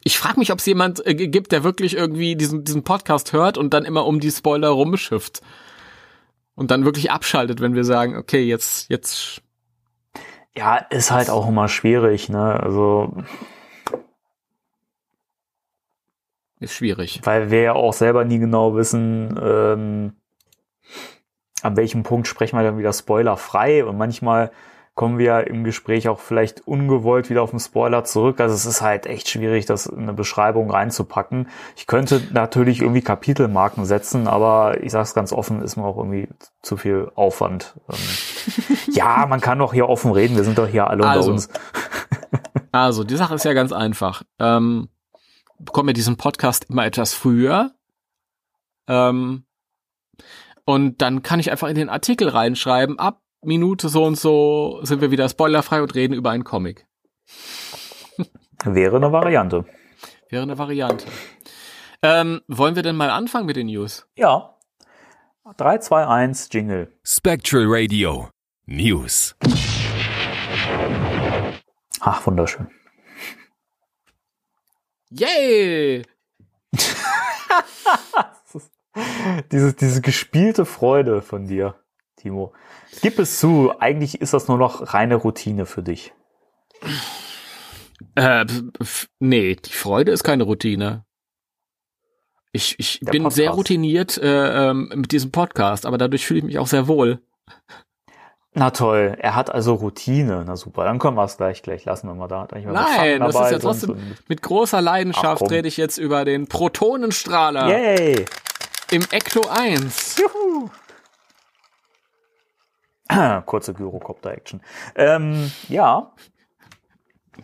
Ich 0.03 0.19
frage 0.19 0.39
mich, 0.39 0.53
ob 0.53 0.59
es 0.59 0.67
jemand 0.67 1.05
äh, 1.07 1.15
gibt, 1.15 1.53
der 1.53 1.65
wirklich 1.65 1.97
irgendwie 1.97 2.37
diesen, 2.37 2.65
diesen 2.65 2.85
Podcast 2.85 3.33
hört 3.33 3.59
und 3.59 3.75
dann 3.75 3.85
immer 3.85 4.07
um 4.07 4.21
die 4.21 4.31
Spoiler 4.31 4.69
rumschifft. 4.69 5.43
Und 6.55 6.71
dann 6.71 6.85
wirklich 6.85 7.11
abschaltet, 7.11 7.61
wenn 7.61 7.75
wir 7.75 7.85
sagen, 7.85 8.17
okay, 8.17 8.43
jetzt, 8.43 8.91
jetzt. 8.91 9.41
ja, 10.55 10.77
ist 10.77 11.11
halt 11.11 11.31
auch 11.31 11.49
immer 11.49 11.69
schwierig, 11.69 12.29
ne? 12.29 12.61
Also, 12.61 13.15
Ist 16.59 16.75
schwierig. 16.75 17.21
weil 17.25 17.51
wir 17.51 17.63
ja 17.63 17.73
auch 17.73 17.95
selber 17.95 18.25
nie 18.25 18.39
genau 18.39 18.75
wissen, 18.77 19.41
ähm, 19.43 20.13
an 21.63 21.77
welchem 21.77 22.03
Punkt 22.03 22.29
sprechen 22.29 22.59
wir 22.59 22.63
dann 22.63 22.79
wieder 22.79 22.93
spoilerfrei 22.93 23.85
und 23.85 23.97
manchmal 23.97 24.51
kommen 25.01 25.17
wir 25.17 25.47
im 25.47 25.65
Gespräch 25.65 26.11
auch 26.11 26.19
vielleicht 26.21 26.67
ungewollt 26.67 27.31
wieder 27.31 27.41
auf 27.41 27.53
den 27.53 27.59
Spoiler 27.59 28.05
zurück. 28.05 28.39
Also 28.39 28.55
es 28.55 28.67
ist 28.67 28.83
halt 28.83 29.07
echt 29.07 29.31
schwierig, 29.31 29.65
das 29.65 29.87
in 29.87 30.03
eine 30.03 30.13
Beschreibung 30.13 30.71
reinzupacken. 30.71 31.49
Ich 31.75 31.87
könnte 31.87 32.21
natürlich 32.33 32.83
irgendwie 32.83 33.01
Kapitelmarken 33.01 33.87
setzen, 33.87 34.29
aber 34.29 34.83
ich 34.83 34.93
sage 34.93 35.05
es 35.05 35.15
ganz 35.15 35.33
offen, 35.33 35.63
ist 35.63 35.77
mir 35.77 35.85
auch 35.85 35.97
irgendwie 35.97 36.29
zu 36.61 36.77
viel 36.77 37.11
Aufwand. 37.15 37.77
Ähm, 37.89 37.97
ja, 38.93 39.25
man 39.27 39.41
kann 39.41 39.59
doch 39.59 39.73
hier 39.73 39.89
offen 39.89 40.13
reden, 40.13 40.37
wir 40.37 40.45
sind 40.45 40.59
doch 40.59 40.69
hier 40.69 40.89
alle 40.89 41.07
Also. 41.07 41.31
unter 41.31 41.33
uns. 41.33 41.49
Also, 42.71 43.03
die 43.03 43.17
Sache 43.17 43.35
ist 43.35 43.45
ja 43.47 43.55
ganz 43.55 43.73
einfach. 43.73 44.23
Ähm, 44.39 44.91
bekommen 45.59 45.89
wir 45.89 45.95
diesen 45.95 46.19
Podcast 46.19 46.67
immer 46.69 46.85
etwas 46.85 47.15
früher. 47.15 47.73
Ähm, 48.87 49.45
und 50.67 51.01
dann 51.01 51.23
kann 51.23 51.41
ich 51.41 51.51
einfach 51.51 51.69
in 51.69 51.75
den 51.75 51.89
Artikel 51.89 52.29
reinschreiben, 52.29 52.99
ab 52.99 53.23
Minute 53.43 53.89
so 53.89 54.05
und 54.05 54.17
so 54.19 54.81
sind 54.83 55.01
wir 55.01 55.11
wieder 55.11 55.29
spoilerfrei 55.29 55.83
und 55.83 55.95
reden 55.95 56.13
über 56.15 56.31
einen 56.31 56.45
Comic. 56.45 56.87
Wäre 58.65 58.97
eine 58.97 59.13
Variante. 59.13 59.65
Wäre 60.29 60.43
eine 60.43 60.59
Variante. 60.59 61.07
Ähm, 62.03 62.43
wollen 62.49 62.77
wir 62.77 62.83
denn 62.83 62.97
mal 62.97 63.11
anfangen 63.11 63.47
mit 63.47 63.57
den 63.57 63.67
News? 63.67 64.07
Ja. 64.17 64.57
3, 65.57 65.79
2, 65.79 66.07
1, 66.07 66.49
Jingle. 66.53 66.93
Spectral 67.03 67.65
Radio 67.67 68.29
News. 68.67 69.35
Ach, 72.01 72.27
wunderschön. 72.27 72.69
Yay! 75.11 76.05
Diese, 79.53 79.73
diese 79.73 80.01
gespielte 80.01 80.65
Freude 80.65 81.23
von 81.23 81.47
dir, 81.47 81.77
Timo. 82.21 82.53
Gib 83.03 83.19
es 83.19 83.39
zu, 83.39 83.73
eigentlich 83.79 84.21
ist 84.21 84.33
das 84.35 84.49
nur 84.49 84.59
noch 84.59 84.95
reine 84.95 85.17
Routine 85.17 85.67
für 85.67 85.83
dich. 85.83 86.13
Äh, 88.15 88.47
nee, 89.19 89.57
die 89.57 89.73
Freude 89.73 90.13
ist 90.13 90.25
keine 90.25 90.45
Routine. 90.45 91.05
Ich, 92.53 92.79
ich 92.79 93.01
Der 93.01 93.13
bin 93.13 93.31
sehr 93.31 93.51
Podcast. 93.51 93.59
routiniert 93.59 94.19
äh, 94.19 94.71
ähm, 94.71 94.91
mit 94.95 95.13
diesem 95.13 95.31
Podcast, 95.31 95.87
aber 95.87 95.99
dadurch 95.99 96.27
fühle 96.27 96.39
ich 96.39 96.45
mich 96.45 96.59
auch 96.59 96.67
sehr 96.67 96.89
wohl. 96.89 97.21
Na 98.53 98.71
toll, 98.71 99.17
er 99.21 99.37
hat 99.37 99.55
also 99.55 99.75
Routine. 99.75 100.43
Na 100.45 100.57
super, 100.57 100.85
dann 100.85 100.99
können 100.99 101.17
wir 101.17 101.25
es 101.25 101.37
gleich 101.37 101.63
gleich 101.63 101.85
lassen, 101.85 102.09
wenn 102.11 102.17
wir 102.17 102.27
da 102.27 102.49
mehr 102.53 102.73
Nein, 102.73 103.21
das 103.21 103.37
ist 103.37 103.51
ja 103.53 103.59
trotzdem 103.61 103.97
mit 104.27 104.43
großer 104.43 104.81
Leidenschaft 104.81 105.49
rede 105.51 105.69
ich 105.69 105.77
jetzt 105.77 105.99
über 105.99 106.25
den 106.25 106.49
Protonenstrahler 106.49 107.69
Yay! 107.69 108.25
im 108.91 109.03
Ecto 109.13 109.49
1. 109.49 110.17
Juhu! 110.19 110.69
Kurze 113.47 113.75
Gyrocopter-Action. 113.75 114.61
Ähm, 114.95 115.51
ja. 115.69 116.13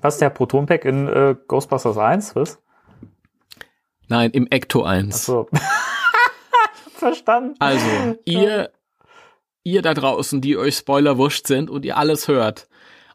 Was 0.00 0.14
ist 0.14 0.20
der 0.20 0.30
Proton-Pack 0.30 0.84
in 0.84 1.08
äh, 1.08 1.34
Ghostbusters 1.48 1.98
1? 1.98 2.36
Was? 2.36 2.62
Nein, 4.08 4.30
im 4.30 4.46
Ecto 4.48 4.82
1. 4.84 5.14
Achso. 5.14 5.48
Verstanden. 6.94 7.54
Also, 7.58 8.16
ihr, 8.24 8.70
ihr 9.64 9.82
da 9.82 9.94
draußen, 9.94 10.40
die 10.40 10.56
euch 10.56 10.76
Spoiler 10.76 11.18
wurscht 11.18 11.46
sind 11.46 11.70
und 11.70 11.84
ihr 11.84 11.96
alles 11.96 12.28
hört 12.28 12.68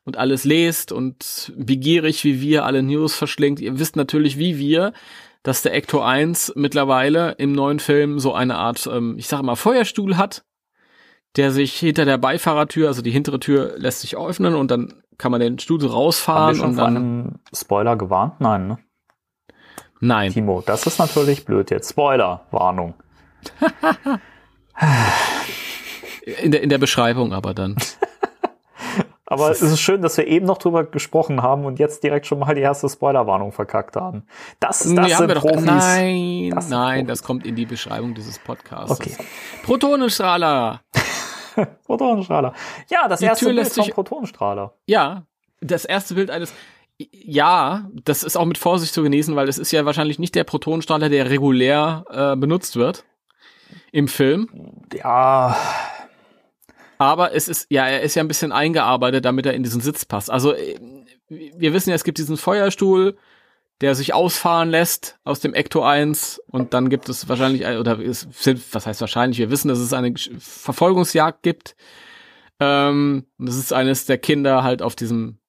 und 0.03 0.17
alles 0.17 0.43
lest 0.43 0.91
und 0.91 1.53
begierig 1.55 2.23
wie 2.23 2.41
wir 2.41 2.65
alle 2.65 2.83
News 2.83 3.15
verschlingt, 3.15 3.59
ihr 3.59 3.79
wisst 3.79 3.95
natürlich 3.95 4.37
wie 4.37 4.57
wir, 4.57 4.93
dass 5.43 5.61
der 5.63 5.73
Ecto 5.73 6.01
1 6.01 6.53
mittlerweile 6.55 7.31
im 7.37 7.53
neuen 7.53 7.79
Film 7.79 8.19
so 8.19 8.33
eine 8.33 8.57
Art, 8.57 8.87
ähm, 8.91 9.17
ich 9.17 9.27
sage 9.27 9.43
mal, 9.43 9.55
Feuerstuhl 9.55 10.17
hat, 10.17 10.43
der 11.37 11.51
sich 11.51 11.73
hinter 11.77 12.05
der 12.05 12.17
Beifahrertür, 12.17 12.87
also 12.87 13.01
die 13.01 13.11
hintere 13.11 13.39
Tür 13.39 13.73
lässt 13.77 14.01
sich 14.01 14.17
öffnen 14.17 14.55
und 14.55 14.69
dann 14.71 14.93
kann 15.17 15.31
man 15.31 15.39
den 15.41 15.59
Stuhl 15.59 15.79
so 15.79 15.87
Haben 15.87 15.93
wir 15.93 15.97
rausfahren 15.97 16.55
schon 16.55 16.65
und 16.69 16.75
vor 16.75 16.83
dann, 16.85 16.95
einem 16.97 17.39
Spoiler 17.55 17.95
gewarnt? 17.95 18.39
Nein, 18.39 18.67
ne? 18.67 18.77
nein, 19.99 20.31
Timo, 20.33 20.61
das 20.65 20.85
ist 20.87 20.99
natürlich 20.99 21.45
blöd 21.45 21.69
jetzt. 21.71 21.89
Spoiler, 21.91 22.45
Warnung. 22.51 22.95
in 26.41 26.51
der, 26.51 26.61
in 26.63 26.69
der 26.69 26.77
Beschreibung 26.77 27.33
aber 27.33 27.53
dann. 27.53 27.75
Aber 29.25 29.49
es 29.49 29.61
ist 29.61 29.79
schön, 29.79 30.01
dass 30.01 30.17
wir 30.17 30.27
eben 30.27 30.45
noch 30.45 30.57
drüber 30.57 30.83
gesprochen 30.83 31.41
haben 31.41 31.63
und 31.63 31.79
jetzt 31.79 32.03
direkt 32.03 32.27
schon 32.27 32.39
mal 32.39 32.53
die 32.53 32.59
erste 32.59 32.89
Spoilerwarnung 32.89 33.53
verkackt 33.53 33.95
haben. 33.95 34.23
Das, 34.59 34.79
das 34.79 34.87
Nee, 34.89 35.07
sind 35.13 35.29
wir 35.29 35.35
doch, 35.35 35.43
Profis. 35.43 35.63
nein, 35.63 36.51
Das 36.53 36.67
nein, 36.67 37.05
Profis. 37.05 37.07
das 37.07 37.23
kommt 37.23 37.45
in 37.45 37.55
die 37.55 37.65
Beschreibung 37.65 38.13
dieses 38.13 38.37
Podcasts. 38.39 38.91
Okay. 38.91 39.15
Protonenstrahler. 39.63 40.81
Protonenstrahler. 41.85 42.53
Ja, 42.89 43.07
das 43.07 43.19
Die 43.19 43.25
erste 43.25 43.45
Tür 43.45 43.55
Bild 43.55 43.67
vom 43.67 43.87
Protonenstrahler. 43.89 44.73
Ja, 44.87 45.25
das 45.61 45.85
erste 45.85 46.15
Bild 46.15 46.29
eines. 46.31 46.53
ja, 46.97 47.89
das 48.03 48.23
ist 48.23 48.35
auch 48.35 48.45
mit 48.45 48.57
Vorsicht 48.57 48.93
zu 48.93 49.03
genießen, 49.03 49.35
weil 49.35 49.47
es 49.47 49.57
ist 49.57 49.71
ja 49.71 49.85
wahrscheinlich 49.85 50.19
nicht 50.19 50.35
der 50.35 50.43
Protonenstrahler, 50.43 51.09
der 51.09 51.29
regulär 51.29 52.03
äh, 52.09 52.35
benutzt 52.35 52.75
wird 52.75 53.05
im 53.91 54.07
Film. 54.07 54.49
Ja, 54.93 55.55
Aber 56.97 57.33
es 57.33 57.47
ist, 57.47 57.65
ja, 57.71 57.87
er 57.87 58.01
ist 58.01 58.13
ja 58.13 58.23
ein 58.23 58.27
bisschen 58.27 58.51
eingearbeitet, 58.51 59.25
damit 59.25 59.47
er 59.47 59.53
in 59.53 59.63
diesen 59.63 59.81
Sitz 59.81 60.05
passt. 60.05 60.29
Also, 60.29 60.53
äh, 60.53 60.77
wir 61.29 61.73
wissen 61.73 61.89
ja, 61.89 61.95
es 61.95 62.03
gibt 62.03 62.19
diesen 62.19 62.37
Feuerstuhl, 62.37 63.17
der 63.81 63.95
sich 63.95 64.13
ausfahren 64.13 64.69
lässt 64.69 65.17
aus 65.23 65.39
dem 65.39 65.53
Ecto 65.53 65.83
1 65.83 66.41
und 66.47 66.73
dann 66.73 66.89
gibt 66.89 67.09
es 67.09 67.27
wahrscheinlich, 67.27 67.65
ein- 67.65 67.77
oder 67.79 67.99
es 67.99 68.27
sind, 68.31 68.61
was 68.73 68.85
heißt 68.85 69.01
wahrscheinlich, 69.01 69.39
wir 69.39 69.49
wissen, 69.49 69.67
dass 69.69 69.79
es 69.79 69.91
eine 69.93 70.13
Verfolgungsjagd 70.39 71.43
gibt. 71.43 71.75
Ähm, 72.59 73.25
und 73.39 73.45
das 73.47 73.55
ist 73.57 73.73
eines 73.73 74.05
der 74.05 74.17
Kinder 74.19 74.63
halt 74.63 74.81
auf 74.81 74.95
diesem, 74.95 75.39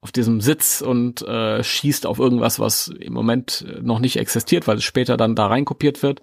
auf 0.00 0.10
diesem 0.10 0.40
Sitz 0.40 0.80
und 0.80 1.22
äh, 1.22 1.62
schießt 1.62 2.06
auf 2.06 2.18
irgendwas, 2.18 2.58
was 2.58 2.88
im 2.88 3.12
Moment 3.12 3.64
noch 3.80 4.00
nicht 4.00 4.16
existiert, 4.16 4.66
weil 4.66 4.78
es 4.78 4.84
später 4.84 5.16
dann 5.16 5.36
da 5.36 5.46
reinkopiert 5.46 6.02
wird. 6.02 6.20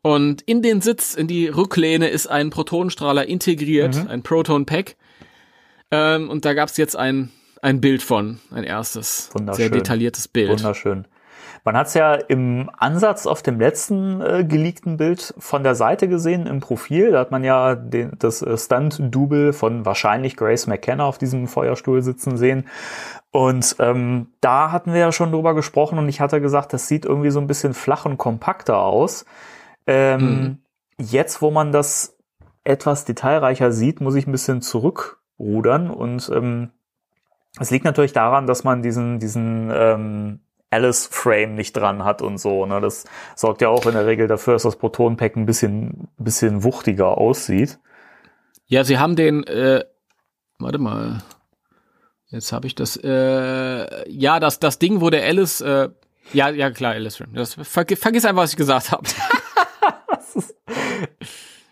Und 0.00 0.40
in 0.42 0.62
den 0.62 0.80
Sitz, 0.80 1.14
in 1.14 1.26
die 1.26 1.48
Rücklehne 1.48 2.08
ist 2.08 2.28
ein 2.28 2.48
Protonenstrahler 2.48 3.26
integriert, 3.26 3.96
Mhm. 3.96 4.08
ein 4.08 4.22
Proton 4.22 4.64
Pack. 4.64 4.96
Ähm, 5.90 6.30
und 6.30 6.44
da 6.46 6.54
gab 6.54 6.70
es 6.70 6.76
jetzt 6.78 6.96
ein, 6.96 7.30
ein 7.62 7.80
Bild 7.80 8.02
von, 8.02 8.40
ein 8.52 8.64
erstes, 8.64 9.30
Wunderschön. 9.32 9.62
sehr 9.62 9.70
detailliertes 9.70 10.28
Bild. 10.28 10.50
Wunderschön. 10.50 11.06
Man 11.64 11.76
hat 11.76 11.88
es 11.88 11.94
ja 11.94 12.14
im 12.14 12.70
Ansatz 12.78 13.26
auf 13.26 13.42
dem 13.42 13.58
letzten 13.58 14.20
äh, 14.20 14.44
geleakten 14.44 14.96
Bild 14.96 15.34
von 15.38 15.64
der 15.64 15.74
Seite 15.74 16.08
gesehen, 16.08 16.46
im 16.46 16.60
Profil. 16.60 17.10
Da 17.10 17.18
hat 17.18 17.30
man 17.30 17.44
ja 17.44 17.74
den, 17.74 18.12
das 18.18 18.42
äh, 18.42 18.56
Stunt-Double 18.56 19.52
von 19.52 19.84
wahrscheinlich 19.84 20.36
Grace 20.36 20.66
McKenna 20.66 21.04
auf 21.04 21.18
diesem 21.18 21.48
Feuerstuhl 21.48 22.00
sitzen 22.00 22.36
sehen. 22.36 22.68
Und 23.32 23.76
ähm, 23.80 24.28
da 24.40 24.72
hatten 24.72 24.92
wir 24.92 25.00
ja 25.00 25.12
schon 25.12 25.32
drüber 25.32 25.54
gesprochen 25.54 25.98
und 25.98 26.08
ich 26.08 26.20
hatte 26.20 26.40
gesagt, 26.40 26.72
das 26.72 26.88
sieht 26.88 27.04
irgendwie 27.04 27.30
so 27.30 27.40
ein 27.40 27.48
bisschen 27.48 27.74
flach 27.74 28.06
und 28.06 28.18
kompakter 28.18 28.78
aus. 28.78 29.26
Ähm, 29.86 30.58
Jetzt, 31.00 31.40
wo 31.42 31.50
man 31.50 31.70
das 31.70 32.16
etwas 32.64 33.04
detailreicher 33.04 33.70
sieht, 33.70 34.00
muss 34.00 34.16
ich 34.16 34.26
ein 34.26 34.32
bisschen 34.32 34.60
zurückrudern 34.60 35.90
und 35.90 36.28
ähm, 36.34 36.70
es 37.60 37.70
liegt 37.70 37.84
natürlich 37.84 38.12
daran, 38.12 38.46
dass 38.46 38.64
man 38.64 38.82
diesen, 38.82 39.18
diesen 39.18 39.70
ähm, 39.72 40.40
Alice-Frame 40.70 41.54
nicht 41.54 41.76
dran 41.76 42.04
hat 42.04 42.22
und 42.22 42.38
so. 42.38 42.66
Ne? 42.66 42.80
Das 42.80 43.04
sorgt 43.34 43.62
ja 43.62 43.68
auch 43.68 43.86
in 43.86 43.94
der 43.94 44.06
Regel 44.06 44.28
dafür, 44.28 44.54
dass 44.54 44.62
das 44.62 44.76
Proton-Pack 44.76 45.36
ein 45.36 45.46
bisschen, 45.46 46.08
bisschen 46.18 46.62
wuchtiger 46.62 47.18
aussieht. 47.18 47.78
Ja, 48.66 48.84
sie 48.84 48.98
haben 48.98 49.16
den, 49.16 49.44
äh, 49.44 49.84
warte 50.58 50.78
mal, 50.78 51.22
jetzt 52.28 52.52
habe 52.52 52.66
ich 52.66 52.74
das, 52.74 52.96
äh, 53.02 54.10
ja, 54.10 54.40
das, 54.40 54.60
das 54.60 54.78
Ding, 54.78 55.00
wo 55.00 55.08
der 55.08 55.24
Alice, 55.24 55.62
äh, 55.62 55.88
ja, 56.34 56.50
ja 56.50 56.70
klar, 56.70 56.92
Alice 56.92 57.20
Rim. 57.20 57.32
Das, 57.32 57.54
verg 57.54 57.96
vergiss 57.96 58.26
einfach, 58.26 58.42
was 58.42 58.50
ich 58.50 58.58
gesagt 58.58 58.92
habe. 58.92 59.08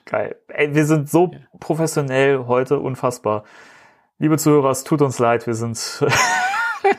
Geil. 0.07 0.37
Ey, 0.49 0.75
wir 0.75 0.87
sind 0.87 1.11
so 1.11 1.33
professionell 1.61 2.47
heute, 2.47 2.79
unfassbar. 2.79 3.45
Liebe 4.19 4.39
Zuhörer, 4.39 4.71
es 4.71 4.83
tut 4.83 5.03
uns 5.03 5.19
leid, 5.19 5.47
wir 5.47 5.53
sind, 5.53 5.77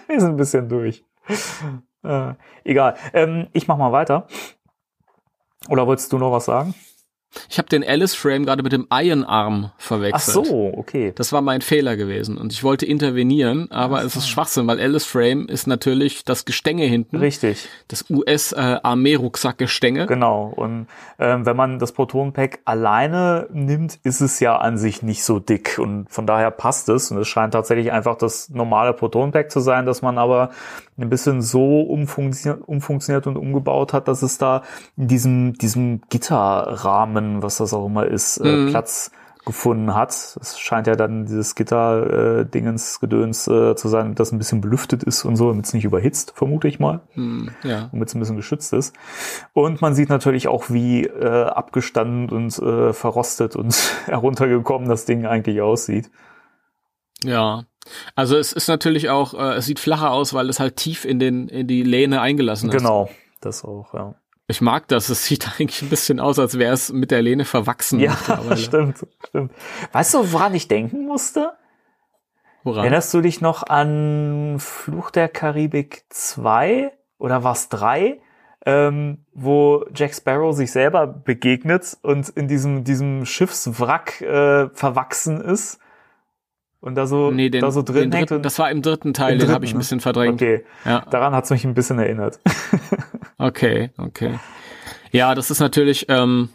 wir 0.07 0.20
sind 0.20 0.30
ein 0.30 0.38
bisschen 0.38 0.70
durch. 0.70 1.03
Äh, 2.03 2.34
egal. 2.63 2.95
Ähm, 3.11 3.47
ich 3.53 3.68
mach 3.68 3.78
mal 3.78 3.91
weiter. 3.91 4.28
Oder 5.68 5.88
wolltest 5.88 6.13
du 6.13 6.20
noch 6.20 6.32
was 6.32 6.45
sagen? 6.45 6.76
Ich 7.49 7.57
habe 7.57 7.69
den 7.69 7.84
Alice 7.84 8.15
Frame 8.15 8.45
gerade 8.45 8.63
mit 8.63 8.71
dem 8.71 8.88
Iron 8.91 9.23
Arm 9.23 9.71
Ach 9.75 9.82
verwechselt. 9.82 10.47
so, 10.47 10.73
okay. 10.75 11.11
Das 11.15 11.32
war 11.34 11.41
mein 11.41 11.61
Fehler 11.61 11.95
gewesen 11.97 12.38
und 12.38 12.53
ich 12.53 12.63
wollte 12.63 12.86
intervenieren, 12.86 13.69
aber 13.71 14.03
es 14.03 14.15
ist 14.15 14.28
Schwachsinn, 14.28 14.65
weil 14.67 14.80
Alice 14.80 15.05
Frame 15.05 15.47
ist 15.47 15.67
natürlich 15.67 16.23
das 16.25 16.45
Gestänge 16.45 16.86
hinten, 16.86 17.17
Richtig. 17.17 17.67
das 17.89 18.05
US-Armee-Rucksackgestänge. 18.09 20.07
Genau. 20.07 20.53
Und 20.55 20.88
ähm, 21.19 21.45
wenn 21.45 21.55
man 21.55 21.80
das 21.80 21.91
Proton-Pack 21.91 22.59
alleine 22.65 23.47
nimmt, 23.51 23.99
ist 24.03 24.21
es 24.21 24.39
ja 24.39 24.57
an 24.57 24.78
sich 24.78 25.03
nicht 25.03 25.23
so 25.23 25.39
dick 25.39 25.78
und 25.80 26.09
von 26.09 26.25
daher 26.25 26.51
passt 26.51 26.89
es. 26.89 27.11
Und 27.11 27.17
es 27.19 27.28
scheint 27.28 27.53
tatsächlich 27.53 27.91
einfach 27.91 28.17
das 28.17 28.49
normale 28.49 28.93
Proton-Pack 28.93 29.51
zu 29.51 29.59
sein, 29.59 29.86
dass 29.86 30.01
man 30.01 30.17
aber 30.17 30.51
ein 30.98 31.10
bisschen 31.10 31.41
so 31.41 31.82
umfunktioniert, 31.82 32.68
umfunktioniert 32.68 33.28
und 33.28 33.38
umgebaut 33.38 33.93
hat, 33.93 34.08
dass 34.08 34.22
es 34.24 34.38
da 34.38 34.64
in 34.95 35.08
diesem, 35.08 35.54
diesem 35.54 36.02
Gitterrahmen, 36.10 37.43
was 37.43 37.58
das 37.58 37.74
auch 37.74 37.86
immer 37.86 38.06
ist, 38.06 38.38
äh, 38.38 38.48
Mhm. 38.48 38.70
Platz 38.70 39.12
gefunden 39.45 39.95
hat. 39.95 40.10
Es 40.41 40.60
scheint 40.60 40.88
ja 40.88 40.95
dann 40.98 41.26
dieses 41.26 41.56
Gitter-Dingens, 41.56 43.00
Gedöns 43.00 43.48
äh, 43.48 43.76
zu 43.78 43.88
sein, 43.88 44.14
das 44.14 44.34
ein 44.34 44.38
bisschen 44.39 44.60
belüftet 44.60 45.04
ist 45.04 45.24
und 45.24 45.38
so, 45.38 45.50
damit 45.50 45.66
es 45.66 45.74
nicht 45.74 45.86
überhitzt, 45.86 46.34
vermute 46.36 46.68
ich 46.68 46.80
mal 46.80 47.00
Hm, 47.14 47.52
ja. 47.64 47.88
damit 47.93 48.10
es 48.10 48.16
ein 48.16 48.20
bisschen 48.20 48.36
geschützt 48.36 48.74
ist. 48.74 48.93
Und 49.54 49.82
man 49.82 49.95
sieht 49.95 50.10
natürlich 50.10 50.50
auch, 50.50 50.70
wie 50.70 51.06
äh, 51.06 51.45
abgestanden 51.45 52.30
und 52.30 52.60
äh, 52.60 52.91
verrostet 52.91 53.56
und 53.56 53.74
heruntergekommen 54.06 54.89
das 54.89 55.06
Ding 55.06 55.26
eigentlich 55.26 55.62
aussieht. 55.62 56.12
Ja. 57.24 57.64
Also 58.16 58.38
es 58.38 58.54
ist 58.54 58.68
natürlich 58.68 59.10
auch, 59.10 59.34
äh, 59.34 59.56
es 59.56 59.66
sieht 59.66 59.80
flacher 59.80 60.12
aus, 60.12 60.34
weil 60.34 60.50
es 60.50 60.60
halt 60.60 60.76
tief 60.76 61.06
in 61.06 61.20
den 61.20 61.48
in 61.48 61.68
die 61.68 61.84
Lehne 61.84 62.22
eingelassen 62.22 62.70
ist. 62.70 62.78
Genau, 62.78 63.10
das 63.42 63.64
auch, 63.64 63.94
ja. 63.94 64.16
Ich 64.48 64.62
mag 64.62 64.88
das. 64.88 65.10
Es 65.10 65.26
sieht 65.26 65.48
eigentlich 65.60 65.82
ein 65.82 65.90
bisschen 65.90 66.20
aus, 66.20 66.40
als 66.40 66.58
wäre 66.58 66.74
es 66.74 66.92
mit 66.92 67.12
der 67.12 67.22
Lehne 67.22 67.46
verwachsen. 67.46 68.00
Ja, 68.00 68.18
stimmt, 68.56 69.06
stimmt. 69.28 69.52
Weißt 69.92 70.14
du, 70.14 70.32
woran 70.32 70.56
ich 70.56 70.68
denken 70.68 71.06
musste? 71.06 71.54
Woran? 72.64 72.84
Erinnerst 72.84 73.14
du 73.14 73.22
dich 73.22 73.42
noch 73.42 73.64
an 73.64 74.58
Fluch 74.60 75.12
der 75.12 75.30
Karibik 75.30 76.06
2 76.10 76.92
oder 77.18 77.44
was 77.44 77.70
3? 77.70 78.22
Ähm, 78.66 79.26
wo 79.34 79.86
Jack 79.94 80.14
Sparrow 80.14 80.54
sich 80.54 80.74
selber 80.74 81.08
begegnet 81.08 81.98
und 82.02 82.28
in 82.28 82.50
diesem, 82.50 82.84
diesem 82.84 83.26
Schiffswrack 83.26 84.20
äh, 84.20 84.70
verwachsen 84.74 85.40
ist 85.40 85.80
und 86.80 86.95
da 86.95 87.07
so, 87.07 87.32
nee, 87.32 87.49
den, 87.49 87.61
da 87.61 87.71
so 87.71 87.82
drin 87.82 88.09
den 88.09 88.11
hängt. 88.11 88.32
dritten, 88.32 88.43
das 88.43 88.59
war 88.59 88.69
im 88.71 88.82
dritten 88.82 89.13
Teil, 89.13 89.34
Im 89.34 89.39
den 89.39 89.39
dritten, 89.39 89.53
habe 89.53 89.65
ich 89.65 89.71
ein 89.71 89.75
ne? 89.75 89.80
bisschen 89.80 89.99
verdrängt. 89.99 90.41
Okay, 90.41 90.63
Ja, 90.86 91.05
daran 91.09 91.34
hat's 91.34 91.49
mich 91.49 91.65
ein 91.65 91.73
bisschen 91.73 91.99
erinnert. 91.99 92.39
okay, 93.38 93.91
okay. 93.97 94.39
Ja, 95.11 95.36
das 95.36 95.51
ist 95.51 95.59
natürlich, 95.59 96.05
ähm, 96.09 96.49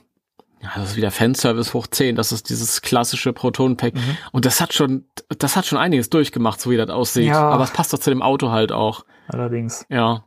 ja, 0.62 0.70
das 0.76 0.90
ist 0.90 0.96
wieder 0.96 1.10
Fanservice 1.10 1.74
hoch 1.74 1.86
10. 1.88 2.14
Das 2.14 2.30
ist 2.30 2.48
dieses 2.48 2.82
klassische 2.82 3.32
Proton-Pack. 3.32 3.94
Mhm. 3.94 4.16
Und 4.30 4.44
das 4.44 4.60
hat 4.60 4.72
schon, 4.72 5.06
das 5.38 5.56
hat 5.56 5.66
schon 5.66 5.78
einiges 5.78 6.08
durchgemacht, 6.08 6.60
so 6.60 6.70
wie 6.70 6.76
das 6.76 6.88
aussieht. 6.88 7.26
Ja. 7.26 7.50
Aber 7.50 7.64
es 7.64 7.72
passt 7.72 7.92
doch 7.92 7.98
zu 7.98 8.10
dem 8.10 8.22
Auto 8.22 8.50
halt 8.50 8.70
auch. 8.70 9.04
Allerdings. 9.28 9.84
Ja. 9.88 10.24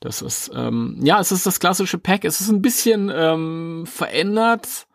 Das 0.00 0.22
ist, 0.22 0.50
ähm, 0.54 0.96
ja, 1.02 1.20
es 1.20 1.30
ist 1.30 1.44
das 1.44 1.60
klassische 1.60 1.98
Pack. 1.98 2.24
Es 2.24 2.40
ist 2.40 2.48
ein 2.48 2.62
bisschen 2.62 3.12
ähm, 3.14 3.84
verändert. 3.86 4.86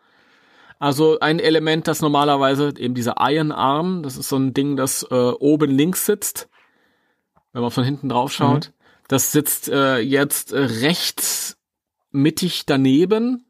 Also 0.78 1.18
ein 1.20 1.38
Element, 1.38 1.88
das 1.88 2.02
normalerweise 2.02 2.74
eben 2.76 2.94
dieser 2.94 3.14
Iron 3.20 3.52
Arm, 3.52 4.02
das 4.02 4.16
ist 4.16 4.28
so 4.28 4.36
ein 4.36 4.52
Ding, 4.52 4.76
das 4.76 5.06
äh, 5.10 5.14
oben 5.14 5.70
links 5.70 6.04
sitzt, 6.04 6.48
wenn 7.52 7.62
man 7.62 7.70
von 7.70 7.84
hinten 7.84 8.08
drauf 8.08 8.32
schaut. 8.32 8.72
Das 9.08 9.32
sitzt 9.32 9.68
äh, 9.68 9.98
jetzt 9.98 10.52
äh, 10.52 10.58
rechts 10.58 11.56
mittig 12.10 12.66
daneben. 12.66 13.42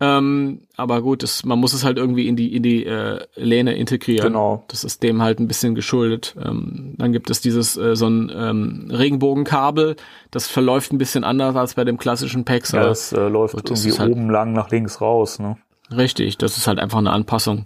Ähm, 0.00 0.62
aber 0.76 1.02
gut, 1.02 1.24
das, 1.24 1.44
man 1.44 1.58
muss 1.58 1.72
es 1.72 1.82
halt 1.82 1.96
irgendwie 1.98 2.28
in 2.28 2.36
die 2.36 2.54
in 2.54 2.62
die 2.62 2.84
äh, 2.86 3.18
Lehne 3.34 3.74
integrieren. 3.74 4.28
Genau. 4.28 4.64
Das 4.68 4.84
ist 4.84 5.02
dem 5.02 5.22
halt 5.22 5.40
ein 5.40 5.48
bisschen 5.48 5.74
geschuldet. 5.74 6.36
Ähm, 6.40 6.94
dann 6.98 7.12
gibt 7.12 7.30
es 7.30 7.40
dieses 7.40 7.76
äh, 7.76 7.96
so 7.96 8.06
ein 8.06 8.30
ähm, 8.32 8.88
Regenbogenkabel, 8.92 9.96
das 10.30 10.46
verläuft 10.46 10.92
ein 10.92 10.98
bisschen 10.98 11.24
anders 11.24 11.56
als 11.56 11.74
bei 11.74 11.82
dem 11.84 11.98
klassischen 11.98 12.44
Pax. 12.44 12.70
Ja, 12.72 12.84
das 12.84 13.12
äh, 13.12 13.28
läuft 13.28 13.54
Gut, 13.56 13.70
irgendwie 13.70 13.98
halt- 13.98 14.12
oben 14.12 14.30
lang 14.30 14.52
nach 14.52 14.70
links 14.70 15.00
raus, 15.00 15.40
ne? 15.40 15.56
Richtig, 15.90 16.38
das 16.38 16.56
ist 16.56 16.66
halt 16.66 16.78
einfach 16.78 16.98
eine 16.98 17.12
Anpassung, 17.12 17.64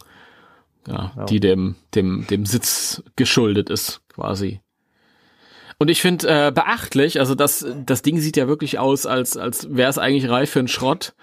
ja, 0.87 1.13
Ja. 1.17 1.25
die 1.25 1.41
dem, 1.41 1.77
dem, 1.95 2.27
dem 2.29 2.47
Sitz 2.47 3.03
geschuldet 3.17 3.71
ist, 3.71 4.01
quasi. 4.13 4.61
Und 5.79 5.89
ich 5.89 6.01
finde 6.01 6.29
äh, 6.29 6.53
beachtlich, 6.53 7.19
also 7.19 7.35
das, 7.35 7.67
das 7.85 8.03
Ding 8.03 8.19
sieht 8.21 8.37
ja 8.37 8.47
wirklich 8.47 8.79
aus, 8.79 9.05
als, 9.07 9.37
als 9.37 9.75
wäre 9.75 9.91
es 9.91 9.99
eigentlich 9.99 10.31
reif 10.31 10.51
für 10.51 10.61
einen 10.61 10.69
Schrott. 10.69 11.15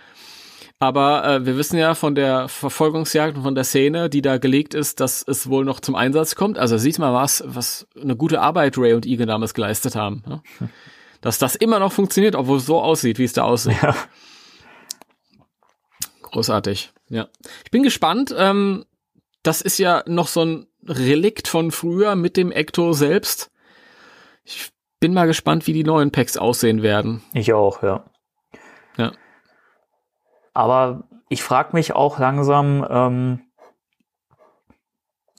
Aber 0.81 1.25
äh, 1.25 1.45
wir 1.45 1.57
wissen 1.57 1.77
ja 1.77 1.93
von 1.93 2.15
der 2.15 2.47
Verfolgungsjagd 2.47 3.37
und 3.37 3.43
von 3.43 3.55
der 3.55 3.65
Szene, 3.65 4.09
die 4.09 4.21
da 4.21 4.37
gelegt 4.37 4.73
ist, 4.73 4.99
dass 5.01 5.23
es 5.27 5.49
wohl 5.49 5.65
noch 5.65 5.79
zum 5.81 5.95
Einsatz 5.95 6.35
kommt. 6.35 6.57
Also 6.57 6.77
sieht 6.77 6.99
mal 6.99 7.13
was, 7.13 7.43
was 7.45 7.85
eine 8.01 8.15
gute 8.15 8.39
Arbeit 8.41 8.77
Ray 8.77 8.93
und 8.93 9.05
Egan 9.05 9.27
damals 9.27 9.53
geleistet 9.53 9.95
haben. 9.95 10.23
Ne? 10.27 10.41
Dass 11.21 11.37
das 11.37 11.55
immer 11.55 11.79
noch 11.79 11.91
funktioniert, 11.91 12.33
obwohl 12.35 12.59
es 12.59 12.65
so 12.65 12.81
aussieht, 12.81 13.19
wie 13.19 13.25
es 13.25 13.33
da 13.33 13.43
aussieht. 13.43 13.75
Ja. 13.81 13.93
Großartig, 16.31 16.91
ja. 17.09 17.27
Ich 17.63 17.71
bin 17.71 17.83
gespannt. 17.83 18.33
Ähm, 18.37 18.85
das 19.43 19.61
ist 19.61 19.77
ja 19.77 20.03
noch 20.05 20.27
so 20.27 20.43
ein 20.43 20.67
Relikt 20.85 21.47
von 21.47 21.71
früher 21.71 22.15
mit 22.15 22.37
dem 22.37 22.51
Ecto 22.51 22.93
selbst. 22.93 23.51
Ich 24.43 24.71
bin 24.99 25.13
mal 25.13 25.27
gespannt, 25.27 25.67
wie 25.67 25.73
die 25.73 25.83
neuen 25.83 26.11
Packs 26.11 26.37
aussehen 26.37 26.81
werden. 26.81 27.23
Ich 27.33 27.53
auch, 27.53 27.83
ja. 27.83 28.05
Ja. 28.97 29.11
Aber 30.53 31.07
ich 31.29 31.43
frage 31.43 31.69
mich 31.73 31.93
auch 31.93 32.19
langsam, 32.19 32.85
ähm, 32.89 33.41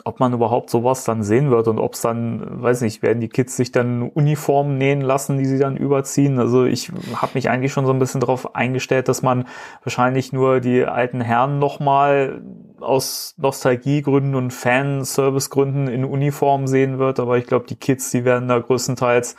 ob 0.04 0.20
man 0.20 0.32
überhaupt 0.32 0.70
sowas 0.70 1.04
dann 1.04 1.22
sehen 1.22 1.50
wird 1.50 1.68
und 1.68 1.78
ob 1.78 1.94
es 1.94 2.00
dann, 2.00 2.62
weiß 2.62 2.80
nicht, 2.82 3.02
werden 3.02 3.20
die 3.20 3.28
Kids 3.28 3.56
sich 3.56 3.72
dann 3.72 4.02
Uniformen 4.02 4.78
nähen 4.78 5.00
lassen, 5.00 5.38
die 5.38 5.44
sie 5.44 5.58
dann 5.58 5.76
überziehen. 5.76 6.38
Also 6.38 6.64
ich 6.64 6.90
habe 7.14 7.32
mich 7.34 7.48
eigentlich 7.48 7.72
schon 7.72 7.86
so 7.86 7.92
ein 7.92 7.98
bisschen 7.98 8.20
darauf 8.20 8.54
eingestellt, 8.54 9.08
dass 9.08 9.22
man 9.22 9.46
wahrscheinlich 9.84 10.32
nur 10.32 10.60
die 10.60 10.84
alten 10.84 11.20
Herren 11.20 11.58
nochmal 11.58 12.42
aus 12.80 13.34
Nostalgiegründen 13.38 14.34
und 14.34 14.52
Fanservicegründen 14.52 15.88
in 15.88 16.04
Uniform 16.04 16.66
sehen 16.66 16.98
wird. 16.98 17.20
Aber 17.20 17.38
ich 17.38 17.46
glaube, 17.46 17.66
die 17.66 17.76
Kids, 17.76 18.10
die 18.10 18.24
werden 18.24 18.48
da 18.48 18.58
größtenteils 18.58 19.36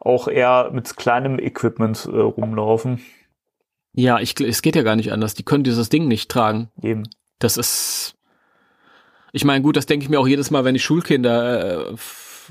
auch 0.00 0.28
eher 0.28 0.70
mit 0.72 0.96
kleinem 0.96 1.38
Equipment 1.38 2.08
äh, 2.10 2.16
rumlaufen. 2.16 3.00
Ja, 3.92 4.18
ich, 4.20 4.40
es 4.40 4.62
geht 4.62 4.76
ja 4.76 4.82
gar 4.82 4.96
nicht 4.96 5.12
anders. 5.12 5.34
Die 5.34 5.42
können 5.42 5.64
dieses 5.64 5.88
Ding 5.88 6.08
nicht 6.08 6.30
tragen. 6.30 6.70
Eben. 6.82 7.08
Das 7.38 7.56
ist. 7.56 8.14
Ich 9.32 9.44
meine, 9.44 9.62
gut, 9.62 9.76
das 9.76 9.86
denke 9.86 10.04
ich 10.04 10.10
mir 10.10 10.20
auch 10.20 10.28
jedes 10.28 10.50
Mal, 10.50 10.64
wenn 10.64 10.74
ich 10.74 10.84
Schulkinder 10.84 11.90
äh, 11.90 11.96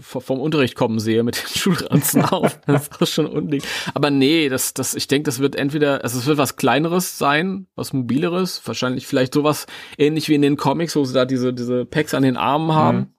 vom 0.02 0.40
Unterricht 0.40 0.76
kommen 0.76 1.00
sehe 1.00 1.24
mit 1.24 1.38
den 1.38 1.48
Schulranzen 1.60 2.24
auf. 2.24 2.60
Das 2.66 2.84
ist 2.84 3.02
auch 3.02 3.08
schon 3.08 3.26
unding. 3.26 3.62
Aber 3.94 4.10
nee, 4.10 4.50
das, 4.50 4.74
das, 4.74 4.96
ich 4.96 5.08
denke, 5.08 5.26
das 5.26 5.40
wird 5.40 5.56
entweder, 5.56 6.04
also 6.04 6.20
es 6.20 6.26
wird 6.26 6.38
was 6.38 6.56
kleineres 6.56 7.18
sein, 7.18 7.68
was 7.76 7.94
mobileres, 7.94 8.62
wahrscheinlich 8.66 9.08
vielleicht 9.08 9.34
sowas 9.34 9.68
ähnlich 9.98 10.30
wie 10.30 10.36
in 10.36 10.42
den 10.42 10.58
Comics, 10.58 10.96
wo 10.96 11.04
sie 11.04 11.14
da 11.14 11.26
diese, 11.26 11.54
diese 11.54 11.86
Packs 11.86 12.14
an 12.14 12.24
den 12.24 12.38
Armen 12.38 12.74
haben. 12.74 12.98
Mhm. 12.98 13.14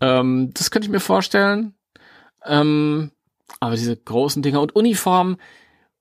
Ähm, 0.00 0.50
das 0.54 0.70
könnte 0.70 0.86
ich 0.86 0.92
mir 0.92 1.00
vorstellen. 1.00 1.74
Ähm, 2.44 3.10
aber 3.60 3.76
diese 3.76 3.96
großen 3.96 4.42
Dinger 4.42 4.60
und 4.60 4.74
Uniformen, 4.74 5.36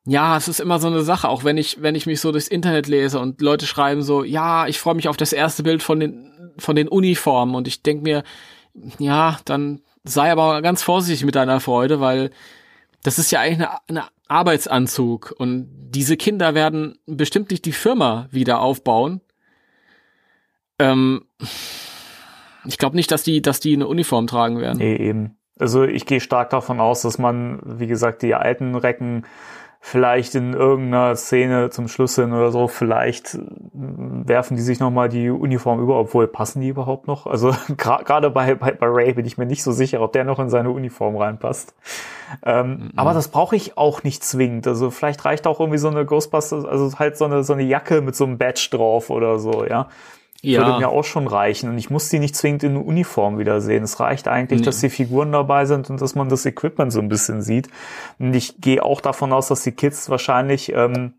ja, 0.05 0.37
es 0.37 0.47
ist 0.47 0.59
immer 0.59 0.79
so 0.79 0.87
eine 0.87 1.01
Sache, 1.01 1.29
auch 1.29 1.43
wenn 1.43 1.57
ich, 1.57 1.81
wenn 1.81 1.95
ich 1.95 2.05
mich 2.05 2.21
so 2.21 2.31
durchs 2.31 2.47
Internet 2.47 2.87
lese 2.87 3.19
und 3.19 3.41
Leute 3.41 3.65
schreiben 3.65 4.01
so, 4.01 4.23
ja, 4.23 4.67
ich 4.67 4.79
freue 4.79 4.95
mich 4.95 5.07
auf 5.07 5.17
das 5.17 5.33
erste 5.33 5.63
Bild 5.63 5.83
von 5.83 5.99
den, 5.99 6.51
von 6.57 6.75
den 6.75 6.87
Uniformen 6.87 7.55
und 7.55 7.67
ich 7.67 7.83
denke 7.83 8.03
mir, 8.03 8.23
ja, 8.97 9.37
dann 9.45 9.81
sei 10.03 10.31
aber 10.31 10.61
ganz 10.61 10.81
vorsichtig 10.83 11.25
mit 11.25 11.35
deiner 11.35 11.59
Freude, 11.59 11.99
weil 11.99 12.31
das 13.03 13.19
ist 13.19 13.31
ja 13.31 13.41
eigentlich 13.41 13.67
eine 13.87 14.05
Arbeitsanzug 14.27 15.33
und 15.37 15.67
diese 15.89 16.17
Kinder 16.17 16.53
werden 16.53 16.97
bestimmt 17.05 17.51
nicht 17.51 17.65
die 17.65 17.71
Firma 17.71 18.27
wieder 18.31 18.61
aufbauen. 18.61 19.21
Ähm, 20.77 21.25
ich 22.65 22.77
glaube 22.77 22.95
nicht, 22.95 23.11
dass 23.11 23.23
die, 23.23 23.41
dass 23.41 23.59
die 23.59 23.73
eine 23.73 23.87
Uniform 23.87 24.27
tragen 24.27 24.59
werden. 24.59 24.77
Nee, 24.77 24.95
eben. 24.95 25.37
Also 25.57 25.83
ich 25.83 26.05
gehe 26.05 26.21
stark 26.21 26.51
davon 26.51 26.79
aus, 26.79 27.01
dass 27.01 27.17
man, 27.17 27.59
wie 27.63 27.87
gesagt, 27.87 28.21
die 28.21 28.33
alten 28.33 28.75
Recken 28.75 29.25
vielleicht 29.81 30.35
in 30.35 30.53
irgendeiner 30.53 31.15
Szene 31.15 31.69
zum 31.69 31.87
Schluss 31.87 32.15
hin 32.15 32.33
oder 32.33 32.51
so, 32.51 32.67
vielleicht 32.67 33.35
äh, 33.35 33.39
werfen 33.73 34.57
die 34.57 34.61
sich 34.61 34.79
nochmal 34.79 35.07
die 35.07 35.29
Uniform 35.29 35.79
über, 35.81 35.97
obwohl 35.97 36.27
passen 36.27 36.61
die 36.61 36.67
überhaupt 36.67 37.07
noch? 37.07 37.25
Also 37.25 37.55
gerade 37.77 38.29
bei, 38.29 38.55
bei, 38.55 38.71
bei 38.71 38.87
Ray 38.87 39.13
bin 39.13 39.25
ich 39.25 39.37
mir 39.37 39.45
nicht 39.45 39.63
so 39.63 39.71
sicher, 39.71 40.01
ob 40.01 40.11
der 40.11 40.25
noch 40.25 40.39
in 40.39 40.49
seine 40.49 40.69
Uniform 40.69 41.15
reinpasst. 41.15 41.73
Ähm, 42.45 42.69
mhm. 42.69 42.91
Aber 42.97 43.13
das 43.13 43.29
brauche 43.29 43.55
ich 43.55 43.77
auch 43.77 44.03
nicht 44.03 44.23
zwingend. 44.23 44.67
Also 44.67 44.91
vielleicht 44.91 45.23
reicht 45.23 45.47
auch 45.47 45.59
irgendwie 45.59 45.79
so 45.79 45.87
eine 45.87 46.05
Ghostbusters, 46.05 46.65
also 46.65 46.99
halt 46.99 47.17
so 47.17 47.25
eine, 47.25 47.43
so 47.43 47.53
eine 47.53 47.63
Jacke 47.63 48.01
mit 48.01 48.15
so 48.15 48.25
einem 48.25 48.37
Badge 48.37 48.67
drauf 48.71 49.09
oder 49.09 49.39
so, 49.39 49.65
ja 49.65 49.87
ja. 50.41 50.65
würde 50.65 50.79
mir 50.79 50.89
auch 50.89 51.03
schon 51.03 51.27
reichen. 51.27 51.69
Und 51.69 51.77
ich 51.77 51.89
muss 51.89 52.09
die 52.09 52.19
nicht 52.19 52.35
zwingend 52.35 52.63
in 52.63 52.77
Uniform 52.77 53.37
wiedersehen. 53.37 53.83
Es 53.83 53.99
reicht 53.99 54.27
eigentlich, 54.27 54.61
nee. 54.61 54.65
dass 54.65 54.79
die 54.79 54.89
Figuren 54.89 55.31
dabei 55.31 55.65
sind 55.65 55.89
und 55.89 56.01
dass 56.01 56.15
man 56.15 56.29
das 56.29 56.45
Equipment 56.45 56.91
so 56.91 56.99
ein 56.99 57.09
bisschen 57.09 57.41
sieht. 57.41 57.69
Und 58.19 58.33
ich 58.33 58.59
gehe 58.61 58.83
auch 58.83 59.01
davon 59.01 59.33
aus, 59.33 59.47
dass 59.47 59.63
die 59.63 59.71
Kids 59.71 60.09
wahrscheinlich, 60.09 60.71
ähm, 60.73 61.13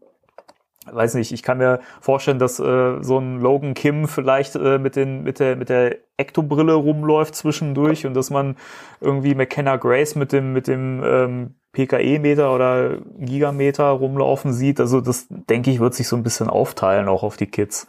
weiß 0.91 1.15
nicht, 1.15 1.33
ich 1.33 1.43
kann 1.43 1.59
mir 1.59 1.81
vorstellen, 2.01 2.39
dass 2.39 2.59
äh, 2.59 3.03
so 3.03 3.19
ein 3.19 3.41
Logan 3.41 3.75
Kim 3.75 4.09
vielleicht 4.09 4.57
äh, 4.57 4.79
mit, 4.79 4.97
den, 4.97 5.23
mit 5.23 5.39
der, 5.39 5.57
mit 5.57 5.69
der 5.69 5.99
Ektobrille 6.17 6.73
rumläuft 6.73 7.35
zwischendurch 7.35 8.07
und 8.07 8.15
dass 8.15 8.31
man 8.31 8.57
irgendwie 9.01 9.35
McKenna 9.35 9.77
Grace 9.77 10.15
mit 10.15 10.33
dem, 10.33 10.53
mit 10.53 10.67
dem 10.67 11.03
ähm, 11.05 11.55
PKE-Meter 11.73 12.53
oder 12.55 12.97
Gigameter 13.19 13.85
rumlaufen 13.85 14.53
sieht. 14.53 14.81
Also 14.81 15.01
das, 15.01 15.27
denke 15.29 15.71
ich, 15.71 15.79
wird 15.79 15.95
sich 15.95 16.09
so 16.09 16.17
ein 16.17 16.23
bisschen 16.23 16.49
aufteilen, 16.49 17.09
auch 17.09 17.23
auf 17.23 17.37
die 17.37 17.47
Kids. 17.47 17.87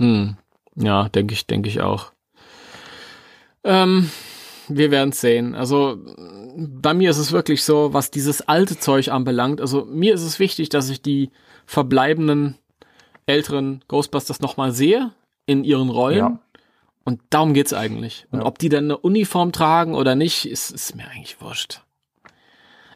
Hm. 0.00 0.36
Ja, 0.76 1.08
denke 1.10 1.34
ich, 1.34 1.46
denke 1.46 1.68
ich 1.68 1.80
auch. 1.82 2.12
Ähm, 3.64 4.10
wir 4.68 4.90
werden 4.90 5.12
sehen. 5.12 5.54
Also 5.54 5.98
bei 6.56 6.94
mir 6.94 7.10
ist 7.10 7.18
es 7.18 7.32
wirklich 7.32 7.62
so, 7.62 7.92
was 7.92 8.10
dieses 8.10 8.40
alte 8.42 8.78
Zeug 8.78 9.10
anbelangt. 9.10 9.60
Also 9.60 9.84
mir 9.84 10.14
ist 10.14 10.22
es 10.22 10.38
wichtig, 10.38 10.70
dass 10.70 10.88
ich 10.88 11.02
die 11.02 11.30
verbleibenden 11.66 12.56
älteren 13.26 13.84
Ghostbusters 13.88 14.40
nochmal 14.40 14.72
sehe 14.72 15.12
in 15.44 15.64
ihren 15.64 15.90
Rollen. 15.90 16.18
Ja. 16.18 16.40
Und 17.04 17.20
darum 17.28 17.52
geht's 17.52 17.74
eigentlich. 17.74 18.26
Und 18.30 18.40
ja. 18.40 18.46
ob 18.46 18.58
die 18.58 18.70
dann 18.70 18.84
eine 18.84 18.96
Uniform 18.96 19.52
tragen 19.52 19.94
oder 19.94 20.14
nicht, 20.14 20.46
ist, 20.46 20.70
ist 20.70 20.96
mir 20.96 21.08
eigentlich 21.08 21.40
wurscht. 21.40 21.82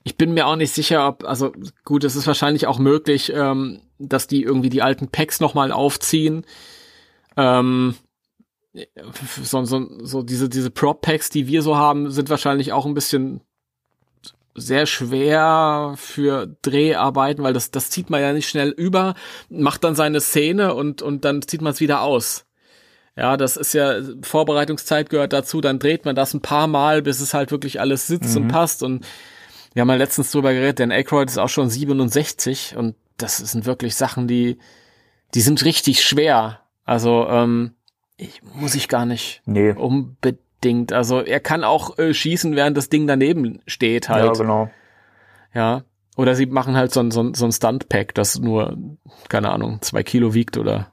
Ich 0.05 0.17
bin 0.17 0.35
mir 0.35 0.47
auch 0.47 0.57
nicht 0.57 0.73
sicher, 0.73 1.09
ob, 1.09 1.25
also 1.25 1.53
gut, 1.85 2.05
es 2.05 2.17
ist 2.17 2.27
wahrscheinlich 2.27 2.67
auch 2.67 2.79
möglich, 2.79 3.33
ähm, 3.35 3.81
dass 3.99 4.27
die 4.27 4.43
irgendwie 4.43 4.69
die 4.69 4.83
alten 4.83 5.09
Packs 5.09 5.41
nochmal 5.41 5.73
aufziehen. 5.73 6.45
Ähm, 7.37 7.95
so, 9.43 9.65
so, 9.65 9.89
so 10.03 10.23
diese, 10.23 10.49
diese 10.49 10.71
Prop-Packs, 10.71 11.31
die 11.31 11.47
wir 11.47 11.63
so 11.63 11.77
haben, 11.77 12.11
sind 12.11 12.31
wahrscheinlich 12.31 12.73
auch 12.73 12.87
ein 12.87 12.95
bisschen 12.95 13.41
sehr 14.57 14.87
schwer 14.87 15.95
für 15.97 16.57
Dreharbeiten, 16.63 17.43
weil 17.43 17.53
das, 17.53 17.71
das 17.71 17.91
zieht 17.91 18.11
man 18.11 18.21
ja 18.21 18.33
nicht 18.33 18.49
schnell 18.49 18.71
über, 18.71 19.15
macht 19.49 19.85
dann 19.85 19.95
seine 19.95 20.21
Szene 20.21 20.75
und, 20.75 21.03
und 21.03 21.25
dann 21.25 21.43
zieht 21.43 21.61
man 21.61 21.73
es 21.73 21.81
wieder 21.81 22.03
aus. 22.03 22.47
Ja, 23.17 23.37
das 23.37 23.57
ist 23.57 23.75
ja, 23.75 24.01
Vorbereitungszeit 24.23 25.09
gehört 25.09 25.33
dazu, 25.33 25.61
dann 25.61 25.79
dreht 25.79 26.05
man 26.05 26.17
das 26.17 26.35
ein 26.35 26.43
paar 26.43 26.67
Mal, 26.67 27.03
bis 27.03 27.21
es 27.21 27.35
halt 27.35 27.53
wirklich 27.53 27.81
alles 27.81 28.07
sitzt 28.07 28.37
mhm. 28.37 28.43
und 28.43 28.49
passt 28.49 28.83
und 28.83 29.07
wir 29.73 29.81
haben 29.81 29.91
ja 29.91 29.97
letztens 29.97 30.31
drüber 30.31 30.53
geredet, 30.53 30.79
denn 30.79 30.93
Aykroyd 30.93 31.29
ist 31.29 31.39
auch 31.39 31.49
schon 31.49 31.71
67 31.71 32.77
und 32.77 32.97
das 33.17 33.39
sind 33.39 33.67
wirklich 33.67 33.95
Sachen, 33.95 34.27
die, 34.27 34.59
die 35.35 35.41
sind 35.41 35.65
richtig 35.65 36.03
schwer 36.03 36.64
also, 36.85 37.27
ähm, 37.29 37.75
ich, 38.17 38.43
muss 38.55 38.75
ich 38.75 38.89
gar 38.89 39.07
nicht 39.07 39.43
nee. 39.45 39.73
unbedingt. 39.73 40.93
Also 40.93 41.21
er 41.21 41.41
kann 41.41 41.65
auch 41.65 41.99
äh, 41.99 42.15
schießen, 42.15 42.55
während 42.57 42.77
das 42.77 42.89
Ding 42.89 43.07
daneben 43.07 43.61
steht 43.67 44.09
halt. 44.09 44.25
Ja, 44.25 44.33
genau. 44.33 44.71
Ja. 45.53 45.83
Oder 46.17 46.35
sie 46.37 46.47
machen 46.47 46.77
halt 46.77 46.93
so 46.93 47.01
ein, 47.01 47.11
so 47.11 47.23
ein, 47.23 47.35
so 47.35 47.45
ein 47.45 47.53
Stunt-Pack, 47.53 48.15
das 48.15 48.39
nur, 48.39 48.77
keine 49.29 49.51
Ahnung, 49.51 49.83
zwei 49.83 50.05
Kilo 50.05 50.33
wiegt 50.33 50.57
oder 50.57 50.93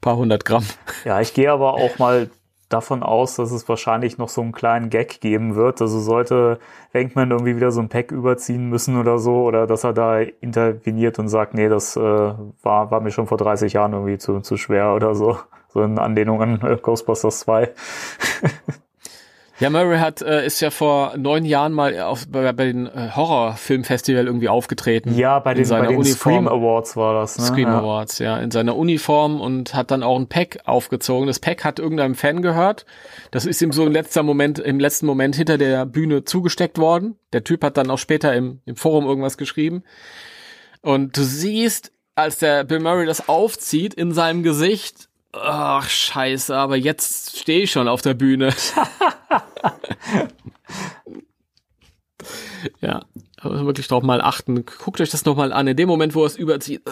paar 0.00 0.16
hundert 0.16 0.44
Gramm. 0.44 0.64
Ja, 1.04 1.20
ich 1.20 1.32
gehe 1.34 1.50
aber 1.50 1.74
auch 1.74 1.98
mal 1.98 2.30
davon 2.68 3.02
aus, 3.02 3.36
dass 3.36 3.52
es 3.52 3.68
wahrscheinlich 3.68 4.18
noch 4.18 4.28
so 4.28 4.42
einen 4.42 4.52
kleinen 4.52 4.90
Gag 4.90 5.20
geben 5.20 5.54
wird. 5.54 5.80
Also 5.80 6.00
sollte 6.00 6.58
Wenkman 6.92 7.30
irgendwie 7.30 7.56
wieder 7.56 7.70
so 7.70 7.80
ein 7.80 7.88
Pack 7.88 8.12
überziehen 8.12 8.68
müssen 8.68 8.98
oder 8.98 9.18
so, 9.18 9.44
oder 9.44 9.66
dass 9.66 9.84
er 9.84 9.92
da 9.92 10.20
interveniert 10.20 11.18
und 11.18 11.28
sagt, 11.28 11.54
nee, 11.54 11.68
das 11.68 11.96
äh, 11.96 12.00
war, 12.00 12.90
war 12.90 13.00
mir 13.00 13.10
schon 13.10 13.26
vor 13.26 13.38
30 13.38 13.72
Jahren 13.72 13.92
irgendwie 13.92 14.18
zu, 14.18 14.40
zu 14.40 14.56
schwer 14.56 14.94
oder 14.94 15.14
so. 15.14 15.38
So 15.68 15.82
in 15.82 15.98
Anlehnung 15.98 16.42
an 16.42 16.60
äh, 16.62 16.76
Ghostbusters 16.76 17.40
2. 17.40 17.72
Ja, 19.58 19.70
Murray 19.70 19.98
hat, 19.98 20.20
äh, 20.20 20.44
ist 20.44 20.60
ja 20.60 20.70
vor 20.70 21.16
neun 21.16 21.46
Jahren 21.46 21.72
mal 21.72 21.98
auf, 22.00 22.26
bei, 22.28 22.52
bei 22.52 22.66
den 22.66 22.86
äh, 22.86 23.10
Horrorfilmfestival 23.14 24.26
irgendwie 24.26 24.50
aufgetreten. 24.50 25.14
Ja, 25.14 25.38
bei 25.38 25.54
den, 25.54 25.66
bei 25.68 25.86
den 25.86 26.04
Scream 26.04 26.46
Awards 26.46 26.94
war 26.96 27.14
das. 27.20 27.38
Ne? 27.38 27.44
Scream 27.46 27.68
ja. 27.68 27.78
Awards, 27.78 28.18
ja, 28.18 28.36
in 28.38 28.50
seiner 28.50 28.76
Uniform 28.76 29.40
und 29.40 29.74
hat 29.74 29.90
dann 29.90 30.02
auch 30.02 30.18
ein 30.18 30.28
Pack 30.28 30.58
aufgezogen. 30.66 31.26
Das 31.26 31.38
Pack 31.38 31.64
hat 31.64 31.78
irgendeinem 31.78 32.14
Fan 32.14 32.42
gehört. 32.42 32.84
Das 33.30 33.46
ist 33.46 33.62
ihm 33.62 33.72
so 33.72 33.86
im 33.86 33.92
letzten 33.92 34.26
Moment, 34.26 34.58
im 34.58 34.78
letzten 34.78 35.06
Moment 35.06 35.36
hinter 35.36 35.56
der 35.56 35.86
Bühne 35.86 36.24
zugesteckt 36.24 36.78
worden. 36.78 37.16
Der 37.32 37.42
Typ 37.42 37.64
hat 37.64 37.78
dann 37.78 37.90
auch 37.90 37.98
später 37.98 38.34
im, 38.34 38.60
im 38.66 38.76
Forum 38.76 39.06
irgendwas 39.06 39.38
geschrieben. 39.38 39.84
Und 40.82 41.16
du 41.16 41.22
siehst, 41.22 41.92
als 42.14 42.38
der 42.38 42.64
Bill 42.64 42.80
Murray 42.80 43.06
das 43.06 43.28
aufzieht, 43.28 43.94
in 43.94 44.12
seinem 44.12 44.42
Gesicht, 44.42 45.05
Ach, 45.36 45.88
scheiße, 45.88 46.56
aber 46.56 46.76
jetzt 46.76 47.38
stehe 47.38 47.62
ich 47.62 47.70
schon 47.70 47.88
auf 47.88 48.02
der 48.02 48.14
Bühne. 48.14 48.52
ja, 52.80 53.04
wirklich 53.42 53.88
drauf 53.88 54.02
mal 54.02 54.20
achten. 54.20 54.64
Guckt 54.64 55.00
euch 55.00 55.10
das 55.10 55.24
nochmal 55.24 55.52
an. 55.52 55.66
In 55.66 55.76
dem 55.76 55.88
Moment, 55.88 56.14
wo 56.14 56.22
er 56.22 56.26
es 56.26 56.36
überzieht. 56.36 56.82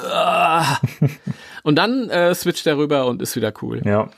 und 1.63 1.77
dann 1.77 2.11
äh, 2.11 2.35
switcht 2.35 2.67
er 2.67 2.77
rüber 2.77 3.07
und 3.07 3.23
ist 3.23 3.37
wieder 3.37 3.53
cool. 3.63 3.81
Ja. 3.85 4.11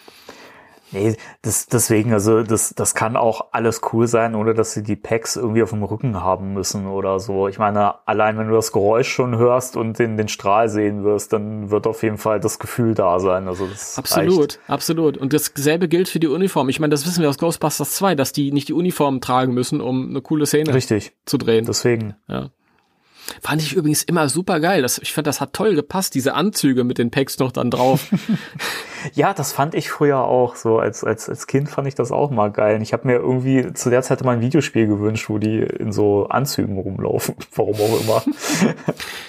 Nee, 0.92 1.16
das, 1.42 1.66
deswegen, 1.66 2.12
also 2.12 2.42
das, 2.42 2.72
das 2.74 2.94
kann 2.94 3.16
auch 3.16 3.48
alles 3.52 3.80
cool 3.92 4.06
sein, 4.06 4.34
ohne 4.34 4.54
dass 4.54 4.72
sie 4.72 4.82
die 4.82 4.94
Packs 4.94 5.36
irgendwie 5.36 5.62
auf 5.62 5.70
dem 5.70 5.82
Rücken 5.82 6.22
haben 6.22 6.52
müssen 6.54 6.86
oder 6.86 7.18
so. 7.18 7.48
Ich 7.48 7.58
meine, 7.58 8.06
allein 8.06 8.38
wenn 8.38 8.48
du 8.48 8.54
das 8.54 8.70
Geräusch 8.70 9.08
schon 9.08 9.36
hörst 9.36 9.76
und 9.76 9.98
den, 9.98 10.16
den 10.16 10.28
Strahl 10.28 10.68
sehen 10.68 11.02
wirst, 11.02 11.32
dann 11.32 11.70
wird 11.70 11.86
auf 11.86 12.02
jeden 12.02 12.18
Fall 12.18 12.38
das 12.38 12.58
Gefühl 12.58 12.94
da 12.94 13.18
sein. 13.18 13.48
Also 13.48 13.66
das 13.66 13.98
absolut, 13.98 14.38
reicht. 14.38 14.60
absolut. 14.68 15.16
Und 15.18 15.32
dasselbe 15.32 15.88
gilt 15.88 16.08
für 16.08 16.20
die 16.20 16.28
Uniform. 16.28 16.68
Ich 16.68 16.78
meine, 16.78 16.92
das 16.92 17.04
wissen 17.04 17.20
wir 17.20 17.28
aus 17.28 17.38
Ghostbusters 17.38 17.92
2, 17.96 18.14
dass 18.14 18.32
die 18.32 18.52
nicht 18.52 18.68
die 18.68 18.74
Uniform 18.74 19.20
tragen 19.20 19.54
müssen, 19.54 19.80
um 19.80 20.10
eine 20.10 20.22
coole 20.22 20.46
Szene 20.46 20.72
Richtig. 20.72 21.12
zu 21.24 21.36
drehen. 21.36 21.64
Deswegen. 21.66 22.14
Ja. 22.28 22.50
Fand 23.42 23.62
ich 23.62 23.74
übrigens 23.74 24.02
immer 24.02 24.28
super 24.28 24.60
geil. 24.60 24.82
Das, 24.82 24.98
ich 24.98 25.12
fand, 25.12 25.26
das 25.26 25.40
hat 25.40 25.52
toll 25.52 25.74
gepasst, 25.74 26.14
diese 26.14 26.34
Anzüge 26.34 26.84
mit 26.84 26.98
den 26.98 27.10
Packs 27.10 27.38
noch 27.38 27.52
dann 27.52 27.70
drauf. 27.70 28.08
ja, 29.14 29.34
das 29.34 29.52
fand 29.52 29.74
ich 29.74 29.90
früher 29.90 30.20
auch 30.20 30.56
so. 30.56 30.78
Als, 30.78 31.04
als, 31.04 31.28
als 31.28 31.46
Kind 31.46 31.68
fand 31.68 31.88
ich 31.88 31.94
das 31.94 32.12
auch 32.12 32.30
mal 32.30 32.50
geil. 32.50 32.76
Und 32.76 32.82
ich 32.82 32.92
habe 32.92 33.06
mir 33.06 33.16
irgendwie 33.16 33.72
zu 33.72 33.90
der 33.90 34.02
Zeit 34.02 34.22
mal 34.24 34.32
ein 34.32 34.40
Videospiel 34.40 34.86
gewünscht, 34.86 35.28
wo 35.28 35.38
die 35.38 35.58
in 35.58 35.92
so 35.92 36.26
Anzügen 36.28 36.78
rumlaufen. 36.78 37.34
Warum 37.54 37.74
auch 37.74 38.00
immer. 38.00 38.22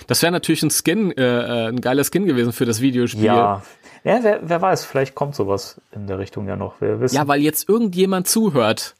das 0.07 0.21
wäre 0.21 0.31
natürlich 0.31 0.63
ein 0.63 0.71
Skin, 0.71 1.11
äh, 1.11 1.23
äh, 1.23 1.67
ein 1.69 1.81
geiler 1.81 2.03
Skin 2.03 2.25
gewesen 2.25 2.53
für 2.53 2.65
das 2.65 2.81
Videospiel. 2.81 3.25
Ja. 3.25 3.63
Ja, 4.03 4.19
wer, 4.21 4.39
wer 4.43 4.61
weiß, 4.61 4.85
vielleicht 4.85 5.15
kommt 5.15 5.35
sowas 5.35 5.81
in 5.91 6.07
der 6.07 6.17
Richtung 6.17 6.47
ja 6.47 6.55
noch. 6.55 6.75
Wer 6.79 7.01
wissen. 7.01 7.15
Ja, 7.15 7.27
weil 7.27 7.41
jetzt 7.41 7.67
irgendjemand 7.67 8.27
zuhört 8.27 8.95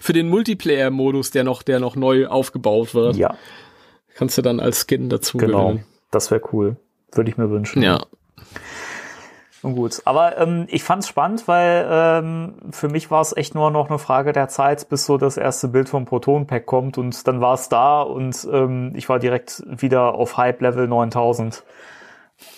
für 0.00 0.12
den 0.12 0.28
Multiplayer-Modus, 0.28 1.30
der 1.30 1.44
noch, 1.44 1.62
der 1.62 1.80
noch 1.80 1.96
neu 1.96 2.26
aufgebaut 2.26 2.94
wird. 2.94 3.16
Ja. 3.16 3.34
Kannst 4.14 4.38
du 4.38 4.42
dann 4.42 4.60
als 4.60 4.86
Skin 4.86 5.08
dazu 5.08 5.38
Genau, 5.38 5.68
gewinnen. 5.68 5.86
das 6.10 6.30
wäre 6.30 6.40
cool. 6.52 6.76
Würde 7.12 7.30
ich 7.30 7.36
mir 7.36 7.50
wünschen. 7.50 7.82
Ja. 7.82 8.00
Und 9.62 9.74
gut, 9.74 10.00
aber 10.04 10.38
ähm, 10.38 10.66
ich 10.68 10.84
fand 10.84 11.02
es 11.02 11.08
spannend, 11.08 11.48
weil 11.48 11.86
ähm, 11.90 12.54
für 12.70 12.88
mich 12.88 13.10
war 13.10 13.20
es 13.20 13.36
echt 13.36 13.54
nur 13.54 13.70
noch 13.70 13.88
eine 13.88 13.98
Frage 13.98 14.32
der 14.32 14.48
Zeit, 14.48 14.88
bis 14.88 15.06
so 15.06 15.18
das 15.18 15.36
erste 15.36 15.68
Bild 15.68 15.88
vom 15.88 16.04
Proton-Pack 16.04 16.66
kommt 16.66 16.98
und 16.98 17.26
dann 17.26 17.40
war 17.40 17.54
es 17.54 17.68
da 17.68 18.02
und 18.02 18.46
ähm, 18.52 18.92
ich 18.94 19.08
war 19.08 19.18
direkt 19.18 19.64
wieder 19.66 20.14
auf 20.14 20.36
Hype-Level 20.36 20.86
9000. 20.86 21.64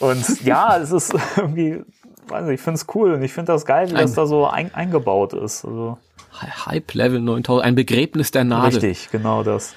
Und 0.01 0.41
ja, 0.45 0.77
es 0.77 0.91
ist 0.91 1.15
irgendwie, 1.37 1.83
weiß 2.27 2.45
nicht, 2.45 2.55
ich 2.57 2.61
finde 2.61 2.75
es 2.77 2.87
cool 2.95 3.15
und 3.15 3.23
ich 3.23 3.33
finde 3.33 3.53
das 3.53 3.65
geil, 3.65 3.91
wie 3.91 3.95
das 3.95 4.13
da 4.15 4.27
so 4.27 4.47
ein, 4.47 4.75
eingebaut 4.75 5.33
ist. 5.33 5.65
Also, 5.65 5.99
Hype 6.41 6.95
Level 6.95 7.21
9000, 7.21 7.65
ein 7.65 7.75
Begräbnis 7.75 8.31
der 8.31 8.45
Nadel. 8.45 8.81
richtig, 8.81 9.11
genau 9.11 9.43
das. 9.43 9.75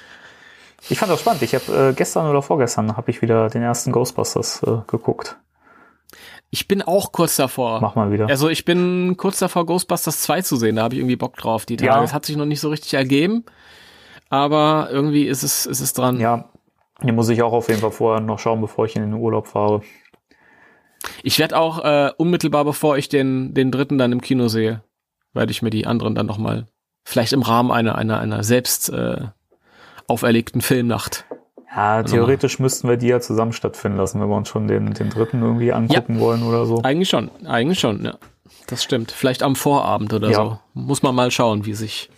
Ich 0.88 0.98
fand 0.98 1.12
das 1.12 1.20
spannend. 1.20 1.42
Ich 1.42 1.54
habe 1.54 1.90
äh, 1.90 1.92
gestern 1.92 2.28
oder 2.28 2.42
vorgestern 2.42 2.96
habe 2.96 3.10
ich 3.10 3.22
wieder 3.22 3.48
den 3.48 3.62
ersten 3.62 3.92
Ghostbusters 3.92 4.62
äh, 4.64 4.78
geguckt. 4.88 5.36
Ich 6.50 6.68
bin 6.68 6.82
auch 6.82 7.12
kurz 7.12 7.36
davor. 7.36 7.80
Mach 7.80 7.94
mal 7.94 8.10
wieder. 8.12 8.28
Also 8.28 8.48
ich 8.48 8.64
bin 8.64 9.16
kurz 9.16 9.38
davor, 9.38 9.64
Ghostbusters 9.64 10.20
2 10.22 10.42
zu 10.42 10.56
sehen. 10.56 10.76
Da 10.76 10.82
habe 10.82 10.94
ich 10.94 11.00
irgendwie 11.00 11.16
Bock 11.16 11.36
drauf. 11.36 11.64
Die 11.64 11.76
Tage. 11.76 11.90
Ja. 11.90 12.02
Es 12.02 12.12
hat 12.12 12.26
sich 12.26 12.36
noch 12.36 12.44
nicht 12.44 12.60
so 12.60 12.68
richtig 12.68 12.92
ergeben. 12.94 13.44
Aber 14.28 14.88
irgendwie 14.90 15.26
ist 15.26 15.42
es, 15.42 15.66
ist 15.66 15.80
es 15.80 15.92
dran. 15.92 16.18
Ja, 16.18 16.50
hier 17.02 17.12
muss 17.12 17.28
ich 17.28 17.42
auch 17.42 17.52
auf 17.52 17.68
jeden 17.68 17.80
Fall 17.80 17.90
vorher 17.90 18.20
noch 18.20 18.38
schauen, 18.38 18.60
bevor 18.60 18.84
ich 18.86 18.96
in 18.96 19.02
den 19.02 19.14
Urlaub 19.14 19.46
fahre. 19.46 19.82
Ich 21.22 21.38
werde 21.38 21.58
auch 21.58 21.84
äh, 21.84 22.10
unmittelbar, 22.16 22.64
bevor 22.64 22.96
ich 22.96 23.08
den, 23.08 23.54
den 23.54 23.70
dritten 23.70 23.98
dann 23.98 24.12
im 24.12 24.20
Kino 24.20 24.48
sehe, 24.48 24.82
werde 25.34 25.52
ich 25.52 25.62
mir 25.62 25.70
die 25.70 25.86
anderen 25.86 26.14
dann 26.14 26.26
noch 26.26 26.38
mal 26.38 26.66
vielleicht 27.04 27.32
im 27.32 27.42
Rahmen 27.42 27.70
einer, 27.70 27.96
einer, 27.96 28.20
einer 28.20 28.42
selbst 28.44 28.88
äh, 28.90 29.26
auferlegten 30.06 30.60
Filmnacht. 30.60 31.24
Ja, 31.74 32.02
theoretisch 32.02 32.58
müssten 32.58 32.88
wir 32.88 32.98
die 32.98 33.06
ja 33.08 33.20
zusammen 33.20 33.52
stattfinden 33.54 33.96
lassen, 33.96 34.20
wenn 34.20 34.28
wir 34.28 34.36
uns 34.36 34.48
schon 34.48 34.68
den, 34.68 34.92
den 34.92 35.08
dritten 35.08 35.40
irgendwie 35.42 35.72
angucken 35.72 36.20
wollen 36.20 36.42
oder 36.42 36.66
so. 36.66 36.82
Eigentlich 36.82 37.08
schon, 37.08 37.30
eigentlich 37.46 37.80
schon, 37.80 38.04
ja. 38.04 38.18
Das 38.66 38.82
stimmt. 38.84 39.10
Vielleicht 39.10 39.42
am 39.42 39.56
Vorabend 39.56 40.12
oder 40.12 40.28
Ja. 40.30 40.36
so. 40.36 40.58
Muss 40.74 41.02
man 41.02 41.14
mal 41.14 41.30
schauen, 41.30 41.64
wie 41.64 41.72
sich 41.74 42.10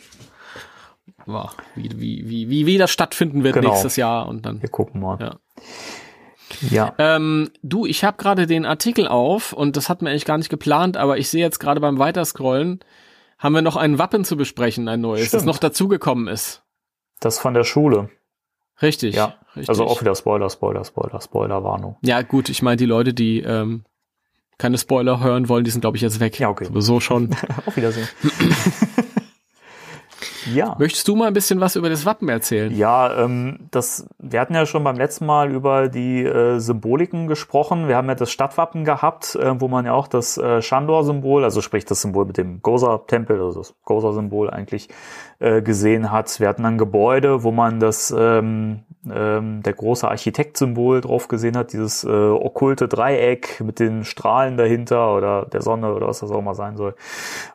wie, 1.27 1.91
wie, 1.97 2.29
wie, 2.29 2.49
wie, 2.51 2.67
wie 2.67 2.79
das 2.79 2.91
stattfinden 2.91 3.45
wird 3.45 3.55
Genau. 3.55 3.71
nächstes 3.71 3.97
Jahr 3.97 4.29
und 4.29 4.45
dann. 4.45 4.61
Wir 4.61 4.69
gucken 4.69 5.01
mal. 5.01 5.19
Ja. 5.21 5.37
Ja. 6.71 6.95
Ähm, 6.99 7.51
du, 7.63 7.87
ich 7.87 8.05
habe 8.05 8.17
gerade 8.17 8.47
den 8.47 8.67
Artikel 8.67 9.09
auf 9.09 9.53
und 9.53 9.77
das 9.77 9.89
hatten 9.89 10.05
wir 10.05 10.11
eigentlich 10.11 10.27
gar 10.27 10.39
nicht 10.39 10.51
geplant, 10.51 10.97
aber 10.97 11.17
ich 11.19 11.29
sehe 11.29 11.41
jetzt 11.41 11.59
gerade 11.59 11.81
beim 11.81 11.99
Weiterscrollen, 11.99 12.81
haben 13.45 13.53
wir 13.53 13.63
noch 13.63 13.77
ein 13.77 13.99
Wappen 13.99 14.25
zu 14.25 14.39
besprechen, 14.39 14.89
ein 14.89 15.03
neues, 15.03 15.25
das 15.25 15.29
Stimmt. 15.29 15.45
noch 15.45 15.59
dazugekommen 15.59 16.29
ist. 16.29 16.63
Das 17.21 17.39
von 17.39 17.53
der 17.53 17.65
Schule. 17.65 18.09
Richtig. 18.81 19.15
Ja. 19.15 19.35
richtig. 19.55 19.69
Also 19.69 19.85
auch 19.85 20.01
wieder 20.01 20.15
Spoiler, 20.15 20.49
Spoiler, 20.49 20.83
Spoiler, 20.83 21.21
Spoiler-Warnung. 21.21 21.97
Ja, 22.01 22.23
gut, 22.23 22.49
ich 22.49 22.63
meine, 22.63 22.77
die 22.77 22.87
Leute, 22.87 23.13
die 23.13 23.41
ähm, 23.41 23.85
keine 24.57 24.79
Spoiler 24.79 25.23
hören 25.23 25.51
wollen, 25.51 25.65
die 25.65 25.71
sind, 25.71 25.83
glaube 25.83 25.99
ich, 25.99 26.03
jetzt 26.03 26.21
weg. 26.21 26.39
Ja, 26.41 26.49
okay. 26.49 26.69
So 26.73 27.01
schon. 27.01 27.37
Auf 27.67 27.77
Wiedersehen. 27.77 28.09
ja. 30.53 30.77
Möchtest 30.79 31.09
du 31.09 31.17
mal 31.17 31.29
ein 31.29 31.33
bisschen 31.33 31.61
was 31.61 31.77
über 31.77 31.89
das 31.89 32.07
Wappen 32.07 32.29
erzählen? 32.29 32.75
Ja, 32.75 33.25
ähm, 33.25 33.69
das, 33.71 34.07
wir 34.19 34.41
hatten 34.41 34.55
ja 34.55 34.67
schon 34.67 34.85
beim 34.85 34.97
letzten 34.97 35.27
Mal 35.27 35.51
über 35.51 35.89
die 35.89 36.25
äh, 36.25 36.59
Symboliken 36.59 37.27
gesprochen. 37.27 37.89
Wir 37.89 37.97
haben 37.97 38.09
ja 38.09 38.15
das 38.15 38.31
Stadtwappen 38.31 38.85
gehabt, 38.85 39.35
äh, 39.37 39.61
wo 39.61 39.69
man 39.69 39.87
ja 39.87 39.93
auch 39.93 40.09
das 40.09 40.39
äh, 40.39 40.63
Shandor-Symbol, 40.63 41.45
also 41.45 41.61
sprich 41.61 41.85
das 41.85 42.03
Symbol 42.03 42.25
mit 42.27 42.37
dem 42.37 42.63
Gosa-Tempel, 42.63 43.41
also 43.41 43.61
das 43.61 43.75
Gosa-Symbol 43.85 44.51
eigentlich 44.51 44.89
äh, 45.39 45.63
gesehen 45.63 46.11
hat. 46.11 46.41
Wir 46.41 46.49
hatten 46.49 46.65
ein 46.65 46.79
Gebäude, 46.79 47.43
wo 47.43 47.51
man 47.51 47.81
das 47.81 48.15
ähm, 48.17 48.85
ähm, 49.13 49.63
der 49.63 49.73
große 49.73 50.09
Architekt-Symbol 50.09 51.01
drauf 51.01 51.29
gesehen 51.29 51.57
hat, 51.57 51.73
dieses 51.73 52.05
äh, 52.05 52.09
okkulte 52.09 52.89
Dreieck 52.89 53.61
mit 53.61 53.79
den 53.79 54.05
Strahlen 54.05 54.57
dahinter 54.57 55.15
oder 55.15 55.47
der 55.47 55.63
Sonne 55.63 55.93
oder 55.95 56.07
was 56.09 56.21
das 56.21 56.31
auch 56.31 56.43
mal 56.43 56.55
sein 56.55 56.77
soll. 56.77 56.95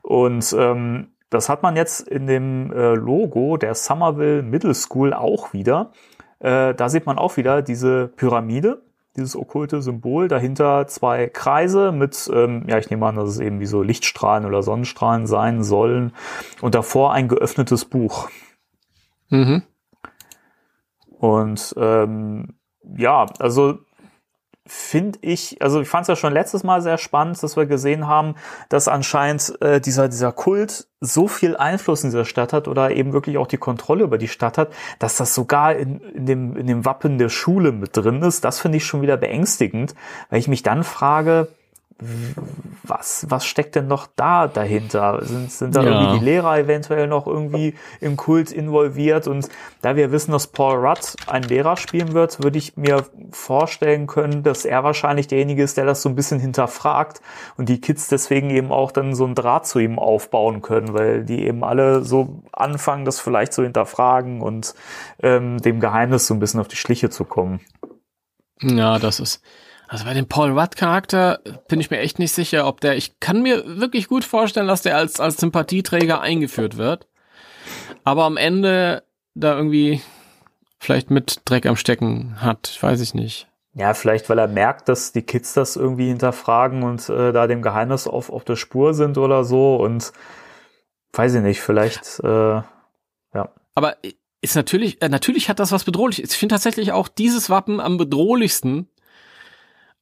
Und 0.01 0.55
ähm, 0.57 1.07
das 1.30 1.49
hat 1.49 1.63
man 1.63 1.75
jetzt 1.75 2.07
in 2.07 2.27
dem 2.27 2.71
äh, 2.71 2.95
Logo 2.95 3.57
der 3.57 3.75
Somerville 3.75 4.41
Middle 4.41 4.73
School 4.73 5.13
auch 5.13 5.53
wieder. 5.53 5.91
Äh, 6.39 6.73
da 6.73 6.89
sieht 6.89 7.05
man 7.05 7.17
auch 7.17 7.38
wieder 7.38 7.61
diese 7.61 8.07
Pyramide, 8.07 8.82
dieses 9.15 9.36
okkulte 9.36 9.82
Symbol, 9.82 10.27
dahinter 10.27 10.88
zwei 10.88 11.27
Kreise 11.27 11.91
mit, 11.91 12.30
ähm, 12.34 12.63
ja, 12.67 12.77
ich 12.77 12.89
nehme 12.89 13.05
an, 13.05 13.15
dass 13.15 13.30
es 13.30 13.39
eben 13.39 13.59
wie 13.59 13.65
so 13.65 13.82
Lichtstrahlen 13.82 14.45
oder 14.45 14.63
Sonnenstrahlen 14.63 15.27
sein 15.27 15.63
sollen 15.63 16.13
und 16.61 16.75
davor 16.75 17.13
ein 17.13 17.27
geöffnetes 17.27 17.86
Buch. 17.86 18.30
Mhm. 19.30 19.63
Und 21.19 21.75
ähm, 21.77 22.55
ja, 22.97 23.25
also 23.39 23.80
finde 24.70 25.20
ich, 25.22 25.61
also 25.61 25.82
ich 25.82 25.89
fand 25.89 26.03
es 26.03 26.07
ja 26.09 26.15
schon 26.15 26.32
letztes 26.32 26.63
Mal 26.63 26.82
sehr 26.82 26.97
spannend, 26.97 27.41
dass 27.41 27.57
wir 27.57 27.65
gesehen 27.65 28.07
haben, 28.07 28.36
dass 28.70 28.88
anscheinend 28.88 29.59
äh, 29.61 29.82
dieser, 29.82 30.07
dieser 30.07 30.32
Kult 30.32 30.88
so 31.01 31.28
viel 31.28 31.57
Einfluss 31.57 32.03
in 32.03 32.11
dieser 32.11 32.26
Stadt 32.26 32.53
hat 32.53 32.67
oder 32.67 32.91
eben 32.91 33.11
wirklich 33.11 33.38
auch 33.38 33.47
die 33.47 33.57
Kontrolle 33.57 34.03
über 34.03 34.17
die 34.17 34.28
Stadt 34.28 34.57
hat, 34.57 34.70
dass 34.99 35.17
das 35.17 35.34
sogar 35.34 35.76
in, 35.76 35.99
in, 35.99 36.26
dem, 36.26 36.55
in 36.55 36.67
dem 36.67 36.86
Wappen 36.86 37.17
der 37.17 37.30
Schule 37.30 37.72
mit 37.72 37.97
drin 37.97 38.22
ist. 38.22 38.45
Das 38.45 38.59
finde 38.59 38.78
ich 38.78 38.86
schon 38.86 39.01
wieder 39.01 39.17
beängstigend, 39.17 39.95
weil 40.30 40.39
ich 40.39 40.47
mich 40.47 40.61
dann 40.61 40.84
frage, 40.84 41.47
was, 42.83 43.25
was 43.29 43.45
steckt 43.45 43.75
denn 43.75 43.87
noch 43.87 44.07
da 44.15 44.47
dahinter? 44.47 45.19
Sind, 45.25 45.51
sind 45.51 45.75
da 45.75 45.83
Ja. 45.83 45.89
irgendwie 46.01 46.19
die 46.19 46.25
Lehrer 46.25 46.57
eventuell 46.57 47.07
noch 47.07 47.27
irgendwie 47.27 47.75
im 47.99 48.15
Kult 48.15 48.51
involviert? 48.51 49.27
Und 49.27 49.49
da 49.81 49.95
wir 49.95 50.11
wissen, 50.11 50.31
dass 50.31 50.47
Paul 50.47 50.77
Rudd 50.85 51.15
ein 51.27 51.43
Lehrer 51.43 51.77
spielen 51.77 52.13
wird, 52.13 52.41
würde 52.41 52.57
ich 52.57 52.77
mir 52.77 53.05
vorstellen 53.31 54.07
können, 54.07 54.43
dass 54.43 54.65
er 54.65 54.83
wahrscheinlich 54.83 55.27
derjenige 55.27 55.61
ist, 55.61 55.77
der 55.77 55.85
das 55.85 56.01
so 56.01 56.09
ein 56.09 56.15
bisschen 56.15 56.39
hinterfragt 56.39 57.21
und 57.57 57.69
die 57.69 57.81
Kids 57.81 58.07
deswegen 58.07 58.49
eben 58.49 58.71
auch 58.71 58.91
dann 58.91 59.13
so 59.13 59.25
einen 59.25 59.35
Draht 59.35 59.67
zu 59.67 59.79
ihm 59.79 59.99
aufbauen 59.99 60.61
können, 60.61 60.93
weil 60.93 61.25
die 61.25 61.45
eben 61.45 61.63
alle 61.63 62.03
so 62.03 62.41
anfangen, 62.53 63.05
das 63.05 63.19
vielleicht 63.19 63.53
zu 63.53 63.63
hinterfragen 63.63 64.41
und 64.41 64.73
ähm, 65.21 65.61
dem 65.61 65.79
Geheimnis 65.79 66.27
so 66.27 66.33
ein 66.33 66.39
bisschen 66.39 66.59
auf 66.61 66.67
die 66.69 66.75
Schliche 66.77 67.09
zu 67.09 67.25
kommen. 67.25 67.59
Ja, 68.61 68.99
das 68.99 69.19
ist. 69.19 69.41
Also 69.91 70.05
bei 70.05 70.13
dem 70.13 70.27
Paul 70.27 70.51
Rudd 70.51 70.75
Charakter 70.75 71.39
bin 71.67 71.79
ich 71.79 71.89
mir 71.89 71.97
echt 71.97 72.19
nicht 72.19 72.31
sicher, 72.31 72.67
ob 72.67 72.79
der. 72.79 72.95
Ich 72.95 73.19
kann 73.19 73.41
mir 73.41 73.79
wirklich 73.79 74.07
gut 74.07 74.23
vorstellen, 74.23 74.67
dass 74.67 74.83
der 74.83 74.95
als 74.95 75.19
als 75.19 75.37
Sympathieträger 75.37 76.21
eingeführt 76.21 76.77
wird, 76.77 77.07
aber 78.03 78.25
am 78.25 78.37
Ende 78.37 79.01
da 79.33 79.55
irgendwie 79.55 80.01
vielleicht 80.79 81.09
mit 81.09 81.41
Dreck 81.45 81.65
am 81.65 81.75
Stecken 81.75 82.39
hat, 82.39 82.77
weiß 82.81 83.01
ich 83.01 83.15
nicht. 83.15 83.47
Ja, 83.73 83.95
vielleicht, 83.95 84.29
weil 84.29 84.37
er 84.37 84.47
merkt, 84.47 84.89
dass 84.89 85.11
die 85.11 85.23
Kids 85.23 85.53
das 85.53 85.75
irgendwie 85.75 86.09
hinterfragen 86.09 86.83
und 86.83 87.09
äh, 87.09 87.31
da 87.31 87.47
dem 87.47 87.63
Geheimnis 87.63 88.07
auf, 88.07 88.29
auf 88.29 88.43
der 88.43 88.57
Spur 88.57 88.93
sind 88.93 89.17
oder 89.17 89.43
so 89.43 89.75
und 89.77 90.13
weiß 91.13 91.33
ich 91.33 91.41
nicht, 91.41 91.61
vielleicht, 91.61 92.19
äh, 92.23 92.27
ja. 92.27 93.49
Aber 93.73 93.97
ist 94.41 94.55
natürlich, 94.55 95.01
äh, 95.01 95.09
natürlich 95.09 95.49
hat 95.49 95.59
das 95.59 95.71
was 95.71 95.83
bedrohliches. 95.83 96.31
Ich 96.31 96.37
finde 96.37 96.53
tatsächlich 96.53 96.91
auch 96.91 97.07
dieses 97.07 97.49
Wappen 97.49 97.79
am 97.79 97.97
bedrohlichsten. 97.97 98.87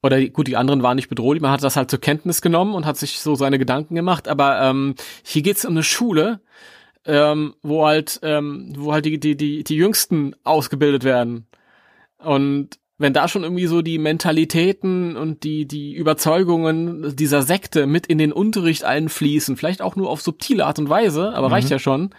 Oder 0.03 0.23
gut, 0.27 0.47
die 0.47 0.57
anderen 0.57 0.83
waren 0.83 0.95
nicht 0.95 1.09
bedrohlich, 1.09 1.41
man 1.41 1.51
hat 1.51 1.63
das 1.63 1.75
halt 1.75 1.89
zur 1.89 1.99
Kenntnis 1.99 2.41
genommen 2.41 2.75
und 2.75 2.85
hat 2.85 2.97
sich 2.97 3.19
so 3.19 3.35
seine 3.35 3.57
Gedanken 3.57 3.95
gemacht. 3.95 4.27
Aber 4.27 4.61
ähm, 4.61 4.95
hier 5.23 5.41
geht's 5.41 5.65
um 5.65 5.71
eine 5.71 5.83
Schule, 5.83 6.39
ähm, 7.05 7.55
wo 7.63 7.85
halt, 7.85 8.19
ähm, 8.21 8.73
wo 8.77 8.93
halt 8.93 9.05
die, 9.05 9.19
die, 9.19 9.35
die, 9.35 9.63
die 9.63 9.75
Jüngsten 9.75 10.35
ausgebildet 10.43 11.03
werden. 11.03 11.47
Und 12.19 12.79
wenn 12.99 13.13
da 13.13 13.27
schon 13.27 13.43
irgendwie 13.43 13.67
so 13.67 13.81
die 13.81 13.99
Mentalitäten 13.99 15.15
und 15.17 15.43
die, 15.43 15.67
die 15.67 15.93
Überzeugungen 15.93 17.15
dieser 17.15 17.43
Sekte 17.43 17.85
mit 17.85 18.07
in 18.07 18.17
den 18.17 18.31
Unterricht 18.31 18.83
einfließen, 18.83 19.55
vielleicht 19.55 19.81
auch 19.81 19.95
nur 19.95 20.09
auf 20.09 20.21
subtile 20.21 20.65
Art 20.65 20.79
und 20.79 20.89
Weise, 20.89 21.33
aber 21.33 21.51
reicht 21.51 21.69
ja 21.69 21.79
schon. 21.79 22.09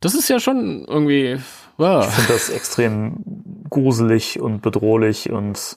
Das 0.00 0.14
ist 0.14 0.28
ja 0.28 0.40
schon 0.40 0.84
irgendwie, 0.86 1.38
wow. 1.76 2.06
Ich 2.08 2.14
finde 2.14 2.32
das 2.32 2.48
extrem 2.48 3.22
gruselig 3.68 4.40
und 4.40 4.62
bedrohlich 4.62 5.30
und 5.30 5.76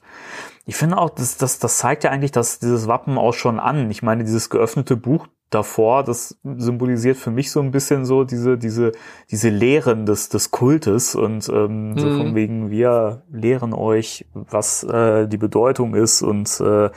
ich 0.65 0.75
finde 0.75 0.97
auch, 0.97 1.09
das, 1.09 1.37
das, 1.37 1.59
das 1.59 1.77
zeigt 1.77 2.03
ja 2.03 2.11
eigentlich, 2.11 2.31
dass 2.31 2.59
dieses 2.59 2.87
Wappen 2.87 3.17
auch 3.17 3.33
schon 3.33 3.59
an. 3.59 3.89
Ich 3.91 4.01
meine, 4.03 4.23
dieses 4.23 4.49
geöffnete 4.49 4.95
Buch, 4.95 5.27
davor, 5.53 6.03
das 6.03 6.37
symbolisiert 6.43 7.17
für 7.17 7.31
mich 7.31 7.51
so 7.51 7.59
ein 7.59 7.71
bisschen 7.71 8.05
so 8.05 8.23
diese, 8.23 8.57
diese, 8.57 8.91
diese 9.29 9.49
Lehren 9.49 10.05
des, 10.05 10.29
des 10.29 10.51
Kultes 10.51 11.15
und 11.15 11.47
ähm, 11.49 11.97
so 11.97 12.07
Mhm. 12.07 12.17
von 12.17 12.35
wegen, 12.35 12.69
wir 12.69 13.23
lehren 13.31 13.73
euch, 13.73 14.25
was 14.33 14.83
äh, 14.83 15.27
die 15.27 15.37
Bedeutung 15.37 15.95
ist 15.95 16.21
und 16.21 16.59
äh, 16.59 16.89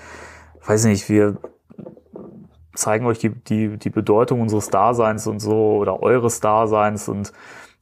weiß 0.64 0.84
nicht, 0.86 1.08
wir 1.08 1.36
zeigen 2.74 3.06
euch 3.06 3.18
die, 3.18 3.30
die, 3.30 3.78
die 3.78 3.90
Bedeutung 3.90 4.40
unseres 4.40 4.68
Daseins 4.68 5.26
und 5.26 5.40
so 5.40 5.76
oder 5.76 6.02
eures 6.02 6.40
Daseins 6.40 7.08
und 7.08 7.32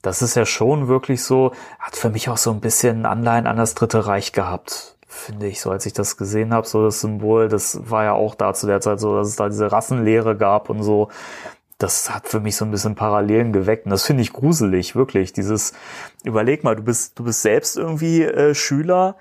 das 0.03 0.23
ist 0.23 0.35
ja 0.35 0.45
schon 0.45 0.87
wirklich 0.87 1.23
so, 1.23 1.53
hat 1.79 1.97
für 1.97 2.11
mich 2.11 2.29
auch 2.29 2.37
so 2.37 2.51
ein 2.51 2.61
bisschen 2.61 3.07
Anleihen 3.07 3.47
an 3.47 3.57
das 3.57 3.75
Dritte 3.75 4.07
Reich 4.07 4.33
gehabt, 4.33 4.99
finde 5.15 5.47
ich, 5.47 5.61
so 5.61 5.71
als 5.71 5.87
ich 5.87 5.93
das 5.93 6.17
gesehen 6.17 6.53
habe, 6.53 6.67
so 6.67 6.85
das 6.85 7.01
Symbol, 7.01 7.49
das 7.49 7.79
war 7.91 8.05
ja 8.05 8.13
auch 8.13 8.35
da 8.35 8.53
zu 8.55 8.67
der 8.67 8.81
Zeit 8.81 9.01
so, 9.01 9.17
dass 9.17 9.29
es 9.29 9.37
da 9.37 9.49
diese 9.49 9.73
Rassenlehre 9.73 10.37
gab 10.37 10.71
und 10.71 10.83
so. 10.83 11.09
Das 11.79 12.15
hat 12.15 12.29
für 12.29 12.41
mich 12.41 12.57
so 12.57 12.65
ein 12.65 12.71
bisschen 12.71 12.95
Parallelen 12.95 13.53
geweckt 13.53 13.87
und 13.87 13.91
das 13.91 14.05
finde 14.05 14.23
ich 14.23 14.33
gruselig, 14.33 14.95
wirklich. 14.95 15.33
Dieses, 15.33 15.73
überleg 16.25 16.65
mal, 16.65 16.77
du 16.77 16.83
bist, 16.83 17.19
du 17.19 17.25
bist 17.25 17.43
selbst 17.43 17.77
irgendwie 17.77 18.23
äh, 18.23 18.55
Schüler 18.55 19.17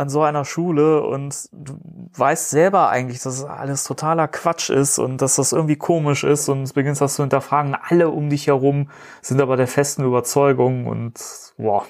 an 0.00 0.08
so 0.08 0.22
einer 0.22 0.44
Schule 0.44 1.02
und 1.02 1.48
du 1.52 1.74
weißt 2.16 2.50
selber 2.50 2.88
eigentlich, 2.88 3.22
dass 3.22 3.38
es 3.38 3.44
alles 3.44 3.84
totaler 3.84 4.28
Quatsch 4.28 4.70
ist 4.70 4.98
und 4.98 5.20
dass 5.20 5.36
das 5.36 5.52
irgendwie 5.52 5.76
komisch 5.76 6.24
ist 6.24 6.48
und 6.48 6.72
beginnst 6.74 7.02
das 7.02 7.16
zu 7.16 7.22
hinterfragen. 7.22 7.76
Alle 7.80 8.08
um 8.08 8.30
dich 8.30 8.46
herum 8.46 8.88
sind 9.20 9.40
aber 9.40 9.56
der 9.56 9.68
festen 9.68 10.04
Überzeugung 10.04 10.86
und 10.86 11.20
wow. 11.58 11.86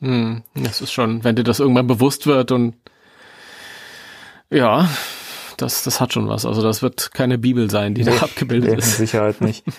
Hm, 0.00 0.42
das 0.54 0.80
ist 0.80 0.92
schon, 0.92 1.24
wenn 1.24 1.36
dir 1.36 1.44
das 1.44 1.60
irgendwann 1.60 1.86
bewusst 1.86 2.26
wird 2.26 2.52
und 2.52 2.74
ja, 4.50 4.88
das, 5.56 5.82
das 5.84 6.00
hat 6.00 6.12
schon 6.12 6.28
was. 6.28 6.44
Also 6.46 6.62
das 6.62 6.82
wird 6.82 7.12
keine 7.12 7.38
Bibel 7.38 7.70
sein, 7.70 7.94
die 7.94 8.04
da 8.04 8.12
abgebildet 8.18 8.70
Nee, 8.70 8.76
mit 8.76 8.84
ist. 8.84 8.96
Sicherheit 8.96 9.40
nicht. 9.40 9.64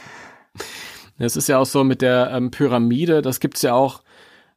Es 1.17 1.37
ist 1.37 1.47
ja 1.47 1.59
auch 1.59 1.65
so 1.65 1.85
mit 1.85 2.01
der 2.01 2.29
ähm, 2.33 2.51
Pyramide, 2.51 3.21
das 3.21 3.39
gibt's 3.39 3.61
ja 3.61 3.73
auch 3.73 4.01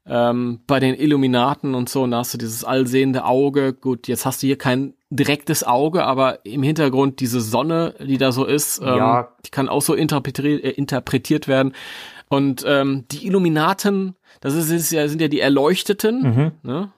ähm, 0.06 0.58
bei 0.66 0.80
den 0.80 0.96
Illuminaten 0.96 1.76
und 1.76 1.88
so, 1.88 2.02
und 2.02 2.10
da 2.10 2.18
hast 2.18 2.34
du 2.34 2.38
dieses 2.38 2.64
allsehende 2.64 3.24
Auge. 3.24 3.72
Gut, 3.74 4.08
jetzt 4.08 4.26
hast 4.26 4.42
du 4.42 4.48
hier 4.48 4.58
kein 4.58 4.94
direktes 5.08 5.62
Auge, 5.62 6.02
aber 6.04 6.44
im 6.44 6.64
Hintergrund 6.64 7.20
diese 7.20 7.40
Sonne, 7.40 7.94
die 8.04 8.18
da 8.18 8.32
so 8.32 8.44
ist, 8.44 8.80
ähm, 8.80 8.88
Ja. 8.96 9.28
die 9.46 9.50
kann 9.50 9.68
auch 9.68 9.82
so 9.82 9.94
interpretiert, 9.94 10.64
äh, 10.64 10.70
interpretiert 10.70 11.46
werden. 11.46 11.74
Und 12.28 12.64
ähm, 12.66 13.04
die 13.12 13.24
Illuminaten, 13.28 14.16
das 14.40 14.54
ist, 14.54 14.70
ist 14.70 14.90
ja, 14.90 15.08
sind 15.08 15.20
ja 15.20 15.28
die 15.28 15.40
Erleuchteten, 15.40 16.22
Mhm. 16.22 16.52
ne? 16.62 16.92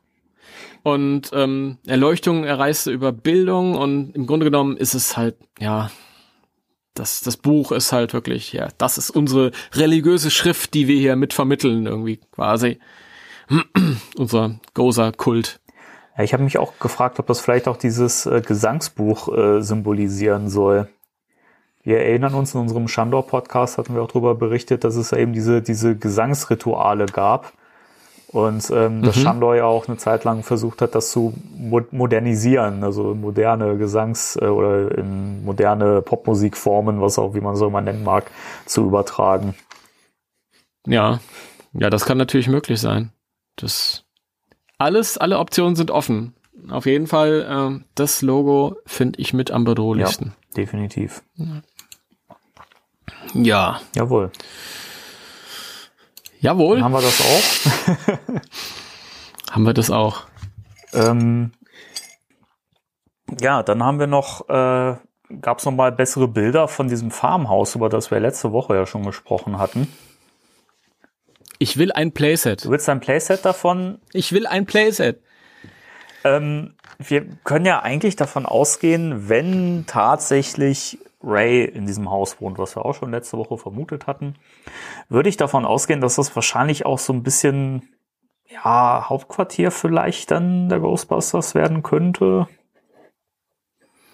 Und 0.83 1.31
ähm, 1.35 1.77
Erleuchtung 1.87 2.45
erreichst 2.45 2.87
du 2.87 2.91
über 2.91 3.13
Bildung 3.13 3.75
und 3.75 4.17
im 4.17 4.27
Grunde 4.27 4.47
genommen 4.47 4.79
ist 4.79 4.95
es 4.95 5.15
halt, 5.17 5.37
ja, 5.59 5.91
das, 6.95 7.21
das 7.21 7.37
Buch 7.37 7.71
ist 7.73 7.93
halt 7.93 8.15
wirklich, 8.15 8.53
ja, 8.55 8.69
das 8.79 8.97
ist 8.97 9.11
unsere 9.11 9.51
religiöse 9.75 10.31
Schrift, 10.31 10.73
die 10.73 10.89
wir 10.89 10.99
hier 10.99 11.17
mit 11.17 11.35
vermitteln, 11.35 11.87
irgendwie 11.87 12.19
quasi. 12.33 12.79
Unser 14.17 14.59
Gozer-Kult. 14.75 15.61
Ja, 16.17 16.25
ich 16.25 16.33
habe 16.33 16.43
mich 16.45 16.57
auch 16.59 16.79
gefragt, 16.79 17.19
ob 17.19 17.27
das 17.27 17.41
vielleicht 17.41 17.69
auch 17.69 17.77
dieses 17.77 18.25
äh, 18.27 18.41
Gesangsbuch 18.45 19.29
äh, 19.37 19.61
symbolisieren 19.63 20.49
soll. 20.49 20.89
Wir 21.83 21.99
erinnern 22.01 22.35
uns, 22.35 22.55
in 22.55 22.61
unserem 22.61 22.89
Shandor-Podcast 22.89 23.79
hatten 23.79 23.95
wir 23.95 24.03
auch 24.03 24.09
darüber 24.09 24.35
berichtet, 24.35 24.85
dass 24.85 24.97
es 24.97 25.13
ja 25.13 25.19
eben 25.19 25.33
diese, 25.33 25.63
diese 25.63 25.97
Gesangsrituale 25.97 27.07
gab. 27.07 27.53
Und 28.29 28.71
ähm, 28.71 29.03
dass 29.03 29.17
Mhm. 29.17 29.21
Shandor 29.23 29.57
ja 29.57 29.65
auch 29.65 29.89
eine 29.89 29.97
Zeit 29.97 30.23
lang 30.23 30.45
versucht 30.45 30.83
hat, 30.83 30.95
das 30.95 31.11
zu 31.11 31.35
mo 31.57 31.81
modernisieren, 31.91 32.85
also 32.85 33.13
moderne 33.17 33.77
Gesangs- 33.77 34.37
äh, 34.41 34.47
oder 34.47 34.97
in 34.97 35.43
moderne 35.45 36.01
Popmusikformen, 36.01 37.01
was 37.01 37.19
auch 37.19 37.35
wie 37.35 37.41
man 37.41 37.57
so 37.57 37.67
immer 37.67 37.81
nennen 37.81 38.05
mag, 38.05 38.31
zu 38.67 38.87
übertragen. 38.87 39.55
Ja, 40.87 41.19
ja, 41.73 41.91
das 41.91 42.05
kann 42.05 42.19
natürlich 42.19 42.47
möglich 42.49 42.81
sein. 42.81 43.11
Das 43.57 44.05
alles, 44.79 45.19
alle 45.19 45.39
Optionen 45.41 45.75
sind 45.75 45.91
offen. 45.91 46.35
Auf 46.69 46.87
jeden 46.87 47.07
Fall, 47.09 47.47
ähm, 47.51 47.85
das 47.97 48.23
Logo 48.23 48.77
finde 48.87 49.19
ich 49.19 49.35
mit 49.35 49.51
am 49.51 49.65
bedrohlichsten. 49.65 50.35
Definitiv. 50.57 51.23
Ja. 51.35 51.63
Jawohl. 53.35 54.31
Jawohl, 56.41 56.77
Dann 56.77 56.85
haben 56.85 56.93
wir 56.93 57.03
das 57.03 57.21
auch. 57.21 58.31
haben 59.51 59.63
wir 59.65 59.75
das 59.75 59.91
auch. 59.91 60.23
Ähm, 60.95 61.53
ja, 63.41 63.63
dann 63.63 63.83
haben 63.85 63.99
wir 63.99 64.07
noch, 64.07 64.49
äh, 64.49 64.97
gab 65.41 65.59
es 65.59 65.65
noch 65.65 65.73
mal 65.73 65.93
bessere 65.93 66.29
Bilder 66.29 66.67
von 66.67 66.89
diesem 66.89 67.11
Farmhaus, 67.11 67.75
über 67.75 67.89
das 67.89 68.11
wir 68.11 68.21
letzte 68.21 68.53
Woche 68.53 68.75
ja 68.75 68.87
schon 68.87 69.05
gesprochen 69.05 69.59
hatten. 69.59 69.87
Ich 71.59 71.77
will 71.77 71.93
ein 71.93 72.13
Playset. 72.13 72.65
Du 72.65 72.71
willst 72.71 72.89
ein 72.89 73.01
Playset 73.01 73.45
davon? 73.45 74.01
Ich 74.15 74.33
will 74.33 74.47
ein 74.47 74.65
Playset. 74.65 75.23
Ähm, 76.25 76.75
wir 76.99 77.25
können 77.45 77.65
ja 77.65 77.81
eigentlich 77.81 78.17
davon 78.17 78.47
ausgehen, 78.47 79.29
wenn 79.29 79.85
tatsächlich 79.87 80.99
Ray 81.23 81.65
in 81.65 81.87
diesem 81.87 82.11
Haus 82.11 82.41
wohnt, 82.41 82.59
was 82.59 82.77
wir 82.77 82.85
auch 82.85 82.95
schon 82.95 83.11
letzte 83.11 83.37
Woche 83.37 83.59
vermutet 83.59 84.07
hatten, 84.07 84.37
würde 85.09 85.29
ich 85.29 85.37
davon 85.37 85.65
ausgehen, 85.65 86.01
dass 86.01 86.17
das 86.17 86.35
wahrscheinlich 86.35 86.87
auch 86.87 86.99
so 86.99 87.13
ein 87.13 87.23
bisschen 87.23 87.89
ja, 88.49 89.07
Hauptquartier 89.09 89.71
vielleicht 89.71 90.31
dann 90.31 90.69
der 90.69 90.81
Ghostbusters 90.81 91.55
werden 91.55 91.83
könnte. 91.83 92.49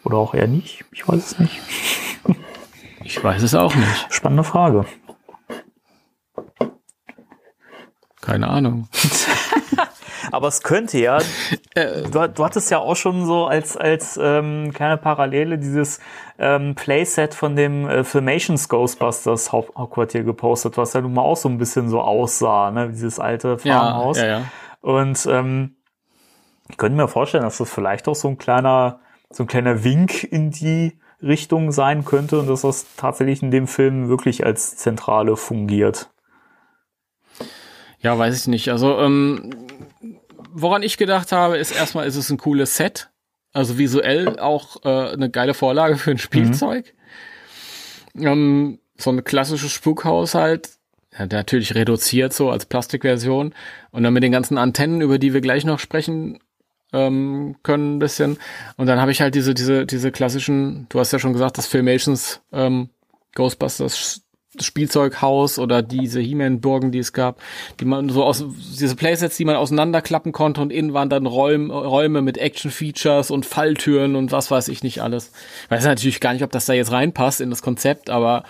Oder 0.05 0.19
auch 0.19 0.35
eher 0.35 0.47
nicht. 0.47 0.85
Ich 0.93 1.07
weiß 1.07 1.33
es 1.33 1.39
nicht. 1.39 1.61
Ich 3.05 3.23
weiß 3.23 3.41
es 3.45 3.55
auch 3.55 3.73
nicht. 3.73 4.13
Spannende 4.13 4.43
Frage. 4.43 4.85
Keine 8.21 8.49
Ahnung. 8.49 8.89
Aber 10.33 10.49
es 10.49 10.63
könnte 10.63 10.99
ja, 10.99 11.19
du, 11.75 12.29
du 12.29 12.45
hattest 12.45 12.71
ja 12.71 12.79
auch 12.79 12.97
schon 12.97 13.27
so 13.27 13.47
als, 13.47 13.77
als 13.77 14.19
ähm, 14.23 14.73
kleine 14.75 14.97
Parallele 14.97 15.59
dieses 15.59 16.01
ähm, 16.39 16.75
Playset 16.75 17.35
von 17.35 17.57
dem 17.57 17.89
äh, 17.89 18.05
Filmations 18.05 18.69
Ghostbusters 18.69 19.53
Haupt 19.53 19.77
Hauptquartier 19.77 20.23
gepostet, 20.25 20.77
was 20.77 20.93
ja 20.93 21.01
nun 21.01 21.15
mal 21.15 21.23
auch 21.23 21.37
so 21.37 21.49
ein 21.49 21.59
bisschen 21.59 21.89
so 21.89 22.01
aussah, 22.01 22.71
ne? 22.71 22.91
dieses 22.91 23.19
alte 23.19 23.57
Ja, 23.63 23.79
Farmhaus. 23.81 24.19
ja, 24.19 24.27
ja. 24.27 24.43
Und 24.81 25.27
ähm, 25.31 25.77
ich 26.69 26.77
könnte 26.77 26.97
mir 26.97 27.09
vorstellen, 27.09 27.45
dass 27.45 27.59
das 27.59 27.71
vielleicht 27.71 28.09
auch 28.09 28.15
so 28.15 28.29
ein 28.29 28.39
kleiner, 28.39 29.01
so 29.31 29.45
ein 29.45 29.47
kleiner 29.47 29.85
Wink 29.85 30.25
in 30.25 30.51
die 30.51 30.99
Richtung 31.23 31.73
sein 31.73 32.05
könnte 32.05 32.39
und 32.41 32.49
dass 32.49 32.63
das 32.63 32.87
tatsächlich 32.97 33.43
in 33.43 33.51
dem 33.51 33.67
Film 33.67 34.09
wirklich 34.09 34.45
als 34.45 34.77
Zentrale 34.77 35.37
fungiert. 35.37 36.11
Ja, 38.01 38.19
weiß 38.19 38.37
ich 38.39 38.47
nicht. 38.47 38.69
Also, 38.69 38.99
ähm, 38.99 39.51
woran 40.57 40.83
ich 40.83 40.97
gedacht 40.97 41.33
habe, 41.33 41.59
ist 41.59 41.71
erstmal, 41.71 42.07
ist 42.07 42.17
es 42.17 42.31
ein 42.31 42.39
cooles 42.39 42.77
Set. 42.77 43.11
Also 43.53 43.79
visuell 43.79 44.39
auch 44.39 44.85
äh, 44.85 45.13
eine 45.13 45.31
geile 45.31 45.55
Vorlage 45.55 45.97
für 45.97 46.11
ein 46.11 46.19
Spielzeug. 46.19 46.95
Ähm, 48.15 48.79
so 48.97 49.11
ein 49.11 49.25
klassisches 49.25 49.73
Spukhaus 49.73 50.35
halt. 50.35 50.71
Ja, 51.19 51.27
natürlich 51.27 51.75
reduziert 51.75 52.33
so 52.33 52.51
als 52.51 52.67
Plastikversion. 52.67 53.55
Und 53.91 54.03
dann 54.03 54.13
mit 54.13 54.23
den 54.23 54.33
ganzen 54.33 54.59
Antennen, 54.59 55.01
über 55.01 55.19
die 55.19 55.35
wir 55.35 55.41
gleich 55.41 55.65
noch 55.65 55.79
sprechen 55.79 56.39
ähm, 56.93 57.57
können, 57.63 57.97
ein 57.97 57.99
bisschen. 57.99 58.39
Und 58.77 58.87
dann 58.87 59.01
habe 59.01 59.11
ich 59.11 59.21
halt 59.21 59.35
diese, 59.35 59.55
diese, 59.55 59.87
diese 59.87 60.13
klassischen, 60.13 60.87
du 60.89 60.99
hast 60.99 61.13
ja 61.13 61.19
schon 61.19 61.33
gesagt, 61.33 61.59
das 61.59 61.67
Filmations 61.67 62.41
ähm, 62.53 62.91
Ghostbusters 63.35 64.23
Spielzeughaus 64.65 65.59
oder 65.59 65.83
diese 65.83 66.21
He-Man-Burgen, 66.21 66.93
die 66.93 66.99
es 66.99 67.13
gab, 67.13 67.41
die 67.81 67.85
man 67.85 68.09
so 68.09 68.25
aus, 68.25 68.45
diese 68.81 68.97
Playsets, 68.97 69.37
die 69.37 69.45
man 69.45 69.57
auseinanderklappen 69.57 70.33
konnte 70.33 70.61
und 70.61 70.73
innen 70.73 70.95
waren 70.95 71.11
dann 71.11 71.27
Räume, 71.27 71.73
Räume 71.73 72.23
mit 72.23 72.39
Action-Features 72.39 73.31
und 73.31 73.47
Falltüren 73.47 74.17
und 74.17 74.33
was 74.33 74.51
weiß 74.51 74.69
ich 74.69 74.83
nicht 74.83 75.03
alles. 75.03 75.33
Ich 75.65 75.71
weiß 75.71 75.85
natürlich 75.85 76.21
gar 76.21 76.33
nicht, 76.33 76.43
ob 76.43 76.51
das 76.53 76.67
da 76.67 76.73
jetzt 76.73 76.93
reinpasst 76.93 77.41
in 77.41 77.51
das 77.51 77.63
Konzept, 77.63 78.11
aber 78.11 78.45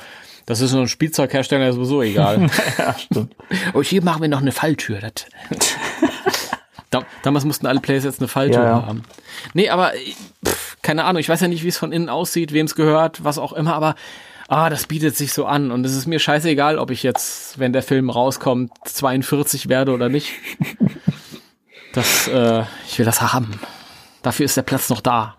das 0.47 0.61
ist 0.61 0.71
so 0.71 0.79
ein 0.79 0.89
Spielzeughersteller 0.89 1.73
sowieso 1.73 2.03
egal. 2.03 2.49
ja, 2.79 2.97
stimmt. 2.99 3.35
oh, 3.75 3.83
hier 3.83 4.03
machen 4.03 4.23
wir 4.23 4.29
noch 4.29 4.41
eine 4.41 4.53
Falltür. 4.53 5.01
Damals 7.23 7.45
mussten 7.45 7.67
alle 7.67 7.81
Playsets 7.81 8.21
eine 8.21 8.29
Falltür 8.29 8.63
Ja, 8.63 8.79
ja. 8.79 8.87
haben. 8.87 9.03
Nee, 9.55 9.69
aber 9.69 9.93
pff, 10.47 10.77
keine 10.83 11.05
Ahnung, 11.05 11.21
ich 11.21 11.29
weiß 11.29 11.41
ja 11.41 11.49
nicht, 11.49 11.65
wie 11.65 11.69
es 11.69 11.77
von 11.77 11.93
innen 11.93 12.09
aussieht, 12.09 12.53
wem 12.53 12.67
es 12.67 12.75
gehört, 12.75 13.25
was 13.25 13.39
auch 13.39 13.53
immer, 13.53 13.75
aber 13.75 13.97
ah, 14.49 14.71
das 14.71 14.87
bietet 14.87 15.17
sich 15.17 15.33
so 15.33 15.47
an 15.47 15.71
und 15.71 15.85
es 15.85 15.95
ist 15.95 16.07
mir 16.07 16.19
scheißegal, 16.19 16.79
ob 16.79 16.91
ich 16.91 17.03
jetzt, 17.03 17.59
wenn 17.59 17.73
der 17.73 17.83
Film 17.83 18.11
rauskommt, 18.11 18.73
42 18.85 19.69
werde 19.69 19.93
oder 19.93 20.09
nicht. 20.09 20.33
Das, 21.93 22.29
äh, 22.29 22.65
ich 22.87 22.99
will 22.99 23.07
das 23.07 23.23
haben. 23.23 23.59
Dafür 24.23 24.45
ist 24.45 24.57
der 24.57 24.63
Platz 24.63 24.91
noch 24.91 25.01
da. 25.01 25.37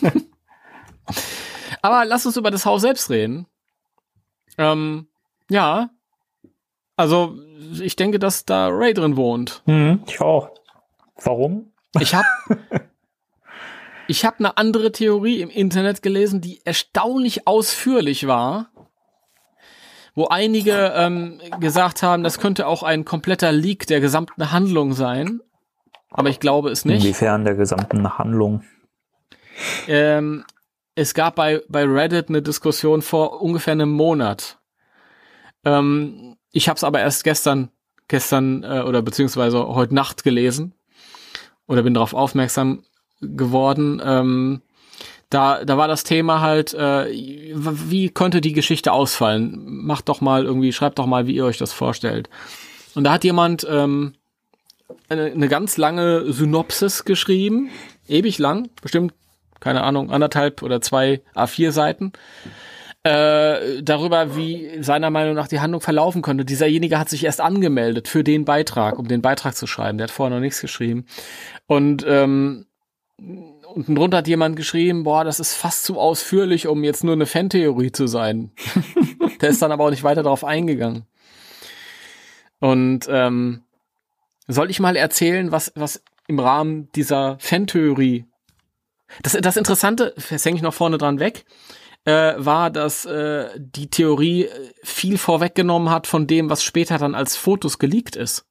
aber 1.82 2.04
lass 2.04 2.24
uns 2.24 2.36
über 2.36 2.50
das 2.50 2.64
Haus 2.64 2.82
selbst 2.82 3.10
reden. 3.10 3.46
Ähm, 4.56 5.08
ja. 5.50 5.90
Also, 6.96 7.36
ich 7.80 7.96
denke, 7.96 8.18
dass 8.18 8.44
da 8.44 8.68
Ray 8.68 8.94
drin 8.94 9.16
wohnt. 9.16 9.62
Hm, 9.66 10.02
ich 10.06 10.20
auch. 10.20 10.50
Warum? 11.22 11.72
Ich 12.00 12.14
hab. 12.14 12.24
Ich 14.10 14.24
habe 14.24 14.38
eine 14.38 14.56
andere 14.56 14.90
Theorie 14.90 15.42
im 15.42 15.50
Internet 15.50 16.00
gelesen, 16.02 16.40
die 16.40 16.62
erstaunlich 16.64 17.46
ausführlich 17.46 18.26
war, 18.26 18.70
wo 20.14 20.28
einige 20.28 20.94
ähm, 20.96 21.40
gesagt 21.60 22.02
haben, 22.02 22.24
das 22.24 22.40
könnte 22.40 22.66
auch 22.66 22.82
ein 22.82 23.04
kompletter 23.04 23.52
Leak 23.52 23.86
der 23.86 24.00
gesamten 24.00 24.50
Handlung 24.50 24.94
sein. 24.94 25.40
Aber 26.10 26.30
ich 26.30 26.40
glaube 26.40 26.70
es 26.70 26.86
nicht. 26.86 27.04
Inwiefern 27.04 27.44
der 27.44 27.54
gesamten 27.54 28.16
Handlung? 28.16 28.64
Ähm, 29.86 30.44
es 30.94 31.12
gab 31.12 31.34
bei, 31.34 31.60
bei 31.68 31.84
Reddit 31.84 32.30
eine 32.30 32.40
Diskussion 32.40 33.02
vor 33.02 33.42
ungefähr 33.42 33.72
einem 33.72 33.90
Monat. 33.90 34.58
Ähm, 35.66 36.36
ich 36.50 36.70
habe 36.70 36.78
es 36.78 36.84
aber 36.84 37.00
erst 37.00 37.24
gestern, 37.24 37.70
gestern 38.08 38.64
äh, 38.64 38.80
oder 38.80 39.02
beziehungsweise 39.02 39.68
heute 39.68 39.94
Nacht 39.94 40.24
gelesen 40.24 40.72
oder 41.66 41.82
bin 41.82 41.92
darauf 41.92 42.14
aufmerksam 42.14 42.84
geworden. 43.20 44.00
Ähm, 44.04 44.62
da, 45.30 45.64
da 45.64 45.76
war 45.76 45.88
das 45.88 46.04
Thema 46.04 46.40
halt, 46.40 46.72
äh, 46.72 47.06
wie 47.12 48.08
könnte 48.08 48.40
die 48.40 48.54
Geschichte 48.54 48.92
ausfallen? 48.92 49.62
Macht 49.66 50.08
doch 50.08 50.20
mal 50.20 50.44
irgendwie, 50.44 50.72
schreibt 50.72 50.98
doch 50.98 51.06
mal, 51.06 51.26
wie 51.26 51.34
ihr 51.34 51.44
euch 51.44 51.58
das 51.58 51.72
vorstellt. 51.72 52.30
Und 52.94 53.04
da 53.04 53.12
hat 53.12 53.24
jemand 53.24 53.66
ähm, 53.70 54.14
eine, 55.08 55.24
eine 55.26 55.48
ganz 55.48 55.76
lange 55.76 56.32
Synopsis 56.32 57.04
geschrieben, 57.04 57.70
ewig 58.06 58.38
lang, 58.38 58.70
bestimmt, 58.80 59.12
keine 59.60 59.82
Ahnung, 59.82 60.10
anderthalb 60.10 60.62
oder 60.62 60.80
zwei 60.80 61.20
A4 61.34 61.72
Seiten, 61.72 62.12
äh, 63.02 63.82
darüber, 63.82 64.36
wie 64.36 64.82
seiner 64.82 65.10
Meinung 65.10 65.34
nach 65.34 65.48
die 65.48 65.60
Handlung 65.60 65.80
verlaufen 65.80 66.22
könnte. 66.22 66.44
Dieserjenige 66.44 66.98
hat 66.98 67.08
sich 67.08 67.24
erst 67.24 67.40
angemeldet 67.40 68.08
für 68.08 68.24
den 68.24 68.44
Beitrag, 68.44 68.98
um 68.98 69.08
den 69.08 69.22
Beitrag 69.22 69.54
zu 69.56 69.66
schreiben. 69.66 69.98
Der 69.98 70.04
hat 70.06 70.10
vorher 70.10 70.34
noch 70.34 70.42
nichts 70.42 70.60
geschrieben. 70.60 71.06
Und 71.66 72.04
ähm, 72.08 72.66
unten 73.18 73.94
drunter 73.94 74.18
hat 74.18 74.28
jemand 74.28 74.56
geschrieben, 74.56 75.02
boah, 75.02 75.24
das 75.24 75.40
ist 75.40 75.54
fast 75.54 75.84
zu 75.84 75.98
ausführlich, 75.98 76.66
um 76.66 76.84
jetzt 76.84 77.04
nur 77.04 77.14
eine 77.14 77.26
Fantheorie 77.26 77.92
zu 77.92 78.06
sein. 78.06 78.52
Der 79.40 79.50
ist 79.50 79.60
dann 79.60 79.72
aber 79.72 79.84
auch 79.84 79.90
nicht 79.90 80.04
weiter 80.04 80.22
darauf 80.22 80.44
eingegangen. 80.44 81.04
Und 82.60 83.06
ähm, 83.08 83.62
soll 84.46 84.70
ich 84.70 84.80
mal 84.80 84.96
erzählen, 84.96 85.52
was, 85.52 85.72
was 85.74 86.02
im 86.26 86.38
Rahmen 86.38 86.90
dieser 86.92 87.38
Fantheorie 87.40 88.24
das, 89.22 89.32
das 89.32 89.56
Interessante, 89.56 90.14
das 90.30 90.44
hänge 90.44 90.56
ich 90.56 90.62
noch 90.62 90.74
vorne 90.74 90.98
dran 90.98 91.18
weg, 91.18 91.44
äh, 92.04 92.34
war, 92.36 92.70
dass 92.70 93.04
äh, 93.06 93.48
die 93.56 93.90
Theorie 93.90 94.48
viel 94.82 95.18
vorweggenommen 95.18 95.90
hat 95.90 96.06
von 96.06 96.26
dem, 96.26 96.50
was 96.50 96.62
später 96.62 96.98
dann 96.98 97.14
als 97.14 97.36
Fotos 97.36 97.78
geleakt 97.78 98.16
ist. 98.16 98.46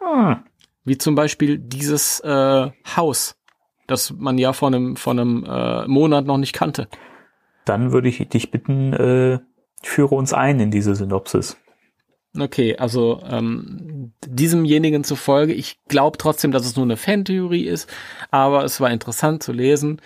Hm. 0.00 0.44
Wie 0.84 0.98
zum 0.98 1.14
Beispiel 1.14 1.58
dieses 1.58 2.20
äh, 2.20 2.70
Haus, 2.96 3.36
das 3.92 4.12
man 4.16 4.38
ja 4.38 4.52
vor 4.52 4.68
einem, 4.68 4.96
vor 4.96 5.12
einem 5.12 5.44
äh, 5.44 5.86
Monat 5.86 6.26
noch 6.26 6.38
nicht 6.38 6.52
kannte. 6.52 6.88
Dann 7.64 7.92
würde 7.92 8.08
ich 8.08 8.28
dich 8.28 8.50
bitten, 8.50 8.92
äh, 8.92 9.38
führe 9.82 10.14
uns 10.14 10.32
ein 10.32 10.58
in 10.58 10.70
diese 10.70 10.94
Synopsis. 10.94 11.56
Okay, 12.38 12.76
also 12.78 13.20
ähm, 13.28 14.14
diesemjenigen 14.26 15.04
zufolge, 15.04 15.52
ich 15.52 15.78
glaube 15.88 16.16
trotzdem, 16.16 16.50
dass 16.50 16.64
es 16.64 16.76
nur 16.76 16.86
eine 16.86 16.96
Fantheorie 16.96 17.66
ist, 17.66 17.92
aber 18.30 18.64
es 18.64 18.80
war 18.80 18.90
interessant 18.90 19.42
zu 19.42 19.52
lesen, 19.52 20.00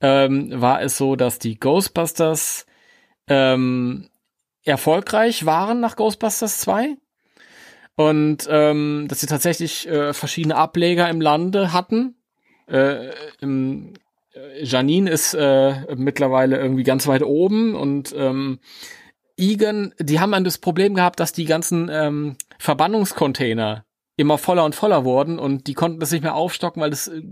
ähm, 0.00 0.52
war 0.54 0.82
es 0.82 0.96
so, 0.96 1.16
dass 1.16 1.40
die 1.40 1.58
Ghostbusters 1.58 2.66
ähm, 3.26 4.08
erfolgreich 4.62 5.46
waren 5.46 5.80
nach 5.80 5.96
Ghostbusters 5.96 6.60
2 6.60 6.96
und 7.96 8.46
ähm, 8.48 9.06
dass 9.08 9.20
sie 9.20 9.26
tatsächlich 9.26 9.88
äh, 9.88 10.12
verschiedene 10.12 10.56
Ableger 10.56 11.08
im 11.08 11.20
Lande 11.20 11.72
hatten. 11.72 12.16
Äh, 12.66 13.08
äh, 13.08 13.92
Janine 14.62 15.10
ist 15.10 15.34
äh, 15.34 15.94
mittlerweile 15.94 16.58
irgendwie 16.58 16.82
ganz 16.82 17.06
weit 17.06 17.22
oben 17.22 17.74
und 17.74 18.14
ähm, 18.16 18.58
Egan, 19.36 19.92
die 19.98 20.20
haben 20.20 20.32
dann 20.32 20.44
das 20.44 20.58
Problem 20.58 20.94
gehabt, 20.94 21.18
dass 21.18 21.32
die 21.32 21.44
ganzen 21.44 21.88
ähm, 21.92 22.36
Verbannungscontainer 22.58 23.84
immer 24.16 24.38
voller 24.38 24.64
und 24.64 24.76
voller 24.76 25.04
wurden 25.04 25.38
und 25.38 25.66
die 25.66 25.74
konnten 25.74 25.98
das 25.98 26.12
nicht 26.12 26.22
mehr 26.22 26.36
aufstocken, 26.36 26.80
weil 26.80 26.92
es 26.92 27.08
äh, 27.08 27.22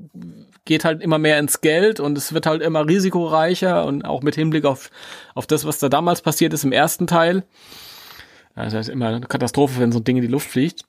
geht 0.64 0.84
halt 0.84 1.00
immer 1.00 1.18
mehr 1.18 1.38
ins 1.38 1.60
Geld 1.60 2.00
und 2.00 2.18
es 2.18 2.32
wird 2.32 2.46
halt 2.46 2.60
immer 2.60 2.86
risikoreicher 2.86 3.84
und 3.84 4.04
auch 4.04 4.22
mit 4.22 4.34
Hinblick 4.34 4.64
auf, 4.64 4.90
auf 5.34 5.46
das, 5.46 5.64
was 5.64 5.78
da 5.78 5.88
damals 5.88 6.22
passiert 6.22 6.52
ist 6.52 6.64
im 6.64 6.72
ersten 6.72 7.06
Teil. 7.06 7.44
Also 8.54 8.76
das 8.76 8.88
ist 8.88 8.92
immer 8.92 9.08
eine 9.08 9.20
Katastrophe, 9.20 9.80
wenn 9.80 9.92
so 9.92 10.00
ein 10.00 10.04
Ding 10.04 10.16
in 10.16 10.22
die 10.22 10.28
Luft 10.28 10.50
fliegt. 10.50 10.84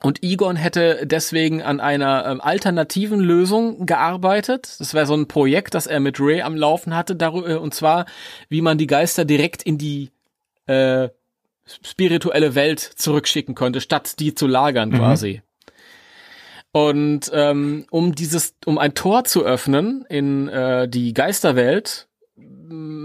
Und 0.00 0.22
Egon 0.22 0.54
hätte 0.54 1.06
deswegen 1.06 1.60
an 1.62 1.80
einer 1.80 2.24
ähm, 2.26 2.40
alternativen 2.40 3.18
Lösung 3.18 3.84
gearbeitet. 3.84 4.76
Das 4.78 4.94
wäre 4.94 5.06
so 5.06 5.14
ein 5.14 5.26
Projekt, 5.26 5.74
das 5.74 5.88
er 5.88 5.98
mit 5.98 6.20
Ray 6.20 6.42
am 6.42 6.56
Laufen 6.56 6.94
hatte, 6.94 7.16
darüber, 7.16 7.48
äh, 7.48 7.54
und 7.54 7.74
zwar, 7.74 8.06
wie 8.48 8.60
man 8.60 8.78
die 8.78 8.86
Geister 8.86 9.24
direkt 9.24 9.64
in 9.64 9.76
die 9.76 10.10
äh, 10.66 11.08
spirituelle 11.82 12.54
Welt 12.54 12.80
zurückschicken 12.80 13.54
konnte, 13.54 13.80
statt 13.80 14.20
die 14.20 14.34
zu 14.34 14.46
lagern 14.46 14.90
mhm. 14.90 14.98
quasi. 14.98 15.42
Und 16.70 17.30
ähm, 17.34 17.86
um 17.90 18.14
dieses, 18.14 18.54
um 18.66 18.78
ein 18.78 18.94
Tor 18.94 19.24
zu 19.24 19.44
öffnen 19.44 20.04
in 20.08 20.48
äh, 20.48 20.88
die 20.88 21.12
Geisterwelt, 21.12 22.08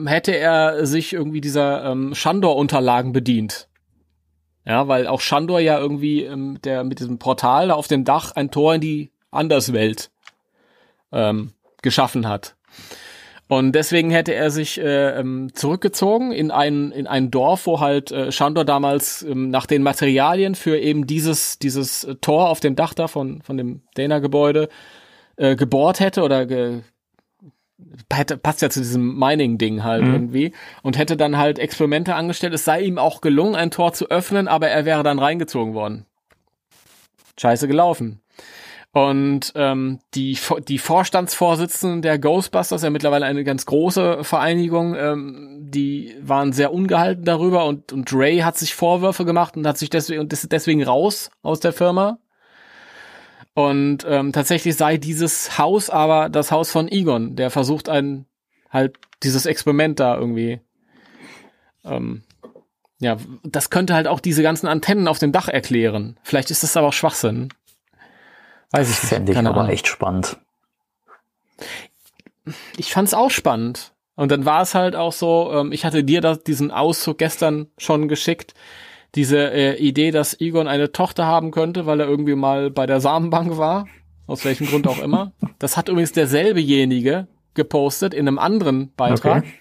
hätte 0.06 0.36
er 0.36 0.86
sich 0.86 1.14
irgendwie 1.14 1.42
dieser 1.42 1.86
ähm, 1.86 2.14
Shandor-Unterlagen 2.14 3.14
bedient. 3.14 3.68
Ja, 4.66 4.88
weil 4.88 5.08
auch 5.08 5.20
Shandor 5.20 5.60
ja 5.60 5.78
irgendwie 5.78 6.24
ähm, 6.24 6.60
der 6.64 6.84
mit 6.84 7.00
diesem 7.00 7.20
Portal 7.20 7.72
auf 7.72 7.88
dem 7.88 8.06
Dach 8.06 8.32
ein 8.32 8.50
Tor 8.50 8.76
in 8.76 8.82
die 8.82 9.12
Anderswelt 9.32 10.10
ähm, 11.12 11.52
geschaffen 11.82 12.28
hat. 12.28 12.56
Und 13.50 13.74
deswegen 13.74 14.10
hätte 14.10 14.34
er 14.34 14.52
sich 14.52 14.80
äh, 14.80 15.20
ähm, 15.20 15.50
zurückgezogen 15.54 16.32
in 16.32 16.50
ein, 16.50 16.92
in 16.92 17.08
ein 17.08 17.30
Dorf, 17.30 17.68
wo 17.68 17.80
halt 17.80 18.12
äh, 18.12 18.32
Shandor 18.32 18.66
damals 18.66 19.22
ähm, 19.22 19.50
nach 19.50 19.66
den 19.66 19.84
Materialien 19.84 20.56
für 20.56 20.80
eben 20.80 21.06
dieses, 21.08 21.60
dieses 21.60 22.08
Tor 22.22 22.50
auf 22.50 22.62
dem 22.62 22.76
Dach 22.76 22.94
da 22.94 23.08
von, 23.08 23.42
von 23.42 23.58
dem 23.58 23.82
Dana-Gebäude 23.96 24.70
äh, 25.36 25.56
gebohrt 25.56 26.00
hätte 26.00 26.24
oder 26.24 26.46
ge 26.46 26.82
hätte, 28.12 28.38
passt 28.38 28.62
ja 28.62 28.70
zu 28.70 28.80
diesem 28.80 29.18
Mining-Ding 29.18 29.84
halt 29.84 30.04
mhm. 30.04 30.14
irgendwie 30.14 30.54
und 30.82 30.98
hätte 30.98 31.18
dann 31.18 31.38
halt 31.38 31.60
Experimente 31.60 32.16
angestellt. 32.16 32.54
Es 32.54 32.66
sei 32.66 32.82
ihm 32.82 32.98
auch 32.98 33.22
gelungen, 33.22 33.56
ein 33.56 33.72
Tor 33.72 33.94
zu 33.94 34.10
öffnen, 34.10 34.48
aber 34.48 34.70
er 34.70 34.86
wäre 34.86 35.04
dann 35.04 35.20
reingezogen 35.20 35.74
worden. 35.74 36.06
Scheiße 37.40 37.68
gelaufen. 37.68 38.22
Und 38.92 39.54
ähm, 39.56 40.00
die, 40.14 40.38
die 40.68 40.78
Vorstandsvorsitzenden 40.78 42.04
der 42.04 42.20
Ghostbusters, 42.20 42.84
ja 42.84 42.92
mittlerweile 42.92 43.26
eine 43.26 43.44
ganz 43.44 43.66
große 43.66 44.24
Vereinigung, 44.24 44.94
ähm, 44.96 45.62
die 45.62 46.16
waren 46.22 46.54
sehr 46.54 46.72
ungehalten 46.72 47.26
darüber 47.26 47.66
und, 47.66 47.92
und 47.92 48.14
Ray 48.14 48.40
hat 48.40 48.56
sich 48.56 48.76
Vorwürfe 48.76 49.26
gemacht 49.26 49.58
und 49.58 49.66
hat 49.66 49.80
sich 49.80 49.90
deswegen, 49.90 50.22
und 50.22 50.32
ist 50.32 50.52
deswegen 50.52 50.84
raus 50.84 51.32
aus 51.42 51.60
der 51.60 51.74
Firma. 51.74 52.20
Und 53.54 54.06
ähm, 54.08 54.34
tatsächlich 54.34 54.76
sei 54.76 54.98
dieses 54.98 55.58
Haus 55.58 55.90
aber 55.90 56.30
das 56.30 56.52
Haus 56.52 56.72
von 56.72 56.88
Egon, 56.88 57.36
der 57.36 57.52
versucht 57.52 57.88
ein 57.88 58.26
halt 58.70 58.98
dieses 59.22 59.46
Experiment 59.46 60.00
da 60.00 60.18
irgendwie. 60.18 60.60
Ähm, 61.86 62.24
ja, 63.00 63.18
das 63.44 63.70
könnte 63.70 63.94
halt 63.94 64.08
auch 64.08 64.20
diese 64.20 64.42
ganzen 64.42 64.68
Antennen 64.68 65.08
auf 65.08 65.20
dem 65.20 65.32
Dach 65.32 65.48
erklären. 65.48 66.18
Vielleicht 66.24 66.50
ist 66.52 66.64
das 66.64 66.76
aber 66.76 66.88
auch 66.88 66.94
Schwachsinn. 66.94 67.50
Weiß 68.72 68.90
ich 68.90 68.96
Fände 68.96 69.34
ich 69.34 69.38
aber 69.38 69.56
Ahnung. 69.56 69.70
echt 69.70 69.88
spannend. 69.88 70.38
Ich 72.78 72.92
fand's 72.92 73.14
auch 73.14 73.30
spannend. 73.30 73.94
Und 74.16 74.32
dann 74.32 74.46
war 74.46 74.62
es 74.62 74.74
halt 74.76 74.96
auch 74.96 75.14
so, 75.14 75.52
ähm, 75.54 75.72
ich 75.72 75.86
hatte 75.86 76.04
dir 76.04 76.22
da 76.22 76.36
diesen 76.36 76.72
Auszug 76.72 77.18
gestern 77.18 77.68
schon 77.78 78.08
geschickt, 78.08 78.54
diese 79.16 79.52
äh, 79.52 79.78
Idee, 79.78 80.12
dass 80.12 80.40
Egon 80.40 80.68
eine 80.68 80.92
Tochter 80.92 81.26
haben 81.26 81.52
könnte, 81.52 81.86
weil 81.86 82.00
er 82.00 82.08
irgendwie 82.08 82.36
mal 82.36 82.72
bei 82.72 82.86
der 82.86 83.00
Samenbank 83.00 83.58
war, 83.58 83.88
aus 84.28 84.44
welchem 84.46 84.68
Grund 84.68 84.88
auch 84.88 85.00
immer. 85.00 85.34
Das 85.60 85.78
hat 85.78 85.88
übrigens 85.88 86.12
derselbejenige 86.12 87.28
gepostet 87.54 88.14
in 88.14 88.28
einem 88.28 88.38
anderen 88.38 88.92
Beitrag. 88.96 89.44
Okay. 89.44 89.54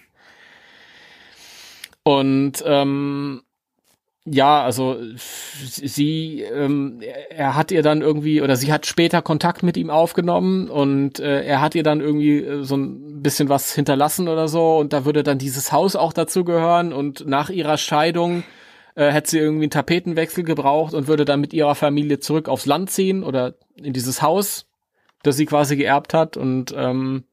Und 2.03 2.61
ähm, 2.65 3.41
ja, 4.25 4.63
also 4.63 4.97
sie, 5.61 6.41
ähm, 6.41 7.01
er 7.29 7.55
hat 7.55 7.71
ihr 7.71 7.81
dann 7.81 8.01
irgendwie 8.01 8.41
oder 8.41 8.55
sie 8.55 8.71
hat 8.71 8.85
später 8.85 9.21
Kontakt 9.21 9.63
mit 9.63 9.75
ihm 9.75 9.89
aufgenommen 9.89 10.69
und 10.69 11.19
äh, 11.19 11.43
er 11.43 11.61
hat 11.61 11.75
ihr 11.75 11.83
dann 11.83 11.99
irgendwie 11.99 12.39
äh, 12.39 12.63
so 12.63 12.75
ein 12.77 13.21
bisschen 13.21 13.49
was 13.49 13.73
hinterlassen 13.73 14.29
oder 14.29 14.47
so 14.47 14.77
und 14.77 14.93
da 14.93 15.03
würde 15.05 15.23
dann 15.23 15.39
dieses 15.39 15.71
Haus 15.71 15.95
auch 15.95 16.13
dazu 16.13 16.45
gehören 16.45 16.93
und 16.93 17.27
nach 17.27 17.49
ihrer 17.49 17.77
Scheidung 17.77 18.43
äh, 18.95 19.11
hätte 19.11 19.31
sie 19.31 19.39
irgendwie 19.39 19.63
einen 19.63 19.71
Tapetenwechsel 19.71 20.43
gebraucht 20.43 20.93
und 20.93 21.07
würde 21.07 21.25
dann 21.25 21.41
mit 21.41 21.53
ihrer 21.53 21.75
Familie 21.75 22.19
zurück 22.19 22.49
aufs 22.49 22.65
Land 22.65 22.91
ziehen 22.91 23.23
oder 23.23 23.55
in 23.75 23.93
dieses 23.93 24.21
Haus, 24.21 24.67
das 25.23 25.37
sie 25.37 25.45
quasi 25.45 25.77
geerbt 25.77 26.13
hat 26.13 26.37
und 26.37 26.73
ähm, 26.75 27.23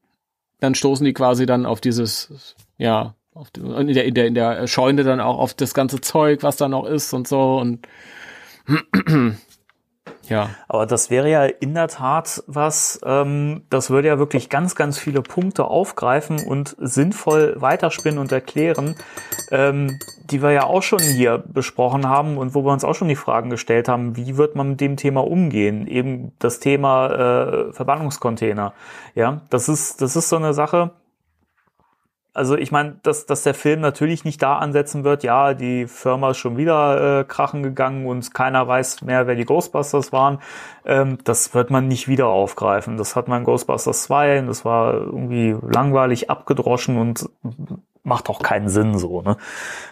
dann 0.61 0.75
stoßen 0.75 1.05
die 1.05 1.13
quasi 1.13 1.47
dann 1.47 1.67
auf 1.67 1.81
dieses, 1.81 2.55
ja, 2.79 3.15
auf 3.35 3.51
die, 3.51 3.61
in, 3.61 3.89
der, 3.89 4.05
in, 4.05 4.15
der, 4.15 4.27
in 4.27 4.35
der 4.35 4.67
Scheune 4.67 5.05
dann 5.05 5.21
auch 5.21 5.39
auf 5.39 5.55
das 5.55 5.75
ganze 5.75 6.01
Zeug, 6.01 6.43
was 6.43 6.57
da 6.57 6.69
noch 6.69 6.85
ist 6.85 7.13
und 7.13 7.27
so. 7.27 7.59
Und 7.59 7.87
Ja. 10.31 10.51
Aber 10.68 10.87
das 10.87 11.11
wäre 11.11 11.28
ja 11.28 11.45
in 11.45 11.74
der 11.74 11.89
Tat 11.89 12.43
was, 12.47 13.01
ähm, 13.05 13.62
das 13.68 13.91
würde 13.91 14.09
ja 14.09 14.18
wirklich 14.18 14.49
ganz, 14.49 14.76
ganz 14.76 14.99
viele 14.99 15.22
Punkte 15.22 15.64
aufgreifen 15.64 16.47
und 16.47 16.76
sinnvoll 16.78 17.57
weiterspinnen 17.59 18.18
und 18.18 18.33
erklären, 18.33 18.95
ähm, 19.51 19.99
die 20.31 20.41
wir 20.43 20.53
ja 20.53 20.64
auch 20.64 20.83
schon 20.83 21.01
hier 21.01 21.39
besprochen 21.39 22.09
haben 22.09 22.39
und 22.39 22.55
wo 22.55 22.64
wir 22.64 22.72
uns 22.72 22.85
auch 22.85 22.95
schon 22.95 23.09
die 23.09 23.16
Fragen 23.16 23.51
gestellt 23.51 23.89
haben, 23.89 24.16
wie 24.16 24.37
wird 24.37 24.55
man 24.55 24.70
mit 24.70 24.81
dem 24.81 24.97
Thema 24.97 25.26
umgehen? 25.26 25.89
Eben 25.89 26.33
das 26.39 26.61
Thema 26.61 27.11
äh, 27.11 27.72
Verbannungscontainer. 27.72 28.72
Ja, 29.16 29.41
das 29.51 29.68
ist, 29.68 30.01
das 30.01 30.14
ist 30.14 30.28
so 30.28 30.37
eine 30.37 30.55
Sache, 30.55 30.93
also 32.41 32.57
ich 32.57 32.72
meine, 32.72 32.97
dass, 33.03 33.26
dass 33.26 33.43
der 33.43 33.53
Film 33.53 33.82
natürlich 33.82 34.24
nicht 34.24 34.41
da 34.41 34.57
ansetzen 34.57 35.05
wird, 35.05 35.22
ja, 35.24 35.53
die 35.53 35.86
Firma 35.86 36.30
ist 36.30 36.38
schon 36.38 36.57
wieder 36.57 37.20
äh, 37.20 37.24
krachen 37.24 37.62
gegangen 37.62 38.07
und 38.07 38.32
keiner 38.32 38.66
weiß 38.66 39.03
mehr, 39.03 39.26
wer 39.26 39.34
die 39.34 39.45
Ghostbusters 39.45 40.11
waren. 40.11 40.38
Ähm, 40.86 41.18
das 41.24 41.53
wird 41.53 41.70
man 41.70 41.86
nicht 41.86 42.09
wieder 42.09 42.28
aufgreifen. 42.28 42.97
Das 42.97 43.14
hat 43.14 43.28
man 43.28 43.41
in 43.41 43.45
Ghostbusters 43.45 44.05
2 44.05 44.38
und 44.38 44.47
das 44.47 44.64
war 44.64 44.95
irgendwie 44.95 45.55
langweilig 45.61 46.30
abgedroschen 46.30 46.97
und 46.97 47.28
macht 48.05 48.30
auch 48.30 48.41
keinen 48.41 48.70
Sinn 48.70 48.97
so. 48.97 49.20
Ne? 49.20 49.36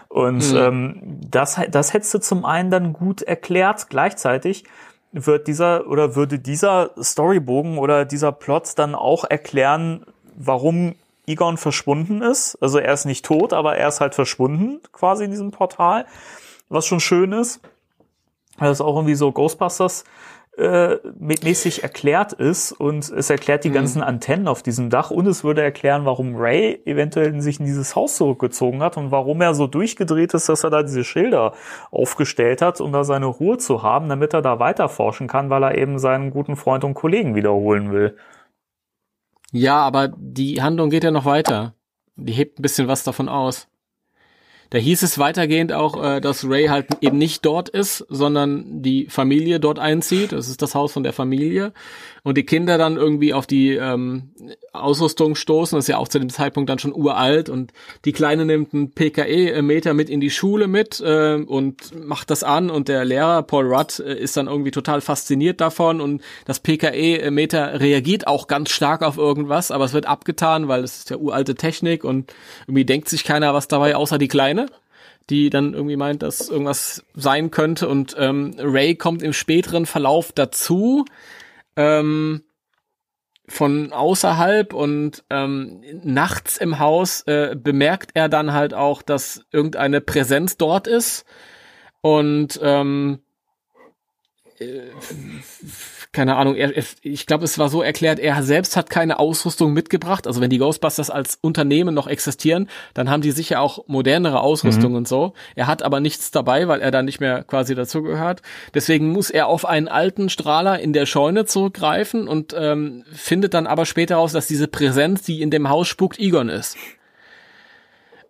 Und 0.07 0.51
mhm. 0.51 0.57
ähm, 0.57 1.19
das, 1.29 1.61
das 1.69 1.93
hättest 1.93 2.15
du 2.15 2.17
zum 2.17 2.45
einen 2.45 2.71
dann 2.71 2.93
gut 2.93 3.21
erklärt. 3.21 3.91
Gleichzeitig 3.91 4.63
wird 5.11 5.47
dieser 5.47 5.87
oder 5.87 6.15
würde 6.15 6.39
dieser 6.39 6.89
Storybogen 6.99 7.77
oder 7.77 8.05
dieser 8.05 8.31
Plot 8.31 8.71
dann 8.77 8.95
auch 8.95 9.23
erklären, 9.23 10.03
warum 10.35 10.95
Egon 11.29 11.57
verschwunden 11.57 12.21
ist. 12.21 12.57
Also 12.61 12.79
er 12.79 12.93
ist 12.93 13.05
nicht 13.05 13.25
tot, 13.25 13.53
aber 13.53 13.77
er 13.77 13.87
ist 13.87 14.01
halt 14.01 14.15
verschwunden 14.15 14.81
quasi 14.91 15.25
in 15.25 15.31
diesem 15.31 15.51
Portal, 15.51 16.05
was 16.69 16.85
schon 16.85 16.99
schön 16.99 17.31
ist. 17.31 17.61
Weil 18.57 18.69
das 18.69 18.81
auch 18.81 18.95
irgendwie 18.95 19.15
so 19.15 19.31
Ghostbusters 19.31 20.03
äh, 20.59 20.97
mäßig 21.17 21.83
erklärt 21.83 22.33
ist 22.33 22.73
und 22.73 23.09
es 23.09 23.29
erklärt 23.29 23.63
die 23.63 23.69
mhm. 23.69 23.75
ganzen 23.75 24.01
Antennen 24.01 24.47
auf 24.47 24.61
diesem 24.61 24.89
Dach 24.89 25.09
und 25.09 25.25
es 25.25 25.43
würde 25.43 25.61
erklären, 25.61 26.03
warum 26.03 26.35
Ray 26.35 26.81
eventuell 26.85 27.39
sich 27.41 27.59
in 27.59 27.65
dieses 27.65 27.95
Haus 27.95 28.17
zurückgezogen 28.17 28.81
hat 28.81 28.97
und 28.97 29.09
warum 29.09 29.39
er 29.41 29.53
so 29.53 29.67
durchgedreht 29.67 30.33
ist, 30.33 30.49
dass 30.49 30.65
er 30.65 30.69
da 30.69 30.83
diese 30.83 31.05
Schilder 31.05 31.53
aufgestellt 31.91 32.61
hat, 32.61 32.81
um 32.81 32.91
da 32.91 33.05
seine 33.05 33.27
Ruhe 33.27 33.57
zu 33.57 33.83
haben, 33.83 34.09
damit 34.09 34.33
er 34.33 34.41
da 34.41 34.59
weiter 34.59 34.89
forschen 34.89 35.27
kann, 35.27 35.49
weil 35.49 35.63
er 35.63 35.77
eben 35.77 35.97
seinen 35.97 36.29
guten 36.31 36.57
Freund 36.57 36.83
und 36.83 36.93
Kollegen 36.93 37.35
wiederholen 37.35 37.93
will. 37.93 38.17
Ja, 39.51 39.77
aber 39.81 40.09
die 40.09 40.61
Handlung 40.61 40.89
geht 40.89 41.03
ja 41.03 41.11
noch 41.11 41.25
weiter. 41.25 41.75
Die 42.15 42.33
hebt 42.33 42.59
ein 42.59 42.61
bisschen 42.61 42.87
was 42.87 43.03
davon 43.03 43.29
aus. 43.29 43.67
Da 44.69 44.77
hieß 44.77 45.01
es 45.01 45.17
weitergehend 45.17 45.73
auch, 45.73 46.03
äh, 46.03 46.21
dass 46.21 46.47
Ray 46.47 46.67
halt 46.67 46.87
eben 47.01 47.17
nicht 47.17 47.43
dort 47.43 47.69
ist, 47.69 48.05
sondern 48.09 48.83
die 48.83 49.07
Familie 49.09 49.59
dort 49.59 49.79
einzieht. 49.79 50.31
Das 50.31 50.47
ist 50.47 50.61
das 50.61 50.75
Haus 50.75 50.93
von 50.93 51.03
der 51.03 51.13
Familie. 51.13 51.73
Und 52.21 52.37
die 52.37 52.45
Kinder 52.45 52.77
dann 52.77 52.97
irgendwie 52.97 53.33
auf 53.33 53.47
die 53.47 53.71
ähm, 53.71 54.31
Ausrüstung 54.73 55.35
stoßen. 55.35 55.77
Das 55.77 55.85
ist 55.85 55.89
ja 55.89 55.97
auch 55.97 56.07
zu 56.07 56.19
dem 56.19 56.29
Zeitpunkt 56.29 56.69
dann 56.69 56.77
schon 56.77 56.93
uralt. 56.93 57.49
Und 57.49 57.71
die 58.05 58.11
Kleine 58.11 58.45
nimmt 58.45 58.73
einen 58.73 58.91
PKE-Meter 58.91 59.93
mit 59.93 60.09
in 60.09 60.19
die 60.19 60.29
Schule 60.29 60.67
mit 60.67 60.99
äh, 60.99 61.35
und 61.35 62.05
macht 62.05 62.29
das 62.29 62.43
an. 62.43 62.69
Und 62.69 62.89
der 62.89 63.05
Lehrer, 63.05 63.41
Paul 63.43 63.73
Rudd, 63.73 63.99
äh, 63.99 64.19
ist 64.19 64.37
dann 64.37 64.47
irgendwie 64.47 64.71
total 64.71 65.01
fasziniert 65.01 65.61
davon. 65.61 66.01
Und 66.01 66.21
das 66.45 66.59
PKE-Meter 66.59 67.79
reagiert 67.79 68.27
auch 68.27 68.47
ganz 68.47 68.69
stark 68.69 69.01
auf 69.01 69.17
irgendwas, 69.17 69.71
aber 69.71 69.85
es 69.85 69.93
wird 69.93 70.05
abgetan, 70.05 70.67
weil 70.67 70.83
es 70.83 70.99
ist 70.99 71.09
ja 71.09 71.17
uralte 71.17 71.55
Technik 71.55 72.03
und 72.03 72.33
irgendwie 72.67 72.85
denkt 72.85 73.09
sich 73.09 73.23
keiner 73.23 73.53
was 73.53 73.67
dabei, 73.67 73.95
außer 73.95 74.17
die 74.17 74.27
Kleine 74.27 74.58
die 75.29 75.49
dann 75.49 75.73
irgendwie 75.73 75.95
meint, 75.95 76.23
dass 76.23 76.49
irgendwas 76.49 77.05
sein 77.13 77.51
könnte. 77.51 77.87
Und 77.87 78.15
ähm, 78.17 78.55
Ray 78.57 78.95
kommt 78.95 79.21
im 79.21 79.33
späteren 79.33 79.85
Verlauf 79.85 80.31
dazu 80.31 81.05
ähm, 81.75 82.43
von 83.47 83.93
außerhalb 83.93 84.73
und 84.73 85.23
ähm, 85.29 85.81
nachts 86.03 86.57
im 86.57 86.79
Haus 86.79 87.21
äh, 87.21 87.55
bemerkt 87.55 88.11
er 88.13 88.29
dann 88.29 88.53
halt 88.53 88.73
auch, 88.73 89.01
dass 89.01 89.45
irgendeine 89.51 90.01
Präsenz 90.01 90.57
dort 90.57 90.87
ist. 90.87 91.25
Und 92.01 92.59
ähm, 92.63 93.19
äh, 93.19 93.28
keine 96.11 96.35
Ahnung, 96.35 96.55
er, 96.55 96.73
ich 97.01 97.25
glaube, 97.25 97.45
es 97.45 97.59
war 97.59 97.69
so 97.69 97.81
erklärt, 97.81 98.19
er 98.19 98.41
selbst 98.43 98.75
hat 98.75 98.89
keine 98.89 99.19
Ausrüstung 99.19 99.73
mitgebracht. 99.73 100.27
Also 100.27 100.41
wenn 100.41 100.49
die 100.49 100.57
Ghostbusters 100.57 101.09
als 101.09 101.37
Unternehmen 101.41 101.93
noch 101.93 102.07
existieren, 102.07 102.67
dann 102.93 103.09
haben 103.09 103.21
die 103.21 103.31
sicher 103.31 103.61
auch 103.61 103.87
modernere 103.87 104.41
Ausrüstung 104.41 104.91
mhm. 104.91 104.97
und 104.97 105.07
so. 105.07 105.33
Er 105.55 105.67
hat 105.67 105.83
aber 105.83 105.99
nichts 105.99 106.31
dabei, 106.31 106.67
weil 106.67 106.81
er 106.81 106.91
da 106.91 107.03
nicht 107.03 107.19
mehr 107.19 107.43
quasi 107.43 107.75
dazugehört. 107.75 108.41
Deswegen 108.73 109.11
muss 109.11 109.29
er 109.29 109.47
auf 109.47 109.65
einen 109.65 109.87
alten 109.87 110.29
Strahler 110.29 110.79
in 110.79 110.93
der 110.93 111.05
Scheune 111.05 111.45
zurückgreifen 111.45 112.27
und 112.27 112.55
ähm, 112.57 113.05
findet 113.11 113.53
dann 113.53 113.67
aber 113.67 113.85
später 113.85 114.15
raus, 114.15 114.33
dass 114.33 114.47
diese 114.47 114.67
Präsenz, 114.67 115.21
die 115.21 115.41
in 115.41 115.51
dem 115.51 115.69
Haus 115.69 115.87
spukt, 115.87 116.19
Egon 116.19 116.49
ist. 116.49 116.75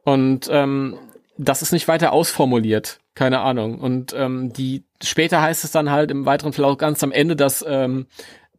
Und 0.03 0.49
ähm, 0.51 0.97
das 1.37 1.61
ist 1.61 1.71
nicht 1.71 1.87
weiter 1.87 2.11
ausformuliert. 2.11 2.99
Keine 3.15 3.39
Ahnung. 3.39 3.79
Und 3.79 4.13
ähm, 4.13 4.51
die 4.53 4.83
später 5.03 5.41
heißt 5.41 5.63
es 5.63 5.71
dann 5.71 5.91
halt 5.91 6.11
im 6.11 6.25
weiteren 6.25 6.53
Verlauf 6.53 6.77
ganz 6.77 7.03
am 7.03 7.11
Ende, 7.11 7.35
dass 7.35 7.63
ähm, 7.67 8.07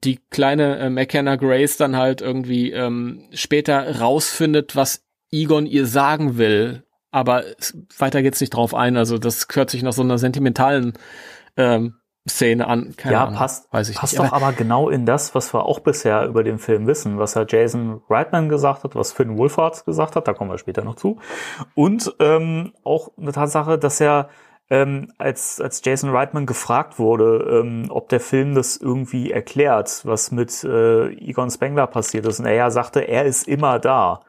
die 0.04 0.18
kleine 0.30 0.78
äh, 0.78 0.90
McKenna 0.90 1.36
Grace 1.36 1.76
dann 1.76 1.96
halt 1.96 2.20
irgendwie 2.20 2.72
ähm, 2.72 3.28
später 3.32 4.00
rausfindet, 4.00 4.76
was 4.76 5.02
Egon 5.30 5.66
ihr 5.66 5.86
sagen 5.86 6.38
will. 6.38 6.84
Aber 7.10 7.44
weiter 7.98 8.22
geht's 8.22 8.40
nicht 8.40 8.50
drauf 8.50 8.74
ein. 8.74 8.96
Also 8.96 9.18
das 9.18 9.46
hört 9.52 9.70
sich 9.70 9.82
nach 9.82 9.92
so 9.92 10.02
einer 10.02 10.18
sentimentalen 10.18 10.94
ähm, 11.56 11.94
Szene 12.28 12.66
an. 12.66 12.94
Keine 12.96 13.14
ja, 13.14 13.24
Ahnung, 13.24 13.36
passt, 13.36 13.72
weiß 13.72 13.88
ich 13.88 13.96
passt 13.96 14.18
nicht. 14.18 14.22
doch 14.22 14.32
aber 14.32 14.52
genau 14.52 14.88
in 14.88 15.06
das, 15.06 15.34
was 15.34 15.52
wir 15.54 15.64
auch 15.64 15.80
bisher 15.80 16.26
über 16.26 16.44
den 16.44 16.58
Film 16.58 16.86
wissen, 16.86 17.18
was 17.18 17.34
ja 17.34 17.44
Jason 17.48 18.02
Reitman 18.08 18.48
gesagt 18.48 18.84
hat, 18.84 18.94
was 18.94 19.12
Finn 19.12 19.38
Wolfhard 19.38 19.84
gesagt 19.84 20.16
hat, 20.16 20.28
da 20.28 20.34
kommen 20.34 20.50
wir 20.50 20.58
später 20.58 20.84
noch 20.84 20.96
zu. 20.96 21.18
Und 21.74 22.14
ähm, 22.20 22.72
auch 22.84 23.10
eine 23.18 23.32
Tatsache, 23.32 23.78
dass 23.78 24.00
er 24.00 24.28
ähm, 24.70 25.12
als, 25.18 25.60
als 25.60 25.82
Jason 25.84 26.10
Reitman 26.10 26.46
gefragt 26.46 26.98
wurde, 26.98 27.60
ähm, 27.60 27.86
ob 27.90 28.08
der 28.08 28.20
Film 28.20 28.54
das 28.54 28.76
irgendwie 28.76 29.32
erklärt, 29.32 30.02
was 30.04 30.30
mit 30.30 30.62
äh, 30.62 31.08
Egon 31.08 31.50
Spengler 31.50 31.88
passiert 31.88 32.24
ist. 32.26 32.38
Und 32.38 32.46
er 32.46 32.54
ja 32.54 32.70
sagte, 32.70 33.00
er 33.00 33.24
ist 33.24 33.48
immer 33.48 33.80
da. 33.80 34.22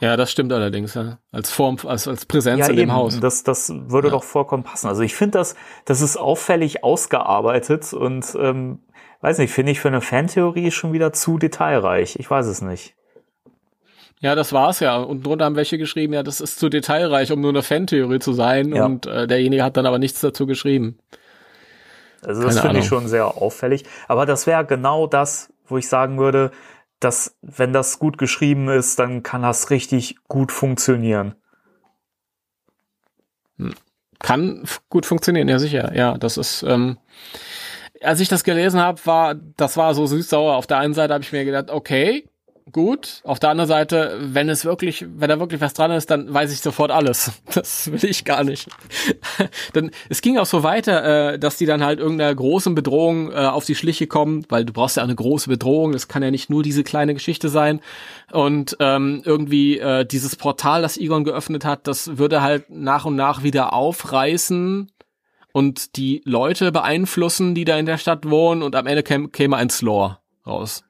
Ja, 0.00 0.16
das 0.16 0.32
stimmt 0.32 0.52
allerdings, 0.52 0.94
ja. 0.94 1.18
Als 1.30 1.52
Form, 1.52 1.76
als, 1.84 2.08
als 2.08 2.26
Präsenz 2.26 2.60
ja, 2.60 2.68
in 2.68 2.76
dem 2.76 2.92
Haus. 2.92 3.20
Das, 3.20 3.44
das 3.44 3.70
würde 3.70 4.08
ja. 4.08 4.12
doch 4.12 4.24
vollkommen 4.24 4.62
passen. 4.62 4.88
Also 4.88 5.02
ich 5.02 5.14
finde 5.14 5.38
das, 5.38 5.54
das 5.84 6.00
ist 6.00 6.16
auffällig 6.16 6.82
ausgearbeitet 6.82 7.92
und 7.92 8.34
ähm, 8.40 8.80
weiß 9.20 9.38
nicht, 9.38 9.52
finde 9.52 9.72
ich 9.72 9.80
für 9.80 9.88
eine 9.88 10.00
Fantheorie 10.00 10.70
schon 10.70 10.92
wieder 10.92 11.12
zu 11.12 11.38
detailreich. 11.38 12.16
Ich 12.18 12.30
weiß 12.30 12.46
es 12.46 12.60
nicht. 12.62 12.96
Ja, 14.24 14.34
das 14.34 14.54
war's 14.54 14.80
ja. 14.80 14.96
Und 14.96 15.26
drunter 15.26 15.44
haben 15.44 15.54
welche 15.54 15.76
geschrieben, 15.76 16.14
ja, 16.14 16.22
das 16.22 16.40
ist 16.40 16.58
zu 16.58 16.70
detailreich, 16.70 17.30
um 17.30 17.42
nur 17.42 17.50
eine 17.50 17.62
Fantheorie 17.62 18.20
zu 18.20 18.32
sein. 18.32 18.74
Ja. 18.74 18.86
Und 18.86 19.04
äh, 19.04 19.26
derjenige 19.26 19.62
hat 19.62 19.76
dann 19.76 19.84
aber 19.84 19.98
nichts 19.98 20.22
dazu 20.22 20.46
geschrieben. 20.46 20.98
Also 22.22 22.40
das 22.42 22.58
finde 22.58 22.78
ich 22.78 22.86
schon 22.86 23.06
sehr 23.06 23.26
auffällig. 23.26 23.84
Aber 24.08 24.24
das 24.24 24.46
wäre 24.46 24.64
genau 24.64 25.06
das, 25.06 25.52
wo 25.66 25.76
ich 25.76 25.90
sagen 25.90 26.18
würde, 26.18 26.52
dass 27.00 27.36
wenn 27.42 27.74
das 27.74 27.98
gut 27.98 28.16
geschrieben 28.16 28.70
ist, 28.70 28.98
dann 28.98 29.22
kann 29.22 29.42
das 29.42 29.68
richtig 29.68 30.16
gut 30.26 30.52
funktionieren. 30.52 31.34
Hm. 33.58 33.74
Kann 34.20 34.64
gut 34.88 35.04
funktionieren, 35.04 35.48
ja 35.48 35.58
sicher. 35.58 35.94
Ja, 35.94 36.16
das 36.16 36.38
ist. 36.38 36.62
Ähm, 36.62 36.96
als 38.00 38.20
ich 38.20 38.28
das 38.28 38.42
gelesen 38.42 38.80
habe, 38.80 38.98
war 39.04 39.34
das 39.34 39.76
war 39.76 39.92
so 39.92 40.06
süß-sauer. 40.06 40.56
Auf 40.56 40.66
der 40.66 40.78
einen 40.78 40.94
Seite 40.94 41.12
habe 41.12 41.22
ich 41.22 41.32
mir 41.32 41.44
gedacht, 41.44 41.70
okay, 41.70 42.26
gut. 42.72 43.20
Auf 43.24 43.38
der 43.38 43.50
anderen 43.50 43.68
Seite, 43.68 44.18
wenn 44.20 44.48
es 44.48 44.64
wirklich, 44.64 45.04
wenn 45.06 45.28
da 45.28 45.38
wirklich 45.38 45.60
was 45.60 45.74
dran 45.74 45.90
ist, 45.90 46.10
dann 46.10 46.32
weiß 46.32 46.52
ich 46.52 46.60
sofort 46.60 46.90
alles. 46.90 47.32
Das 47.54 47.90
will 47.92 48.04
ich 48.04 48.24
gar 48.24 48.42
nicht. 48.42 48.68
Denn 49.74 49.92
es 50.08 50.22
ging 50.22 50.38
auch 50.38 50.46
so 50.46 50.62
weiter, 50.64 51.34
äh, 51.34 51.38
dass 51.38 51.56
die 51.56 51.66
dann 51.66 51.84
halt 51.84 52.00
irgendeiner 52.00 52.34
großen 52.34 52.74
Bedrohung 52.74 53.30
äh, 53.30 53.36
auf 53.36 53.64
die 53.64 53.76
Schliche 53.76 54.08
kommen, 54.08 54.44
weil 54.48 54.64
du 54.64 54.72
brauchst 54.72 54.96
ja 54.96 55.04
eine 55.04 55.14
große 55.14 55.48
Bedrohung. 55.48 55.92
Das 55.92 56.08
kann 56.08 56.22
ja 56.22 56.32
nicht 56.32 56.50
nur 56.50 56.62
diese 56.64 56.82
kleine 56.82 57.14
Geschichte 57.14 57.48
sein. 57.48 57.80
Und 58.32 58.76
ähm, 58.80 59.22
irgendwie 59.24 59.78
äh, 59.78 60.04
dieses 60.04 60.34
Portal, 60.34 60.82
das 60.82 60.96
Egon 60.96 61.22
geöffnet 61.22 61.64
hat, 61.64 61.86
das 61.86 62.18
würde 62.18 62.42
halt 62.42 62.70
nach 62.70 63.04
und 63.04 63.14
nach 63.14 63.44
wieder 63.44 63.72
aufreißen 63.72 64.90
und 65.52 65.96
die 65.96 66.22
Leute 66.24 66.72
beeinflussen, 66.72 67.54
die 67.54 67.64
da 67.64 67.78
in 67.78 67.86
der 67.86 67.98
Stadt 67.98 68.28
wohnen. 68.28 68.62
Und 68.62 68.74
am 68.74 68.88
Ende 68.88 69.04
käme, 69.04 69.28
käme 69.28 69.56
ein 69.56 69.70
Slore 69.70 70.18
raus. 70.44 70.84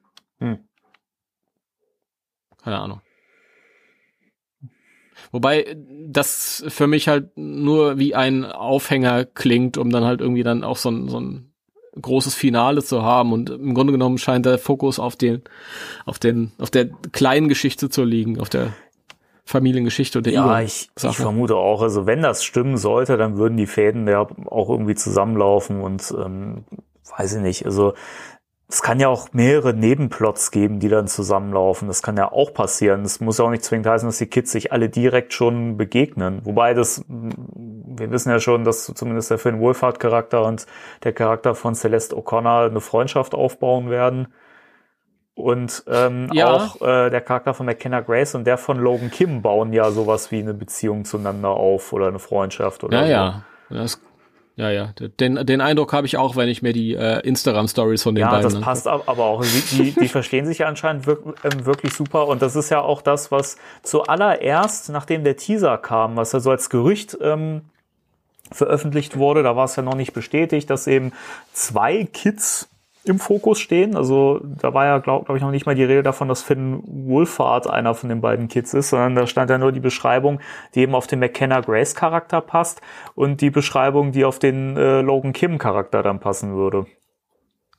Keine 2.65 2.79
Ahnung. 2.79 3.01
Wobei 5.31 5.77
das 6.07 6.65
für 6.67 6.87
mich 6.87 7.07
halt 7.07 7.37
nur 7.37 7.99
wie 7.99 8.15
ein 8.15 8.43
Aufhänger 8.43 9.25
klingt, 9.25 9.77
um 9.77 9.91
dann 9.91 10.03
halt 10.03 10.19
irgendwie 10.19 10.43
dann 10.43 10.63
auch 10.63 10.77
so 10.77 10.89
ein, 10.89 11.07
so 11.07 11.19
ein 11.19 11.53
großes 12.01 12.33
Finale 12.33 12.83
zu 12.83 13.03
haben. 13.03 13.33
Und 13.33 13.51
im 13.51 13.75
Grunde 13.75 13.93
genommen 13.93 14.17
scheint 14.17 14.47
der 14.47 14.57
Fokus 14.57 14.99
auf 14.99 15.15
den, 15.15 15.43
auf 16.05 16.17
den, 16.17 16.53
auf 16.57 16.71
der 16.71 16.87
kleinen 17.11 17.47
Geschichte 17.49 17.89
zu 17.89 18.03
liegen, 18.03 18.39
auf 18.39 18.49
der 18.49 18.73
Familiengeschichte 19.45 20.17
und 20.17 20.25
der 20.25 20.33
Ja, 20.33 20.61
ich, 20.61 20.89
ich 20.99 21.15
vermute 21.15 21.55
auch. 21.55 21.83
Also 21.83 22.07
wenn 22.07 22.23
das 22.23 22.43
stimmen 22.43 22.77
sollte, 22.77 23.15
dann 23.15 23.37
würden 23.37 23.57
die 23.57 23.67
Fäden 23.67 24.07
ja 24.07 24.27
auch 24.47 24.69
irgendwie 24.69 24.95
zusammenlaufen 24.95 25.81
und 25.81 26.11
ähm, 26.17 26.65
weiß 27.15 27.35
ich 27.35 27.41
nicht. 27.41 27.65
Also 27.65 27.93
es 28.67 28.81
kann 28.81 28.99
ja 28.99 29.09
auch 29.09 29.31
mehrere 29.31 29.73
Nebenplots 29.73 30.49
geben, 30.49 30.79
die 30.79 30.89
dann 30.89 31.07
zusammenlaufen. 31.07 31.87
Das 31.87 32.01
kann 32.01 32.17
ja 32.17 32.31
auch 32.31 32.51
passieren. 32.53 33.03
Es 33.03 33.19
muss 33.19 33.37
ja 33.37 33.45
auch 33.45 33.51
nicht 33.51 33.63
zwingend 33.63 33.85
heißen, 33.85 34.07
dass 34.07 34.17
die 34.17 34.25
Kids 34.25 34.51
sich 34.51 34.71
alle 34.71 34.89
direkt 34.89 35.33
schon 35.33 35.77
begegnen. 35.77 36.41
Wobei 36.45 36.73
das, 36.73 37.05
wir 37.07 38.09
wissen 38.09 38.31
ja 38.31 38.39
schon, 38.39 38.63
dass 38.63 38.85
zumindest 38.85 39.29
der 39.29 39.37
Finn 39.37 39.59
Wolfhard 39.59 39.99
Charakter 39.99 40.43
und 40.43 40.65
der 41.03 41.13
Charakter 41.13 41.53
von 41.53 41.75
Celeste 41.75 42.15
O'Connor 42.15 42.65
eine 42.65 42.81
Freundschaft 42.81 43.35
aufbauen 43.35 43.91
werden. 43.91 44.27
Und 45.35 45.83
ähm, 45.87 46.29
ja. 46.33 46.51
auch 46.51 46.81
äh, 46.81 47.09
der 47.11 47.21
Charakter 47.21 47.53
von 47.53 47.67
McKenna 47.67 47.99
Grace 48.01 48.33
und 48.33 48.47
der 48.47 48.57
von 48.57 48.79
Logan 48.79 49.11
Kim 49.11 49.41
bauen 49.43 49.73
ja 49.73 49.91
sowas 49.91 50.31
wie 50.31 50.39
eine 50.39 50.53
Beziehung 50.53 51.05
zueinander 51.05 51.49
auf 51.49 51.93
oder 51.93 52.07
eine 52.07 52.19
Freundschaft 52.19 52.83
oder 52.83 53.05
ja, 53.05 53.43
so. 53.69 53.75
Ja, 53.75 53.81
das 53.81 54.01
ja, 54.57 54.69
ja. 54.69 54.93
Den, 55.19 55.45
den 55.45 55.59
Eindruck 55.59 55.91
habe 55.91 56.07
ich 56.07 56.15
auch, 56.17 56.37
wenn 56.37 56.47
ich 56.47 56.61
mir 56.61 56.71
die 56.71 56.93
äh, 56.93 57.19
Instagram-Stories 57.27 58.03
von 58.03 58.15
den 58.15 58.21
ja, 58.21 58.31
beiden. 58.31 58.49
Ja, 58.49 58.55
das 58.55 58.63
passt 58.63 58.87
aber 58.87 59.23
auch. 59.23 59.43
Die, 59.71 59.91
die 59.91 60.07
verstehen 60.07 60.45
sich 60.45 60.59
ja 60.59 60.67
anscheinend 60.67 61.07
wirklich, 61.07 61.35
ähm, 61.43 61.65
wirklich 61.65 61.93
super. 61.93 62.27
Und 62.27 62.41
das 62.41 62.55
ist 62.55 62.69
ja 62.69 62.79
auch 62.79 63.01
das, 63.01 63.31
was 63.31 63.57
zuallererst, 63.83 64.89
nachdem 64.89 65.25
der 65.25 65.35
Teaser 65.35 65.77
kam, 65.77 66.15
was 66.15 66.31
ja 66.31 66.39
so 66.39 66.51
als 66.51 66.69
Gerücht 66.69 67.17
ähm, 67.21 67.63
veröffentlicht 68.49 69.17
wurde, 69.17 69.43
da 69.43 69.57
war 69.57 69.65
es 69.65 69.75
ja 69.75 69.83
noch 69.83 69.95
nicht 69.95 70.13
bestätigt, 70.13 70.69
dass 70.69 70.87
eben 70.87 71.11
zwei 71.51 72.05
Kids 72.05 72.69
im 73.09 73.19
Fokus 73.19 73.59
stehen. 73.59 73.95
Also 73.95 74.39
da 74.43 74.73
war 74.73 74.85
ja, 74.85 74.97
glaube 74.99 75.25
glaub 75.25 75.37
ich, 75.37 75.43
noch 75.43 75.51
nicht 75.51 75.65
mal 75.65 75.75
die 75.75 75.83
Rede 75.83 76.03
davon, 76.03 76.27
dass 76.27 76.41
Finn 76.41 76.81
Wolfhard 76.85 77.67
einer 77.67 77.93
von 77.93 78.09
den 78.09 78.21
beiden 78.21 78.47
Kids 78.47 78.73
ist, 78.73 78.89
sondern 78.89 79.15
da 79.15 79.27
stand 79.27 79.49
ja 79.49 79.57
nur 79.57 79.71
die 79.71 79.79
Beschreibung, 79.79 80.39
die 80.73 80.81
eben 80.81 80.95
auf 80.95 81.07
den 81.07 81.19
McKenna 81.19 81.61
Grace 81.61 81.95
Charakter 81.95 82.41
passt 82.41 82.81
und 83.15 83.41
die 83.41 83.49
Beschreibung, 83.49 84.11
die 84.11 84.25
auf 84.25 84.39
den 84.39 84.77
äh, 84.77 85.01
Logan 85.01 85.33
Kim 85.33 85.57
Charakter 85.57 86.03
dann 86.03 86.19
passen 86.19 86.55
würde. 86.55 86.87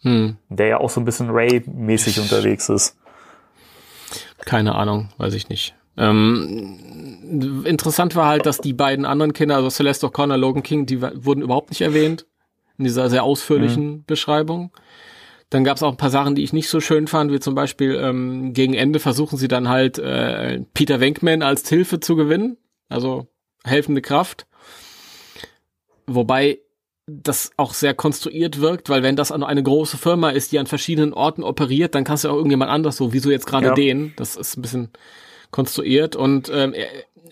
Hm. 0.03 0.37
Der 0.49 0.67
ja 0.67 0.79
auch 0.79 0.91
so 0.91 1.01
ein 1.01 1.05
bisschen 1.05 1.31
Ray-mäßig 1.31 2.21
unterwegs 2.21 2.69
ist. 2.69 2.97
Keine 4.45 4.75
Ahnung, 4.75 5.09
weiß 5.19 5.35
ich 5.35 5.49
nicht. 5.49 5.75
Ähm, 5.99 7.63
interessant 7.65 8.15
war 8.17 8.27
halt, 8.27 8.47
dass 8.47 8.59
die 8.59 8.75
beiden 8.75 9.05
anderen 9.05 9.33
Kinder, 9.33 9.57
also 9.57 9.71
Celeste 9.71 10.07
O'Connor, 10.07 10.37
Logan 10.37 10.63
King, 10.63 10.87
die 10.87 11.01
wurden 11.01 11.43
überhaupt 11.43 11.71
nicht 11.71 11.81
erwähnt 11.81 12.27
in 12.79 12.85
dieser 12.85 13.09
sehr 13.09 13.25
ausführlichen 13.25 13.89
mhm. 13.89 14.05
Beschreibung. 14.07 14.71
Dann 15.51 15.63
gab 15.63 15.77
es 15.77 15.83
auch 15.83 15.93
ein 15.93 15.97
paar 15.97 16.11
Sachen, 16.11 16.35
die 16.35 16.43
ich 16.43 16.53
nicht 16.53 16.69
so 16.69 16.81
schön 16.81 17.07
fand, 17.07 17.33
wie 17.33 17.39
zum 17.39 17.55
Beispiel 17.55 17.95
ähm, 17.95 18.53
gegen 18.53 18.75
Ende 18.75 18.99
versuchen 18.99 19.39
sie 19.39 19.49
dann 19.49 19.69
halt 19.69 19.99
äh, 19.99 20.61
Peter 20.75 20.99
Wenkman 20.99 21.43
als 21.43 21.69
Hilfe 21.69 22.01
zu 22.01 22.17
gewinnen, 22.17 22.57
also 22.89 23.29
helfende 23.65 24.03
Kraft. 24.03 24.47
Wobei 26.07 26.61
das 27.07 27.53
auch 27.57 27.73
sehr 27.73 27.95
konstruiert 27.95 28.61
wirkt, 28.61 28.89
weil 28.89 29.05
wenn 29.05 29.15
das 29.15 29.31
eine 29.31 29.63
große 29.63 29.97
Firma 29.97 30.31
ist, 30.31 30.51
die 30.51 30.59
an 30.59 30.67
verschiedenen 30.67 31.13
Orten 31.13 31.45
operiert, 31.45 31.95
dann 31.95 32.03
kannst 32.03 32.25
du 32.25 32.29
auch 32.29 32.35
irgendjemand 32.35 32.71
anders 32.71 32.97
so, 32.97 33.13
wieso 33.13 33.31
jetzt 33.31 33.47
gerade 33.47 33.69
ja. 33.69 33.75
den? 33.75 34.13
Das 34.17 34.35
ist 34.35 34.57
ein 34.57 34.63
bisschen 34.63 34.91
konstruiert 35.53 36.17
und 36.17 36.51
ähm, 36.53 36.75
er, 36.75 36.89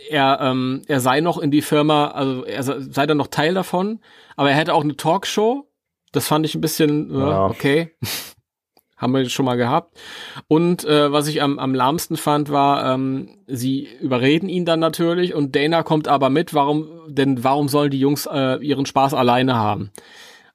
er, 0.09 0.39
ähm, 0.41 0.83
er 0.87 1.01
sei 1.01 1.21
noch 1.21 1.39
in 1.39 1.51
die 1.51 1.63
Firma, 1.63 2.09
also 2.09 2.45
er 2.45 2.63
sei 2.63 3.07
dann 3.07 3.17
noch 3.17 3.27
Teil 3.27 3.55
davon, 3.55 4.01
aber 4.37 4.51
er 4.51 4.57
hätte 4.57 4.75
auch 4.75 4.85
eine 4.85 4.97
Talkshow 4.97 5.67
das 6.15 6.29
fand 6.29 6.47
ich 6.47 6.55
ein 6.55 6.61
bisschen, 6.61 7.11
äh, 7.15 7.19
ja. 7.19 7.47
okay. 7.47 7.91
Haben 8.97 9.13
wir 9.13 9.29
schon 9.29 9.45
mal 9.45 9.57
gehabt. 9.57 9.99
Und 10.47 10.85
äh, 10.85 11.11
was 11.11 11.27
ich 11.27 11.43
am, 11.43 11.59
am 11.59 11.75
lahmsten 11.75 12.17
fand, 12.17 12.51
war, 12.51 12.95
ähm, 12.95 13.39
sie 13.47 13.89
überreden 14.01 14.49
ihn 14.49 14.65
dann 14.65 14.79
natürlich 14.79 15.35
und 15.35 15.57
Dana 15.57 15.83
kommt 15.83 16.07
aber 16.07 16.31
mit. 16.31 16.55
Warum, 16.55 16.89
denn 17.09 17.43
warum 17.43 17.69
sollen 17.69 17.91
die 17.91 17.99
Jungs 17.99 18.27
äh, 18.27 18.57
ihren 18.65 18.87
Spaß 18.87 19.13
alleine 19.13 19.57
haben? 19.57 19.91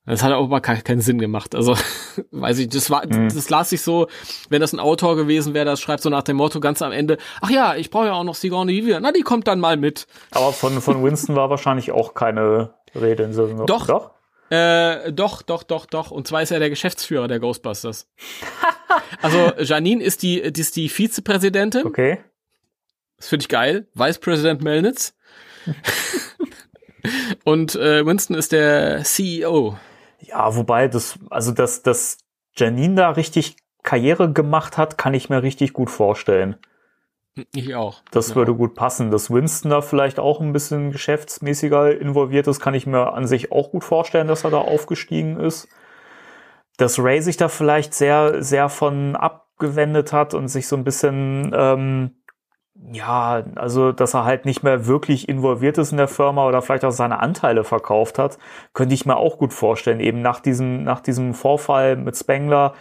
Das 0.05 0.23
hat 0.23 0.31
aber 0.31 0.61
keinen 0.61 1.01
Sinn 1.01 1.19
gemacht. 1.19 1.53
Also, 1.53 1.75
weiß 2.31 2.59
ich, 2.59 2.69
das 2.69 2.89
war, 2.89 3.05
mhm. 3.05 3.27
das 3.27 3.49
las 3.49 3.71
ich 3.73 3.81
so, 3.81 4.07
wenn 4.49 4.61
das 4.61 4.73
ein 4.73 4.79
Autor 4.79 5.15
gewesen 5.15 5.53
wäre, 5.53 5.65
das 5.65 5.81
schreibt 5.81 6.01
so 6.01 6.09
nach 6.09 6.23
dem 6.23 6.37
Motto 6.37 6.59
ganz 6.59 6.81
am 6.81 6.91
Ende, 6.91 7.17
ach 7.41 7.51
ja, 7.51 7.75
ich 7.75 7.91
brauche 7.91 8.05
ja 8.05 8.13
auch 8.13 8.23
noch 8.23 8.35
Sigourney 8.35 8.85
Weaver. 8.85 9.01
Na, 9.01 9.11
die 9.11 9.21
kommt 9.21 9.47
dann 9.47 9.59
mal 9.59 9.77
mit. 9.77 10.07
Aber 10.31 10.53
von, 10.53 10.81
von 10.81 11.03
Winston 11.03 11.35
war 11.35 11.49
wahrscheinlich 11.49 11.91
auch 11.91 12.15
keine 12.15 12.73
Rede 12.95 13.23
in 13.23 13.33
so 13.33 13.45
Doch, 13.65 13.85
doch. 13.85 14.11
Äh, 14.49 15.11
doch, 15.13 15.41
doch, 15.41 15.63
doch, 15.63 15.85
doch. 15.85 16.11
Und 16.11 16.27
zwar 16.27 16.41
ist 16.41 16.51
er 16.51 16.59
der 16.59 16.69
Geschäftsführer 16.69 17.27
der 17.27 17.39
Ghostbusters. 17.39 18.07
also 19.21 19.51
Janine 19.59 20.03
ist 20.03 20.23
die, 20.23 20.51
die 20.51 20.61
ist 20.61 20.75
die 20.75 20.89
Vizepräsidentin. 20.89 21.85
Okay. 21.85 22.19
Das 23.17 23.27
finde 23.29 23.43
ich 23.43 23.49
geil. 23.49 23.87
Vice 23.93 24.19
President 24.19 24.61
Melnitz. 24.61 25.15
Und 27.43 27.75
äh, 27.75 28.05
Winston 28.05 28.35
ist 28.35 28.51
der 28.51 29.03
CEO. 29.03 29.77
Ja, 30.19 30.55
wobei 30.55 30.87
das, 30.87 31.17
also 31.29 31.51
dass, 31.51 31.81
dass 31.81 32.17
Janine 32.55 32.95
da 32.95 33.11
richtig 33.11 33.55
Karriere 33.83 34.31
gemacht 34.31 34.77
hat, 34.77 34.97
kann 34.97 35.13
ich 35.13 35.29
mir 35.29 35.41
richtig 35.43 35.73
gut 35.73 35.89
vorstellen. 35.89 36.57
Ich 37.53 37.75
auch. 37.75 38.01
Das 38.11 38.29
ja. 38.29 38.35
würde 38.35 38.53
gut 38.53 38.75
passen. 38.75 39.11
Dass 39.11 39.31
Winston 39.31 39.71
da 39.71 39.81
vielleicht 39.81 40.19
auch 40.19 40.41
ein 40.41 40.53
bisschen 40.53 40.91
geschäftsmäßiger 40.91 41.99
involviert 41.99 42.47
ist, 42.47 42.59
kann 42.59 42.73
ich 42.73 42.87
mir 42.87 43.13
an 43.13 43.27
sich 43.27 43.51
auch 43.51 43.71
gut 43.71 43.83
vorstellen, 43.83 44.27
dass 44.27 44.43
er 44.43 44.51
da 44.51 44.59
aufgestiegen 44.59 45.39
ist. 45.39 45.67
Dass 46.77 46.99
Ray 46.99 47.21
sich 47.21 47.37
da 47.37 47.49
vielleicht 47.49 47.93
sehr, 47.93 48.41
sehr 48.41 48.69
von 48.69 49.15
abgewendet 49.15 50.13
hat 50.13 50.33
und 50.33 50.47
sich 50.47 50.67
so 50.67 50.75
ein 50.75 50.83
bisschen, 50.83 51.51
ähm, 51.53 52.11
ja, 52.91 53.43
also, 53.55 53.91
dass 53.91 54.13
er 54.13 54.23
halt 54.23 54.45
nicht 54.45 54.63
mehr 54.63 54.87
wirklich 54.87 55.27
involviert 55.27 55.77
ist 55.77 55.91
in 55.91 55.97
der 55.97 56.07
Firma 56.07 56.47
oder 56.47 56.61
vielleicht 56.61 56.85
auch 56.85 56.91
seine 56.91 57.19
Anteile 57.19 57.65
verkauft 57.65 58.17
hat, 58.17 58.37
könnte 58.73 58.95
ich 58.95 59.05
mir 59.05 59.17
auch 59.17 59.37
gut 59.37 59.53
vorstellen. 59.53 59.99
Eben 59.99 60.21
nach 60.21 60.39
diesem, 60.39 60.83
nach 60.83 61.01
diesem 61.01 61.33
Vorfall 61.33 61.97
mit 61.97 62.15
Spengler, 62.15 62.73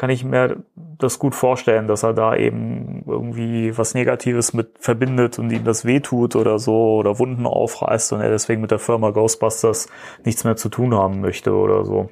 kann 0.00 0.08
ich 0.08 0.24
mir 0.24 0.64
das 0.74 1.18
gut 1.18 1.34
vorstellen, 1.34 1.86
dass 1.86 2.04
er 2.04 2.14
da 2.14 2.34
eben 2.34 3.04
irgendwie 3.06 3.76
was 3.76 3.92
Negatives 3.92 4.54
mit 4.54 4.78
verbindet 4.78 5.38
und 5.38 5.50
ihm 5.50 5.62
das 5.62 5.84
wehtut 5.84 6.36
oder 6.36 6.58
so 6.58 6.94
oder 6.94 7.18
Wunden 7.18 7.44
aufreißt 7.44 8.14
und 8.14 8.22
er 8.22 8.30
deswegen 8.30 8.62
mit 8.62 8.70
der 8.70 8.78
Firma 8.78 9.10
Ghostbusters 9.10 9.88
nichts 10.24 10.44
mehr 10.44 10.56
zu 10.56 10.70
tun 10.70 10.94
haben 10.94 11.20
möchte 11.20 11.52
oder 11.52 11.84
so. 11.84 12.08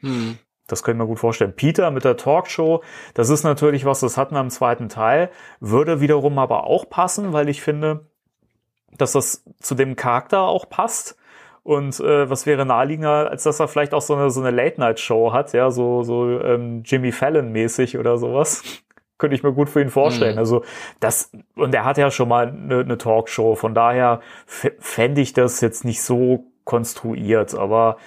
Hm. 0.00 0.36
Das 0.66 0.82
könnte 0.82 0.98
ich 0.98 1.00
mir 1.00 1.08
gut 1.08 1.18
vorstellen. 1.18 1.54
Peter 1.56 1.90
mit 1.90 2.04
der 2.04 2.18
Talkshow, 2.18 2.82
das 3.14 3.30
ist 3.30 3.42
natürlich 3.42 3.86
was, 3.86 4.00
das 4.00 4.18
hatten 4.18 4.34
wir 4.34 4.40
im 4.42 4.50
zweiten 4.50 4.90
Teil, 4.90 5.30
würde 5.60 6.02
wiederum 6.02 6.38
aber 6.38 6.64
auch 6.64 6.90
passen, 6.90 7.32
weil 7.32 7.48
ich 7.48 7.62
finde, 7.62 8.10
dass 8.98 9.12
das 9.12 9.46
zu 9.60 9.74
dem 9.74 9.96
Charakter 9.96 10.42
auch 10.42 10.68
passt. 10.68 11.16
Und 11.62 12.00
äh, 12.00 12.28
was 12.30 12.46
wäre 12.46 12.64
naheliegender, 12.64 13.30
als 13.30 13.42
dass 13.42 13.60
er 13.60 13.68
vielleicht 13.68 13.92
auch 13.92 14.00
so 14.00 14.14
eine, 14.14 14.30
so 14.30 14.40
eine 14.40 14.50
Late-Night-Show 14.50 15.32
hat, 15.32 15.52
ja, 15.52 15.70
so, 15.70 16.02
so 16.02 16.40
ähm, 16.40 16.82
Jimmy 16.84 17.12
Fallon-mäßig 17.12 17.98
oder 17.98 18.16
sowas. 18.18 18.62
Könnte 19.18 19.36
ich 19.36 19.42
mir 19.42 19.52
gut 19.52 19.68
für 19.68 19.82
ihn 19.82 19.90
vorstellen. 19.90 20.34
Mhm. 20.34 20.38
Also 20.38 20.64
das, 20.98 21.30
und 21.54 21.74
er 21.74 21.84
hat 21.84 21.98
ja 21.98 22.10
schon 22.10 22.28
mal 22.28 22.48
eine, 22.48 22.80
eine 22.80 22.96
Talkshow, 22.96 23.54
von 23.54 23.74
daher 23.74 24.20
fände 24.46 25.20
ich 25.20 25.34
das 25.34 25.60
jetzt 25.60 25.84
nicht 25.84 26.02
so 26.02 26.44
konstruiert. 26.64 27.54
Aber 27.54 27.98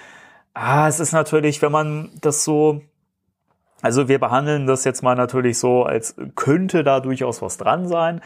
ah, 0.56 0.88
es 0.88 1.00
ist 1.00 1.12
natürlich, 1.12 1.62
wenn 1.62 1.72
man 1.72 2.10
das 2.22 2.44
so 2.44 2.82
also 3.84 4.08
wir 4.08 4.18
behandeln 4.18 4.66
das 4.66 4.86
jetzt 4.86 5.04
mal 5.04 5.16
natürlich 5.16 5.60
so, 5.60 5.84
als 5.84 6.16
könnte 6.36 6.86
da 6.86 7.02
durchaus 7.02 7.42
was 7.42 7.58
dran 7.58 7.86
sein. 7.86 8.22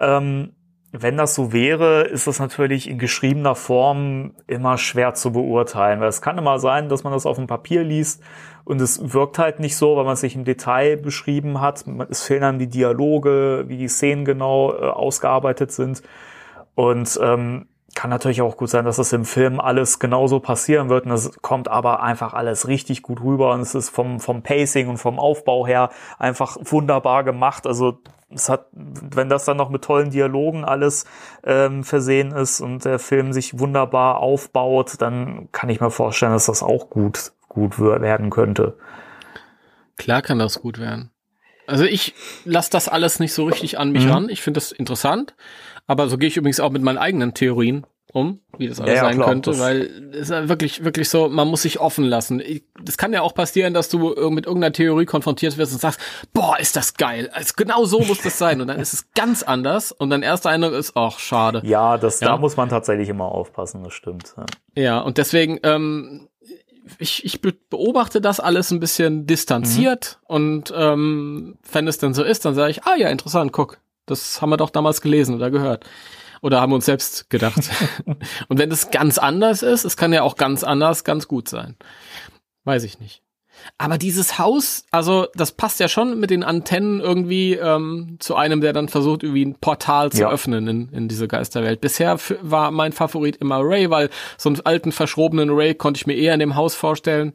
Ähm, 0.00 0.54
wenn 0.92 1.16
das 1.16 1.34
so 1.34 1.54
wäre, 1.54 2.02
ist 2.02 2.26
das 2.26 2.38
natürlich 2.38 2.88
in 2.88 2.98
geschriebener 2.98 3.54
Form 3.54 4.32
immer 4.46 4.76
schwer 4.76 5.14
zu 5.14 5.32
beurteilen, 5.32 6.00
weil 6.00 6.08
es 6.08 6.20
kann 6.20 6.36
immer 6.36 6.58
sein, 6.58 6.90
dass 6.90 7.02
man 7.02 7.14
das 7.14 7.24
auf 7.24 7.36
dem 7.36 7.46
Papier 7.46 7.82
liest 7.82 8.22
und 8.64 8.80
es 8.80 9.12
wirkt 9.12 9.38
halt 9.38 9.58
nicht 9.58 9.76
so, 9.76 9.96
weil 9.96 10.04
man 10.04 10.12
es 10.12 10.20
sich 10.20 10.36
im 10.36 10.44
Detail 10.44 10.98
beschrieben 10.98 11.62
hat. 11.62 11.84
Es 12.10 12.22
fehlen 12.22 12.42
dann 12.42 12.58
die 12.58 12.68
Dialoge, 12.68 13.64
wie 13.68 13.78
die 13.78 13.88
Szenen 13.88 14.26
genau 14.26 14.74
äh, 14.74 14.84
ausgearbeitet 14.84 15.72
sind 15.72 16.02
und 16.74 17.18
ähm, 17.22 17.68
kann 17.94 18.10
natürlich 18.10 18.40
auch 18.40 18.56
gut 18.56 18.70
sein, 18.70 18.84
dass 18.84 18.96
das 18.96 19.12
im 19.12 19.24
Film 19.24 19.60
alles 19.60 19.98
genauso 19.98 20.40
passieren 20.40 20.88
wird 20.88 21.04
und 21.04 21.10
das 21.10 21.30
kommt 21.42 21.68
aber 21.68 22.02
einfach 22.02 22.32
alles 22.32 22.66
richtig 22.66 23.02
gut 23.02 23.20
rüber 23.20 23.52
und 23.52 23.60
es 23.60 23.74
ist 23.74 23.90
vom, 23.90 24.18
vom 24.18 24.42
Pacing 24.42 24.88
und 24.88 24.96
vom 24.96 25.18
Aufbau 25.18 25.66
her 25.66 25.90
einfach 26.18 26.56
wunderbar 26.60 27.22
gemacht. 27.24 27.66
Also 27.66 27.98
es 28.30 28.48
hat, 28.48 28.66
wenn 28.72 29.28
das 29.28 29.44
dann 29.44 29.58
noch 29.58 29.68
mit 29.68 29.82
tollen 29.82 30.10
Dialogen 30.10 30.64
alles 30.64 31.04
ähm, 31.44 31.84
versehen 31.84 32.32
ist 32.32 32.60
und 32.60 32.84
der 32.84 32.98
Film 32.98 33.32
sich 33.32 33.58
wunderbar 33.58 34.20
aufbaut, 34.20 34.94
dann 34.98 35.48
kann 35.52 35.68
ich 35.68 35.80
mir 35.80 35.90
vorstellen, 35.90 36.32
dass 36.32 36.46
das 36.46 36.62
auch 36.62 36.88
gut, 36.88 37.32
gut 37.48 37.78
werden 37.78 38.30
könnte. 38.30 38.78
Klar 39.98 40.22
kann 40.22 40.38
das 40.38 40.60
gut 40.60 40.78
werden. 40.78 41.10
Also 41.66 41.84
ich 41.84 42.14
lasse 42.44 42.70
das 42.70 42.88
alles 42.88 43.20
nicht 43.20 43.34
so 43.34 43.44
richtig 43.44 43.78
an 43.78 43.92
mich 43.92 44.06
mhm. 44.06 44.10
ran. 44.10 44.28
Ich 44.28 44.42
finde 44.42 44.58
das 44.58 44.72
interessant, 44.72 45.34
aber 45.86 46.08
so 46.08 46.18
gehe 46.18 46.28
ich 46.28 46.36
übrigens 46.36 46.60
auch 46.60 46.70
mit 46.70 46.82
meinen 46.82 46.98
eigenen 46.98 47.34
Theorien 47.34 47.86
um, 48.14 48.40
wie 48.58 48.68
das 48.68 48.78
alles 48.78 48.94
Ja, 48.96 49.04
sein 49.04 49.14
klar, 49.14 49.28
könnte, 49.28 49.58
weil 49.58 50.10
es 50.12 50.22
ist 50.22 50.30
ja 50.30 50.46
wirklich, 50.46 50.84
wirklich 50.84 51.08
so, 51.08 51.30
man 51.30 51.48
muss 51.48 51.62
sich 51.62 51.80
offen 51.80 52.04
lassen. 52.04 52.42
Das 52.84 52.98
kann 52.98 53.14
ja 53.14 53.22
auch 53.22 53.32
passieren, 53.32 53.72
dass 53.72 53.88
du 53.88 53.98
mit 54.30 54.44
irgendeiner 54.44 54.70
Theorie 54.72 55.06
konfrontiert 55.06 55.56
wirst 55.56 55.72
und 55.72 55.78
sagst, 55.80 55.98
boah, 56.34 56.58
ist 56.58 56.76
das 56.76 56.92
geil. 56.94 57.30
Also 57.32 57.54
genau 57.56 57.86
so 57.86 58.00
muss 58.00 58.20
das 58.20 58.36
sein. 58.36 58.60
Und 58.60 58.66
dann 58.68 58.78
ist 58.80 58.92
es 58.92 59.10
ganz 59.14 59.42
anders 59.42 59.92
und 59.92 60.10
dein 60.10 60.22
erster 60.22 60.50
Eindruck 60.50 60.74
ist, 60.74 60.92
ach, 60.94 61.18
schade. 61.18 61.62
Ja, 61.64 61.96
das, 61.96 62.20
Ja. 62.20 62.28
da 62.28 62.36
muss 62.36 62.54
man 62.58 62.68
tatsächlich 62.68 63.08
immer 63.08 63.26
aufpassen, 63.32 63.82
das 63.82 63.94
stimmt. 63.94 64.34
Ja. 64.36 64.44
Ja, 64.82 65.00
und 65.00 65.16
deswegen, 65.16 65.58
ähm, 65.62 66.28
ich, 66.98 67.24
ich 67.24 67.40
be- 67.40 67.54
beobachte 67.70 68.20
das 68.20 68.40
alles 68.40 68.70
ein 68.72 68.80
bisschen 68.80 69.26
distanziert 69.26 70.18
und 70.26 70.70
ähm, 70.76 71.56
wenn 71.72 71.88
es 71.88 71.96
dann 71.96 72.12
so 72.12 72.22
ist, 72.24 72.44
dann 72.44 72.54
sage 72.54 72.72
ich, 72.72 72.84
ah 72.84 72.96
ja, 72.96 73.08
interessant, 73.08 73.52
guck, 73.52 73.78
das 74.06 74.40
haben 74.42 74.50
wir 74.50 74.56
doch 74.56 74.70
damals 74.70 75.00
gelesen 75.00 75.34
oder 75.34 75.50
gehört. 75.50 75.84
Oder 76.40 76.60
haben 76.60 76.72
wir 76.72 76.76
uns 76.76 76.86
selbst 76.86 77.30
gedacht. 77.30 77.70
und 78.48 78.58
wenn 78.58 78.70
es 78.70 78.90
ganz 78.90 79.18
anders 79.18 79.62
ist, 79.62 79.84
es 79.84 79.96
kann 79.96 80.12
ja 80.12 80.22
auch 80.22 80.36
ganz 80.36 80.64
anders 80.64 81.04
ganz 81.04 81.28
gut 81.28 81.48
sein. 81.48 81.76
Weiß 82.64 82.82
ich 82.84 82.98
nicht. 82.98 83.22
Aber 83.78 83.96
dieses 83.96 84.38
Haus, 84.40 84.84
also 84.90 85.28
das 85.34 85.52
passt 85.52 85.78
ja 85.78 85.86
schon 85.86 86.18
mit 86.18 86.30
den 86.30 86.42
Antennen 86.42 87.00
irgendwie 87.00 87.54
ähm, 87.54 88.16
zu 88.18 88.34
einem, 88.34 88.60
der 88.60 88.72
dann 88.72 88.88
versucht, 88.88 89.22
irgendwie 89.22 89.44
ein 89.44 89.54
Portal 89.60 90.10
zu 90.10 90.22
Ja. 90.22 90.30
öffnen 90.30 90.66
in, 90.66 90.88
in 90.88 91.06
diese 91.08 91.28
Geisterwelt. 91.28 91.80
Bisher 91.80 92.18
war 92.40 92.72
mein 92.72 92.90
Favorit 92.92 93.36
immer 93.36 93.60
Ray, 93.60 93.88
weil 93.90 94.10
so 94.36 94.48
einen 94.48 94.60
alten, 94.62 94.90
verschrobenen 94.90 95.50
Ray 95.50 95.74
konnte 95.74 95.98
ich 95.98 96.06
mir 96.08 96.14
eher 96.16 96.34
in 96.34 96.40
dem 96.40 96.56
Haus 96.56 96.74
vorstellen. 96.74 97.34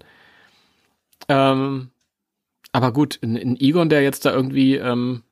Ähm, 1.30 1.92
aber 2.74 2.92
gut, 2.92 3.16
in, 3.16 3.38
in 3.38 3.58
Egon, 3.60 3.88
der 3.90 4.02
jetzt 4.04 4.26
da 4.26 4.34
irgendwie 4.34 4.76
ähm, 4.76 5.24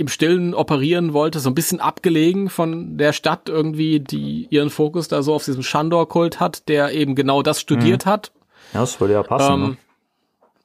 im 0.00 0.08
Stillen 0.08 0.54
operieren 0.54 1.12
wollte, 1.12 1.40
so 1.40 1.50
ein 1.50 1.54
bisschen 1.54 1.78
abgelegen 1.78 2.48
von 2.48 2.96
der 2.96 3.12
Stadt 3.12 3.48
irgendwie, 3.48 4.00
die 4.00 4.46
ihren 4.48 4.70
Fokus 4.70 5.08
da 5.08 5.22
so 5.22 5.34
auf 5.34 5.44
diesem 5.44 5.62
Shandor-Kult 5.62 6.40
hat, 6.40 6.68
der 6.68 6.92
eben 6.92 7.14
genau 7.14 7.42
das 7.42 7.60
studiert 7.60 8.06
hat. 8.06 8.32
ja, 8.72 8.80
das 8.80 8.98
würde 8.98 9.12
ja 9.14 9.22
passen. 9.22 9.60
ne? 9.60 9.76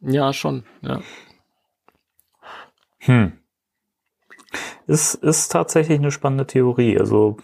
Ähm, 0.02 0.14
ja, 0.14 0.34
schon, 0.34 0.64
ja. 0.82 1.02
Hm. 3.00 3.34
Ist, 4.88 5.16
ist 5.16 5.52
tatsächlich 5.52 6.00
eine 6.00 6.12
spannende 6.12 6.48
Theorie. 6.48 6.98
Also 6.98 7.38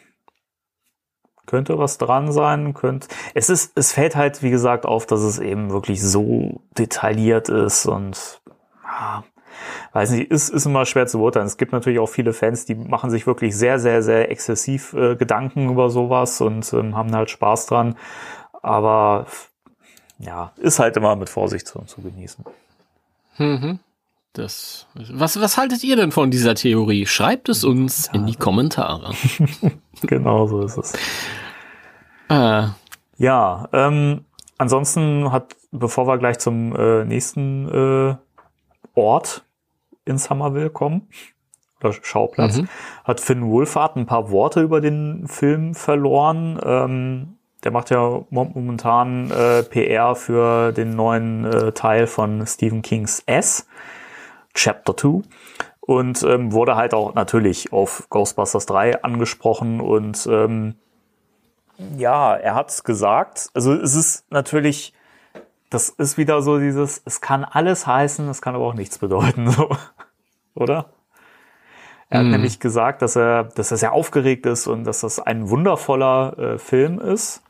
könnte 1.45 1.77
was 1.77 1.97
dran 1.97 2.31
sein, 2.31 2.73
könnte. 2.73 3.09
Es 3.34 3.49
ist, 3.49 3.73
es 3.76 3.91
fällt 3.91 4.15
halt, 4.15 4.41
wie 4.43 4.49
gesagt, 4.49 4.85
auf, 4.85 5.05
dass 5.05 5.22
es 5.22 5.39
eben 5.39 5.72
wirklich 5.72 6.01
so 6.01 6.61
detailliert 6.77 7.49
ist 7.49 7.85
und 7.85 8.41
ja, 8.85 9.26
weiß 9.93 10.11
nicht, 10.11 10.31
ist, 10.31 10.49
ist 10.49 10.65
immer 10.65 10.85
schwer 10.85 11.07
zu 11.07 11.17
beurteilen. 11.19 11.45
Es 11.47 11.57
gibt 11.57 11.71
natürlich 11.71 11.99
auch 11.99 12.09
viele 12.09 12.33
Fans, 12.33 12.65
die 12.65 12.75
machen 12.75 13.09
sich 13.09 13.27
wirklich 13.27 13.55
sehr, 13.55 13.79
sehr, 13.79 14.03
sehr 14.03 14.31
exzessiv 14.31 14.93
äh, 14.93 15.15
Gedanken 15.15 15.69
über 15.69 15.89
sowas 15.89 16.41
und 16.41 16.71
ähm, 16.73 16.95
haben 16.95 17.13
halt 17.15 17.29
Spaß 17.29 17.65
dran. 17.67 17.95
Aber 18.61 19.25
ja, 20.19 20.51
ist 20.57 20.79
halt 20.79 20.97
immer 20.97 21.15
mit 21.15 21.29
Vorsicht 21.29 21.67
zu, 21.67 21.79
zu 21.81 22.01
genießen. 22.01 22.45
Mhm. 23.38 23.79
Das, 24.33 24.88
was, 24.93 25.41
was 25.41 25.57
haltet 25.57 25.83
ihr 25.83 25.97
denn 25.97 26.13
von 26.13 26.31
dieser 26.31 26.55
Theorie? 26.55 27.05
Schreibt 27.05 27.49
es 27.49 27.65
uns 27.65 28.09
in 28.13 28.25
die 28.25 28.35
Kommentare. 28.35 29.13
Genau 30.03 30.47
so 30.47 30.63
ist 30.63 30.77
es. 30.77 30.93
Äh, 32.27 32.69
Ja, 33.17 33.69
ähm, 33.71 34.25
ansonsten 34.57 35.31
hat, 35.31 35.55
bevor 35.71 36.07
wir 36.07 36.17
gleich 36.17 36.39
zum 36.39 36.75
äh, 36.75 37.05
nächsten 37.05 37.69
äh, 37.69 38.15
Ort 38.95 39.43
in 40.06 40.18
Somerville 40.18 40.69
kommen, 40.69 41.07
oder 41.82 41.94
Schauplatz, 41.94 42.57
Mhm. 42.57 42.68
hat 43.03 43.19
Finn 43.19 43.49
Wolfhard 43.49 43.95
ein 43.95 44.06
paar 44.06 44.30
Worte 44.32 44.61
über 44.61 44.82
den 44.82 45.28
Film 45.28 45.73
verloren. 45.73 46.60
Ähm, 46.64 47.38
der 47.64 47.72
macht 47.72 47.90
ja 47.91 48.22
momentan 48.30 49.30
äh, 49.32 49.64
PR 49.64 50.15
für 50.15 50.72
den 50.72 50.95
neuen 50.95 51.45
äh, 51.45 51.72
Teil 51.73 52.07
von 52.07 52.45
Stephen 52.48 52.82
Kings 52.82 53.22
S, 53.26 53.68
Chapter 54.53 54.95
2. 54.98 55.22
Und 55.80 56.23
ähm, 56.23 56.52
wurde 56.53 56.76
halt 56.76 56.94
auch 56.94 57.15
natürlich 57.15 57.73
auf 57.73 58.07
Ghostbusters 58.10 58.65
3 58.68 59.03
angesprochen 59.03 59.82
und 59.82 60.28
ähm, 60.32 60.76
ja, 61.98 62.36
er 62.36 62.53
hat's 62.56 62.84
gesagt. 62.84 63.49
Also 63.56 63.73
es 63.73 63.95
ist 63.95 64.26
natürlich, 64.32 64.94
das 65.72 65.89
ist 65.89 66.18
wieder 66.19 66.41
so 66.43 66.60
dieses, 66.60 67.02
es 67.06 67.19
kann 67.22 67.43
alles 67.43 67.88
heißen, 67.88 68.30
es 68.30 68.41
kann 68.41 68.53
aber 68.53 68.65
auch 68.68 68.76
nichts 68.76 68.99
bedeuten, 68.99 69.49
so. 69.52 69.76
Oder? 70.53 70.91
Er 72.10 72.19
hat 72.19 72.26
Mhm. 72.26 72.31
nämlich 72.31 72.60
gesagt, 72.60 73.02
dass 73.02 73.15
er, 73.15 73.45
dass 73.45 73.72
er 73.72 73.77
sehr 73.77 73.93
aufgeregt 73.93 74.45
ist 74.45 74.68
und 74.68 74.84
dass 74.84 74.99
das 75.02 75.19
ein 75.19 75.49
wundervoller 75.49 76.38
äh, 76.38 76.57
Film 76.60 76.99
ist. 76.99 77.41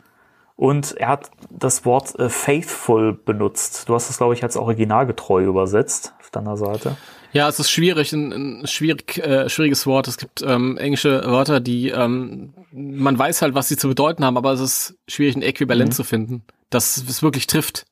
Und 0.55 0.91
er 0.97 1.07
hat 1.07 1.31
das 1.49 1.83
Wort 1.85 2.17
äh, 2.19 2.29
faithful 2.29 3.13
benutzt. 3.13 3.89
Du 3.89 3.95
hast 3.95 4.11
es, 4.11 4.17
glaube 4.17 4.35
ich, 4.35 4.43
als 4.43 4.55
originalgetreu 4.55 5.43
übersetzt 5.43 6.13
auf 6.19 6.29
deiner 6.29 6.55
Seite. 6.57 6.95
ja, 7.33 7.49
es 7.49 7.59
ist 7.59 7.71
schwierig, 7.71 8.13
ein, 8.13 8.61
ein 8.61 8.67
schwierig, 8.67 9.17
äh, 9.17 9.49
schwieriges 9.49 9.87
Wort. 9.87 10.07
Es 10.07 10.17
gibt 10.17 10.43
ähm, 10.43 10.77
englische 10.77 11.23
Wörter, 11.25 11.59
die 11.59 11.89
ähm, 11.89 12.53
man 12.71 13.17
weiß 13.17 13.41
halt, 13.41 13.55
was 13.55 13.67
sie 13.69 13.77
zu 13.77 13.87
bedeuten 13.87 14.23
haben, 14.23 14.37
aber 14.37 14.51
es 14.51 14.59
ist 14.59 14.95
schwierig, 15.07 15.35
ein 15.35 15.41
Äquivalent 15.41 15.95
zu 15.95 16.03
finden, 16.03 16.43
das 16.69 16.97
es 16.97 17.23
wirklich 17.23 17.47
trifft. 17.47 17.87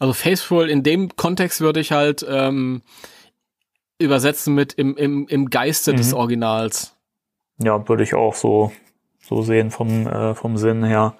Also 0.00 0.12
faithful 0.14 0.68
in 0.68 0.82
dem 0.82 1.14
Kontext 1.14 1.60
würde 1.60 1.78
ich 1.78 1.92
halt 1.92 2.26
ähm, 2.28 2.82
übersetzen 3.98 4.54
mit 4.54 4.72
im, 4.72 4.96
im, 4.96 5.28
im 5.28 5.50
Geiste 5.50 5.94
des 5.94 6.08
Mhm. 6.12 6.16
Originals. 6.16 6.96
Ja, 7.58 7.86
würde 7.88 8.02
ich 8.02 8.14
auch 8.14 8.34
so, 8.34 8.72
so 9.20 9.42
sehen 9.42 9.70
vom, 9.70 10.06
äh, 10.06 10.34
vom 10.34 10.56
Sinn 10.56 10.82
her. 10.82 11.14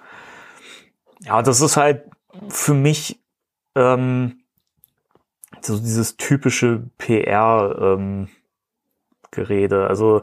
Ja, 1.20 1.43
das 1.43 1.61
ist 1.61 1.77
halt 1.77 2.05
für 2.48 2.73
mich 2.73 3.20
ähm, 3.77 4.40
so 5.61 5.78
dieses 5.78 6.16
typische 6.16 6.85
PR-Gerede. 6.97 8.31
also 9.86 10.23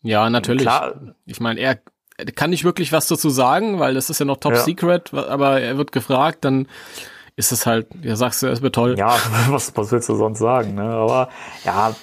Ja, 0.00 0.30
natürlich. 0.30 0.62
klar, 0.62 1.14
Ich 1.26 1.40
meine, 1.40 1.60
er 1.60 1.78
kann 2.34 2.50
nicht 2.50 2.64
wirklich 2.64 2.90
was 2.92 3.06
dazu 3.08 3.28
sagen, 3.28 3.78
weil 3.78 3.92
das 3.94 4.08
ist 4.08 4.18
ja 4.18 4.24
noch 4.24 4.38
Top 4.38 4.52
Ja. 4.54 4.60
Secret, 4.60 5.12
aber 5.12 5.60
er 5.60 5.76
wird 5.76 5.92
gefragt, 5.92 6.44
dann 6.46 6.66
ist 7.42 7.52
es 7.52 7.66
halt, 7.66 7.88
ja, 8.02 8.14
sagst 8.14 8.42
du, 8.42 8.46
es 8.46 8.62
wird 8.62 8.74
toll. 8.76 8.94
ja, 8.96 9.16
was, 9.48 9.76
was 9.76 9.90
willst 9.90 10.08
du 10.08 10.14
sonst 10.14 10.38
sagen? 10.38 10.74
Ne? 10.76 10.82
Aber 10.84 11.28
ja, 11.64 11.94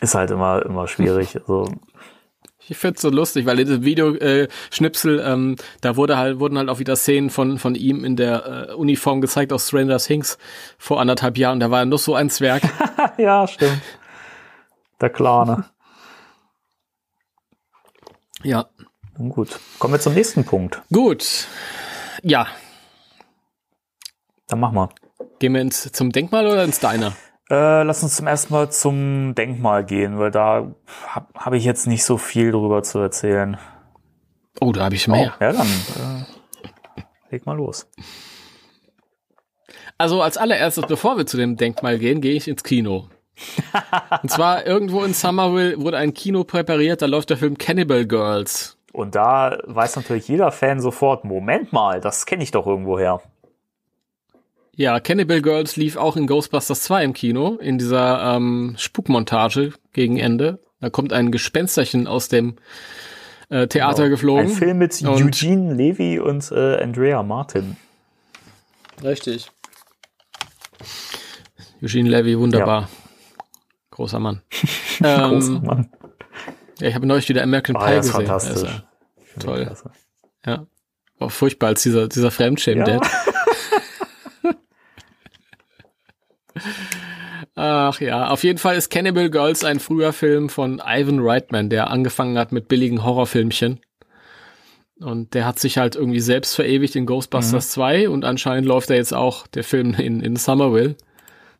ist 0.00 0.14
halt 0.14 0.30
immer, 0.30 0.64
immer 0.64 0.88
schwierig. 0.88 1.36
Also, 1.46 1.68
Ich 2.68 2.76
find's 2.78 3.02
so 3.02 3.10
lustig, 3.10 3.44
weil 3.46 3.60
in 3.60 3.66
diesem 3.66 3.84
Videoschnipsel, 3.84 5.20
ähm, 5.24 5.56
da 5.82 5.96
wurde 5.96 6.16
halt, 6.16 6.40
wurden 6.40 6.56
halt 6.58 6.68
auch 6.70 6.78
wieder 6.78 6.96
Szenen 6.96 7.30
von, 7.30 7.58
von 7.58 7.74
ihm 7.74 8.04
in 8.04 8.16
der 8.16 8.68
äh, 8.70 8.72
Uniform 8.74 9.20
gezeigt 9.20 9.52
aus 9.52 9.68
Stranger 9.68 9.98
Things 9.98 10.38
vor 10.78 10.98
anderthalb 11.00 11.36
Jahren. 11.38 11.60
Da 11.60 11.70
war 11.70 11.80
er 11.80 11.84
noch 11.86 11.98
so 11.98 12.14
ein 12.14 12.28
Zwerg. 12.30 12.62
ja, 13.18 13.46
stimmt. 13.46 13.80
Der 15.00 15.10
Klane. 15.10 15.64
ja. 18.42 18.66
Nun 19.18 19.30
gut. 19.30 19.58
Kommen 19.78 19.94
wir 19.94 20.00
zum 20.00 20.12
nächsten 20.14 20.44
Punkt. 20.44 20.82
Gut. 20.92 21.46
Ja. 22.22 22.48
Dann 24.48 24.60
machen 24.60 24.74
wir. 24.74 24.88
Gehen 25.38 25.54
wir 25.54 25.60
ins, 25.60 25.90
zum 25.92 26.12
Denkmal 26.12 26.46
oder 26.46 26.64
ins 26.64 26.80
Diner? 26.80 27.12
Äh, 27.50 27.82
lass 27.84 28.02
uns 28.02 28.16
zum 28.16 28.26
ersten 28.26 28.52
Mal 28.52 28.70
zum 28.70 29.34
Denkmal 29.34 29.84
gehen, 29.84 30.18
weil 30.18 30.30
da 30.30 30.72
habe 31.06 31.26
hab 31.34 31.52
ich 31.52 31.64
jetzt 31.64 31.86
nicht 31.86 32.04
so 32.04 32.18
viel 32.18 32.52
drüber 32.52 32.82
zu 32.82 32.98
erzählen. 32.98 33.56
Oh, 34.60 34.72
da 34.72 34.84
habe 34.84 34.94
ich 34.94 35.06
mehr. 35.06 35.34
Ja, 35.40 35.52
dann 35.52 35.66
äh, 35.66 37.02
leg 37.30 37.46
mal 37.46 37.56
los. 37.56 37.88
Also 39.98 40.22
als 40.22 40.36
allererstes, 40.36 40.86
bevor 40.86 41.16
wir 41.16 41.26
zu 41.26 41.36
dem 41.36 41.56
Denkmal 41.56 41.98
gehen, 41.98 42.20
gehe 42.20 42.34
ich 42.34 42.48
ins 42.48 42.62
Kino. 42.62 43.08
Und 44.22 44.30
zwar 44.30 44.66
irgendwo 44.66 45.04
in 45.04 45.14
Somerville 45.14 45.80
wurde 45.80 45.98
ein 45.98 46.14
Kino 46.14 46.44
präpariert, 46.44 47.02
da 47.02 47.06
läuft 47.06 47.30
der 47.30 47.36
Film 47.36 47.58
Cannibal 47.58 48.06
Girls. 48.06 48.76
Und 48.92 49.14
da 49.14 49.58
weiß 49.66 49.96
natürlich 49.96 50.26
jeder 50.26 50.50
Fan 50.50 50.80
sofort, 50.80 51.24
Moment 51.24 51.72
mal, 51.72 52.00
das 52.00 52.26
kenne 52.26 52.42
ich 52.42 52.50
doch 52.50 52.66
irgendwo 52.66 52.98
her. 52.98 53.20
Ja, 54.78 55.00
Cannibal 55.00 55.40
Girls 55.40 55.76
lief 55.76 55.96
auch 55.96 56.16
in 56.16 56.26
Ghostbusters 56.26 56.82
2 56.82 57.04
im 57.04 57.12
Kino, 57.14 57.56
in 57.56 57.78
dieser 57.78 58.36
ähm, 58.36 58.74
Spukmontage 58.78 59.72
gegen 59.92 60.18
Ende. 60.18 60.60
Da 60.80 60.90
kommt 60.90 61.14
ein 61.14 61.32
Gespensterchen 61.32 62.06
aus 62.06 62.28
dem 62.28 62.56
äh, 63.48 63.66
Theater 63.68 64.10
geflogen. 64.10 64.46
Ein 64.48 64.52
Film 64.52 64.78
mit 64.78 65.00
Und- 65.02 65.08
Eugene 65.22 65.72
Levy 65.74 66.18
und 66.18 66.50
äh, 66.52 66.76
Andrea 66.82 67.22
Martin. 67.22 67.76
Richtig. 69.02 69.50
Eugene 71.82 72.10
Levy, 72.10 72.38
wunderbar. 72.38 72.88
Großer 73.90 74.18
Mann. 74.18 74.42
Großer 74.98 75.32
ähm, 75.32 75.62
Mann. 75.64 75.90
ja, 76.80 76.88
ich 76.88 76.94
habe 76.94 77.06
neulich 77.06 77.28
wieder 77.30 77.42
American 77.42 77.76
Ah, 77.76 77.86
Pie 77.86 77.92
ist 77.94 78.06
gesehen. 78.12 78.26
fantastisch. 78.26 78.60
Finde 79.24 79.38
ich 79.38 79.42
toll. 79.44 79.76
ja. 80.44 80.66
War 81.18 81.30
furchtbar 81.30 81.68
als 81.68 81.82
dieser, 81.82 82.08
dieser 82.08 82.30
Fremdschämen, 82.30 82.86
Ja. 82.86 83.00
Ach 87.54 88.00
ja, 88.00 88.28
auf 88.28 88.44
jeden 88.44 88.58
Fall 88.58 88.76
ist 88.76 88.90
Cannibal 88.90 89.30
Girls 89.30 89.64
ein 89.64 89.80
früher 89.80 90.12
Film 90.12 90.48
von 90.48 90.82
Ivan 90.84 91.20
Reitman, 91.20 91.70
der 91.70 91.90
angefangen 91.90 92.38
hat 92.38 92.52
mit 92.52 92.68
billigen 92.68 93.02
Horrorfilmchen. 93.04 93.80
Und 95.00 95.34
der 95.34 95.44
hat 95.44 95.58
sich 95.58 95.76
halt 95.76 95.94
irgendwie 95.94 96.20
selbst 96.20 96.54
verewigt 96.54 96.96
in 96.96 97.04
Ghostbusters 97.04 97.66
mhm. 97.68 97.70
2 97.70 98.08
und 98.08 98.24
anscheinend 98.24 98.66
läuft 98.66 98.90
er 98.90 98.96
jetzt 98.96 99.12
auch, 99.12 99.46
der 99.46 99.64
Film 99.64 99.94
in, 99.94 100.20
in 100.20 100.36
Somerville, 100.36 100.96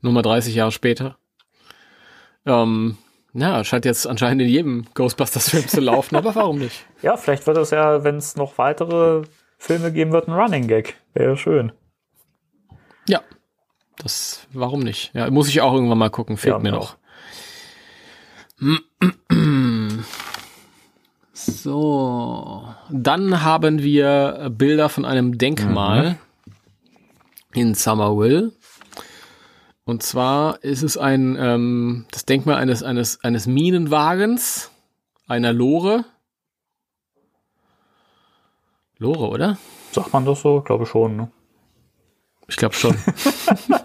Nummer 0.01 0.23
30 0.23 0.55
Jahre 0.55 0.73
später. 0.73 1.18
Ähm, 2.47 2.97
ja, 3.35 3.62
scheint 3.64 3.85
jetzt 3.85 4.06
anscheinend 4.06 4.40
in 4.40 4.48
jedem 4.48 4.86
Ghostbusters-Film 4.94 5.68
zu 5.68 5.81
laufen, 5.81 6.16
aber 6.16 6.35
warum 6.35 6.59
nicht? 6.59 6.86
Ja, 7.02 7.18
vielleicht 7.18 7.47
wird 7.47 7.59
es 7.59 7.70
ja, 7.70 8.05
wenn 8.05 8.16
es 8.16 8.36
noch 8.36 8.56
weitere 8.56 9.23
Filme 9.59 9.93
geben 9.93 10.12
wird, 10.12 10.28
ein 10.28 10.35
Running 10.35 10.66
Gag. 10.66 10.94
Wäre 11.12 11.31
ja 11.31 11.36
schön. 11.36 11.73
Ja, 13.06 13.20
das, 13.98 14.47
warum 14.52 14.81
nicht? 14.81 15.12
Ja, 15.14 15.31
muss 15.31 15.48
ich 15.48 15.60
auch 15.60 15.73
irgendwann 15.73 15.98
mal 15.98 16.10
gucken, 16.10 16.36
fehlt 16.36 16.56
ja, 16.56 16.59
mir 16.60 16.73
noch. 16.73 16.97
So, 21.39 22.66
dann 22.90 23.43
haben 23.43 23.82
wir 23.82 24.51
Bilder 24.56 24.89
von 24.89 25.05
einem 25.05 25.39
Denkmal 25.39 26.12
mhm. 26.12 26.16
in 27.52 27.74
Somerville. 27.74 28.52
Und 29.85 30.02
zwar 30.02 30.64
ist 30.64 30.82
es 30.82 30.97
ein 30.98 31.36
ähm, 31.39 32.06
das 32.10 32.24
Denkmal 32.24 32.56
eines 32.56 32.82
eines 32.82 33.23
eines 33.23 33.47
Minenwagens, 33.47 34.73
einer 35.28 35.52
Lore. 35.52 36.05
Lore, 38.98 39.28
oder? 39.28 39.59
Sagt 39.93 40.12
man 40.12 40.24
das 40.24 40.40
so? 40.40 40.62
Glaube 40.62 40.86
schon. 40.86 41.16
Ne? 41.16 41.31
Ich 42.48 42.56
glaube 42.56 42.74
schon. 42.74 42.97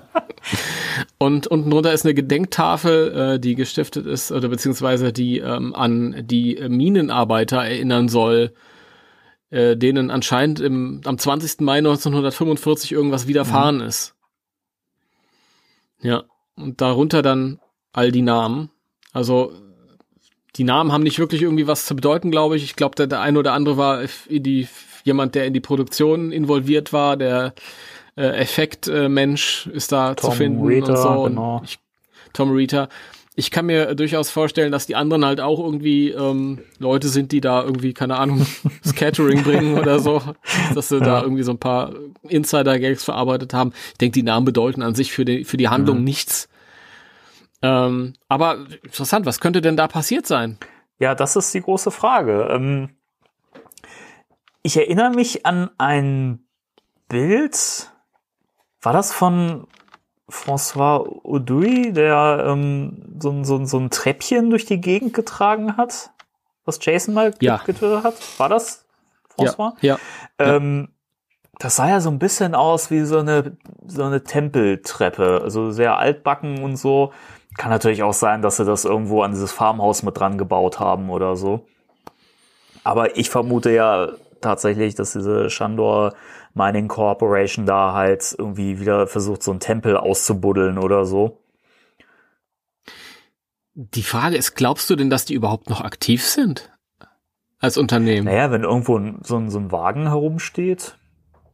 und 1.18 1.48
unten 1.48 1.70
drunter 1.70 1.94
ist 1.94 2.06
eine 2.06 2.14
Gedenktafel, 2.14 3.36
äh, 3.36 3.40
die 3.40 3.56
gestiftet 3.56 4.06
ist 4.06 4.32
oder 4.32 4.50
beziehungsweise 4.50 5.14
die 5.14 5.40
ähm, 5.40 5.74
an 5.76 6.28
die 6.28 6.60
Minenarbeiter 6.68 7.64
erinnern 7.64 8.10
soll, 8.10 8.54
äh, 9.50 9.78
denen 9.78 10.12
anscheinend 10.12 10.60
im, 10.60 11.02
am 11.06 11.18
20. 11.18 11.62
Mai 11.62 11.80
1945 11.80 12.92
irgendwas 12.92 13.28
widerfahren 13.28 13.78
mhm. 13.78 13.84
ist. 13.84 14.16
Ja, 16.02 16.24
und 16.56 16.82
darunter 16.82 17.22
dann 17.22 17.60
all 17.94 18.12
die 18.12 18.22
Namen. 18.22 18.72
Also 19.14 19.54
die 20.56 20.64
Namen 20.64 20.92
haben 20.92 21.04
nicht 21.04 21.20
wirklich 21.20 21.42
irgendwie 21.42 21.68
was 21.68 21.86
zu 21.86 21.96
bedeuten, 21.96 22.32
glaube 22.32 22.58
ich. 22.58 22.64
Ich 22.64 22.76
glaube, 22.76 22.96
der, 22.96 23.08
der 23.08 23.22
eine 23.22 23.40
oder 23.40 23.54
andere 23.54 23.78
war 23.78 24.04
die, 24.30 24.68
jemand, 25.04 25.36
der 25.36 25.46
in 25.46 25.54
die 25.54 25.60
Produktion 25.60 26.32
involviert 26.32 26.92
war, 26.94 27.18
der 27.18 27.54
äh, 28.16 28.28
Effektmensch 28.42 29.68
äh, 29.68 29.76
ist 29.76 29.92
da 29.92 30.16
Tom 30.16 30.32
zu 30.32 30.38
finden 30.38 30.66
Rita, 30.66 30.92
und 30.92 30.98
so. 30.98 31.24
Genau. 31.24 31.62
Ich, 31.64 31.80
Tom 32.34 32.52
Rita. 32.52 32.90
Ich 33.36 33.50
kann 33.50 33.66
mir 33.66 33.96
durchaus 33.96 34.30
vorstellen, 34.30 34.74
dass 34.74 34.86
die 34.86 34.96
anderen 34.96 35.24
halt 35.24 35.40
auch 35.40 35.60
irgendwie 35.60 36.10
ähm, 36.10 36.60
Leute 36.80 37.08
sind, 37.08 37.32
die 37.32 37.40
da 37.40 37.64
irgendwie, 37.64 37.94
keine 37.94 38.18
Ahnung, 38.18 38.46
Scattering 38.86 39.44
bringen 39.44 39.78
oder 39.80 40.00
so, 40.00 40.22
dass 40.76 40.90
sie 40.90 40.98
ja. 40.98 41.06
da 41.06 41.22
irgendwie 41.22 41.44
so 41.44 41.52
ein 41.52 41.58
paar 41.58 41.94
Insider-Gags 42.28 43.06
verarbeitet 43.06 43.54
haben. 43.54 43.72
Ich 43.94 43.98
denke, 44.00 44.14
die 44.14 44.24
Namen 44.24 44.46
bedeuten 44.46 44.82
an 44.82 44.96
sich 44.96 45.14
für 45.14 45.24
die, 45.24 45.46
für 45.46 45.58
die 45.58 45.70
Handlung 45.70 46.00
mhm. 46.00 46.04
nichts. 46.04 46.50
Ähm, 47.62 48.14
aber 48.28 48.66
interessant, 48.84 49.26
was 49.26 49.40
könnte 49.40 49.62
denn 49.62 49.78
da 49.78 49.88
passiert 49.88 50.28
sein? 50.28 50.58
Ja, 51.00 51.16
das 51.16 51.36
ist 51.36 51.54
die 51.54 51.62
große 51.62 51.92
Frage. 51.92 52.50
Ähm, 52.52 52.90
ich 54.62 54.78
erinnere 54.78 55.12
mich 55.12 55.46
an 55.46 55.70
ein 55.78 56.46
Bild, 57.08 57.91
war 58.82 58.94
das 58.94 59.14
von 59.14 59.68
François 60.30 61.06
Audouy, 61.26 61.92
der 61.92 62.46
ähm, 62.48 63.18
so, 63.20 63.44
so, 63.44 63.64
so 63.66 63.78
ein 63.78 63.90
Treppchen 63.90 64.50
durch 64.50 64.66
die 64.66 64.80
Gegend 64.80 65.14
getragen 65.14 65.78
hat, 65.78 66.12
was 66.66 66.80
Jason 66.82 67.14
mal 67.14 67.34
ja. 67.42 67.58
getwittert 67.66 68.04
hat? 68.04 68.16
War 68.40 68.50
das 68.50 68.86
François? 69.38 69.74
Ja. 69.82 69.98
ja. 70.40 70.56
Ähm, 70.56 70.90
das 71.60 71.76
sah 71.76 71.90
ja 71.90 72.00
so 72.00 72.10
ein 72.10 72.18
bisschen 72.18 72.56
aus 72.56 72.90
wie 72.90 73.02
so 73.02 73.20
eine, 73.20 73.56
so 73.86 74.04
eine 74.04 74.24
Tempeltreppe, 74.24 75.42
also 75.44 75.72
sehr 75.72 75.98
altbacken 75.98 76.64
und 76.64 76.76
so. 76.76 77.12
Kann 77.58 77.70
natürlich 77.70 78.02
auch 78.02 78.14
sein, 78.14 78.42
dass 78.42 78.58
sie 78.58 78.66
das 78.66 78.86
irgendwo 78.86 79.22
an 79.22 79.32
dieses 79.32 79.52
Farmhaus 79.52 80.02
mit 80.04 80.18
dran 80.18 80.38
gebaut 80.38 80.80
haben 80.80 81.10
oder 81.10 81.36
so. 81.36 81.68
Aber 82.84 83.18
ich 83.18 83.30
vermute 83.30 83.72
ja 83.72 84.14
tatsächlich, 84.40 84.96
dass 84.96 85.14
diese 85.14 85.50
Shandor 85.50 86.14
Mining 86.54 86.88
Corporation 86.88 87.66
da 87.66 87.94
halt 87.94 88.36
irgendwie 88.38 88.80
wieder 88.80 89.08
versucht, 89.08 89.44
so 89.44 89.52
einen 89.52 89.60
Tempel 89.60 89.98
auszubuddeln 89.98 90.78
oder 90.78 91.06
so. 91.06 91.42
Die 93.74 94.04
Frage 94.04 94.36
ist, 94.36 94.56
glaubst 94.56 94.90
du 94.90 94.96
denn, 94.96 95.10
dass 95.10 95.26
die 95.26 95.34
überhaupt 95.34 95.70
noch 95.70 95.82
aktiv 95.82 96.26
sind? 96.26 96.72
Als 97.60 97.78
Unternehmen? 97.78 98.26
Naja, 98.26 98.52
wenn 98.52 98.64
irgendwo 98.64 99.00
so 99.24 99.38
ein, 99.38 99.50
so 99.50 99.60
ein 99.60 99.72
Wagen 99.72 100.08
herumsteht, 100.08 100.98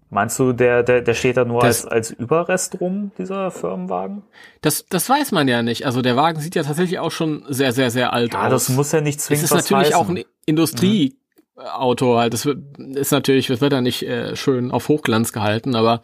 Meinst 0.09 0.39
du, 0.39 0.53
der, 0.53 0.83
der, 0.83 1.01
der 1.01 1.13
steht 1.13 1.35
da 1.35 1.43
nur 1.43 1.61
das, 1.61 1.85
als, 1.85 1.91
als 1.91 2.11
Überrest 2.11 2.79
rum, 2.79 3.11
dieser 3.17 3.51
Firmenwagen? 3.51 4.23
Das, 4.61 4.85
das 4.85 5.09
weiß 5.09 5.33
man 5.33 5.49
ja 5.49 5.61
nicht. 5.63 5.85
Also 5.85 6.01
der 6.01 6.15
Wagen 6.15 6.39
sieht 6.39 6.55
ja 6.55 6.63
tatsächlich 6.63 6.99
auch 6.99 7.11
schon 7.11 7.43
sehr, 7.49 7.73
sehr, 7.73 7.91
sehr 7.91 8.13
alt 8.13 8.33
ja, 8.33 8.39
aus. 8.39 8.43
Ja, 8.45 8.49
das 8.49 8.69
muss 8.69 8.91
ja 8.93 9.01
nicht 9.01 9.19
zwingend 9.19 9.43
Es 9.43 9.51
ist 9.51 9.55
natürlich 9.55 9.93
heißen. 9.93 9.99
auch 9.99 10.09
ein 10.09 10.23
Industrie, 10.45 11.17
Auto 11.57 12.17
halt. 12.17 12.33
Das 12.33 12.45
ist 12.45 13.11
natürlich, 13.11 13.47
das 13.47 13.61
wird 13.61 13.73
ja 13.73 13.81
nicht 13.81 14.03
äh, 14.03 14.35
schön 14.35 14.71
auf 14.71 14.87
Hochglanz 14.87 15.33
gehalten, 15.33 15.75
aber 15.75 16.01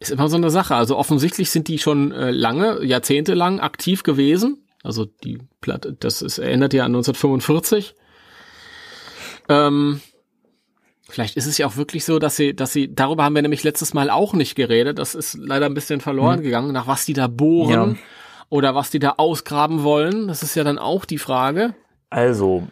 ist 0.00 0.10
immer 0.10 0.28
so 0.28 0.36
eine 0.36 0.50
Sache. 0.50 0.74
Also 0.74 0.96
offensichtlich 0.96 1.50
sind 1.50 1.68
die 1.68 1.78
schon 1.78 2.12
äh, 2.12 2.30
lange, 2.30 2.84
jahrzehntelang 2.84 3.60
aktiv 3.60 4.02
gewesen. 4.02 4.66
Also 4.82 5.04
die 5.04 5.38
Platte, 5.60 5.92
das 5.92 6.22
ist, 6.22 6.38
erinnert 6.38 6.74
ja 6.74 6.84
an 6.84 6.94
1945. 6.94 7.94
Ähm, 9.48 10.00
vielleicht 11.08 11.36
ist 11.36 11.46
es 11.46 11.58
ja 11.58 11.66
auch 11.66 11.76
wirklich 11.76 12.04
so, 12.04 12.18
dass 12.18 12.36
sie, 12.36 12.54
dass 12.54 12.72
sie, 12.72 12.92
darüber 12.92 13.24
haben 13.24 13.34
wir 13.34 13.42
nämlich 13.42 13.62
letztes 13.62 13.94
Mal 13.94 14.10
auch 14.10 14.34
nicht 14.34 14.56
geredet. 14.56 14.98
Das 14.98 15.14
ist 15.14 15.34
leider 15.34 15.66
ein 15.66 15.74
bisschen 15.74 16.00
verloren 16.00 16.38
hm. 16.38 16.44
gegangen, 16.44 16.72
nach 16.72 16.86
was 16.86 17.04
die 17.04 17.12
da 17.12 17.28
bohren 17.28 17.92
ja. 17.92 17.98
oder 18.48 18.74
was 18.74 18.90
die 18.90 18.98
da 18.98 19.14
ausgraben 19.18 19.84
wollen. 19.84 20.26
Das 20.26 20.42
ist 20.42 20.54
ja 20.54 20.64
dann 20.64 20.78
auch 20.78 21.04
die 21.04 21.18
Frage. 21.18 21.74
Also, 22.10 22.66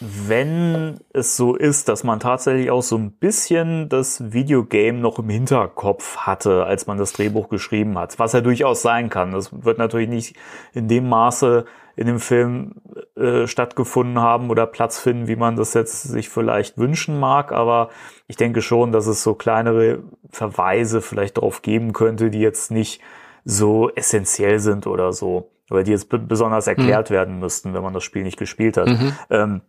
wenn 0.00 1.00
es 1.12 1.36
so 1.36 1.54
ist, 1.54 1.88
dass 1.88 2.04
man 2.04 2.20
tatsächlich 2.20 2.70
auch 2.70 2.82
so 2.82 2.96
ein 2.96 3.12
bisschen 3.12 3.88
das 3.88 4.32
Videogame 4.32 4.98
noch 4.98 5.18
im 5.18 5.28
Hinterkopf 5.28 6.18
hatte, 6.18 6.64
als 6.64 6.86
man 6.86 6.98
das 6.98 7.12
Drehbuch 7.12 7.48
geschrieben 7.48 7.98
hat, 7.98 8.18
was 8.18 8.32
ja 8.32 8.40
durchaus 8.40 8.82
sein 8.82 9.10
kann. 9.10 9.32
Das 9.32 9.64
wird 9.64 9.78
natürlich 9.78 10.08
nicht 10.08 10.36
in 10.72 10.88
dem 10.88 11.08
Maße 11.08 11.66
in 11.96 12.06
dem 12.06 12.20
Film 12.20 12.76
äh, 13.16 13.46
stattgefunden 13.46 14.20
haben 14.20 14.48
oder 14.48 14.66
Platz 14.66 14.98
finden, 14.98 15.28
wie 15.28 15.36
man 15.36 15.56
das 15.56 15.74
jetzt 15.74 16.04
sich 16.04 16.30
vielleicht 16.30 16.78
wünschen 16.78 17.20
mag, 17.20 17.52
aber 17.52 17.90
ich 18.26 18.36
denke 18.36 18.62
schon, 18.62 18.90
dass 18.90 19.06
es 19.06 19.22
so 19.22 19.34
kleinere 19.34 20.02
Verweise 20.30 21.02
vielleicht 21.02 21.36
darauf 21.36 21.60
geben 21.60 21.92
könnte, 21.92 22.30
die 22.30 22.40
jetzt 22.40 22.70
nicht 22.70 23.02
so 23.44 23.90
essentiell 23.90 24.60
sind 24.60 24.86
oder 24.86 25.12
so, 25.12 25.50
oder 25.70 25.82
die 25.82 25.90
jetzt 25.90 26.08
besonders 26.08 26.66
erklärt 26.66 27.10
mhm. 27.10 27.14
werden 27.14 27.38
müssten, 27.38 27.74
wenn 27.74 27.82
man 27.82 27.92
das 27.92 28.04
Spiel 28.04 28.22
nicht 28.22 28.38
gespielt 28.38 28.76
hat. 28.76 28.88
Mhm. 28.88 29.12
Ähm, 29.28 29.60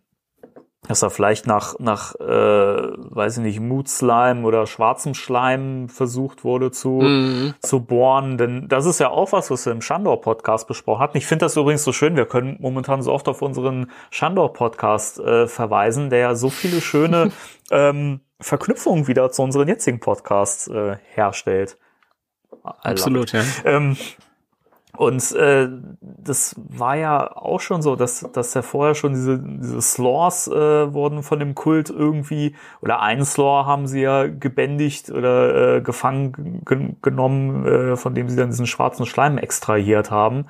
dass 0.92 1.00
er 1.00 1.08
vielleicht 1.08 1.46
nach, 1.46 1.74
nach 1.78 2.14
äh, 2.16 2.26
weiß 2.26 3.38
ich 3.38 3.42
nicht, 3.42 3.60
Mood 3.60 3.88
Slime 3.88 4.46
oder 4.46 4.66
schwarzem 4.66 5.14
Schleim 5.14 5.88
versucht 5.88 6.44
wurde 6.44 6.70
zu, 6.70 7.00
mhm. 7.00 7.54
zu 7.60 7.80
bohren. 7.80 8.36
Denn 8.36 8.68
das 8.68 8.84
ist 8.84 9.00
ja 9.00 9.08
auch 9.08 9.32
was, 9.32 9.50
was 9.50 9.64
wir 9.64 9.72
im 9.72 9.80
Shandor-Podcast 9.80 10.68
besprochen 10.68 11.00
hatten. 11.00 11.16
Ich 11.16 11.26
finde 11.26 11.46
das 11.46 11.56
übrigens 11.56 11.82
so 11.82 11.92
schön. 11.92 12.14
Wir 12.14 12.26
können 12.26 12.58
momentan 12.60 13.00
so 13.00 13.10
oft 13.10 13.26
auf 13.26 13.40
unseren 13.40 13.90
Shandor-Podcast 14.10 15.18
äh, 15.20 15.46
verweisen, 15.46 16.10
der 16.10 16.18
ja 16.18 16.34
so 16.34 16.50
viele 16.50 16.82
schöne 16.82 17.32
ähm, 17.70 18.20
Verknüpfungen 18.38 19.06
wieder 19.06 19.30
zu 19.30 19.40
unseren 19.40 19.68
jetzigen 19.68 19.98
Podcasts 19.98 20.68
äh, 20.68 20.98
herstellt. 21.14 21.78
Absolut, 22.62 23.32
ja. 23.32 23.40
Ähm, 23.64 23.96
und 24.94 25.32
äh, 25.32 25.68
das 26.00 26.54
war 26.58 26.96
ja 26.96 27.34
auch 27.34 27.60
schon 27.60 27.80
so, 27.80 27.96
dass, 27.96 28.28
dass 28.32 28.52
ja 28.52 28.60
vorher 28.60 28.94
schon 28.94 29.14
diese, 29.14 29.38
diese 29.38 29.80
Slaws 29.80 30.48
äh, 30.48 30.92
wurden 30.92 31.22
von 31.22 31.38
dem 31.38 31.54
Kult 31.54 31.88
irgendwie, 31.88 32.54
oder 32.82 33.00
einen 33.00 33.24
Slaw 33.24 33.64
haben 33.64 33.86
sie 33.86 34.02
ja 34.02 34.26
gebändigt 34.26 35.10
oder 35.10 35.76
äh, 35.76 35.80
gefangen 35.80 36.62
genommen, 37.00 37.66
äh, 37.66 37.96
von 37.96 38.14
dem 38.14 38.28
sie 38.28 38.36
dann 38.36 38.50
diesen 38.50 38.66
schwarzen 38.66 39.06
Schleim 39.06 39.38
extrahiert 39.38 40.10
haben. 40.10 40.44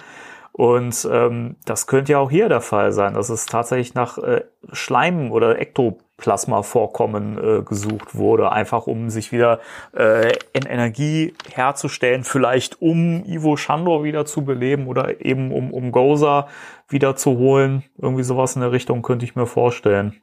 Und 0.53 1.09
ähm, 1.11 1.57
das 1.65 1.87
könnte 1.87 2.13
ja 2.13 2.19
auch 2.19 2.31
hier 2.31 2.51
der 2.51 2.61
Fall 2.61 2.93
sein, 2.93 3.15
dass 3.15 3.31
es 3.31 3.47
tatsächlich 3.47 3.95
nach 3.95 4.19
äh, 4.19 4.45
Schleim 4.71 5.33
oder 5.33 5.59
Ektoplasma-Vorkommen 5.59 7.39
äh, 7.39 7.63
gesucht 7.63 8.15
wurde, 8.15 8.53
einfach 8.53 8.87
um 8.87 9.09
sich 9.09 9.33
wieder 9.33 9.61
äh, 9.97 10.33
in 10.53 10.67
Energie 10.67 11.33
herzustellen, 11.55 12.23
vielleicht 12.25 12.83
um 12.83 13.25
Ivo 13.25 13.57
Shandor 13.57 14.05
wieder 14.05 14.27
zu 14.27 14.45
beleben 14.45 14.89
oder 14.89 15.25
eben 15.25 15.53
um, 15.53 15.73
um 15.73 15.91
Goza 15.91 16.49
wieder 16.87 17.17
zu 17.17 17.39
holen. 17.39 17.85
Irgendwie 17.97 18.25
sowas 18.25 18.55
in 18.55 18.61
der 18.61 18.73
Richtung 18.73 19.01
könnte 19.01 19.25
ich 19.25 19.35
mir 19.35 19.47
vorstellen. 19.47 20.21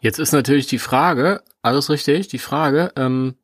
Jetzt 0.00 0.18
ist 0.18 0.32
natürlich 0.32 0.66
die 0.66 0.78
Frage, 0.78 1.42
alles 1.62 1.88
richtig, 1.88 2.26
die 2.26 2.38
Frage, 2.38 2.92
ähm, 2.96 3.36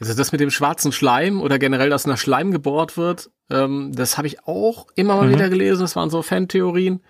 Also 0.00 0.14
das 0.14 0.30
mit 0.32 0.40
dem 0.40 0.50
schwarzen 0.50 0.92
Schleim 0.92 1.40
oder 1.40 1.58
generell, 1.58 1.90
dass 1.90 2.06
nach 2.06 2.18
Schleim 2.18 2.52
gebohrt 2.52 2.96
wird, 2.96 3.30
ähm, 3.50 3.92
das 3.94 4.16
habe 4.16 4.28
ich 4.28 4.44
auch 4.46 4.86
immer 4.94 5.16
mal 5.16 5.26
Mhm. 5.28 5.34
wieder 5.34 5.48
gelesen. 5.48 5.80
Das 5.82 5.96
waren 5.96 6.08
so 6.10 6.22
Fantheorien. 6.22 7.00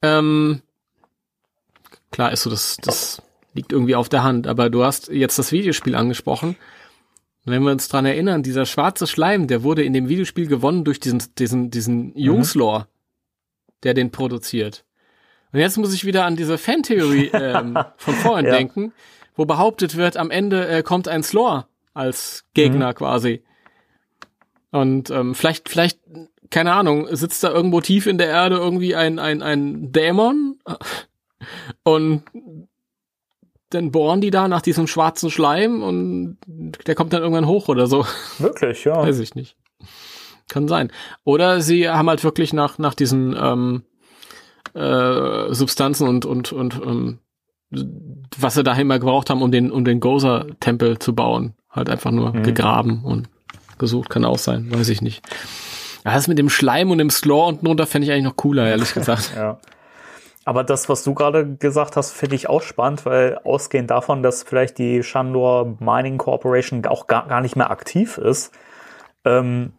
Ähm, 0.00 0.62
klar 2.10 2.32
ist 2.32 2.42
so, 2.42 2.50
das, 2.50 2.76
das 2.82 3.20
liegt 3.54 3.72
irgendwie 3.72 3.94
auf 3.94 4.08
der 4.08 4.22
Hand. 4.22 4.46
Aber 4.46 4.70
du 4.70 4.82
hast 4.84 5.08
jetzt 5.08 5.38
das 5.38 5.52
Videospiel 5.52 5.94
angesprochen. 5.94 6.56
Wenn 7.44 7.62
wir 7.64 7.72
uns 7.72 7.88
dran 7.88 8.06
erinnern, 8.06 8.42
dieser 8.42 8.66
schwarze 8.66 9.06
Schleim, 9.06 9.46
der 9.48 9.62
wurde 9.62 9.82
in 9.82 9.92
dem 9.92 10.08
Videospiel 10.08 10.46
gewonnen 10.46 10.84
durch 10.84 11.00
diesen, 11.00 11.22
diesen, 11.38 11.70
diesen 11.70 12.16
Jungslore, 12.16 12.86
der 13.82 13.94
den 13.94 14.10
produziert. 14.12 14.84
Und 15.52 15.58
jetzt 15.60 15.76
muss 15.76 15.92
ich 15.92 16.04
wieder 16.06 16.24
an 16.24 16.36
diese 16.36 16.56
Fantheorie 16.56 17.26
ähm, 17.34 17.76
von 17.96 18.14
vorhin 18.14 18.46
Ja. 18.46 18.52
denken, 18.52 18.92
wo 19.36 19.44
behauptet 19.44 19.96
wird, 19.96 20.16
am 20.16 20.30
Ende 20.30 20.66
äh, 20.68 20.82
kommt 20.82 21.08
ein 21.08 21.22
Slore 21.22 21.66
als 21.94 22.44
Gegner 22.54 22.88
Mhm. 22.90 22.94
quasi. 22.94 23.42
Und 24.70 25.10
ähm, 25.10 25.34
vielleicht, 25.34 25.68
vielleicht, 25.68 26.00
keine 26.50 26.72
Ahnung, 26.72 27.06
sitzt 27.14 27.44
da 27.44 27.50
irgendwo 27.50 27.80
tief 27.80 28.06
in 28.06 28.18
der 28.18 28.28
Erde 28.28 28.56
irgendwie 28.56 28.94
ein, 28.94 29.18
ein, 29.18 29.42
ein 29.42 29.92
Dämon 29.92 30.58
und 31.84 32.22
dann 33.70 33.90
bohren 33.90 34.20
die 34.20 34.30
da 34.30 34.48
nach 34.48 34.62
diesem 34.62 34.86
schwarzen 34.86 35.30
Schleim 35.30 35.82
und 35.82 36.38
der 36.86 36.94
kommt 36.94 37.12
dann 37.12 37.22
irgendwann 37.22 37.46
hoch 37.46 37.68
oder 37.68 37.86
so. 37.86 38.06
Wirklich, 38.38 38.84
ja. 38.84 38.96
Weiß 39.02 39.18
ich 39.18 39.34
nicht. 39.34 39.56
Kann 40.48 40.68
sein. 40.68 40.92
Oder 41.24 41.60
sie 41.62 41.88
haben 41.88 42.08
halt 42.08 42.24
wirklich 42.24 42.52
nach, 42.52 42.78
nach 42.78 42.94
diesen 42.94 43.34
ähm, 43.38 43.82
äh, 44.74 45.52
Substanzen 45.54 46.06
und, 46.06 46.26
und, 46.26 46.52
und 46.52 46.80
ähm, 46.84 47.18
was 48.38 48.54
sie 48.54 48.62
da 48.62 48.74
immer 48.74 48.98
gebraucht 48.98 49.30
haben, 49.30 49.40
um 49.42 49.50
den, 49.50 49.70
um 49.70 49.84
den 49.84 50.00
Gozer-Tempel 50.00 50.98
zu 50.98 51.14
bauen. 51.14 51.54
Halt 51.72 51.88
einfach 51.90 52.10
nur 52.10 52.32
Mhm. 52.34 52.42
gegraben 52.42 53.02
und 53.04 53.28
gesucht. 53.78 54.10
Kann 54.10 54.24
auch 54.24 54.38
sein, 54.38 54.68
weiß 54.72 54.88
ich 54.90 55.02
nicht. 55.02 55.24
Ja, 56.04 56.14
das 56.14 56.28
mit 56.28 56.38
dem 56.38 56.50
Schleim 56.50 56.90
und 56.90 56.98
dem 56.98 57.10
Slore 57.10 57.48
unten 57.48 57.66
runter 57.66 57.86
fände 57.86 58.06
ich 58.06 58.12
eigentlich 58.12 58.24
noch 58.24 58.36
cooler, 58.36 58.68
ehrlich 58.68 58.92
gesagt. 58.94 59.32
Ja. 59.36 59.58
Aber 60.44 60.64
das, 60.64 60.88
was 60.88 61.04
du 61.04 61.14
gerade 61.14 61.54
gesagt 61.56 61.96
hast, 61.96 62.10
finde 62.12 62.34
ich 62.34 62.48
auch 62.48 62.62
spannend, 62.62 63.06
weil 63.06 63.38
ausgehend 63.44 63.90
davon, 63.90 64.24
dass 64.24 64.42
vielleicht 64.42 64.78
die 64.78 65.04
Shandor 65.04 65.76
Mining 65.78 66.18
Corporation 66.18 66.84
auch 66.86 67.06
gar, 67.06 67.28
gar 67.28 67.40
nicht 67.40 67.54
mehr 67.54 67.70
aktiv 67.70 68.18
ist, 68.18 68.52
ähm, 69.24 69.72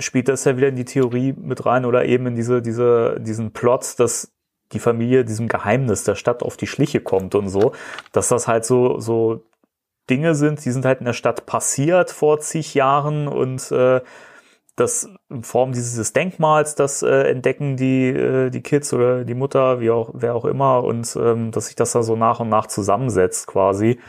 spielt 0.00 0.26
das 0.28 0.44
ja 0.44 0.56
wieder 0.56 0.66
in 0.66 0.74
die 0.74 0.84
Theorie 0.84 1.32
mit 1.32 1.64
rein 1.64 1.84
oder 1.84 2.04
eben 2.06 2.26
in 2.26 2.34
diese, 2.34 2.60
diese, 2.60 3.20
diesen 3.20 3.52
Plot, 3.52 3.94
dass 3.98 4.32
die 4.72 4.80
Familie 4.80 5.24
diesem 5.24 5.46
Geheimnis 5.46 6.02
der 6.02 6.16
Stadt 6.16 6.42
auf 6.42 6.56
die 6.56 6.66
Schliche 6.66 6.98
kommt 7.00 7.36
und 7.36 7.48
so, 7.48 7.70
dass 8.10 8.26
das 8.28 8.48
halt 8.48 8.64
so, 8.64 8.98
so 8.98 9.44
Dinge 10.10 10.34
sind, 10.34 10.64
die 10.64 10.70
sind 10.70 10.84
halt 10.84 11.00
in 11.00 11.06
der 11.06 11.12
Stadt 11.12 11.46
passiert 11.46 12.10
vor 12.10 12.40
zig 12.40 12.74
Jahren 12.74 13.28
und 13.28 13.70
äh, 13.72 14.00
das 14.76 15.08
in 15.30 15.44
Form 15.44 15.72
dieses 15.72 16.12
Denkmals, 16.12 16.74
das 16.74 17.02
äh, 17.02 17.30
entdecken 17.30 17.76
die, 17.76 18.08
äh, 18.08 18.50
die 18.50 18.60
Kids 18.60 18.92
oder 18.92 19.24
die 19.24 19.34
Mutter, 19.34 19.80
wie 19.80 19.90
auch, 19.90 20.10
wer 20.14 20.34
auch 20.34 20.44
immer, 20.44 20.82
und 20.82 21.16
ähm, 21.16 21.52
dass 21.52 21.66
sich 21.66 21.76
das 21.76 21.92
da 21.92 22.02
so 22.02 22.16
nach 22.16 22.40
und 22.40 22.48
nach 22.48 22.66
zusammensetzt 22.66 23.46
quasi. 23.46 24.00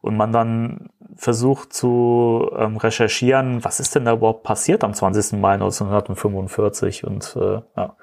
Und 0.00 0.16
man 0.16 0.32
dann 0.32 0.90
versucht 1.16 1.72
zu 1.72 2.50
ähm, 2.56 2.76
recherchieren, 2.76 3.64
was 3.64 3.80
ist 3.80 3.94
denn 3.94 4.04
da 4.04 4.14
überhaupt 4.14 4.42
passiert 4.42 4.84
am 4.84 4.94
20. 4.94 5.38
Mai 5.38 5.54
1945 5.54 7.04
und 7.04 7.36
äh, 7.40 7.60
ja. 7.76 7.96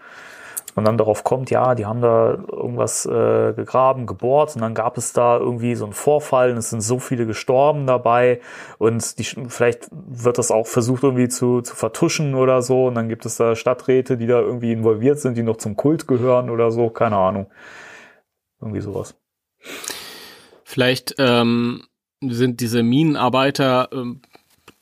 Und 0.76 0.86
dann 0.86 0.98
darauf 0.98 1.24
kommt, 1.24 1.50
ja, 1.52 1.76
die 1.76 1.86
haben 1.86 2.02
da 2.02 2.34
irgendwas 2.50 3.06
äh, 3.06 3.54
gegraben, 3.54 4.06
gebohrt 4.06 4.56
und 4.56 4.62
dann 4.62 4.74
gab 4.74 4.98
es 4.98 5.12
da 5.12 5.38
irgendwie 5.38 5.76
so 5.76 5.84
einen 5.84 5.94
Vorfall 5.94 6.52
und 6.52 6.58
es 6.58 6.70
sind 6.70 6.82
so 6.82 7.00
viele 7.00 7.26
gestorben 7.26 7.86
dabei 7.88 8.40
und 8.78 9.20
die, 9.20 9.24
vielleicht 9.24 9.90
wird 9.92 10.38
das 10.38 10.50
auch 10.50 10.68
versucht 10.68 11.04
irgendwie 11.04 11.28
zu, 11.28 11.62
zu 11.62 11.76
vertuschen 11.76 12.36
oder 12.36 12.62
so 12.62 12.88
und 12.88 12.96
dann 12.96 13.10
gibt 13.10 13.26
es 13.26 13.36
da 13.36 13.56
Stadträte, 13.56 14.18
die 14.18 14.28
da 14.28 14.40
irgendwie 14.40 14.72
involviert 14.72 15.20
sind, 15.20 15.36
die 15.36 15.44
noch 15.44 15.58
zum 15.58 15.76
Kult 15.76 16.08
gehören 16.08 16.50
oder 16.50 16.72
so, 16.72 16.90
keine 16.90 17.18
Ahnung. 17.18 17.48
Irgendwie 18.62 18.82
sowas. 18.82 19.16
Vielleicht 20.64 21.16
ähm, 21.18 21.84
sind 22.22 22.62
diese 22.62 22.84
Minenarbeiter 22.84 23.90
ähm, 23.92 24.22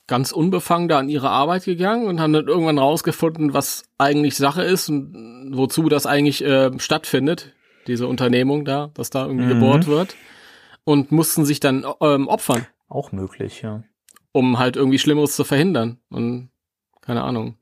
ganz 0.10 0.32
unbefangen 0.34 0.90
da 0.90 1.00
an 1.00 1.08
ihre 1.08 1.30
Arbeit 1.30 1.64
gegangen 1.64 2.08
und 2.08 2.20
haben 2.20 2.34
dann 2.34 2.48
irgendwann 2.48 2.78
rausgefunden, 2.78 3.54
was 3.54 3.84
eigentlich 3.98 4.36
Sache 4.36 4.64
ist 4.64 4.90
und 4.90 5.52
wozu 5.56 5.88
das 5.88 6.06
eigentlich 6.06 6.44
äh, 6.44 6.72
stattfindet, 6.80 7.54
diese 7.88 8.08
Unternehmung 8.08 8.66
da, 8.66 8.92
dass 8.96 9.10
da 9.10 9.26
irgendwie 9.26 9.46
Mhm. 9.46 9.50
gebohrt 9.50 9.88
wird 9.88 10.16
und 10.84 11.12
mussten 11.14 11.46
sich 11.46 11.60
dann 11.62 11.86
ähm, 12.02 12.28
opfern, 12.28 12.68
Auch 12.90 13.12
möglich, 13.12 13.62
ja. 13.62 13.84
um 14.34 14.60
halt 14.60 14.76
irgendwie 14.76 15.00
Schlimmeres 15.00 15.36
zu 15.36 15.44
verhindern 15.46 16.00
und 16.10 16.50
keine 17.02 17.24
Ahnung. 17.24 17.56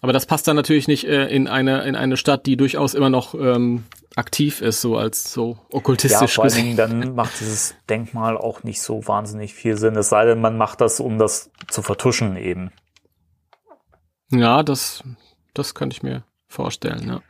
Aber 0.00 0.12
das 0.12 0.26
passt 0.26 0.46
dann 0.46 0.54
natürlich 0.56 0.86
nicht 0.86 1.04
äh, 1.04 1.26
in 1.26 1.48
eine 1.48 1.82
in 1.82 1.96
eine 1.96 2.16
Stadt, 2.16 2.46
die 2.46 2.56
durchaus 2.56 2.94
immer 2.94 3.10
noch 3.10 3.34
ähm, 3.34 3.84
aktiv 4.14 4.60
ist, 4.60 4.80
so 4.80 4.96
als 4.96 5.32
so 5.32 5.58
Ja, 5.70 5.76
okkultistisch 5.76 6.34
vor 6.36 6.44
allen. 6.44 6.54
Dingen, 6.54 6.76
dann 6.76 7.14
macht 7.14 7.40
dieses 7.40 7.74
Denkmal 7.88 8.36
auch 8.36 8.62
nicht 8.62 8.80
so 8.80 9.06
wahnsinnig 9.08 9.54
viel 9.54 9.76
Sinn, 9.76 9.96
es 9.96 10.08
sei 10.08 10.24
denn, 10.24 10.40
man 10.40 10.56
macht 10.56 10.80
das, 10.80 11.00
um 11.00 11.18
das 11.18 11.50
zu 11.68 11.82
vertuschen 11.82 12.36
eben. 12.36 12.70
Ja, 14.30 14.62
das, 14.62 15.02
das 15.54 15.74
könnte 15.74 15.94
ich 15.96 16.02
mir 16.02 16.22
vorstellen, 16.48 17.08
ja. 17.08 17.20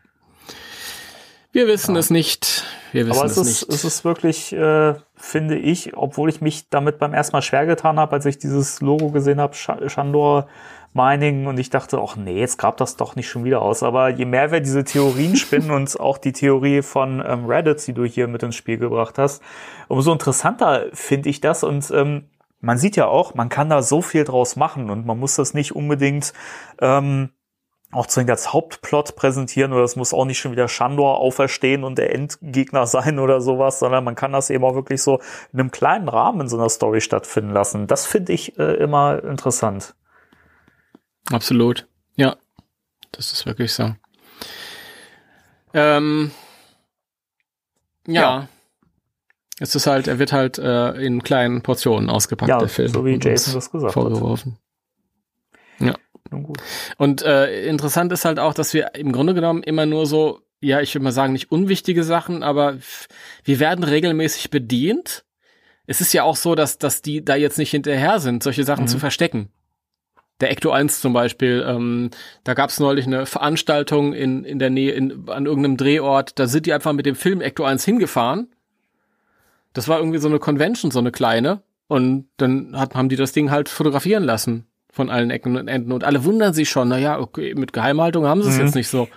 Wir 1.52 1.66
wissen 1.66 1.96
es 1.96 2.10
nicht. 2.10 2.64
Wir 2.92 3.06
wissen 3.06 3.18
Aber 3.18 3.26
es, 3.26 3.36
es 3.36 3.46
ist, 3.48 3.68
nicht. 3.68 3.74
es 3.74 3.84
ist 3.84 4.04
wirklich, 4.04 4.52
äh, 4.52 4.94
finde 5.14 5.58
ich, 5.58 5.96
obwohl 5.96 6.28
ich 6.28 6.40
mich 6.42 6.68
damit 6.68 6.98
beim 6.98 7.14
ersten 7.14 7.34
Mal 7.34 7.42
schwer 7.42 7.64
getan 7.66 7.98
habe, 7.98 8.12
als 8.12 8.26
ich 8.26 8.38
dieses 8.38 8.80
Logo 8.80 9.10
gesehen 9.10 9.40
habe, 9.40 9.54
Sch- 9.54 9.88
Shandor 9.88 10.48
Mining, 10.98 11.46
und 11.46 11.58
ich 11.58 11.70
dachte, 11.70 12.00
ach 12.02 12.16
nee, 12.16 12.40
jetzt 12.40 12.58
gab 12.58 12.76
das 12.76 12.96
doch 12.96 13.14
nicht 13.14 13.28
schon 13.28 13.44
wieder 13.44 13.62
aus. 13.62 13.82
Aber 13.82 14.08
je 14.08 14.24
mehr 14.24 14.50
wir 14.50 14.60
diese 14.60 14.82
Theorien 14.82 15.36
spinnen 15.36 15.70
und 15.78 15.98
auch 16.00 16.18
die 16.18 16.32
Theorie 16.32 16.82
von 16.82 17.22
ähm, 17.24 17.46
Reddit, 17.46 17.86
die 17.86 17.92
du 17.92 18.04
hier 18.04 18.26
mit 18.26 18.42
ins 18.42 18.56
Spiel 18.56 18.78
gebracht 18.78 19.18
hast, 19.18 19.42
umso 19.86 20.12
interessanter 20.12 20.86
finde 20.92 21.28
ich 21.28 21.40
das. 21.40 21.62
Und 21.62 21.90
ähm, 21.92 22.24
man 22.60 22.78
sieht 22.78 22.96
ja 22.96 23.06
auch, 23.06 23.34
man 23.34 23.48
kann 23.48 23.70
da 23.70 23.82
so 23.82 24.02
viel 24.02 24.24
draus 24.24 24.56
machen 24.56 24.90
und 24.90 25.06
man 25.06 25.18
muss 25.18 25.36
das 25.36 25.54
nicht 25.54 25.76
unbedingt 25.76 26.32
ähm, 26.80 27.30
auch 27.90 28.06
zwingend 28.06 28.32
als 28.32 28.52
Hauptplot 28.52 29.16
präsentieren 29.16 29.72
oder 29.72 29.82
es 29.82 29.96
muss 29.96 30.12
auch 30.12 30.26
nicht 30.26 30.38
schon 30.38 30.52
wieder 30.52 30.68
Shandor 30.68 31.18
auferstehen 31.18 31.84
und 31.84 31.96
der 31.96 32.14
Endgegner 32.14 32.86
sein 32.88 33.18
oder 33.18 33.40
sowas, 33.40 33.78
sondern 33.78 34.04
man 34.04 34.14
kann 34.14 34.32
das 34.32 34.50
eben 34.50 34.64
auch 34.64 34.74
wirklich 34.74 35.02
so 35.02 35.20
in 35.52 35.60
einem 35.60 35.70
kleinen 35.70 36.08
Rahmen 36.08 36.42
in 36.42 36.48
so 36.48 36.58
einer 36.58 36.68
Story 36.68 37.00
stattfinden 37.00 37.52
lassen. 37.52 37.86
Das 37.86 38.06
finde 38.06 38.32
ich 38.32 38.58
äh, 38.58 38.74
immer 38.74 39.22
interessant. 39.24 39.94
Absolut. 41.30 41.86
Ja. 42.16 42.36
Das 43.12 43.32
ist 43.32 43.46
wirklich 43.46 43.72
so. 43.72 43.94
Ähm, 45.74 46.30
ja. 48.06 48.22
Ja. 48.22 48.48
Es 49.60 49.74
ist 49.74 49.86
halt, 49.86 50.06
er 50.06 50.18
wird 50.18 50.32
halt 50.32 50.58
äh, 50.58 50.92
in 50.92 51.22
kleinen 51.22 51.62
Portionen 51.62 52.10
ausgepackt, 52.10 52.48
Ja, 52.48 52.58
der 52.58 52.68
Film. 52.68 52.88
so 52.88 53.04
wie 53.04 53.18
Jason 53.20 53.54
das 53.54 53.70
gesagt 53.70 53.88
hat. 53.88 53.92
vorgeworfen. 53.94 54.58
Nun 56.30 56.42
gut. 56.42 56.58
Und 56.98 57.22
äh, 57.22 57.64
interessant 57.66 58.12
ist 58.12 58.26
halt 58.26 58.38
auch, 58.38 58.52
dass 58.52 58.74
wir 58.74 58.94
im 58.94 59.12
Grunde 59.12 59.32
genommen 59.32 59.62
immer 59.62 59.86
nur 59.86 60.04
so, 60.04 60.42
ja, 60.60 60.82
ich 60.82 60.94
würde 60.94 61.04
mal 61.04 61.10
sagen, 61.12 61.32
nicht 61.32 61.50
unwichtige 61.50 62.04
Sachen, 62.04 62.42
aber 62.42 62.76
wir 63.44 63.60
werden 63.60 63.82
regelmäßig 63.82 64.50
bedient. 64.50 65.24
Es 65.86 66.02
ist 66.02 66.12
ja 66.12 66.24
auch 66.24 66.36
so, 66.36 66.54
dass, 66.54 66.76
dass 66.76 67.00
die 67.00 67.24
da 67.24 67.34
jetzt 67.34 67.56
nicht 67.56 67.70
hinterher 67.70 68.20
sind, 68.20 68.42
solche 68.42 68.64
Sachen 68.64 68.84
Mhm. 68.84 68.88
zu 68.88 68.98
verstecken. 68.98 69.50
Der 70.40 70.50
Ecto 70.52 70.70
1 70.70 71.00
zum 71.00 71.12
Beispiel, 71.12 71.64
ähm, 71.66 72.10
da 72.44 72.54
gab 72.54 72.70
es 72.70 72.78
neulich 72.78 73.06
eine 73.06 73.26
Veranstaltung 73.26 74.12
in, 74.12 74.44
in 74.44 74.58
der 74.60 74.70
Nähe, 74.70 74.92
in, 74.92 75.28
an 75.28 75.46
irgendeinem 75.46 75.76
Drehort, 75.76 76.38
da 76.38 76.46
sind 76.46 76.66
die 76.66 76.72
einfach 76.72 76.92
mit 76.92 77.06
dem 77.06 77.16
Film 77.16 77.40
Ecto 77.40 77.64
1 77.64 77.84
hingefahren. 77.84 78.48
Das 79.72 79.88
war 79.88 79.98
irgendwie 79.98 80.18
so 80.18 80.28
eine 80.28 80.38
Convention, 80.38 80.90
so 80.90 80.98
eine 81.00 81.10
kleine. 81.12 81.62
Und 81.88 82.26
dann 82.36 82.78
hat, 82.78 82.94
haben 82.94 83.08
die 83.08 83.16
das 83.16 83.32
Ding 83.32 83.50
halt 83.50 83.68
fotografieren 83.68 84.22
lassen 84.22 84.66
von 84.90 85.10
allen 85.10 85.30
Ecken 85.30 85.56
und 85.56 85.68
Enden. 85.68 85.92
Und 85.92 86.04
alle 86.04 86.24
wundern 86.24 86.52
sich 86.54 86.68
schon, 86.68 86.88
naja, 86.88 87.18
okay, 87.18 87.54
mit 87.54 87.72
Geheimhaltung 87.72 88.26
haben 88.26 88.42
sie 88.42 88.48
es 88.50 88.58
Mhm. 88.58 88.64
jetzt 88.64 88.74
nicht 88.74 88.88
so. 88.88 89.08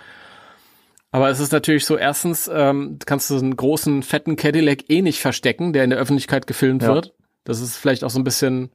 Aber 1.10 1.28
es 1.28 1.40
ist 1.40 1.52
natürlich 1.52 1.84
so, 1.84 1.96
erstens 1.98 2.50
ähm, 2.52 2.98
kannst 3.04 3.28
du 3.30 3.36
einen 3.36 3.54
großen, 3.56 4.02
fetten 4.02 4.36
Cadillac 4.36 4.88
eh 4.90 5.02
nicht 5.02 5.20
verstecken, 5.20 5.72
der 5.72 5.84
in 5.84 5.90
der 5.90 5.98
Öffentlichkeit 5.98 6.46
gefilmt 6.46 6.82
Ja. 6.82 6.94
wird. 6.94 7.12
Das 7.44 7.60
ist 7.60 7.76
vielleicht 7.76 8.02
auch 8.04 8.10
so 8.10 8.18
ein 8.18 8.24
bisschen. 8.24 8.70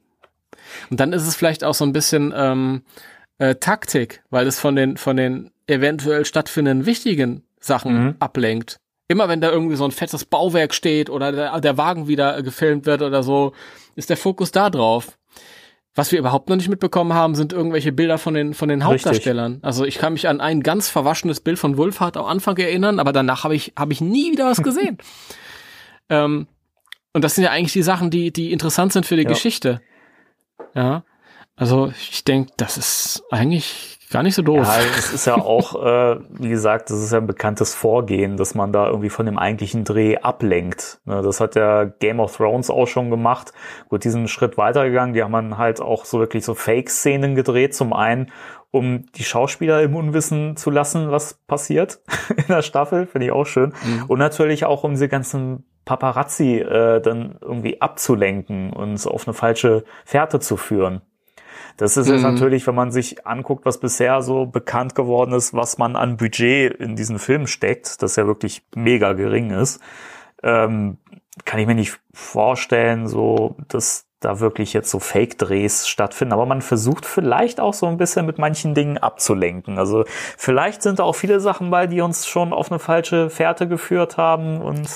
Und 0.90 1.00
dann 1.00 1.12
ist 1.12 1.26
es 1.26 1.34
vielleicht 1.36 1.64
auch 1.64 1.74
so 1.74 1.84
ein 1.84 1.92
bisschen 1.92 2.32
ähm, 2.36 2.82
äh, 3.38 3.54
Taktik, 3.56 4.22
weil 4.30 4.46
es 4.46 4.58
von 4.58 4.76
den, 4.76 4.96
von 4.96 5.16
den 5.16 5.50
eventuell 5.66 6.24
stattfindenden 6.24 6.86
wichtigen 6.86 7.42
Sachen 7.60 8.04
Mhm. 8.04 8.14
ablenkt. 8.20 8.78
Immer 9.08 9.28
wenn 9.28 9.40
da 9.40 9.50
irgendwie 9.50 9.76
so 9.76 9.84
ein 9.84 9.90
fettes 9.90 10.24
Bauwerk 10.24 10.74
steht 10.74 11.08
oder 11.08 11.32
der, 11.32 11.60
der 11.60 11.78
Wagen 11.78 12.08
wieder 12.08 12.42
gefilmt 12.42 12.84
wird 12.86 13.00
oder 13.02 13.22
so, 13.22 13.52
ist 13.96 14.10
der 14.10 14.16
Fokus 14.18 14.52
da 14.52 14.68
drauf. 14.70 15.18
Was 15.94 16.12
wir 16.12 16.18
überhaupt 16.18 16.48
noch 16.48 16.56
nicht 16.56 16.68
mitbekommen 16.68 17.12
haben, 17.14 17.34
sind 17.34 17.52
irgendwelche 17.52 17.90
Bilder 17.90 18.18
von 18.18 18.34
den, 18.34 18.54
von 18.54 18.68
den 18.68 18.82
Richtig. 18.82 19.06
Hauptdarstellern. 19.06 19.58
Also 19.62 19.84
ich 19.84 19.98
kann 19.98 20.12
mich 20.12 20.28
an 20.28 20.40
ein 20.40 20.62
ganz 20.62 20.88
verwaschenes 20.88 21.40
Bild 21.40 21.58
von 21.58 21.76
Wulfhard 21.76 22.16
am 22.16 22.26
Anfang 22.26 22.56
erinnern, 22.58 23.00
aber 23.00 23.12
danach 23.12 23.42
habe 23.44 23.56
ich, 23.56 23.72
habe 23.76 23.92
ich 23.92 24.00
nie 24.00 24.30
wieder 24.30 24.46
was 24.46 24.62
gesehen. 24.62 24.98
ähm, 26.08 26.46
und 27.14 27.24
das 27.24 27.34
sind 27.34 27.44
ja 27.44 27.50
eigentlich 27.50 27.72
die 27.72 27.82
Sachen, 27.82 28.10
die, 28.10 28.30
die 28.32 28.52
interessant 28.52 28.92
sind 28.92 29.06
für 29.06 29.16
die 29.16 29.22
Ja. 29.24 29.28
Geschichte. 29.28 29.80
Ja. 30.74 31.02
Also 31.56 31.88
ich 31.88 32.24
denke, 32.24 32.52
das 32.56 32.76
ist 32.76 33.24
eigentlich 33.30 33.98
gar 34.10 34.22
nicht 34.22 34.34
so 34.34 34.42
doof. 34.42 34.66
Ja, 34.66 34.80
es 34.96 35.12
ist 35.12 35.26
ja 35.26 35.34
auch, 35.36 35.74
äh, 35.84 36.20
wie 36.30 36.48
gesagt, 36.48 36.90
das 36.90 37.02
ist 37.02 37.12
ja 37.12 37.18
ein 37.18 37.26
bekanntes 37.26 37.74
Vorgehen, 37.74 38.36
dass 38.36 38.54
man 38.54 38.72
da 38.72 38.86
irgendwie 38.86 39.10
von 39.10 39.26
dem 39.26 39.38
eigentlichen 39.38 39.84
Dreh 39.84 40.16
ablenkt. 40.18 41.00
Ne, 41.04 41.20
das 41.22 41.40
hat 41.40 41.56
ja 41.56 41.84
Game 41.84 42.20
of 42.20 42.36
Thrones 42.36 42.70
auch 42.70 42.86
schon 42.86 43.10
gemacht. 43.10 43.52
Gut, 43.88 44.04
diesen 44.04 44.28
Schritt 44.28 44.56
weitergegangen, 44.56 45.14
die 45.14 45.22
haben 45.22 45.32
dann 45.32 45.58
halt 45.58 45.80
auch 45.80 46.04
so 46.04 46.20
wirklich 46.20 46.44
so 46.44 46.54
Fake-Szenen 46.54 47.34
gedreht. 47.34 47.74
Zum 47.74 47.92
einen, 47.92 48.30
um 48.70 49.06
die 49.12 49.24
Schauspieler 49.24 49.82
im 49.82 49.94
Unwissen 49.94 50.56
zu 50.56 50.70
lassen, 50.70 51.10
was 51.10 51.34
passiert 51.46 52.00
in 52.36 52.46
der 52.48 52.62
Staffel, 52.62 53.06
finde 53.06 53.26
ich 53.26 53.32
auch 53.32 53.46
schön. 53.46 53.74
Mhm. 53.84 54.04
Und 54.06 54.18
natürlich 54.18 54.64
auch, 54.64 54.84
um 54.84 54.92
diese 54.92 55.08
ganzen 55.08 55.64
Paparazzi 55.88 56.58
äh, 56.58 57.00
dann 57.00 57.38
irgendwie 57.40 57.80
abzulenken 57.80 58.74
und 58.74 59.06
auf 59.06 59.26
eine 59.26 59.32
falsche 59.32 59.84
Fährte 60.04 60.38
zu 60.38 60.58
führen. 60.58 61.00
Das 61.78 61.96
ist 61.96 62.08
mhm. 62.08 62.14
jetzt 62.14 62.22
natürlich, 62.24 62.66
wenn 62.66 62.74
man 62.74 62.92
sich 62.92 63.26
anguckt, 63.26 63.64
was 63.64 63.80
bisher 63.80 64.20
so 64.20 64.44
bekannt 64.44 64.94
geworden 64.94 65.32
ist, 65.32 65.54
was 65.54 65.78
man 65.78 65.96
an 65.96 66.18
Budget 66.18 66.74
in 66.74 66.94
diesen 66.94 67.18
Film 67.18 67.46
steckt, 67.46 68.02
das 68.02 68.16
ja 68.16 68.26
wirklich 68.26 68.62
mega 68.74 69.14
gering 69.14 69.50
ist, 69.50 69.80
ähm, 70.42 70.98
kann 71.46 71.58
ich 71.58 71.66
mir 71.66 71.74
nicht 71.74 71.98
vorstellen, 72.12 73.08
so 73.08 73.56
dass 73.68 74.04
da 74.20 74.40
wirklich 74.40 74.74
jetzt 74.74 74.90
so 74.90 74.98
Fake-Drehs 74.98 75.88
stattfinden. 75.88 76.34
Aber 76.34 76.44
man 76.44 76.60
versucht 76.60 77.06
vielleicht 77.06 77.60
auch 77.60 77.72
so 77.72 77.86
ein 77.86 77.96
bisschen 77.96 78.26
mit 78.26 78.36
manchen 78.36 78.74
Dingen 78.74 78.98
abzulenken. 78.98 79.78
Also 79.78 80.04
vielleicht 80.36 80.82
sind 80.82 80.98
da 80.98 81.04
auch 81.04 81.14
viele 81.14 81.40
Sachen 81.40 81.70
bei, 81.70 81.86
die 81.86 82.02
uns 82.02 82.26
schon 82.26 82.52
auf 82.52 82.70
eine 82.70 82.78
falsche 82.78 83.30
Fährte 83.30 83.68
geführt 83.68 84.18
haben 84.18 84.60
und 84.60 84.90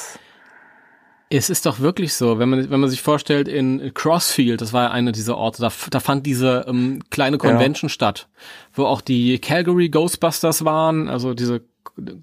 es 1.38 1.48
ist 1.48 1.64
doch 1.64 1.80
wirklich 1.80 2.14
so, 2.14 2.38
wenn 2.38 2.48
man, 2.48 2.70
wenn 2.70 2.80
man 2.80 2.90
sich 2.90 3.00
vorstellt, 3.00 3.48
in 3.48 3.92
Crossfield, 3.94 4.60
das 4.60 4.72
war 4.72 4.84
ja 4.84 4.90
einer 4.90 5.12
dieser 5.12 5.38
Orte, 5.38 5.62
da, 5.62 5.72
da 5.90 6.00
fand 6.00 6.26
diese 6.26 6.66
ähm, 6.68 7.00
kleine 7.10 7.38
Convention 7.38 7.88
ja. 7.88 7.92
statt, 7.92 8.28
wo 8.74 8.84
auch 8.84 9.00
die 9.00 9.38
Calgary 9.38 9.88
Ghostbusters 9.88 10.64
waren, 10.64 11.08
also 11.08 11.32
diese 11.32 11.62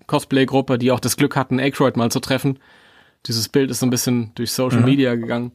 Cosplay-Gruppe, 0.06 0.78
die 0.78 0.92
auch 0.92 1.00
das 1.00 1.18
Glück 1.18 1.36
hatten, 1.36 1.60
Aykroyd 1.60 1.98
mal 1.98 2.12
zu 2.12 2.20
treffen. 2.20 2.60
Dieses 3.26 3.50
Bild 3.50 3.72
ist 3.72 3.80
so 3.80 3.88
ein 3.88 3.90
bisschen 3.90 4.32
durch 4.36 4.52
Social 4.52 4.80
mhm. 4.80 4.86
Media 4.86 5.16
gegangen. 5.16 5.52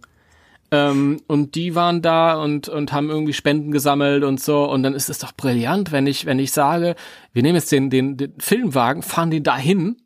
Ähm, 0.70 1.20
und 1.28 1.54
die 1.54 1.76
waren 1.76 2.02
da 2.02 2.34
und, 2.42 2.68
und 2.68 2.92
haben 2.92 3.08
irgendwie 3.08 3.32
Spenden 3.32 3.70
gesammelt 3.70 4.24
und 4.24 4.40
so. 4.40 4.68
Und 4.68 4.82
dann 4.82 4.94
ist 4.94 5.08
es 5.08 5.20
doch 5.20 5.32
brillant, 5.32 5.92
wenn 5.92 6.06
ich, 6.06 6.26
wenn 6.26 6.38
ich 6.38 6.52
sage, 6.52 6.96
wir 7.32 7.42
nehmen 7.42 7.56
jetzt 7.56 7.70
den, 7.70 7.88
den, 7.88 8.16
den 8.16 8.34
Filmwagen, 8.38 9.02
fahren 9.02 9.30
den 9.30 9.44
dahin 9.44 9.96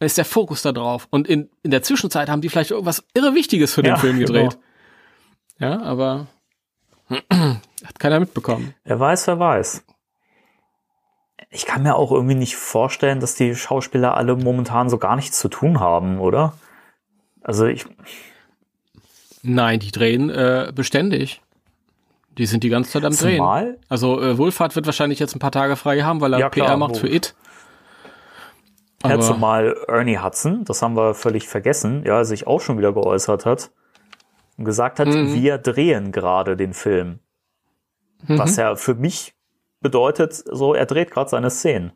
dann 0.00 0.06
ist 0.06 0.16
der 0.16 0.24
Fokus 0.24 0.62
da 0.62 0.72
drauf. 0.72 1.06
Und 1.10 1.28
in, 1.28 1.50
in 1.62 1.70
der 1.70 1.82
Zwischenzeit 1.82 2.30
haben 2.30 2.40
die 2.40 2.48
vielleicht 2.48 2.70
irgendwas 2.70 3.04
irre 3.12 3.34
Wichtiges 3.34 3.74
für 3.74 3.82
den 3.82 3.92
ja, 3.92 3.96
Film 3.98 4.18
gedreht. 4.18 4.58
Genau. 5.58 5.72
Ja, 5.72 5.82
aber 5.82 6.26
hat 7.30 7.98
keiner 7.98 8.18
mitbekommen. 8.18 8.74
Wer 8.84 8.98
weiß, 8.98 9.26
wer 9.26 9.38
weiß. 9.38 9.84
Ich 11.50 11.66
kann 11.66 11.82
mir 11.82 11.96
auch 11.96 12.12
irgendwie 12.12 12.34
nicht 12.34 12.56
vorstellen, 12.56 13.20
dass 13.20 13.34
die 13.34 13.54
Schauspieler 13.54 14.16
alle 14.16 14.36
momentan 14.36 14.88
so 14.88 14.96
gar 14.96 15.16
nichts 15.16 15.38
zu 15.38 15.48
tun 15.48 15.80
haben, 15.80 16.18
oder? 16.18 16.54
Also 17.42 17.66
ich. 17.66 17.84
Nein, 19.42 19.80
die 19.80 19.90
drehen 19.90 20.30
äh, 20.30 20.72
beständig. 20.74 21.42
Die 22.38 22.46
sind 22.46 22.64
die 22.64 22.70
ganze 22.70 22.90
Zeit 22.90 23.04
am 23.04 23.12
Zumal? 23.12 23.64
Drehen. 23.64 23.76
Also 23.90 24.22
äh, 24.22 24.38
Wohlfahrt 24.38 24.76
wird 24.76 24.86
wahrscheinlich 24.86 25.18
jetzt 25.18 25.36
ein 25.36 25.40
paar 25.40 25.52
Tage 25.52 25.76
frei 25.76 26.00
haben, 26.00 26.22
weil 26.22 26.32
er 26.32 26.38
ja, 26.38 26.48
PR 26.48 26.64
klar, 26.64 26.76
macht 26.78 26.94
wo. 26.94 27.00
für 27.00 27.08
It. 27.08 27.34
Aber 29.02 29.20
Zumal 29.20 29.76
Ernie 29.88 30.18
Hudson, 30.18 30.64
das 30.64 30.82
haben 30.82 30.94
wir 30.94 31.14
völlig 31.14 31.48
vergessen, 31.48 32.04
ja, 32.04 32.24
sich 32.24 32.46
auch 32.46 32.60
schon 32.60 32.76
wieder 32.78 32.92
geäußert 32.92 33.46
hat 33.46 33.70
und 34.58 34.66
gesagt 34.66 35.00
hat, 35.00 35.08
mhm. 35.08 35.34
wir 35.34 35.58
drehen 35.58 36.12
gerade 36.12 36.56
den 36.56 36.74
Film. 36.74 37.20
Mhm. 38.26 38.38
Was 38.38 38.56
ja 38.56 38.76
für 38.76 38.94
mich 38.94 39.34
bedeutet, 39.80 40.34
so, 40.34 40.74
er 40.74 40.84
dreht 40.84 41.10
gerade 41.10 41.30
seine 41.30 41.50
Szenen. 41.50 41.92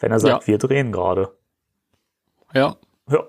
Wenn 0.00 0.10
er 0.10 0.18
sagt, 0.18 0.42
ja. 0.42 0.46
wir 0.48 0.58
drehen 0.58 0.90
gerade. 0.90 1.36
Ja. 2.52 2.74
Ja. 3.08 3.24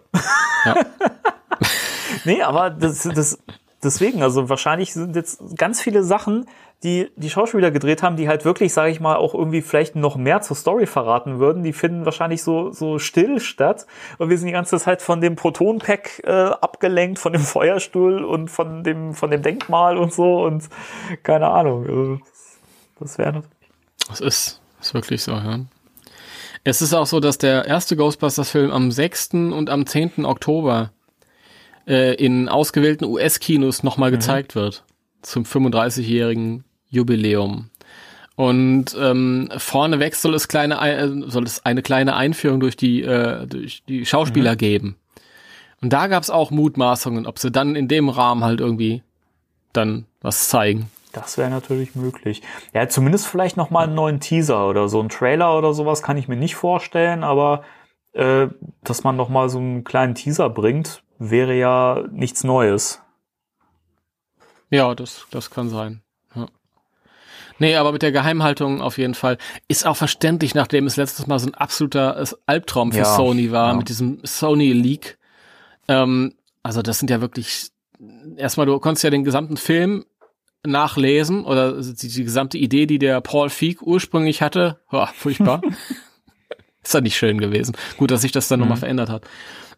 ja. 0.66 0.76
nee, 2.26 2.42
aber 2.42 2.72
das, 2.72 3.04
das, 3.04 3.38
deswegen, 3.84 4.24
also 4.24 4.50
wahrscheinlich 4.50 4.94
sind 4.94 5.16
jetzt 5.16 5.42
ganz 5.58 5.80
viele 5.80 6.04
Sachen, 6.04 6.48
die 6.86 7.12
die 7.16 7.30
Schauspieler 7.30 7.72
gedreht 7.72 8.04
haben, 8.04 8.16
die 8.16 8.30
halt 8.30 8.46
wirklich, 8.46 8.72
sage 8.72 8.92
ich 8.92 9.00
mal, 9.00 9.16
auch 9.16 9.34
irgendwie 9.34 9.62
vielleicht 9.62 9.96
noch 9.96 10.16
mehr 10.16 10.42
zur 10.42 10.56
Story 10.56 10.86
verraten 10.86 11.40
würden. 11.40 11.64
Die 11.64 11.74
finden 11.74 12.06
wahrscheinlich 12.06 12.44
so 12.44 12.72
so 12.72 13.00
still 13.00 13.40
statt 13.40 13.88
und 14.20 14.30
wir 14.30 14.38
sind 14.38 14.48
die 14.48 14.54
ganze 14.54 14.78
Zeit 14.78 15.02
von 15.02 15.20
dem 15.20 15.36
Protonpack 15.36 16.22
äh, 16.24 16.32
abgelenkt, 16.32 17.20
von 17.20 17.34
dem 17.34 17.42
Feuerstuhl 17.42 18.24
und 18.24 18.50
von 18.50 18.84
dem 18.84 19.14
von 19.14 19.32
dem 19.32 19.42
Denkmal 19.42 19.98
und 19.98 20.14
so 20.14 20.46
und 20.46 20.70
keine 21.24 21.50
Ahnung. 21.50 21.86
Also, 21.88 22.20
das 23.00 23.18
wäre 23.18 23.34
natürlich. 23.34 23.72
Das 24.08 24.22
ist, 24.22 24.62
ist 24.80 24.94
wirklich 24.94 25.24
so, 25.24 25.32
ja. 25.32 25.60
Es 26.64 26.82
ist 26.82 26.94
auch 26.94 27.06
so, 27.08 27.20
dass 27.20 27.38
der 27.38 27.66
erste 27.66 27.96
Ghostbusters-Film 27.96 28.72
am 28.72 28.92
6. 28.92 29.34
und 29.34 29.70
am 29.70 29.86
10. 29.86 30.26
Oktober 30.26 30.92
äh, 31.88 32.16
in 32.16 32.50
ausgewählten 32.50 33.06
US-Kinos 33.06 33.84
nochmal 33.84 34.12
mhm. 34.12 34.16
gezeigt 34.16 34.56
wird. 34.56 34.84
Zum 35.22 35.44
35-jährigen 35.44 36.64
Jubiläum. 36.96 37.70
Und 38.36 38.96
ähm, 39.00 39.50
vorneweg 39.58 40.16
soll 40.16 40.36
es 40.36 40.48
kleine 40.48 40.82
äh, 40.82 41.30
soll 41.30 41.44
es 41.44 41.66
eine 41.66 41.82
kleine 41.82 42.16
Einführung 42.16 42.60
durch 42.60 42.76
die 42.76 43.02
äh, 43.02 43.48
durch 43.48 43.84
die 43.88 44.06
Schauspieler 44.06 44.54
mhm. 44.54 44.58
geben. 44.58 44.96
Und 45.82 45.94
da 45.94 46.08
gab 46.08 46.24
es 46.24 46.30
auch 46.30 46.52
Mutmaßungen, 46.52 47.28
ob 47.28 47.40
sie 47.40 47.52
dann 47.52 47.76
in 47.76 47.88
dem 47.88 48.10
Rahmen 48.10 48.44
halt 48.44 48.60
irgendwie 48.60 49.04
dann 49.72 50.06
was 50.22 50.50
zeigen. 50.50 50.90
Das 51.14 51.38
wäre 51.38 51.50
natürlich 51.50 51.96
möglich. 51.96 52.42
Ja, 52.74 52.90
zumindest 52.90 53.28
vielleicht 53.28 53.56
noch 53.56 53.70
mal 53.70 53.86
einen 53.86 53.96
neuen 53.96 54.20
Teaser 54.20 54.68
oder 54.68 54.90
so 54.90 55.02
ein 55.02 55.08
Trailer 55.08 55.58
oder 55.58 55.74
sowas 55.74 56.02
kann 56.02 56.18
ich 56.18 56.28
mir 56.28 56.36
nicht 56.36 56.56
vorstellen, 56.56 57.24
aber 57.24 57.64
äh, 58.12 58.48
dass 58.84 59.04
man 59.06 59.16
noch 59.16 59.30
mal 59.30 59.48
so 59.48 59.60
einen 59.60 59.86
kleinen 59.86 60.16
Teaser 60.16 60.50
bringt, 60.50 61.04
wäre 61.20 61.56
ja 61.56 62.04
nichts 62.12 62.44
Neues. 62.44 63.02
Ja, 64.70 64.94
das 64.94 65.26
das 65.32 65.52
kann 65.52 65.70
sein. 65.70 66.02
Nee, 67.60 67.76
aber 67.76 67.92
mit 67.92 68.02
der 68.02 68.12
Geheimhaltung 68.12 68.82
auf 68.82 68.98
jeden 68.98 69.14
Fall. 69.14 69.38
Ist 69.68 69.86
auch 69.86 69.96
verständlich, 69.96 70.56
nachdem 70.56 70.88
es 70.88 70.98
letztes 70.98 71.28
Mal 71.28 71.40
so 71.40 71.48
ein 71.48 71.56
absoluter 71.56 72.24
Albtraum 72.46 72.92
für 72.92 73.00
ja, 73.00 73.06
Sony 73.06 73.52
war, 73.52 73.70
ja. 73.70 73.74
mit 73.76 73.90
diesem 73.90 74.20
Sony-Leak. 74.24 75.18
Ähm, 75.88 76.34
also 76.64 76.82
das 76.82 77.00
sind 77.00 77.10
ja 77.10 77.22
wirklich, 77.22 77.70
erstmal, 78.36 78.66
du 78.66 78.78
konntest 78.80 79.04
ja 79.04 79.10
den 79.10 79.24
gesamten 79.24 79.58
Film 79.58 80.06
nachlesen 80.66 81.46
oder 81.46 81.82
die, 81.82 82.08
die 82.08 82.24
gesamte 82.24 82.58
Idee, 82.58 82.88
die 82.88 83.00
der 83.00 83.22
Paul 83.22 83.50
Feig 83.50 83.82
ursprünglich 83.82 84.42
hatte. 84.42 84.80
Oh, 84.92 85.06
furchtbar. 85.14 85.62
ist 86.84 86.94
ja 86.94 87.02
nicht 87.02 87.18
schön 87.18 87.40
gewesen. 87.40 87.76
Gut, 87.98 88.12
dass 88.12 88.22
sich 88.22 88.32
das 88.32 88.48
dann 88.48 88.60
mhm. 88.60 88.66
nochmal 88.66 88.80
verändert 88.80 89.10
hat. 89.10 89.26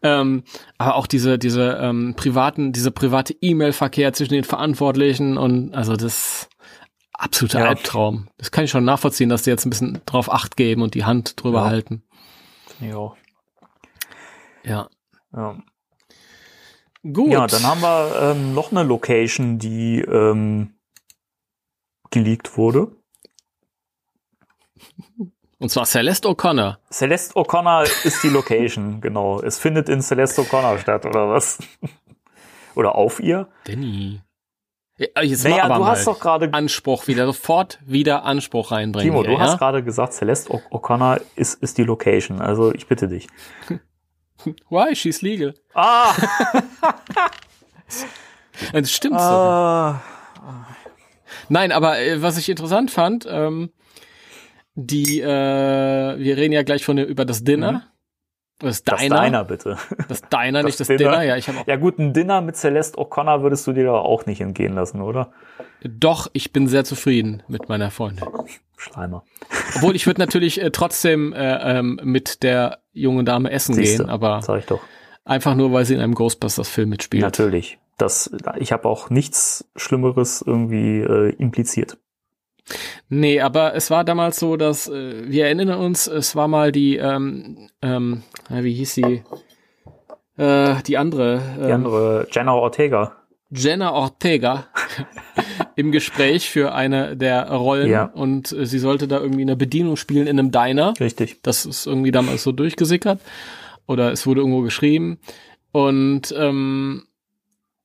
Ähm, 0.02 0.44
aber 0.78 0.94
auch 0.94 1.06
diese, 1.06 1.38
diese 1.38 1.78
ähm, 1.80 2.14
privaten, 2.16 2.72
diese 2.72 2.90
private 2.90 3.34
E-Mail-Verkehr 3.40 4.12
zwischen 4.12 4.34
den 4.34 4.44
Verantwortlichen 4.44 5.36
und 5.36 5.74
also 5.74 5.96
das 5.96 6.48
absoluter 7.18 7.60
ja. 7.60 7.66
Albtraum. 7.66 8.28
Das 8.38 8.50
kann 8.50 8.64
ich 8.64 8.70
schon 8.70 8.84
nachvollziehen, 8.84 9.28
dass 9.28 9.42
die 9.42 9.50
jetzt 9.50 9.66
ein 9.66 9.70
bisschen 9.70 10.00
drauf 10.06 10.32
Acht 10.32 10.56
geben 10.56 10.82
und 10.82 10.94
die 10.94 11.04
Hand 11.04 11.42
drüber 11.42 11.60
ja. 11.60 11.66
halten. 11.66 12.02
Ja. 12.80 13.12
Ja. 14.64 14.88
ja. 15.34 15.58
Gut. 17.02 17.30
Ja, 17.30 17.46
dann 17.46 17.62
haben 17.64 17.80
wir 17.80 18.32
ähm, 18.32 18.54
noch 18.54 18.70
eine 18.70 18.82
Location, 18.82 19.58
die 19.58 20.00
ähm, 20.00 20.74
geleakt 22.10 22.56
wurde. 22.56 22.92
Und 25.58 25.70
zwar 25.70 25.86
Celeste 25.86 26.28
O'Connor. 26.28 26.78
Celeste 26.90 27.34
O'Connor 27.34 27.82
ist 28.04 28.22
die 28.22 28.28
Location, 28.28 29.00
genau. 29.00 29.40
Es 29.40 29.58
findet 29.58 29.88
in 29.88 30.00
Celeste 30.02 30.42
O'Connor 30.42 30.78
statt, 30.78 31.04
oder 31.04 31.28
was? 31.30 31.58
oder 32.74 32.94
auf 32.94 33.20
ihr? 33.20 33.48
Danny. 33.64 34.20
Ja, 34.98 35.22
jetzt 35.22 35.44
naja, 35.44 35.68
du 35.68 35.86
hast 35.86 36.06
doch 36.08 36.18
gerade 36.18 36.52
Anspruch 36.52 37.06
wieder, 37.06 37.24
sofort 37.26 37.78
wieder 37.86 38.24
Anspruch 38.24 38.72
reinbringen. 38.72 39.12
Timo, 39.12 39.22
hier, 39.22 39.30
du 39.30 39.38
ja? 39.38 39.46
hast 39.46 39.58
gerade 39.58 39.84
gesagt, 39.84 40.12
Celeste 40.12 40.50
O'Connor 40.50 41.20
ist, 41.36 41.62
ist 41.62 41.78
die 41.78 41.84
Location. 41.84 42.40
Also 42.40 42.74
ich 42.74 42.88
bitte 42.88 43.06
dich. 43.06 43.28
Why? 44.70 44.96
She's 44.96 45.22
legal. 45.22 45.54
Ah! 45.72 46.12
das 48.72 48.90
stimmt 48.90 49.16
ah. 49.16 49.92
so. 49.92 50.18
Nein, 51.48 51.70
aber 51.70 52.00
äh, 52.00 52.20
was 52.20 52.36
ich 52.36 52.48
interessant 52.48 52.90
fand, 52.90 53.26
ähm, 53.30 53.70
die, 54.74 55.20
äh, 55.20 55.26
wir 55.26 56.36
reden 56.36 56.52
ja 56.52 56.62
gleich 56.62 56.84
von 56.84 56.98
über 56.98 57.24
das 57.24 57.44
Dinner. 57.44 57.72
Mhm. 57.72 57.82
Das 58.58 58.82
Diner. 58.82 59.08
Das 59.08 59.24
Diner, 59.24 59.44
bitte. 59.44 59.78
Das 60.08 60.22
Diner, 60.22 60.58
das 60.62 60.64
nicht 60.64 60.80
das 60.80 60.88
Dinner. 60.88 60.98
Dinner. 60.98 61.22
Ja, 61.22 61.36
ich 61.36 61.48
hab 61.48 61.60
auch 61.60 61.66
ja 61.66 61.76
gut, 61.76 61.98
ein 61.98 62.12
Dinner 62.12 62.40
mit 62.40 62.56
Celeste 62.56 62.98
O'Connor 62.98 63.42
würdest 63.42 63.66
du 63.66 63.72
dir 63.72 63.84
doch 63.84 64.04
auch 64.04 64.26
nicht 64.26 64.40
entgehen 64.40 64.74
lassen, 64.74 65.00
oder? 65.00 65.32
Doch, 65.84 66.28
ich 66.32 66.52
bin 66.52 66.66
sehr 66.66 66.84
zufrieden 66.84 67.42
mit 67.46 67.68
meiner 67.68 67.90
Freundin. 67.90 68.26
Schleimer. 68.76 69.24
Obwohl, 69.76 69.94
ich 69.94 70.06
würde 70.06 70.20
natürlich 70.20 70.60
äh, 70.60 70.70
trotzdem 70.70 71.32
äh, 71.32 71.78
ähm, 71.78 72.00
mit 72.02 72.42
der 72.42 72.78
jungen 72.92 73.26
Dame 73.26 73.50
essen 73.50 73.74
Siehste, 73.74 74.04
gehen, 74.04 74.10
aber 74.10 74.42
sag 74.42 74.60
ich 74.60 74.66
doch. 74.66 74.80
einfach 75.24 75.54
nur, 75.54 75.72
weil 75.72 75.84
sie 75.84 75.94
in 75.94 76.00
einem 76.00 76.14
Ghostbusters-Film 76.14 76.88
mitspielt. 76.88 77.22
Natürlich. 77.22 77.78
das, 77.96 78.30
ich 78.58 78.72
habe 78.72 78.88
auch 78.88 79.10
nichts 79.10 79.68
Schlimmeres 79.76 80.42
irgendwie 80.44 81.00
äh, 81.00 81.30
impliziert. 81.36 81.98
Nee, 83.08 83.40
aber 83.40 83.74
es 83.74 83.90
war 83.90 84.04
damals 84.04 84.38
so, 84.38 84.56
dass 84.56 84.88
äh, 84.88 85.30
wir 85.30 85.46
erinnern 85.46 85.78
uns, 85.78 86.06
es 86.06 86.36
war 86.36 86.48
mal 86.48 86.72
die, 86.72 86.96
ähm, 86.96 87.68
ähm, 87.82 88.22
wie 88.50 88.74
hieß 88.74 88.94
sie? 88.94 89.22
Äh, 90.36 90.82
die 90.86 90.98
andere. 90.98 91.40
Ähm, 91.58 91.66
die 91.66 91.72
andere, 91.72 92.26
Jenna 92.30 92.54
Ortega. 92.54 93.12
Jenna 93.50 93.92
Ortega 93.92 94.66
im 95.76 95.90
Gespräch 95.90 96.50
für 96.50 96.74
eine 96.74 97.16
der 97.16 97.50
Rollen 97.50 97.90
ja. 97.90 98.04
und 98.04 98.52
äh, 98.52 98.66
sie 98.66 98.78
sollte 98.78 99.08
da 99.08 99.20
irgendwie 99.20 99.42
eine 99.42 99.56
Bedienung 99.56 99.96
spielen 99.96 100.26
in 100.26 100.38
einem 100.38 100.50
Diner. 100.50 100.92
Richtig. 101.00 101.42
Das 101.42 101.64
ist 101.64 101.86
irgendwie 101.86 102.10
damals 102.10 102.42
so 102.42 102.52
durchgesickert 102.52 103.20
oder 103.86 104.12
es 104.12 104.26
wurde 104.26 104.40
irgendwo 104.42 104.60
geschrieben 104.60 105.18
und 105.72 106.34
ähm, 106.36 107.04
äh, 107.04 107.07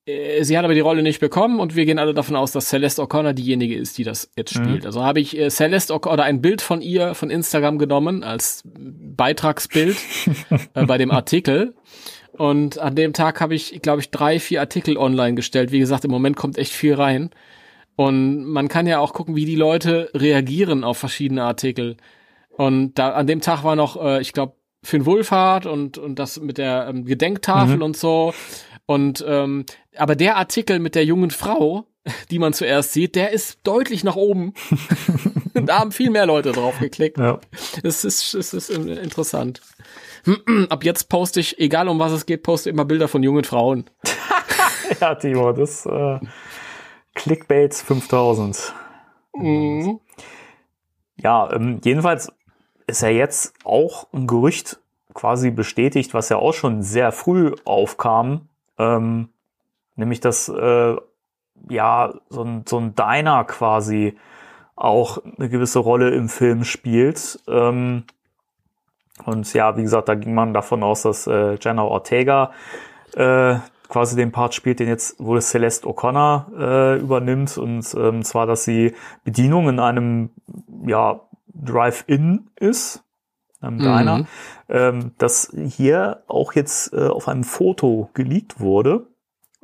sie 0.06 0.58
hat 0.58 0.66
aber 0.66 0.74
die 0.74 0.82
Rolle 0.82 1.02
nicht 1.02 1.20
bekommen 1.20 1.60
und 1.60 1.76
wir 1.76 1.86
gehen 1.86 2.00
alle 2.00 2.14
davon 2.14 2.36
aus, 2.36 2.52
dass 2.52 2.68
Celeste 2.68 3.02
O'Connor 3.02 3.34
diejenige 3.34 3.76
ist, 3.76 3.98
die 3.98 4.04
das 4.04 4.30
jetzt 4.36 4.56
mhm. 4.56 4.64
spielt. 4.64 4.82
Mhm. 4.82 4.86
Also 4.88 5.04
habe 5.04 5.20
ich 5.20 5.38
äh, 5.38 5.50
Celeste 5.50 5.94
O'Connor 5.94 6.24
ein 6.24 6.42
Bild 6.42 6.62
von 6.62 6.82
ihr 6.82 7.14
von 7.16 7.30
Instagram 7.30 7.78
genommen 7.78 8.24
als 8.24 8.64
Beitragsbild 8.66 9.98
äh, 10.74 10.86
bei 10.86 10.98
dem 10.98 11.12
Artikel 11.12 11.76
und 12.34 12.80
an 12.80 12.96
dem 12.96 13.14
Tag 13.14 13.42
habe 13.42 13.54
ich, 13.54 13.82
glaube 13.82 14.02
ich, 14.02 14.10
drei, 14.10 14.40
vier 14.40 14.60
Artikel 14.60 14.98
online 14.98 15.36
gestellt. 15.36 15.72
Wie 15.72 15.80
gesagt, 15.80 16.04
im 16.04 16.12
Moment 16.12 16.36
kommt 16.36 16.58
echt 16.58 16.74
viel 16.74 16.96
rein. 16.96 17.30
Und 17.96 18.46
man 18.46 18.70
kann 18.70 18.88
ja 18.88 19.00
auch 19.00 19.14
gucken, 19.14 19.36
wie 19.36 19.46
die 19.46 19.56
Leute 19.56 20.10
reagieren 20.16 20.84
auf 20.84 20.98
verschiedene 20.98 21.44
Artikel. 21.44 21.98
Und 22.50 22.96
da 22.96 23.12
an 23.12 23.28
dem 23.28 23.42
Tag 23.42 23.64
war 23.64 23.76
noch, 23.76 24.04
äh, 24.04 24.20
ich 24.20 24.34
glaube, 24.34 24.56
Finn 24.82 25.06
Wohlfahrt 25.06 25.66
und 25.66 25.98
und 25.98 26.20
das 26.20 26.40
mit 26.42 26.58
der 26.58 26.88
ähm, 26.90 27.06
Gedenktafel 27.06 27.78
mhm. 27.78 27.84
und 27.84 27.98
so. 27.98 28.34
Und 28.86 29.24
ähm, 29.26 29.66
aber 29.98 30.16
der 30.16 30.38
Artikel 30.38 30.80
mit 30.80 30.96
der 30.96 31.06
jungen 31.06 31.32
Frau, 31.32 31.86
die 32.32 32.40
man 32.40 32.54
zuerst 32.54 32.94
sieht, 32.94 33.16
der 33.16 33.32
ist 33.32 33.60
deutlich 33.64 34.04
nach 34.04 34.16
oben. 34.16 34.54
da 35.54 35.80
haben 35.80 35.92
viel 35.92 36.10
mehr 36.10 36.26
Leute 36.26 36.52
drauf 36.52 36.80
geklickt. 36.80 37.18
Ja. 37.18 37.40
Es 37.84 38.04
ist, 38.04 38.34
es 38.34 38.54
ist 38.54 38.70
interessant. 38.70 39.62
Ab 40.70 40.84
jetzt 40.84 41.10
poste 41.10 41.40
ich, 41.40 41.60
egal 41.60 41.88
um 41.88 42.00
was 42.00 42.12
es 42.12 42.26
geht, 42.26 42.44
poste 42.44 42.70
immer 42.70 42.86
Bilder 42.86 43.08
von 43.08 43.24
jungen 43.24 43.44
Frauen. 43.44 43.86
ja, 45.02 45.16
Timo, 45.16 45.52
das 45.54 45.86
äh, 45.86 46.20
Clickbaits 47.16 47.82
5000. 47.82 48.74
Mhm. 49.36 50.00
Ja, 51.18 51.52
ähm, 51.54 51.80
jedenfalls 51.84 52.32
ist 52.88 53.02
ja 53.02 53.10
jetzt 53.10 53.54
auch 53.64 54.08
ein 54.14 54.28
Gerücht 54.28 54.80
quasi 55.14 55.52
bestätigt, 55.52 56.14
was 56.14 56.30
ja 56.30 56.38
auch 56.38 56.54
schon 56.54 56.82
sehr 56.82 57.12
früh 57.12 57.54
aufkam, 57.66 58.50
ähm, 58.78 59.30
nämlich 59.96 60.20
dass 60.20 60.50
äh, 60.50 60.96
ja 61.70 62.14
so 62.30 62.44
ein, 62.44 62.64
so 62.68 62.78
ein 62.78 62.96
Diner 62.96 63.44
quasi 63.46 64.18
auch 64.76 65.20
eine 65.38 65.50
gewisse 65.50 65.80
Rolle 65.80 66.12
im 66.12 66.30
Film 66.30 66.64
spielt. 66.64 67.40
Ähm, 67.48 68.04
und 69.26 69.54
ja, 69.54 69.78
wie 69.78 69.84
gesagt, 69.84 70.10
da 70.10 70.16
ging 70.16 70.34
man 70.34 70.54
davon 70.54 70.84
aus, 70.84 71.04
dass 71.04 71.28
äh, 71.28 71.58
Jenna 71.62 71.84
Ortega 71.84 72.52
äh, 73.16 73.56
quasi 73.88 74.16
den 74.16 74.32
Part 74.32 74.56
spielt, 74.56 74.80
den 74.80 74.88
jetzt 74.88 75.24
wohl 75.24 75.40
Celeste 75.40 75.88
O'Connor 75.88 76.48
äh, 76.58 77.00
übernimmt. 77.00 77.58
Und 77.58 77.94
ähm, 77.96 78.24
zwar, 78.24 78.48
dass 78.48 78.64
sie 78.64 78.96
Bedienung 79.24 79.70
in 79.70 79.80
einem 79.80 80.32
ja, 80.88 81.22
Drive-In 81.54 82.50
ist, 82.56 83.04
einem 83.62 83.78
mhm. 83.78 83.82
Diner, 83.82 84.26
ähm, 84.68 85.12
das 85.20 85.56
hier 85.56 86.24
auch 86.28 86.54
jetzt 86.54 86.92
äh, 86.94 87.08
auf 87.08 87.28
einem 87.28 87.44
Foto 87.44 88.10
geleakt 88.16 88.60
wurde. 88.60 89.06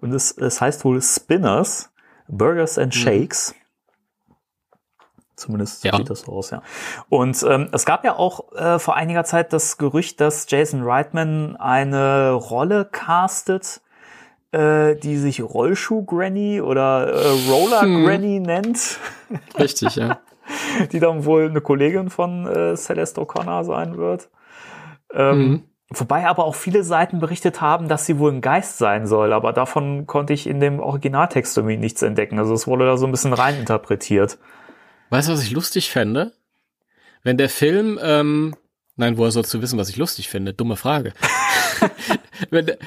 Und 0.01 0.13
es, 0.13 0.31
es 0.37 0.61
heißt 0.61 0.85
wohl 0.85 1.01
Spinners, 1.01 1.91
Burgers 2.27 2.77
and 2.77 2.95
mhm. 2.95 2.99
Shakes. 2.99 3.55
Zumindest 5.35 5.83
ja. 5.85 5.95
sieht 5.95 6.09
das 6.09 6.21
so 6.21 6.33
aus, 6.33 6.51
ja. 6.51 6.61
Und 7.07 7.41
ähm, 7.47 7.69
es 7.71 7.85
gab 7.85 8.03
ja 8.03 8.15
auch 8.15 8.51
äh, 8.53 8.77
vor 8.77 8.95
einiger 8.95 9.23
Zeit 9.23 9.53
das 9.53 9.77
Gerücht, 9.77 10.19
dass 10.19 10.45
Jason 10.49 10.83
Reitman 10.83 11.55
eine 11.55 12.33
Rolle 12.33 12.85
castet, 12.85 13.81
äh, 14.51 14.95
die 14.95 15.17
sich 15.17 15.41
Rollschuh-Granny 15.41 16.61
oder 16.61 17.07
äh, 17.07 17.49
Roller-Granny 17.49 18.37
hm. 18.37 18.43
nennt. 18.43 18.99
Richtig, 19.57 19.95
ja. 19.95 20.19
die 20.91 20.99
dann 20.99 21.23
wohl 21.23 21.49
eine 21.49 21.61
Kollegin 21.61 22.09
von 22.09 22.45
äh, 22.45 22.75
Celeste 22.75 23.21
O'Connor 23.21 23.63
sein 23.63 23.97
wird. 23.97 24.29
Ähm, 25.13 25.37
mhm. 25.37 25.63
Wobei 25.91 26.27
aber 26.27 26.45
auch 26.45 26.53
viele 26.53 26.83
Seiten 26.83 27.19
berichtet 27.19 27.61
haben, 27.61 27.87
dass 27.87 28.05
sie 28.05 28.19
wohl 28.19 28.31
ein 28.31 28.41
Geist 28.41 28.77
sein 28.77 29.07
soll, 29.07 29.33
aber 29.33 29.53
davon 29.53 30.05
konnte 30.05 30.33
ich 30.33 30.45
in 30.45 30.59
dem 30.59 30.79
Originaltext 30.79 31.57
irgendwie 31.57 31.77
nichts 31.77 32.03
entdecken. 32.03 32.37
Also 32.37 32.53
es 32.53 32.67
wurde 32.67 32.85
da 32.85 32.95
so 32.95 33.07
ein 33.07 33.11
bisschen 33.11 33.33
reininterpretiert. 33.33 34.37
Weißt 35.09 35.27
du, 35.27 35.33
was 35.33 35.41
ich 35.41 35.49
lustig 35.49 35.89
fände? 35.89 36.33
Wenn 37.23 37.37
der 37.37 37.49
Film, 37.49 37.99
ähm, 38.03 38.55
nein, 38.97 39.17
woher 39.17 39.31
sollst 39.31 39.51
du 39.51 39.63
wissen, 39.63 39.79
was 39.79 39.89
ich 39.89 39.97
lustig 39.97 40.29
finde? 40.29 40.53
Dumme 40.53 40.75
Frage. 40.75 41.11
wenn, 42.51 42.67
der, 42.67 42.77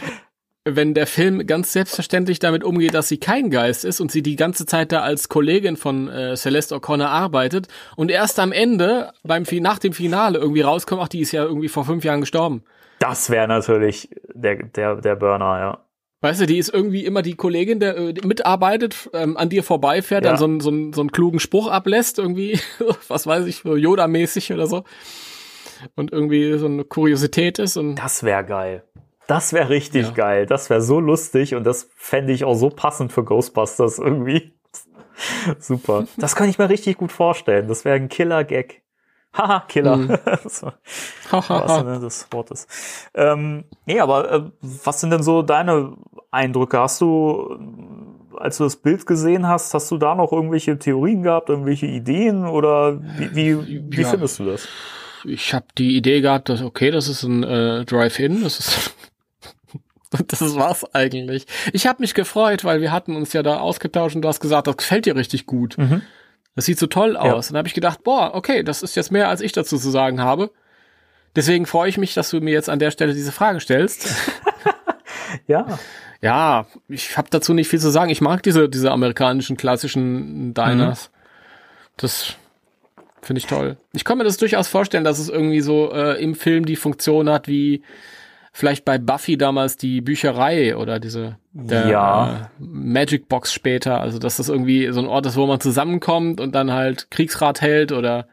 wenn 0.64 0.94
der 0.94 1.08
Film 1.08 1.44
ganz 1.44 1.72
selbstverständlich 1.72 2.38
damit 2.38 2.62
umgeht, 2.62 2.94
dass 2.94 3.08
sie 3.08 3.18
kein 3.18 3.50
Geist 3.50 3.84
ist 3.84 4.00
und 4.00 4.12
sie 4.12 4.22
die 4.22 4.36
ganze 4.36 4.64
Zeit 4.64 4.92
da 4.92 5.00
als 5.00 5.28
Kollegin 5.28 5.76
von 5.76 6.08
äh, 6.08 6.36
Celeste 6.36 6.76
O'Connor 6.76 7.08
arbeitet 7.08 7.66
und 7.96 8.12
erst 8.12 8.38
am 8.38 8.52
Ende, 8.52 9.12
beim 9.24 9.42
nach 9.60 9.80
dem 9.80 9.92
Finale 9.92 10.38
irgendwie 10.38 10.60
rauskommt, 10.60 11.02
ach, 11.02 11.08
die 11.08 11.20
ist 11.20 11.32
ja 11.32 11.42
irgendwie 11.42 11.68
vor 11.68 11.84
fünf 11.84 12.04
Jahren 12.04 12.20
gestorben. 12.20 12.62
Das 13.02 13.30
wäre 13.30 13.48
natürlich 13.48 14.10
der, 14.32 14.62
der, 14.62 14.94
der 14.94 15.16
Burner, 15.16 15.58
ja. 15.58 15.86
Weißt 16.20 16.40
du, 16.40 16.46
die 16.46 16.58
ist 16.58 16.72
irgendwie 16.72 17.04
immer 17.04 17.22
die 17.22 17.34
Kollegin, 17.34 17.80
der 17.80 17.96
äh, 17.96 18.14
mitarbeitet, 18.24 19.10
ähm, 19.12 19.36
an 19.36 19.48
dir 19.48 19.64
vorbeifährt, 19.64 20.24
ja. 20.24 20.30
dann 20.30 20.38
so, 20.38 20.46
ein, 20.46 20.60
so, 20.60 20.70
ein, 20.70 20.92
so 20.92 21.00
einen 21.00 21.10
klugen 21.10 21.40
Spruch 21.40 21.66
ablässt, 21.66 22.20
irgendwie, 22.20 22.60
was 23.08 23.26
weiß 23.26 23.46
ich, 23.46 23.56
so 23.56 23.74
Yoda-mäßig 23.74 24.54
oder 24.54 24.68
so. 24.68 24.84
Und 25.96 26.12
irgendwie 26.12 26.56
so 26.58 26.66
eine 26.66 26.84
Kuriosität 26.84 27.58
ist. 27.58 27.76
Und 27.76 27.96
das 27.96 28.22
wäre 28.22 28.44
geil. 28.44 28.84
Das 29.26 29.52
wäre 29.52 29.68
richtig 29.68 30.06
ja. 30.06 30.12
geil. 30.12 30.46
Das 30.46 30.70
wäre 30.70 30.80
so 30.80 31.00
lustig 31.00 31.56
und 31.56 31.64
das 31.64 31.90
fände 31.96 32.32
ich 32.32 32.44
auch 32.44 32.54
so 32.54 32.68
passend 32.68 33.10
für 33.10 33.24
Ghostbusters 33.24 33.98
irgendwie. 33.98 34.52
Super. 35.58 36.06
Das 36.18 36.36
kann 36.36 36.48
ich 36.48 36.56
mir 36.56 36.68
richtig 36.68 36.98
gut 36.98 37.10
vorstellen. 37.10 37.66
Das 37.66 37.84
wäre 37.84 37.96
ein 37.96 38.08
Killer-Gag. 38.08 38.82
Haha, 39.34 39.60
Killer. 39.66 39.96
Mhm. 39.96 40.18
so, 40.48 40.72
was 41.30 41.84
denn 41.84 42.00
des 42.00 42.26
Wortes. 42.30 42.66
Ähm, 43.14 43.64
nee, 43.86 44.00
aber 44.00 44.30
äh, 44.30 44.42
was 44.60 45.00
sind 45.00 45.10
denn 45.10 45.22
so 45.22 45.42
deine 45.42 45.96
Eindrücke? 46.30 46.78
Hast 46.78 47.00
du, 47.00 47.58
als 48.36 48.58
du 48.58 48.64
das 48.64 48.76
Bild 48.76 49.06
gesehen 49.06 49.48
hast, 49.48 49.72
hast 49.72 49.90
du 49.90 49.96
da 49.96 50.14
noch 50.14 50.32
irgendwelche 50.32 50.78
Theorien 50.78 51.22
gehabt, 51.22 51.48
irgendwelche 51.48 51.86
Ideen 51.86 52.46
oder 52.46 53.00
wie, 53.18 53.34
wie, 53.34 53.82
wie 53.90 54.02
ja. 54.02 54.08
findest 54.08 54.38
du 54.38 54.44
das? 54.44 54.68
Ich 55.24 55.54
habe 55.54 55.66
die 55.78 55.96
Idee 55.96 56.20
gehabt, 56.20 56.48
dass 56.48 56.62
okay, 56.62 56.90
das 56.90 57.08
ist 57.08 57.22
ein 57.22 57.42
äh, 57.42 57.84
Drive-In, 57.84 58.42
das 58.42 58.58
ist 58.58 58.94
das 60.28 60.54
war's 60.56 60.84
eigentlich. 60.94 61.46
Ich 61.72 61.86
habe 61.86 62.02
mich 62.02 62.12
gefreut, 62.12 62.64
weil 62.64 62.80
wir 62.80 62.92
hatten 62.92 63.16
uns 63.16 63.32
ja 63.32 63.42
da 63.42 63.60
ausgetauscht 63.60 64.14
und 64.14 64.22
du 64.22 64.28
hast 64.28 64.40
gesagt, 64.40 64.66
das 64.66 64.76
gefällt 64.76 65.06
dir 65.06 65.16
richtig 65.16 65.46
gut. 65.46 65.78
Mhm. 65.78 66.02
Das 66.54 66.66
sieht 66.66 66.78
so 66.78 66.86
toll 66.86 67.16
aus. 67.16 67.26
Ja. 67.26 67.34
Und 67.34 67.50
dann 67.50 67.58
habe 67.58 67.68
ich 67.68 67.74
gedacht, 67.74 68.04
boah, 68.04 68.34
okay, 68.34 68.62
das 68.62 68.82
ist 68.82 68.94
jetzt 68.94 69.10
mehr, 69.10 69.28
als 69.28 69.40
ich 69.40 69.52
dazu 69.52 69.78
zu 69.78 69.90
sagen 69.90 70.20
habe. 70.20 70.50
Deswegen 71.34 71.64
freue 71.66 71.88
ich 71.88 71.96
mich, 71.96 72.14
dass 72.14 72.30
du 72.30 72.40
mir 72.40 72.52
jetzt 72.52 72.68
an 72.68 72.78
der 72.78 72.90
Stelle 72.90 73.14
diese 73.14 73.32
Frage 73.32 73.60
stellst. 73.60 74.08
ja. 75.46 75.78
Ja, 76.20 76.66
ich 76.88 77.16
habe 77.16 77.28
dazu 77.30 77.54
nicht 77.54 77.68
viel 77.68 77.80
zu 77.80 77.90
sagen. 77.90 78.10
Ich 78.10 78.20
mag 78.20 78.42
diese, 78.42 78.68
diese 78.68 78.92
amerikanischen 78.92 79.56
klassischen 79.56 80.54
Diners. 80.54 81.10
Mhm. 81.10 81.18
Das 81.96 82.36
finde 83.22 83.38
ich 83.38 83.46
toll. 83.46 83.76
Ich 83.92 84.04
kann 84.04 84.18
mir 84.18 84.24
das 84.24 84.36
durchaus 84.36 84.68
vorstellen, 84.68 85.04
dass 85.04 85.18
es 85.18 85.28
irgendwie 85.28 85.60
so 85.62 85.92
äh, 85.92 86.22
im 86.22 86.34
Film 86.34 86.64
die 86.64 86.76
Funktion 86.76 87.28
hat 87.28 87.48
wie 87.48 87.82
vielleicht 88.52 88.84
bei 88.84 88.98
Buffy 88.98 89.36
damals 89.38 89.76
die 89.76 90.00
Bücherei 90.00 90.76
oder 90.76 91.00
diese 91.00 91.38
der, 91.52 91.86
ja. 91.86 92.36
äh, 92.36 92.40
Magic 92.58 93.28
Box 93.28 93.52
später. 93.52 94.00
Also 94.00 94.18
dass 94.18 94.36
das 94.36 94.48
irgendwie 94.48 94.92
so 94.92 95.00
ein 95.00 95.06
Ort 95.06 95.26
ist, 95.26 95.36
wo 95.36 95.46
man 95.46 95.60
zusammenkommt 95.60 96.40
und 96.40 96.54
dann 96.54 96.70
halt 96.72 97.10
Kriegsrat 97.10 97.60
hält 97.60 97.92
oder 97.92 98.28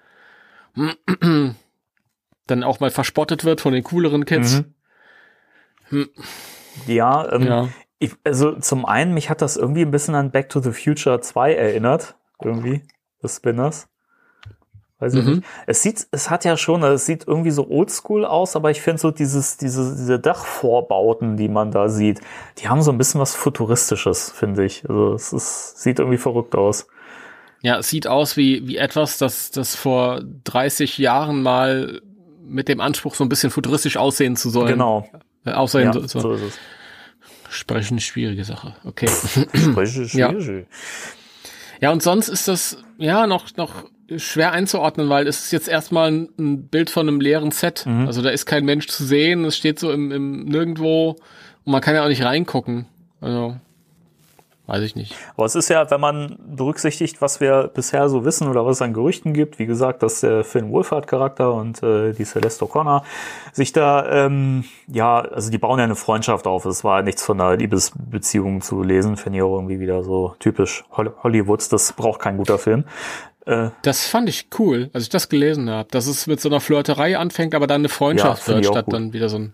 dann 2.47 2.63
auch 2.63 2.79
mal 2.79 2.91
verspottet 2.91 3.45
wird 3.45 3.61
von 3.61 3.73
den 3.73 3.83
cooleren 3.83 4.25
Kids. 4.25 4.63
Mhm. 5.89 6.09
Ja, 6.85 7.31
ähm, 7.31 7.43
ja. 7.43 7.69
Ich, 7.97 8.13
also 8.23 8.57
zum 8.59 8.85
einen, 8.85 9.13
mich 9.13 9.29
hat 9.29 9.41
das 9.41 9.57
irgendwie 9.57 9.81
ein 9.81 9.91
bisschen 9.91 10.15
an 10.15 10.31
Back 10.31 10.49
to 10.49 10.61
the 10.61 10.71
Future 10.71 11.19
2 11.19 11.53
erinnert. 11.53 12.15
Irgendwie, 12.41 12.83
des 13.21 13.35
Spinners. 13.35 13.89
Weiß 14.99 15.13
ich 15.13 15.23
mhm. 15.23 15.31
nicht. 15.35 15.43
Es 15.65 15.81
sieht, 15.81 16.07
es 16.11 16.29
hat 16.29 16.43
ja 16.43 16.57
schon, 16.57 16.83
es 16.83 17.05
sieht 17.05 17.25
irgendwie 17.25 17.51
so 17.51 17.69
oldschool 17.69 18.25
aus, 18.25 18.57
aber 18.57 18.69
ich 18.69 18.81
finde 18.81 18.99
so 18.99 19.11
dieses, 19.11 19.55
diese, 19.57 19.95
diese 19.95 20.19
Dachvorbauten, 20.19 21.37
die 21.37 21.47
man 21.47 21.71
da 21.71 21.87
sieht, 21.87 22.19
die 22.57 22.67
haben 22.67 22.81
so 22.81 22.91
ein 22.91 22.97
bisschen 22.97 23.21
was 23.21 23.33
Futuristisches, 23.33 24.29
finde 24.31 24.65
ich. 24.65 24.87
Also 24.89 25.13
es 25.13 25.31
ist, 25.31 25.81
sieht 25.81 25.99
irgendwie 25.99 26.17
verrückt 26.17 26.53
aus. 26.53 26.87
Ja, 27.61 27.79
es 27.79 27.89
sieht 27.89 28.07
aus 28.07 28.35
wie, 28.35 28.67
wie 28.67 28.77
etwas, 28.77 29.17
das, 29.17 29.51
das 29.51 29.75
vor 29.75 30.21
30 30.43 30.97
Jahren 30.97 31.41
mal 31.41 32.01
mit 32.45 32.67
dem 32.67 32.81
Anspruch, 32.81 33.15
so 33.15 33.23
ein 33.23 33.29
bisschen 33.29 33.51
futuristisch 33.51 33.95
aussehen 33.95 34.35
zu 34.35 34.49
sollen. 34.49 34.73
Genau. 34.73 35.07
Äh, 35.45 35.51
aussehen 35.51 35.85
ja, 35.85 35.93
so, 35.93 36.07
so. 36.07 36.19
so 36.19 36.33
ist 36.33 36.41
es. 36.41 36.59
Sprechen 37.49 37.99
schwierige 37.99 38.43
Sache. 38.43 38.75
Okay. 38.83 39.07
Spreche, 39.53 40.03
Ja. 40.17 40.29
schwierig. 40.29 40.67
Ja, 41.81 41.91
und 41.91 42.03
sonst 42.03 42.27
ist 42.27 42.49
das 42.49 42.77
ja 42.97 43.25
noch, 43.27 43.55
noch 43.55 43.85
schwer 44.17 44.51
einzuordnen, 44.51 45.09
weil 45.09 45.27
es 45.27 45.45
ist 45.45 45.51
jetzt 45.51 45.67
erstmal 45.67 46.11
ein, 46.11 46.29
ein 46.37 46.67
Bild 46.67 46.89
von 46.89 47.07
einem 47.07 47.21
leeren 47.21 47.51
Set. 47.51 47.85
Mhm. 47.85 48.07
Also 48.07 48.21
da 48.21 48.29
ist 48.29 48.45
kein 48.45 48.65
Mensch 48.65 48.87
zu 48.87 49.03
sehen, 49.03 49.45
es 49.45 49.55
steht 49.57 49.79
so 49.79 49.91
im, 49.91 50.11
im 50.11 50.45
Nirgendwo 50.45 51.17
und 51.65 51.71
man 51.71 51.81
kann 51.81 51.95
ja 51.95 52.03
auch 52.03 52.09
nicht 52.09 52.23
reingucken. 52.23 52.85
Also, 53.21 53.55
weiß 54.67 54.83
ich 54.83 54.95
nicht. 54.95 55.15
Aber 55.35 55.45
es 55.45 55.55
ist 55.55 55.69
ja, 55.69 55.89
wenn 55.91 55.99
man 55.99 56.37
berücksichtigt, 56.47 57.21
was 57.21 57.41
wir 57.41 57.71
bisher 57.73 58.07
so 58.07 58.23
wissen 58.23 58.47
oder 58.47 58.65
was 58.65 58.77
es 58.77 58.81
an 58.81 58.93
Gerüchten 58.93 59.33
gibt, 59.33 59.59
wie 59.59 59.65
gesagt, 59.65 60.03
dass 60.03 60.21
der 60.21 60.43
Finn 60.43 60.71
Wolfhard-Charakter 60.71 61.53
und 61.53 61.81
äh, 61.83 62.13
die 62.13 62.23
Celeste 62.23 62.65
O'Connor 62.65 63.01
sich 63.51 63.73
da, 63.73 64.25
ähm, 64.25 64.63
ja, 64.87 65.19
also 65.19 65.49
die 65.51 65.57
bauen 65.57 65.79
ja 65.79 65.85
eine 65.85 65.95
Freundschaft 65.95 66.47
auf. 66.47 66.65
Es 66.65 66.83
war 66.83 67.01
nichts 67.01 67.23
von 67.23 67.41
einer 67.41 67.57
Liebesbeziehung 67.57 68.61
zu 68.61 68.83
lesen, 68.83 69.17
finde 69.17 69.39
ich 69.39 69.43
auch 69.43 69.55
irgendwie 69.55 69.79
wieder 69.79 70.03
so 70.03 70.35
typisch 70.39 70.83
Hol- 70.95 71.13
Hollywoods. 71.23 71.69
Das 71.69 71.93
braucht 71.93 72.21
kein 72.21 72.37
guter 72.37 72.57
Film. 72.57 72.85
Äh, 73.49 73.71
Das 73.81 74.05
fand 74.07 74.29
ich 74.29 74.47
cool, 74.59 74.89
als 74.93 75.03
ich 75.03 75.09
das 75.09 75.27
gelesen 75.27 75.69
habe, 75.69 75.89
dass 75.91 76.05
es 76.05 76.27
mit 76.27 76.39
so 76.39 76.49
einer 76.49 76.59
Flirterei 76.59 77.17
anfängt, 77.17 77.55
aber 77.55 77.65
dann 77.65 77.81
eine 77.81 77.89
Freundschaft 77.89 78.47
Ja, 78.47 78.53
wird, 78.55 78.65
statt 78.67 78.85
dann 78.89 79.11
wieder 79.13 79.27
so 79.27 79.39
ein. 79.39 79.53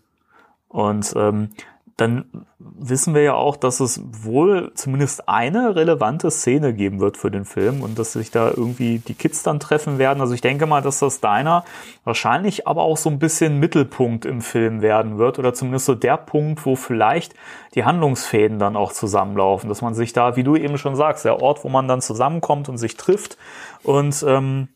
Und 0.68 1.14
ähm, 1.16 1.50
dann 1.98 2.46
wissen 2.60 3.14
wir 3.14 3.22
ja 3.22 3.36
auch, 3.36 3.56
dass 3.56 3.80
es 3.80 4.02
wohl 4.04 4.72
zumindest 4.76 5.30
eine 5.30 5.78
relevante 5.78 6.30
Szene 6.30 6.74
geben 6.74 7.00
wird 7.00 7.16
für 7.16 7.32
den 7.32 7.46
Film 7.46 7.82
und 7.82 7.98
dass 7.98 8.12
sich 8.12 8.32
da 8.32 8.50
irgendwie 8.50 9.00
die 9.00 9.14
Kids 9.14 9.44
dann 9.44 9.62
treffen 9.62 9.98
werden. 9.98 10.20
Also 10.20 10.34
ich 10.34 10.42
denke 10.42 10.66
mal, 10.66 10.82
dass 10.82 11.00
das 11.00 11.22
Diner 11.22 11.64
wahrscheinlich 12.04 12.68
aber 12.68 12.82
auch 12.82 12.98
so 12.98 13.10
ein 13.10 13.18
bisschen 13.18 13.60
Mittelpunkt 13.60 14.26
im 14.26 14.42
Film 14.42 14.82
werden 14.82 15.18
wird 15.18 15.40
oder 15.40 15.54
zumindest 15.54 15.86
so 15.86 15.96
der 15.96 16.18
Punkt, 16.18 16.66
wo 16.66 16.76
vielleicht 16.76 17.34
die 17.76 17.86
Handlungsfäden 17.86 18.60
dann 18.60 18.76
auch 18.76 18.92
zusammenlaufen, 18.92 19.70
dass 19.70 19.82
man 19.82 19.94
sich 19.94 20.12
da, 20.12 20.36
wie 20.36 20.44
du 20.44 20.58
eben 20.58 20.78
schon 20.78 20.98
sagst, 20.98 21.24
der 21.24 21.42
Ort, 21.42 21.64
wo 21.64 21.70
man 21.70 21.88
dann 21.88 22.02
zusammenkommt 22.02 22.68
und 22.68 22.78
sich 22.78 22.98
trifft 22.98 23.38
und 23.84 24.26
ähm, 24.28 24.68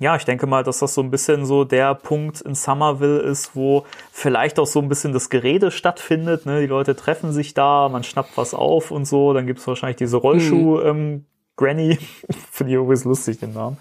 ja, 0.00 0.16
ich 0.16 0.24
denke 0.24 0.46
mal, 0.46 0.64
dass 0.64 0.78
das 0.78 0.94
so 0.94 1.02
ein 1.02 1.10
bisschen 1.10 1.44
so 1.44 1.64
der 1.64 1.94
Punkt 1.94 2.40
in 2.40 2.54
Somerville 2.54 3.20
ist, 3.20 3.54
wo 3.54 3.84
vielleicht 4.10 4.58
auch 4.58 4.66
so 4.66 4.80
ein 4.80 4.88
bisschen 4.88 5.12
das 5.12 5.28
Gerede 5.28 5.70
stattfindet. 5.70 6.46
Ne? 6.46 6.62
Die 6.62 6.66
Leute 6.66 6.96
treffen 6.96 7.32
sich 7.32 7.52
da, 7.52 7.86
man 7.90 8.02
schnappt 8.02 8.38
was 8.38 8.54
auf 8.54 8.90
und 8.90 9.04
so. 9.04 9.34
Dann 9.34 9.46
gibt's 9.46 9.66
wahrscheinlich 9.66 9.98
diese 9.98 10.16
Rollschuh. 10.16 10.80
Ähm, 10.80 11.26
Granny, 11.56 11.98
finde 12.50 12.72
ich 12.72 12.78
übrigens 12.78 13.04
lustig, 13.04 13.40
den 13.40 13.52
Namen, 13.52 13.76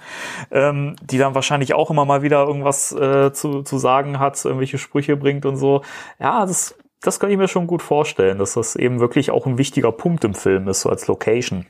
ähm, 0.52 0.98
die 1.02 1.18
dann 1.18 1.36
wahrscheinlich 1.36 1.74
auch 1.74 1.90
immer 1.90 2.04
mal 2.04 2.22
wieder 2.22 2.46
irgendwas 2.46 2.92
äh, 2.92 3.32
zu, 3.32 3.64
zu 3.64 3.78
sagen 3.78 4.20
hat, 4.20 4.44
irgendwelche 4.44 4.78
Sprüche 4.78 5.16
bringt 5.16 5.46
und 5.46 5.56
so. 5.56 5.84
Ja, 6.20 6.46
das, 6.46 6.76
das 7.00 7.22
kann 7.22 7.32
ich 7.32 7.38
mir 7.38 7.48
schon 7.48 7.66
gut 7.66 7.82
vorstellen, 7.82 8.40
dass 8.40 8.56
das 8.56 8.76
eben 8.76 9.00
wirklich 9.00 9.32
auch 9.32 9.46
ein 9.46 9.58
wichtiger 9.58 9.94
Punkt 9.94 10.26
im 10.26 10.34
Film 10.34 10.68
ist, 10.68 10.82
so 10.82 10.90
als 10.90 11.08
Location. 11.08 11.66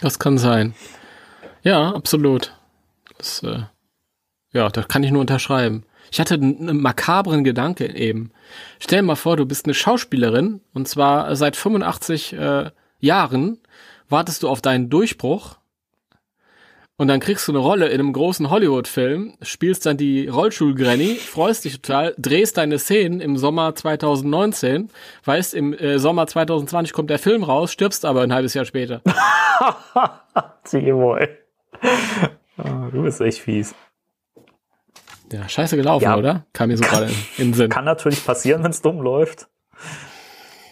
Das 0.00 0.18
kann 0.18 0.36
sein. 0.36 0.74
Ja, 1.62 1.94
absolut. 1.94 2.52
Das, 3.18 3.42
äh, 3.42 3.64
ja, 4.52 4.68
das 4.68 4.88
kann 4.88 5.02
ich 5.02 5.10
nur 5.10 5.20
unterschreiben. 5.20 5.84
Ich 6.10 6.20
hatte 6.20 6.34
einen 6.34 6.80
makabren 6.80 7.44
Gedanke 7.44 7.94
eben. 7.94 8.30
Stell 8.78 9.00
dir 9.00 9.06
mal 9.06 9.16
vor, 9.16 9.36
du 9.36 9.44
bist 9.44 9.66
eine 9.66 9.74
Schauspielerin 9.74 10.60
und 10.72 10.88
zwar 10.88 11.34
seit 11.36 11.56
85 11.56 12.32
äh, 12.34 12.70
Jahren 13.00 13.58
wartest 14.08 14.42
du 14.42 14.48
auf 14.48 14.62
deinen 14.62 14.88
Durchbruch 14.88 15.56
und 16.98 17.08
dann 17.08 17.20
kriegst 17.20 17.46
du 17.46 17.52
eine 17.52 17.58
Rolle 17.58 17.88
in 17.88 18.00
einem 18.00 18.14
großen 18.14 18.48
Hollywood-Film, 18.48 19.34
spielst 19.42 19.84
dann 19.84 19.98
die 19.98 20.28
Rollstuhl-Granny, 20.28 21.16
freust 21.16 21.66
dich 21.66 21.82
total, 21.82 22.14
drehst 22.16 22.56
deine 22.56 22.78
Szenen 22.78 23.20
im 23.20 23.36
Sommer 23.36 23.74
2019, 23.74 24.88
weißt, 25.24 25.52
im 25.52 25.74
äh, 25.74 25.98
Sommer 25.98 26.26
2020 26.26 26.94
kommt 26.94 27.10
der 27.10 27.18
Film 27.18 27.42
raus, 27.42 27.70
stirbst 27.70 28.06
aber 28.06 28.22
ein 28.22 28.32
halbes 28.32 28.54
Jahr 28.54 28.64
später. 28.64 29.02
Timo, 30.64 31.18
Ah, 32.58 32.88
Du 32.92 33.02
bist 33.02 33.20
echt 33.20 33.40
fies. 33.40 33.74
Ja, 35.32 35.48
scheiße 35.48 35.76
gelaufen, 35.76 36.04
Ja. 36.04 36.16
oder? 36.16 36.46
Kam 36.52 36.68
mir 36.68 36.76
so 36.76 36.84
gerade 36.84 37.06
in 37.06 37.10
in 37.38 37.44
den 37.48 37.54
Sinn. 37.54 37.70
Kann 37.70 37.84
natürlich 37.84 38.24
passieren, 38.24 38.62
wenn 38.62 38.70
es 38.70 38.80
dumm 38.82 39.00
läuft. 39.00 39.48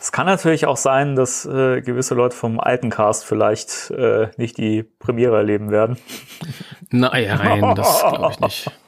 Es 0.00 0.12
kann 0.12 0.26
natürlich 0.26 0.66
auch 0.66 0.76
sein, 0.76 1.16
dass 1.16 1.44
äh, 1.46 1.80
gewisse 1.80 2.14
Leute 2.14 2.36
vom 2.36 2.60
alten 2.60 2.90
Cast 2.90 3.24
vielleicht 3.24 3.90
äh, 3.90 4.28
nicht 4.36 4.58
die 4.58 4.82
Premiere 4.82 5.36
erleben 5.36 5.70
werden. 5.70 5.96
Nein, 6.90 7.74
das 7.74 8.00
glaube 8.00 8.30
ich 8.32 8.40
nicht. 8.40 8.70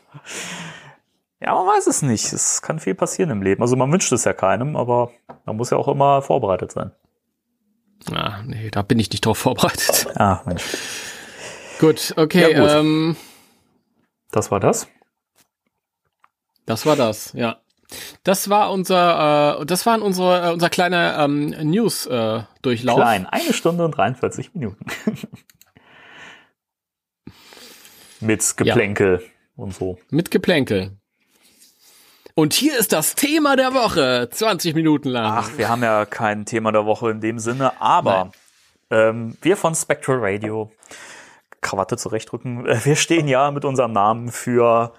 Ja, 1.39 1.55
man 1.55 1.67
weiß 1.67 1.87
es 1.87 2.01
nicht. 2.01 2.33
Es 2.33 2.63
kann 2.63 2.79
viel 2.81 2.95
passieren 2.95 3.31
im 3.31 3.43
Leben. 3.43 3.61
Also 3.61 3.77
man 3.77 3.93
wünscht 3.93 4.11
es 4.11 4.25
ja 4.25 4.33
keinem, 4.33 4.75
aber 4.75 5.11
man 5.45 5.57
muss 5.57 5.69
ja 5.69 5.77
auch 5.77 5.87
immer 5.87 6.23
vorbereitet 6.23 6.73
sein. 6.73 6.93
Ah, 8.11 8.41
nee, 8.45 8.71
da 8.71 8.81
bin 8.81 8.99
ich 8.99 9.11
nicht 9.11 9.25
drauf 9.27 9.37
vorbereitet. 9.39 10.07
Ah, 10.17 10.41
Mensch. 10.47 10.65
Gut, 11.79 12.15
okay, 12.17 12.53
Ja, 12.53 12.61
gut. 12.61 12.71
Ähm, 12.71 13.17
Das 14.33 14.51
war 14.51 14.61
das. 14.61 14.89
das 16.65 16.87
war 16.87 16.97
das, 16.97 17.33
ja. 17.35 17.61
Das 18.25 18.49
war 18.51 18.73
unser, 18.73 19.61
äh, 19.61 19.67
das 19.67 19.87
waren 19.87 20.03
unsere, 20.03 20.49
äh, 20.49 20.53
unser 20.53 20.69
kleiner 20.71 21.19
ähm, 21.21 21.51
News-Durchlauf. 21.51 22.97
Klein. 22.97 23.27
Eine 23.27 23.53
Stunde 23.53 23.85
und 23.85 23.93
43 23.93 24.55
Minuten. 24.55 24.85
Mit 28.21 28.57
Geplänkel 28.57 29.23
und 29.55 29.75
so. 29.75 29.99
Mit 30.11 30.31
Geplänkel. 30.31 30.97
Und 32.35 32.55
hier 32.55 32.79
ist 32.79 32.93
das 32.93 33.15
Thema 33.15 33.57
der 33.57 33.73
Woche, 33.73 34.29
20 34.31 34.75
Minuten 34.75 35.09
lang. 35.09 35.25
Ach, 35.25 35.51
wir 35.57 35.69
haben 35.69 35.83
ja 35.83 36.05
kein 36.05 36.45
Thema 36.45 36.73
der 36.73 36.85
Woche 36.85 37.11
in 37.11 37.21
dem 37.21 37.39
Sinne, 37.39 37.81
aber 37.81 38.33
ähm, 38.91 39.37
wir 39.43 39.57
von 39.57 39.75
Spectral 39.75 40.19
Radio, 40.21 40.71
Krawatte 41.67 41.97
zurechtrücken, 41.97 42.65
wir 42.85 42.97
stehen 42.97 43.29
ja 43.29 43.51
mit 43.51 43.65
unserem 43.65 43.93
Namen 43.93 44.31
für 44.31 44.93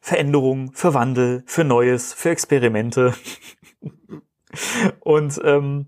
Veränderung, 0.00 0.72
für 0.72 0.94
Wandel, 0.94 1.42
für 1.46 1.64
Neues, 1.64 2.12
für 2.12 2.30
Experimente. 2.30 3.14
Und 5.00 5.40
ähm, 5.44 5.86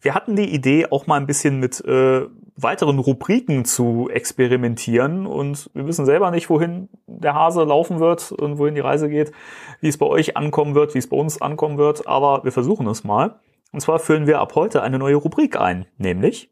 wir 0.00 0.14
hatten 0.14 0.34
die 0.34 0.54
Idee, 0.54 0.86
auch 0.90 1.06
mal 1.06 1.16
ein 1.16 1.26
bisschen 1.26 1.60
mit 1.60 1.84
äh, 1.84 2.26
weiteren 2.56 2.98
Rubriken 2.98 3.64
zu 3.64 4.08
experimentieren 4.10 5.26
und 5.26 5.70
wir 5.74 5.86
wissen 5.86 6.06
selber 6.06 6.30
nicht, 6.30 6.48
wohin 6.50 6.88
der 7.06 7.34
Hase 7.34 7.64
laufen 7.64 8.00
wird 8.00 8.32
und 8.32 8.58
wohin 8.58 8.74
die 8.74 8.80
Reise 8.80 9.08
geht, 9.08 9.32
wie 9.80 9.88
es 9.88 9.98
bei 9.98 10.06
euch 10.06 10.36
ankommen 10.36 10.74
wird, 10.74 10.94
wie 10.94 10.98
es 10.98 11.08
bei 11.08 11.16
uns 11.16 11.40
ankommen 11.40 11.78
wird, 11.78 12.06
aber 12.06 12.44
wir 12.44 12.52
versuchen 12.52 12.86
es 12.86 13.04
mal. 13.04 13.40
Und 13.72 13.80
zwar 13.80 13.98
führen 13.98 14.26
wir 14.26 14.40
ab 14.40 14.54
heute 14.54 14.82
eine 14.82 14.98
neue 14.98 15.16
Rubrik 15.16 15.60
ein, 15.60 15.86
nämlich 15.98 16.50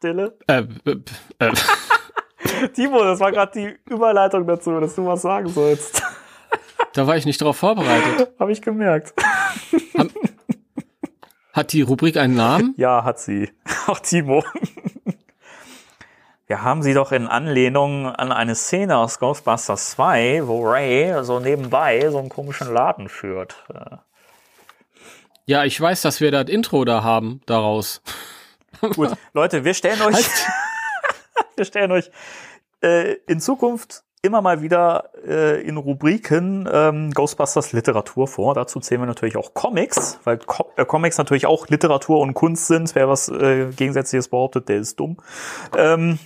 Stille. 0.03 0.37
Äh, 0.49 0.65
äh, 0.85 0.97
äh, 1.39 2.69
Timo, 2.75 3.05
das 3.05 3.21
war 3.21 3.31
gerade 3.31 3.53
die 3.55 3.93
Überleitung 3.93 4.49
dazu, 4.49 4.81
dass 4.81 4.97
du 4.97 5.07
was 5.07 5.23
sagen 5.23 5.49
sollst. 5.49 6.03
da 6.93 7.07
war 7.07 7.17
ich 7.17 7.25
nicht 7.25 7.41
drauf 7.41 7.57
vorbereitet. 7.57 8.33
Habe 8.41 8.51
ich 8.51 8.61
gemerkt. 8.61 9.15
Hat 11.53 11.73
die 11.73 11.83
Rubrik 11.83 12.17
einen 12.17 12.35
Namen? 12.35 12.75
Ja, 12.77 13.05
hat 13.05 13.21
sie. 13.21 13.53
Auch 13.87 14.01
Timo. 14.01 14.43
Wir 16.49 16.63
haben 16.63 16.83
sie 16.83 16.95
doch 16.95 17.13
in 17.13 17.29
Anlehnung 17.29 18.07
an 18.07 18.33
eine 18.33 18.57
Szene 18.57 18.97
aus 18.97 19.21
Ghostbusters 19.21 19.93
2, 19.93 20.49
wo 20.49 20.69
Ray 20.69 21.23
so 21.23 21.39
nebenbei 21.39 22.11
so 22.11 22.19
einen 22.19 22.29
komischen 22.29 22.73
Laden 22.73 23.09
führt. 23.09 23.55
Ja, 25.47 25.65
ich 25.65 25.81
weiß, 25.81 26.03
dass 26.03 26.21
wir 26.21 26.33
das 26.33 26.49
Intro 26.49 26.85
da 26.85 27.05
haben, 27.05 27.41
daraus. 27.47 28.03
Gut, 28.97 29.13
Leute, 29.33 29.65
wir 29.65 29.75
stellen 29.75 30.03
euch, 30.03 30.15
Halt. 30.15 30.47
wir 31.57 31.65
stellen 31.65 31.93
euch 31.93 32.11
äh, 32.83 33.15
in 33.27 33.41
Zukunft 33.41 34.03
immer 34.23 34.41
mal 34.41 34.63
wieder 34.63 35.11
äh, 35.27 35.61
in 35.63 35.77
Rubriken 35.77 36.69
ähm, 36.73 37.11
Ghostbusters 37.13 37.73
Literatur 37.73 38.29
vor. 38.29 38.55
Dazu 38.55 38.81
zählen 38.81 39.01
wir 39.01 39.07
natürlich 39.07 39.37
auch 39.37 39.55
Comics, 39.55 40.19
weil 40.25 40.39
Co 40.39 40.71
äh, 40.77 40.85
Comics 40.85 41.19
natürlich 41.19 41.47
auch 41.47 41.69
Literatur 41.69 42.21
und 42.21 42.35
Kunst 42.35 42.67
sind. 42.67 42.95
Wer 42.95 43.09
was 43.09 43.29
äh, 43.29 43.71
Gegensätzliches 43.71 44.29
behauptet, 44.29 44.69
der 44.69 44.79
ist 44.79 44.99
dumm. 44.99 45.17
Ähm, 45.77 46.19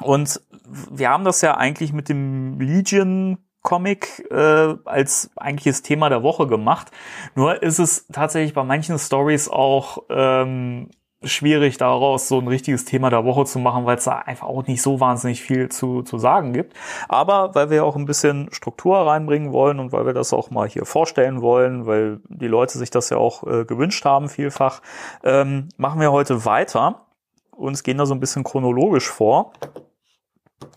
und 0.00 0.40
wir 0.66 1.10
haben 1.10 1.24
das 1.24 1.40
ja 1.40 1.56
eigentlich 1.56 1.92
mit 1.92 2.08
dem 2.08 2.58
Legion 2.58 3.38
Comic 3.62 4.26
äh, 4.30 4.74
als 4.84 5.30
eigentliches 5.36 5.82
Thema 5.82 6.10
der 6.10 6.22
Woche 6.22 6.46
gemacht. 6.46 6.90
Nur 7.34 7.62
ist 7.62 7.78
es 7.78 8.06
tatsächlich 8.08 8.52
bei 8.52 8.62
manchen 8.62 8.98
Stories 8.98 9.48
auch 9.48 10.04
ähm, 10.10 10.90
schwierig, 11.24 11.78
daraus 11.78 12.28
so 12.28 12.38
ein 12.38 12.48
richtiges 12.48 12.84
Thema 12.84 13.10
der 13.10 13.24
Woche 13.24 13.44
zu 13.44 13.58
machen, 13.58 13.86
weil 13.86 13.98
es 13.98 14.04
da 14.04 14.18
einfach 14.18 14.46
auch 14.46 14.66
nicht 14.66 14.82
so 14.82 15.00
wahnsinnig 15.00 15.42
viel 15.42 15.68
zu, 15.68 16.02
zu 16.02 16.18
sagen 16.18 16.52
gibt. 16.52 16.74
Aber 17.08 17.54
weil 17.54 17.70
wir 17.70 17.84
auch 17.84 17.96
ein 17.96 18.06
bisschen 18.06 18.48
Struktur 18.52 18.98
reinbringen 18.98 19.52
wollen 19.52 19.80
und 19.80 19.92
weil 19.92 20.06
wir 20.06 20.12
das 20.12 20.32
auch 20.32 20.50
mal 20.50 20.68
hier 20.68 20.84
vorstellen 20.84 21.40
wollen, 21.40 21.86
weil 21.86 22.20
die 22.28 22.48
Leute 22.48 22.78
sich 22.78 22.90
das 22.90 23.10
ja 23.10 23.16
auch 23.16 23.44
äh, 23.46 23.64
gewünscht 23.64 24.04
haben 24.04 24.28
vielfach, 24.28 24.80
ähm, 25.22 25.68
machen 25.76 26.00
wir 26.00 26.12
heute 26.12 26.44
weiter 26.44 27.06
und 27.50 27.82
gehen 27.84 27.98
da 27.98 28.06
so 28.06 28.14
ein 28.14 28.20
bisschen 28.20 28.44
chronologisch 28.44 29.08
vor. 29.08 29.52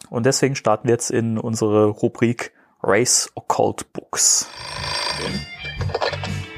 Und 0.10 0.26
deswegen 0.26 0.56
starten 0.56 0.88
wir 0.88 0.94
jetzt 0.94 1.12
in 1.12 1.38
unsere 1.38 1.88
Rubrik 1.88 2.54
Race 2.84 3.32
Occult 3.36 3.92
Books. 3.94 4.50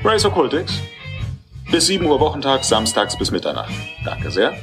Race 0.04 0.26
Occultix. 0.26 0.82
Bis 1.72 1.86
7 1.86 2.04
Uhr 2.06 2.20
Wochentag, 2.20 2.64
samstags 2.64 3.16
bis 3.16 3.30
Mitternacht. 3.30 3.72
Danke 4.04 4.32
sehr. 4.32 4.58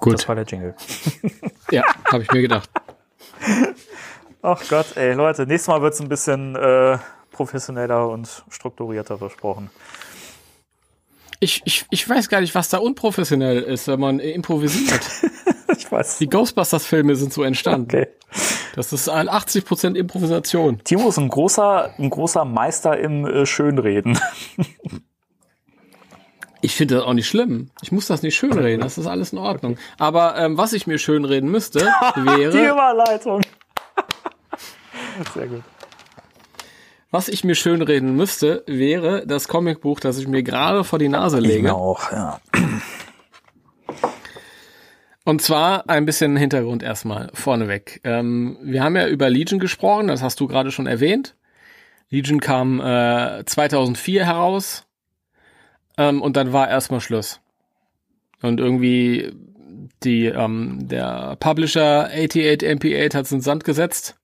Gut. 0.00 0.14
Das 0.14 0.28
war 0.28 0.34
der 0.34 0.44
Jingle. 0.44 0.74
Ja, 1.70 1.82
habe 2.10 2.22
ich 2.22 2.32
mir 2.32 2.40
gedacht. 2.40 2.70
Ach 4.40 4.62
Gott, 4.70 4.96
ey, 4.96 5.12
Leute, 5.12 5.46
nächstes 5.46 5.68
Mal 5.68 5.82
wird's 5.82 6.00
ein 6.00 6.08
bisschen 6.08 6.56
äh, 6.56 6.96
professioneller 7.30 8.08
und 8.08 8.42
strukturierter 8.48 9.18
versprochen. 9.18 9.70
Ich, 11.40 11.60
ich, 11.66 11.84
ich 11.90 12.08
weiß 12.08 12.30
gar 12.30 12.40
nicht, 12.40 12.54
was 12.54 12.70
da 12.70 12.78
unprofessionell 12.78 13.60
ist, 13.60 13.86
wenn 13.86 14.00
man 14.00 14.18
improvisiert. 14.18 15.02
Ich 15.76 15.92
weiß. 15.92 16.16
Die 16.18 16.30
Ghostbusters-Filme 16.30 17.14
sind 17.14 17.32
so 17.32 17.42
entstanden. 17.42 17.88
Okay. 17.94 18.08
Das 18.74 18.92
ist 18.92 19.08
ein 19.08 19.28
80% 19.28 19.94
Improvisation. 19.94 20.82
Timo 20.82 21.10
ist 21.10 21.18
ein 21.18 21.28
großer, 21.28 21.94
ein 21.98 22.08
großer 22.08 22.46
Meister 22.46 22.98
im 22.98 23.26
äh, 23.26 23.44
Schönreden. 23.44 24.18
Ich 26.60 26.74
finde 26.74 26.96
das 26.96 27.04
auch 27.04 27.12
nicht 27.12 27.28
schlimm. 27.28 27.70
Ich 27.82 27.92
muss 27.92 28.06
das 28.06 28.22
nicht 28.22 28.36
schönreden. 28.36 28.80
Das 28.80 28.98
ist 28.98 29.06
alles 29.06 29.32
in 29.32 29.38
Ordnung. 29.38 29.78
Aber 29.98 30.36
ähm, 30.36 30.56
was 30.56 30.72
ich 30.72 30.86
mir 30.86 30.98
schönreden 30.98 31.50
müsste, 31.50 31.80
Die 32.16 32.24
wäre, 32.24 32.70
Überleitung. 32.72 33.42
Sehr 35.34 35.46
gut. 35.46 35.62
was 37.10 37.28
ich 37.28 37.44
mir 37.44 37.54
schönreden 37.54 38.16
müsste, 38.16 38.64
wäre 38.66 39.26
das 39.26 39.46
Comicbuch, 39.48 40.00
das 40.00 40.18
ich 40.18 40.26
mir 40.26 40.42
gerade 40.42 40.82
vor 40.84 40.98
die 40.98 41.08
Nase 41.08 41.38
lege. 41.38 41.74
auch, 41.74 42.10
ja. 42.12 42.40
Und 45.24 45.42
zwar 45.42 45.88
ein 45.90 46.06
bisschen 46.06 46.36
Hintergrund 46.36 46.82
erstmal 46.82 47.30
vorneweg. 47.34 48.00
Ähm, 48.02 48.56
wir 48.62 48.82
haben 48.82 48.96
ja 48.96 49.06
über 49.08 49.28
Legion 49.28 49.60
gesprochen, 49.60 50.08
das 50.08 50.22
hast 50.22 50.40
du 50.40 50.46
gerade 50.48 50.70
schon 50.70 50.86
erwähnt. 50.86 51.36
Legion 52.08 52.40
kam 52.40 52.80
äh, 52.80 53.44
2004 53.44 54.24
heraus 54.24 54.86
ähm, 55.98 56.22
und 56.22 56.36
dann 56.36 56.52
war 56.52 56.68
erstmal 56.68 57.00
Schluss. 57.00 57.40
Und 58.40 58.60
irgendwie 58.60 59.32
die 60.02 60.26
ähm, 60.26 60.88
der 60.88 61.36
Publisher 61.40 62.08
88MP8 62.10 63.14
hat 63.14 63.26
es 63.26 63.32
in 63.32 63.38
den 63.38 63.42
Sand 63.42 63.64
gesetzt. 63.64 64.16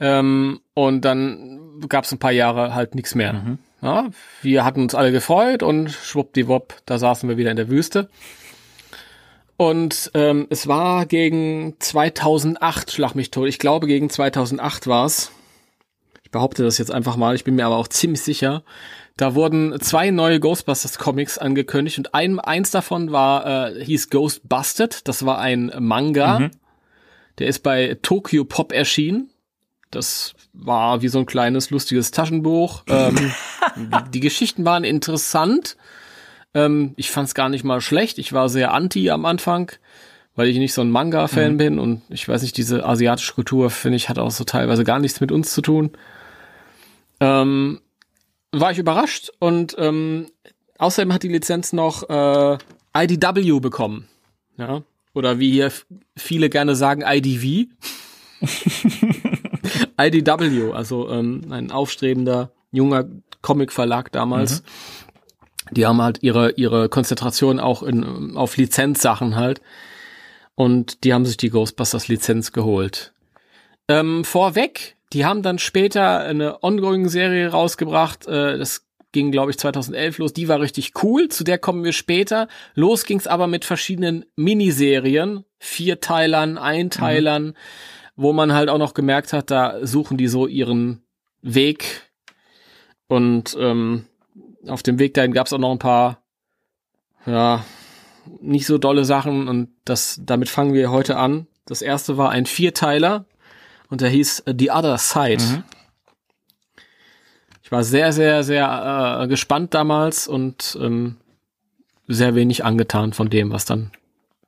Ähm, 0.00 0.60
und 0.74 1.04
dann 1.04 1.80
gab 1.88 2.04
es 2.04 2.12
ein 2.12 2.18
paar 2.18 2.32
Jahre 2.32 2.74
halt 2.74 2.94
nichts 2.94 3.14
mehr. 3.14 3.58
Ja, 3.82 4.10
wir 4.42 4.64
hatten 4.64 4.82
uns 4.82 4.94
alle 4.94 5.12
gefreut 5.12 5.62
und 5.62 5.90
schwuppdiwupp, 5.90 6.74
da 6.86 6.98
saßen 6.98 7.28
wir 7.28 7.36
wieder 7.36 7.50
in 7.50 7.56
der 7.56 7.68
Wüste. 7.68 8.08
Und 9.56 10.10
ähm, 10.14 10.46
es 10.50 10.66
war 10.66 11.06
gegen 11.06 11.76
2008, 11.78 12.90
schlag 12.90 13.14
mich 13.14 13.30
tot. 13.30 13.48
Ich 13.48 13.58
glaube, 13.58 13.86
gegen 13.86 14.10
2008 14.10 14.86
war's. 14.88 15.30
Behaupte 16.32 16.64
das 16.64 16.78
jetzt 16.78 16.90
einfach 16.90 17.16
mal, 17.16 17.34
ich 17.34 17.44
bin 17.44 17.54
mir 17.54 17.66
aber 17.66 17.76
auch 17.76 17.88
ziemlich 17.88 18.22
sicher. 18.22 18.64
Da 19.16 19.34
wurden 19.34 19.78
zwei 19.80 20.10
neue 20.10 20.40
Ghostbusters 20.40 20.98
Comics 20.98 21.38
angekündigt 21.38 21.98
und 21.98 22.14
ein, 22.14 22.40
eins 22.40 22.70
davon 22.70 23.12
war, 23.12 23.68
äh, 23.68 23.84
hieß 23.84 24.08
Ghostbusted. 24.10 25.06
Das 25.06 25.24
war 25.26 25.38
ein 25.38 25.70
Manga. 25.78 26.50
Der 27.38 27.46
ist 27.46 27.60
bei 27.60 27.98
Tokyo 28.02 28.44
Pop 28.44 28.72
erschienen. 28.72 29.30
Das 29.90 30.32
war 30.54 31.02
wie 31.02 31.08
so 31.08 31.18
ein 31.18 31.26
kleines, 31.26 31.70
lustiges 31.70 32.10
Taschenbuch. 32.10 32.82
Ähm, 32.92 33.32
die, 33.76 34.10
die 34.10 34.20
Geschichten 34.20 34.64
waren 34.64 34.84
interessant. 34.84 35.76
Ähm, 36.52 36.92
ich 36.96 37.10
fand 37.10 37.28
es 37.28 37.34
gar 37.34 37.48
nicht 37.48 37.64
mal 37.64 37.80
schlecht. 37.80 38.18
Ich 38.18 38.32
war 38.32 38.48
sehr 38.48 38.74
anti 38.74 39.08
am 39.08 39.24
Anfang, 39.24 39.72
weil 40.34 40.48
ich 40.48 40.58
nicht 40.58 40.74
so 40.74 40.82
ein 40.82 40.90
Manga-Fan 40.90 41.56
bin 41.56 41.78
und 41.78 42.02
ich 42.10 42.28
weiß 42.28 42.42
nicht, 42.42 42.56
diese 42.56 42.84
asiatische 42.84 43.34
Kultur, 43.34 43.70
finde 43.70 43.96
ich, 43.96 44.08
hat 44.08 44.18
auch 44.18 44.30
so 44.30 44.44
teilweise 44.44 44.84
gar 44.84 44.98
nichts 44.98 45.20
mit 45.20 45.32
uns 45.32 45.52
zu 45.54 45.62
tun. 45.62 45.92
Ähm, 47.22 47.80
war 48.50 48.72
ich 48.72 48.78
überrascht 48.78 49.30
und 49.38 49.76
ähm, 49.78 50.26
außerdem 50.78 51.12
hat 51.12 51.22
die 51.22 51.28
Lizenz 51.28 51.72
noch 51.72 52.10
äh, 52.10 52.58
IDW 52.96 53.60
bekommen. 53.60 54.08
Ja. 54.56 54.82
Oder 55.14 55.38
wie 55.38 55.52
hier 55.52 55.70
viele 56.16 56.50
gerne 56.50 56.74
sagen, 56.74 57.04
IDV. 57.06 57.68
IDW, 60.00 60.72
also 60.72 61.08
ähm, 61.10 61.42
ein 61.50 61.70
aufstrebender 61.70 62.50
junger 62.72 63.04
Comic-Verlag 63.40 64.10
damals. 64.10 64.64
Die 65.70 65.86
haben 65.86 66.02
halt 66.02 66.22
ihre, 66.22 66.50
ihre 66.52 66.88
Konzentration 66.88 67.60
auch 67.60 67.84
in, 67.84 68.36
auf 68.36 68.56
Lizenzsachen 68.56 69.36
halt. 69.36 69.60
Und 70.56 71.04
die 71.04 71.14
haben 71.14 71.24
sich 71.24 71.36
die 71.36 71.50
Ghostbusters-Lizenz 71.50 72.50
geholt. 72.50 73.12
Ähm, 73.88 74.24
vorweg, 74.24 74.96
die 75.12 75.24
haben 75.24 75.42
dann 75.42 75.58
später 75.58 76.20
eine 76.20 76.62
Ongoing-Serie 76.62 77.48
rausgebracht. 77.48 78.26
Äh, 78.26 78.58
das 78.58 78.86
ging, 79.12 79.30
glaube 79.30 79.50
ich, 79.50 79.58
2011 79.58 80.18
los. 80.18 80.32
Die 80.32 80.48
war 80.48 80.60
richtig 80.60 80.92
cool. 81.02 81.28
Zu 81.28 81.44
der 81.44 81.58
kommen 81.58 81.84
wir 81.84 81.92
später. 81.92 82.48
Los 82.74 83.04
ging's 83.04 83.26
aber 83.26 83.46
mit 83.46 83.64
verschiedenen 83.64 84.24
Miniserien, 84.36 85.44
Vierteilern, 85.58 86.56
Einteilern, 86.58 87.54
wo 88.16 88.32
man 88.32 88.54
halt 88.54 88.68
auch 88.68 88.78
noch 88.78 88.94
gemerkt 88.94 89.32
hat, 89.32 89.50
da 89.50 89.86
suchen 89.86 90.16
die 90.16 90.28
so 90.28 90.46
ihren 90.46 91.02
Weg. 91.42 92.10
Und 93.06 93.56
ähm, 93.60 94.06
auf 94.66 94.82
dem 94.82 94.98
Weg 94.98 95.14
dahin 95.14 95.32
gab's 95.32 95.52
auch 95.52 95.58
noch 95.58 95.72
ein 95.72 95.78
paar, 95.78 96.22
ja, 97.26 97.64
nicht 98.40 98.66
so 98.66 98.78
dolle 98.78 99.04
Sachen. 99.04 99.48
Und 99.48 99.68
das, 99.84 100.20
damit 100.24 100.48
fangen 100.48 100.72
wir 100.72 100.90
heute 100.90 101.16
an. 101.16 101.46
Das 101.66 101.82
erste 101.82 102.16
war 102.16 102.30
ein 102.30 102.46
Vierteiler 102.46 103.26
und 103.92 104.00
der 104.00 104.08
hieß 104.08 104.40
äh, 104.40 104.54
The 104.58 104.70
Other 104.70 104.96
Side. 104.96 105.64
Ich 107.62 107.70
war 107.70 107.84
sehr, 107.84 108.12
sehr, 108.14 108.42
sehr 108.42 109.20
äh, 109.20 109.28
gespannt 109.28 109.74
damals 109.74 110.26
und 110.26 110.78
ähm, 110.80 111.18
sehr 112.08 112.34
wenig 112.34 112.64
angetan 112.64 113.12
von 113.12 113.28
dem, 113.28 113.52
was 113.52 113.66
dann 113.66 113.90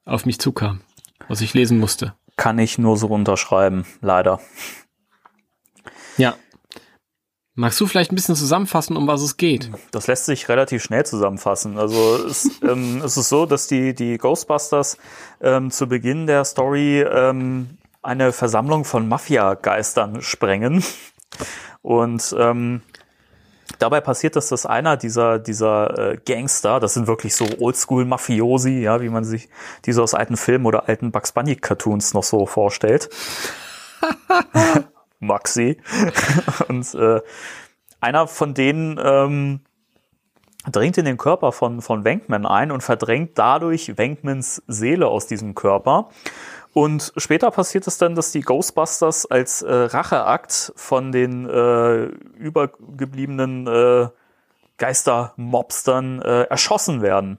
auf 0.07 0.25
mich 0.25 0.41
zukam, 0.41 0.81
was 1.29 1.43
ich 1.43 1.53
lesen 1.53 1.79
musste. 1.79 2.15
Kann 2.37 2.59
ich 2.59 2.79
nur 2.79 2.97
so 2.97 3.09
unterschreiben, 3.09 3.85
leider. 4.01 4.41
Ja. 6.17 6.37
Magst 7.55 7.79
du 7.81 7.87
vielleicht 7.87 8.13
ein 8.13 8.17
bisschen 8.17 8.37
zusammenfassen, 8.37 8.97
um 8.97 9.07
was 9.07 9.21
es 9.21 9.37
geht? 9.37 9.71
Das 9.91 10.07
lässt 10.07 10.25
sich 10.25 10.49
relativ 10.49 10.83
schnell 10.83 11.05
zusammenfassen. 11.05 11.79
Also 11.79 12.17
es, 12.27 12.51
ähm, 12.63 13.03
es 13.05 13.19
ist 13.19 13.29
so, 13.29 13.45
dass 13.45 13.67
die, 13.67 13.95
die 13.95 14.17
Ghostbusters 14.17 14.97
ähm, 15.43 15.71
zu 15.71 15.87
Beginn 15.87 16.27
der 16.27 16.47
Story 16.47 17.03
ähm, 17.03 17.77
eine 18.05 18.33
Versammlung 18.33 18.85
von 18.85 19.09
Mafia-Geistern 19.09 20.23
sprengen. 20.23 20.85
Und 21.83 22.35
ähm, 22.39 22.83
dabei 23.79 24.01
passiert 24.01 24.37
dass 24.37 24.67
einer 24.67 24.97
dieser, 24.97 25.39
dieser 25.39 26.13
äh, 26.13 26.19
Gangster, 26.25 26.81
das 26.81 26.95
sind 26.95 27.07
wirklich 27.07 27.35
so 27.35 27.47
Oldschool-Mafiosi, 27.59 28.81
ja, 28.81 29.01
wie 29.01 29.09
man 29.09 29.25
sich 29.25 29.49
diese 29.85 30.03
aus 30.03 30.15
alten 30.15 30.37
Filmen 30.37 30.67
oder 30.67 30.89
alten 30.89 31.13
Bugs 31.13 31.33
Bunny-Cartoons 31.33 32.15
noch 32.15 32.25
so 32.25 32.47
vorstellt. 32.47 33.09
Maxi. 35.21 35.79
Und 36.69 36.95
äh, 36.95 37.21
einer 38.01 38.27
von 38.27 38.55
denen 38.55 39.01
ähm, 39.03 39.61
dringt 40.71 40.99
in 40.99 41.05
den 41.05 41.17
Körper 41.17 41.53
von, 41.53 41.83
von 41.83 42.05
Venkman 42.05 42.47
ein 42.47 42.71
und 42.71 42.83
verdrängt 42.83 43.33
dadurch 43.39 43.97
Venkmans 43.97 44.63
Seele 44.67 45.09
aus 45.09 45.27
diesem 45.27 45.55
Körper. 45.55 46.09
Und 46.73 47.13
später 47.17 47.51
passiert 47.51 47.87
es 47.87 47.99
dann, 47.99 48.17
dass 48.17 48.33
die 48.33 48.41
Ghostbusters 48.41 49.27
als 49.27 49.63
äh, 49.63 49.73
Racheakt 49.73 50.73
von 50.75 51.13
den 51.13 51.49
äh, 51.49 52.07
übergebliebenen 52.37 53.67
äh, 53.67 54.09
Geistermobstern 54.79 56.21
äh, 56.23 56.43
erschossen 56.45 57.01
werden. 57.01 57.39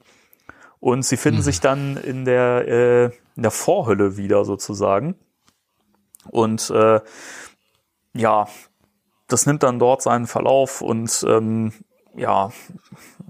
Und 0.79 1.03
sie 1.03 1.17
finden 1.17 1.41
sich 1.41 1.59
dann 1.59 1.97
in 1.97 2.23
der, 2.25 2.67
äh, 2.67 3.05
in 3.35 3.43
der 3.43 3.51
Vorhölle 3.51 4.15
wieder 4.15 4.45
sozusagen. 4.45 5.15
Und 6.29 6.69
äh, 6.69 7.01
ja, 8.13 8.47
das 9.27 9.45
nimmt 9.45 9.63
dann 9.63 9.79
dort 9.79 10.01
seinen 10.01 10.27
Verlauf 10.27 10.81
und 10.81 11.25
ähm, 11.27 11.73
ja, 12.15 12.51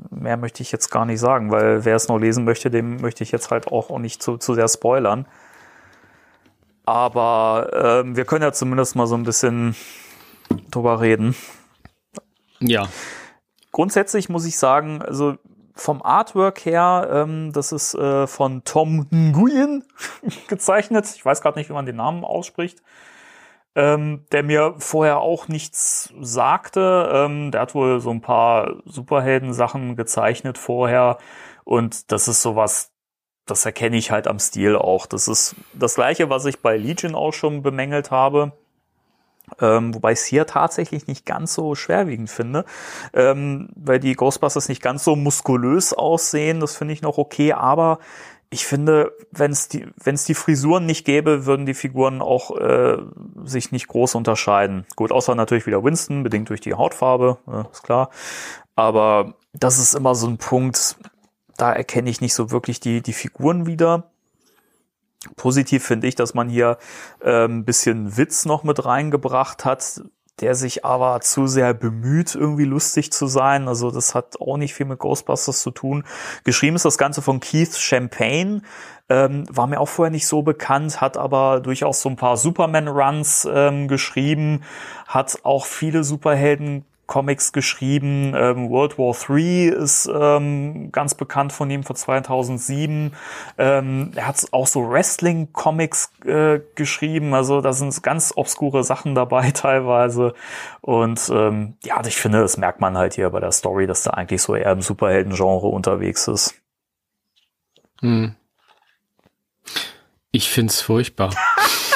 mehr 0.09 0.37
möchte 0.37 0.61
ich 0.63 0.71
jetzt 0.71 0.89
gar 0.89 1.05
nicht 1.05 1.19
sagen, 1.19 1.51
weil 1.51 1.85
wer 1.85 1.95
es 1.95 2.07
noch 2.07 2.17
lesen 2.17 2.45
möchte, 2.45 2.69
dem 2.69 2.97
möchte 2.97 3.23
ich 3.23 3.31
jetzt 3.31 3.51
halt 3.51 3.67
auch, 3.67 3.89
auch 3.89 3.99
nicht 3.99 4.21
zu, 4.21 4.37
zu 4.37 4.53
sehr 4.53 4.67
spoilern. 4.67 5.27
Aber 6.85 7.71
ähm, 7.73 8.15
wir 8.15 8.25
können 8.25 8.43
ja 8.43 8.51
zumindest 8.51 8.95
mal 8.95 9.07
so 9.07 9.15
ein 9.15 9.23
bisschen 9.23 9.75
drüber 10.69 11.01
reden. 11.01 11.35
Ja. 12.59 12.87
Grundsätzlich 13.71 14.29
muss 14.29 14.45
ich 14.45 14.57
sagen, 14.57 15.01
also 15.01 15.37
vom 15.73 16.01
Artwork 16.01 16.63
her, 16.65 17.09
ähm, 17.11 17.51
das 17.51 17.71
ist 17.71 17.95
äh, 17.95 18.27
von 18.27 18.63
Tom 18.63 19.07
Nguyen 19.11 19.83
gezeichnet. 20.47 21.11
Ich 21.15 21.25
weiß 21.25 21.41
gerade 21.41 21.59
nicht, 21.59 21.69
wie 21.69 21.73
man 21.73 21.85
den 21.85 21.97
Namen 21.97 22.23
ausspricht. 22.23 22.81
Ähm, 23.75 24.25
der 24.31 24.43
mir 24.43 24.75
vorher 24.77 25.19
auch 25.19 25.49
nichts 25.49 26.13
sagte. 26.21 27.09
Ähm, 27.13 27.51
der 27.51 27.61
hat 27.61 27.75
wohl 27.75 27.99
so 27.99 28.09
ein 28.09 28.21
paar 28.21 28.77
Superhelden-Sachen 28.85 29.97
gezeichnet 29.97 30.57
vorher. 30.57 31.17
Und 31.65 32.11
das 32.11 32.29
ist 32.29 32.41
sowas, 32.41 32.91
das 33.45 33.65
erkenne 33.65 33.97
ich 33.97 34.11
halt 34.11 34.27
am 34.27 34.39
Stil 34.39 34.75
auch. 34.75 35.05
Das 35.05 35.27
ist 35.27 35.55
das 35.73 35.95
gleiche, 35.95 36.29
was 36.29 36.45
ich 36.45 36.61
bei 36.61 36.77
Legion 36.77 37.15
auch 37.15 37.33
schon 37.33 37.63
bemängelt 37.63 38.11
habe. 38.11 38.53
Ähm, 39.61 39.93
wobei 39.93 40.13
ich 40.13 40.19
es 40.19 40.25
hier 40.25 40.47
tatsächlich 40.47 41.07
nicht 41.07 41.25
ganz 41.25 41.53
so 41.53 41.75
schwerwiegend 41.75 42.29
finde, 42.31 42.65
ähm, 43.13 43.69
weil 43.75 43.99
die 43.99 44.15
Ghostbusters 44.15 44.69
nicht 44.69 44.81
ganz 44.81 45.03
so 45.03 45.15
muskulös 45.15 45.93
aussehen. 45.93 46.59
Das 46.59 46.75
finde 46.75 46.93
ich 46.93 47.01
noch 47.03 47.17
okay, 47.17 47.53
aber 47.53 47.99
ich 48.49 48.65
finde, 48.65 49.11
wenn 49.31 49.51
es 49.51 49.67
die, 49.67 49.87
wenn 50.01 50.15
es 50.15 50.25
die 50.25 50.33
Frisuren 50.33 50.85
nicht 50.85 51.05
gäbe, 51.05 51.45
würden 51.45 51.65
die 51.65 51.73
Figuren 51.73 52.21
auch 52.21 52.55
äh, 52.57 52.97
sich 53.43 53.71
nicht 53.71 53.87
groß 53.87 54.15
unterscheiden. 54.15 54.85
Gut, 54.95 55.11
außer 55.11 55.35
natürlich 55.35 55.65
wieder 55.65 55.83
Winston, 55.83 56.23
bedingt 56.23 56.49
durch 56.49 56.61
die 56.61 56.73
Hautfarbe, 56.73 57.37
äh, 57.47 57.63
ist 57.71 57.83
klar. 57.83 58.09
Aber 58.75 59.35
das 59.53 59.79
ist 59.79 59.93
immer 59.93 60.15
so 60.15 60.27
ein 60.27 60.37
Punkt, 60.37 60.97
da 61.57 61.71
erkenne 61.71 62.09
ich 62.09 62.21
nicht 62.21 62.33
so 62.33 62.51
wirklich 62.51 62.79
die, 62.79 63.01
die 63.01 63.13
Figuren 63.13 63.65
wieder. 63.65 64.11
Positiv 65.37 65.83
finde 65.83 66.07
ich, 66.07 66.15
dass 66.15 66.33
man 66.33 66.49
hier 66.49 66.77
äh, 67.21 67.45
ein 67.45 67.65
bisschen 67.65 68.17
Witz 68.17 68.45
noch 68.45 68.63
mit 68.63 68.85
reingebracht 68.85 69.65
hat, 69.65 70.01
der 70.41 70.55
sich 70.55 70.83
aber 70.83 71.21
zu 71.21 71.47
sehr 71.47 71.73
bemüht, 71.73 72.35
irgendwie 72.35 72.65
lustig 72.65 73.11
zu 73.11 73.27
sein. 73.27 73.67
Also 73.67 73.91
das 73.91 74.13
hat 74.15 74.39
auch 74.39 74.57
nicht 74.57 74.73
viel 74.73 74.85
mit 74.85 74.99
Ghostbusters 74.99 75.61
zu 75.61 75.71
tun. 75.71 76.03
Geschrieben 76.43 76.75
ist 76.75 76.85
das 76.85 76.97
Ganze 76.97 77.21
von 77.21 77.39
Keith 77.39 77.75
Champagne. 77.75 78.61
Ähm, 79.07 79.45
war 79.49 79.67
mir 79.67 79.79
auch 79.79 79.87
vorher 79.87 80.11
nicht 80.11 80.27
so 80.27 80.41
bekannt, 80.41 80.99
hat 80.99 81.15
aber 81.15 81.61
durchaus 81.61 82.01
so 82.01 82.09
ein 82.09 82.15
paar 82.15 82.37
Superman-Runs 82.37 83.47
ähm, 83.51 83.87
geschrieben, 83.87 84.63
hat 85.07 85.39
auch 85.43 85.65
viele 85.65 86.03
Superhelden 86.03 86.85
Comics 87.07 87.53
geschrieben. 87.53 88.33
Ähm, 88.35 88.69
World 88.69 88.97
War 88.97 89.15
III 89.29 89.67
ist 89.69 90.09
ähm, 90.13 90.91
ganz 90.91 91.13
bekannt 91.15 91.53
von 91.53 91.69
ihm 91.69 91.83
von 91.83 91.95
2007. 91.95 93.13
Ähm, 93.57 94.11
er 94.15 94.27
hat 94.27 94.45
auch 94.51 94.67
so 94.67 94.89
Wrestling-Comics 94.89 96.11
äh, 96.25 96.59
geschrieben. 96.75 97.33
Also 97.33 97.61
da 97.61 97.73
sind 97.73 98.01
ganz 98.03 98.33
obskure 98.35 98.83
Sachen 98.83 99.15
dabei 99.15 99.51
teilweise. 99.53 100.33
Und 100.81 101.29
ähm, 101.31 101.75
ja, 101.83 102.01
ich 102.05 102.17
finde, 102.17 102.41
das 102.41 102.57
merkt 102.57 102.81
man 102.81 102.97
halt 102.97 103.13
hier 103.13 103.29
bei 103.29 103.39
der 103.39 103.51
Story, 103.51 103.87
dass 103.87 104.03
der 104.03 104.17
eigentlich 104.17 104.41
so 104.41 104.55
eher 104.55 104.71
im 104.71 104.81
Superhelden-Genre 104.81 105.67
unterwegs 105.67 106.27
ist. 106.27 106.55
Hm. 108.01 108.35
Ich 110.31 110.49
find's 110.49 110.81
furchtbar. 110.81 111.33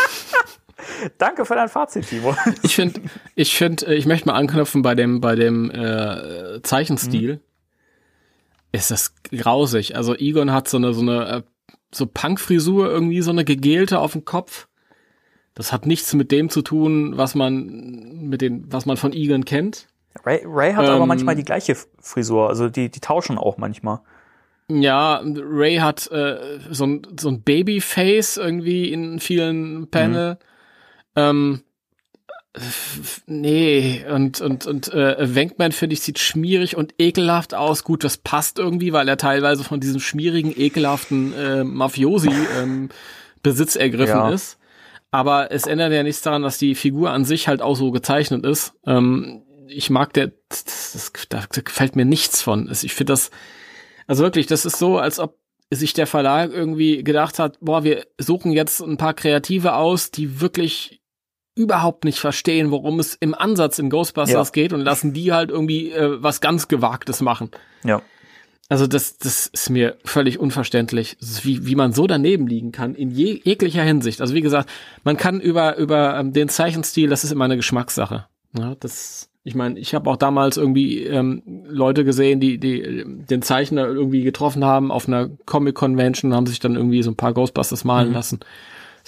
Danke 1.17 1.45
für 1.45 1.55
dein 1.55 1.69
Fazit, 1.69 2.07
Timo. 2.07 2.35
Ich 2.63 2.75
finde, 2.75 3.01
ich 3.35 3.57
finde, 3.57 3.87
äh, 3.87 3.95
ich 3.95 4.05
möchte 4.05 4.27
mal 4.27 4.35
anknüpfen 4.35 4.81
bei 4.81 4.95
dem, 4.95 5.21
bei 5.21 5.35
dem 5.35 5.71
äh, 5.71 6.61
Zeichenstil. 6.63 7.35
Mhm. 7.35 7.39
Ist 8.71 8.91
das 8.91 9.15
grausig. 9.23 9.95
Also 9.95 10.15
Egon 10.15 10.51
hat 10.51 10.67
so 10.67 10.77
eine, 10.77 10.93
so 10.93 11.01
eine, 11.01 11.27
äh, 11.29 11.41
so 11.91 12.05
Punkfrisur 12.05 12.89
irgendwie, 12.89 13.21
so 13.21 13.31
eine 13.31 13.43
gegelte 13.43 13.99
auf 13.99 14.13
dem 14.13 14.25
Kopf. 14.25 14.67
Das 15.55 15.73
hat 15.73 15.85
nichts 15.85 16.13
mit 16.13 16.31
dem 16.31 16.49
zu 16.49 16.61
tun, 16.61 17.17
was 17.17 17.35
man 17.35 18.29
mit 18.29 18.41
den, 18.41 18.71
was 18.71 18.85
man 18.85 18.97
von 18.97 19.11
Egon 19.11 19.43
kennt. 19.45 19.87
Ray, 20.25 20.41
Ray 20.45 20.73
hat 20.73 20.85
ähm, 20.85 20.91
aber 20.91 21.05
manchmal 21.05 21.35
die 21.35 21.43
gleiche 21.43 21.75
Frisur, 21.99 22.49
also 22.49 22.69
die, 22.69 22.89
die 22.89 22.99
tauschen 22.99 23.37
auch 23.37 23.57
manchmal. 23.57 23.99
Ja, 24.69 25.21
Ray 25.23 25.77
hat 25.77 26.11
äh, 26.11 26.59
so 26.69 26.85
ein, 26.85 27.01
so 27.19 27.29
ein 27.29 27.41
Babyface 27.41 28.37
irgendwie 28.37 28.91
in 28.91 29.19
vielen 29.19 29.89
Panel. 29.89 30.35
Mhm. 30.35 30.48
Ähm, 31.15 31.61
nee, 33.27 34.05
und, 34.09 34.41
und, 34.41 34.65
und 34.65 34.93
äh, 34.93 35.35
Wenkman, 35.35 35.71
finde 35.71 35.93
ich, 35.93 36.01
sieht 36.01 36.19
schmierig 36.19 36.75
und 36.75 36.95
ekelhaft 36.97 37.53
aus. 37.53 37.83
Gut, 37.83 38.03
das 38.03 38.17
passt 38.17 38.59
irgendwie, 38.59 38.93
weil 38.93 39.07
er 39.07 39.17
teilweise 39.17 39.63
von 39.63 39.79
diesem 39.79 39.99
schmierigen, 39.99 40.53
ekelhaften 40.55 41.33
äh, 41.33 41.63
Mafiosi 41.63 42.31
ähm, 42.59 42.89
Besitz 43.43 43.75
ergriffen 43.75 44.15
ja. 44.17 44.31
ist. 44.31 44.57
Aber 45.11 45.51
es 45.51 45.65
ändert 45.65 45.91
ja 45.91 46.03
nichts 46.03 46.21
daran, 46.21 46.43
dass 46.43 46.57
die 46.57 46.75
Figur 46.75 47.11
an 47.11 47.25
sich 47.25 47.47
halt 47.47 47.61
auch 47.61 47.75
so 47.75 47.91
gezeichnet 47.91 48.45
ist. 48.45 48.73
Ähm, 48.85 49.43
ich 49.67 49.89
mag 49.89 50.13
der, 50.13 50.31
das, 50.49 50.63
das, 50.93 51.11
da 51.29 51.43
gefällt 51.63 51.95
mir 51.95 52.05
nichts 52.05 52.41
von. 52.41 52.69
Ich 52.71 52.93
finde 52.93 53.13
das, 53.13 53.31
also 54.07 54.23
wirklich, 54.23 54.47
das 54.47 54.65
ist 54.65 54.77
so, 54.77 54.97
als 54.97 55.19
ob 55.19 55.37
sich 55.71 55.93
der 55.93 56.07
Verlag 56.07 56.51
irgendwie 56.51 57.03
gedacht 57.03 57.37
hat, 57.37 57.57
boah, 57.61 57.83
wir 57.83 58.07
suchen 58.17 58.51
jetzt 58.51 58.81
ein 58.81 58.97
paar 58.97 59.13
Kreative 59.13 59.75
aus, 59.75 60.09
die 60.09 60.41
wirklich 60.41 60.98
überhaupt 61.59 62.05
nicht 62.05 62.19
verstehen, 62.19 62.71
worum 62.71 62.99
es 62.99 63.15
im 63.15 63.35
Ansatz 63.35 63.79
in 63.79 63.89
Ghostbusters 63.89 64.47
ja. 64.47 64.51
geht 64.51 64.71
und 64.71 64.79
lassen 64.79 65.11
die 65.11 65.33
halt 65.33 65.51
irgendwie 65.51 65.91
äh, 65.91 66.23
was 66.23 66.39
ganz 66.39 66.69
Gewagtes 66.69 67.19
machen. 67.19 67.51
Ja. 67.83 68.01
Also 68.69 68.87
das, 68.87 69.17
das 69.17 69.47
ist 69.47 69.69
mir 69.69 69.97
völlig 70.05 70.39
unverständlich, 70.39 71.17
wie, 71.41 71.65
wie 71.65 71.75
man 71.75 71.91
so 71.91 72.07
daneben 72.07 72.47
liegen 72.47 72.71
kann, 72.71 72.95
in 72.95 73.11
je, 73.11 73.41
jeglicher 73.43 73.83
Hinsicht. 73.83 74.21
Also 74.21 74.35
wie 74.35 74.41
gesagt, 74.41 74.69
man 75.03 75.17
kann 75.17 75.41
über, 75.41 75.75
über 75.75 76.17
ähm, 76.17 76.31
den 76.31 76.47
Zeichenstil, 76.47 77.09
das 77.09 77.25
ist 77.25 77.31
immer 77.31 77.45
eine 77.45 77.57
Geschmackssache. 77.57 78.27
Ja, 78.57 78.75
das, 78.79 79.29
ich 79.43 79.55
meine, 79.55 79.77
ich 79.79 79.93
habe 79.93 80.09
auch 80.09 80.17
damals 80.17 80.55
irgendwie 80.55 81.03
ähm, 81.03 81.41
Leute 81.67 82.05
gesehen, 82.05 82.39
die, 82.39 82.57
die 82.57 82.81
äh, 82.81 83.05
den 83.05 83.41
Zeichner 83.41 83.85
irgendwie 83.85 84.21
getroffen 84.21 84.63
haben 84.63 84.91
auf 84.91 85.09
einer 85.09 85.29
Comic-Convention 85.45 86.31
und 86.31 86.37
haben 86.37 86.45
sich 86.45 86.59
dann 86.59 86.75
irgendwie 86.75 87.03
so 87.03 87.11
ein 87.11 87.17
paar 87.17 87.33
Ghostbusters 87.33 87.83
malen 87.83 88.09
mhm. 88.09 88.13
lassen. 88.13 88.39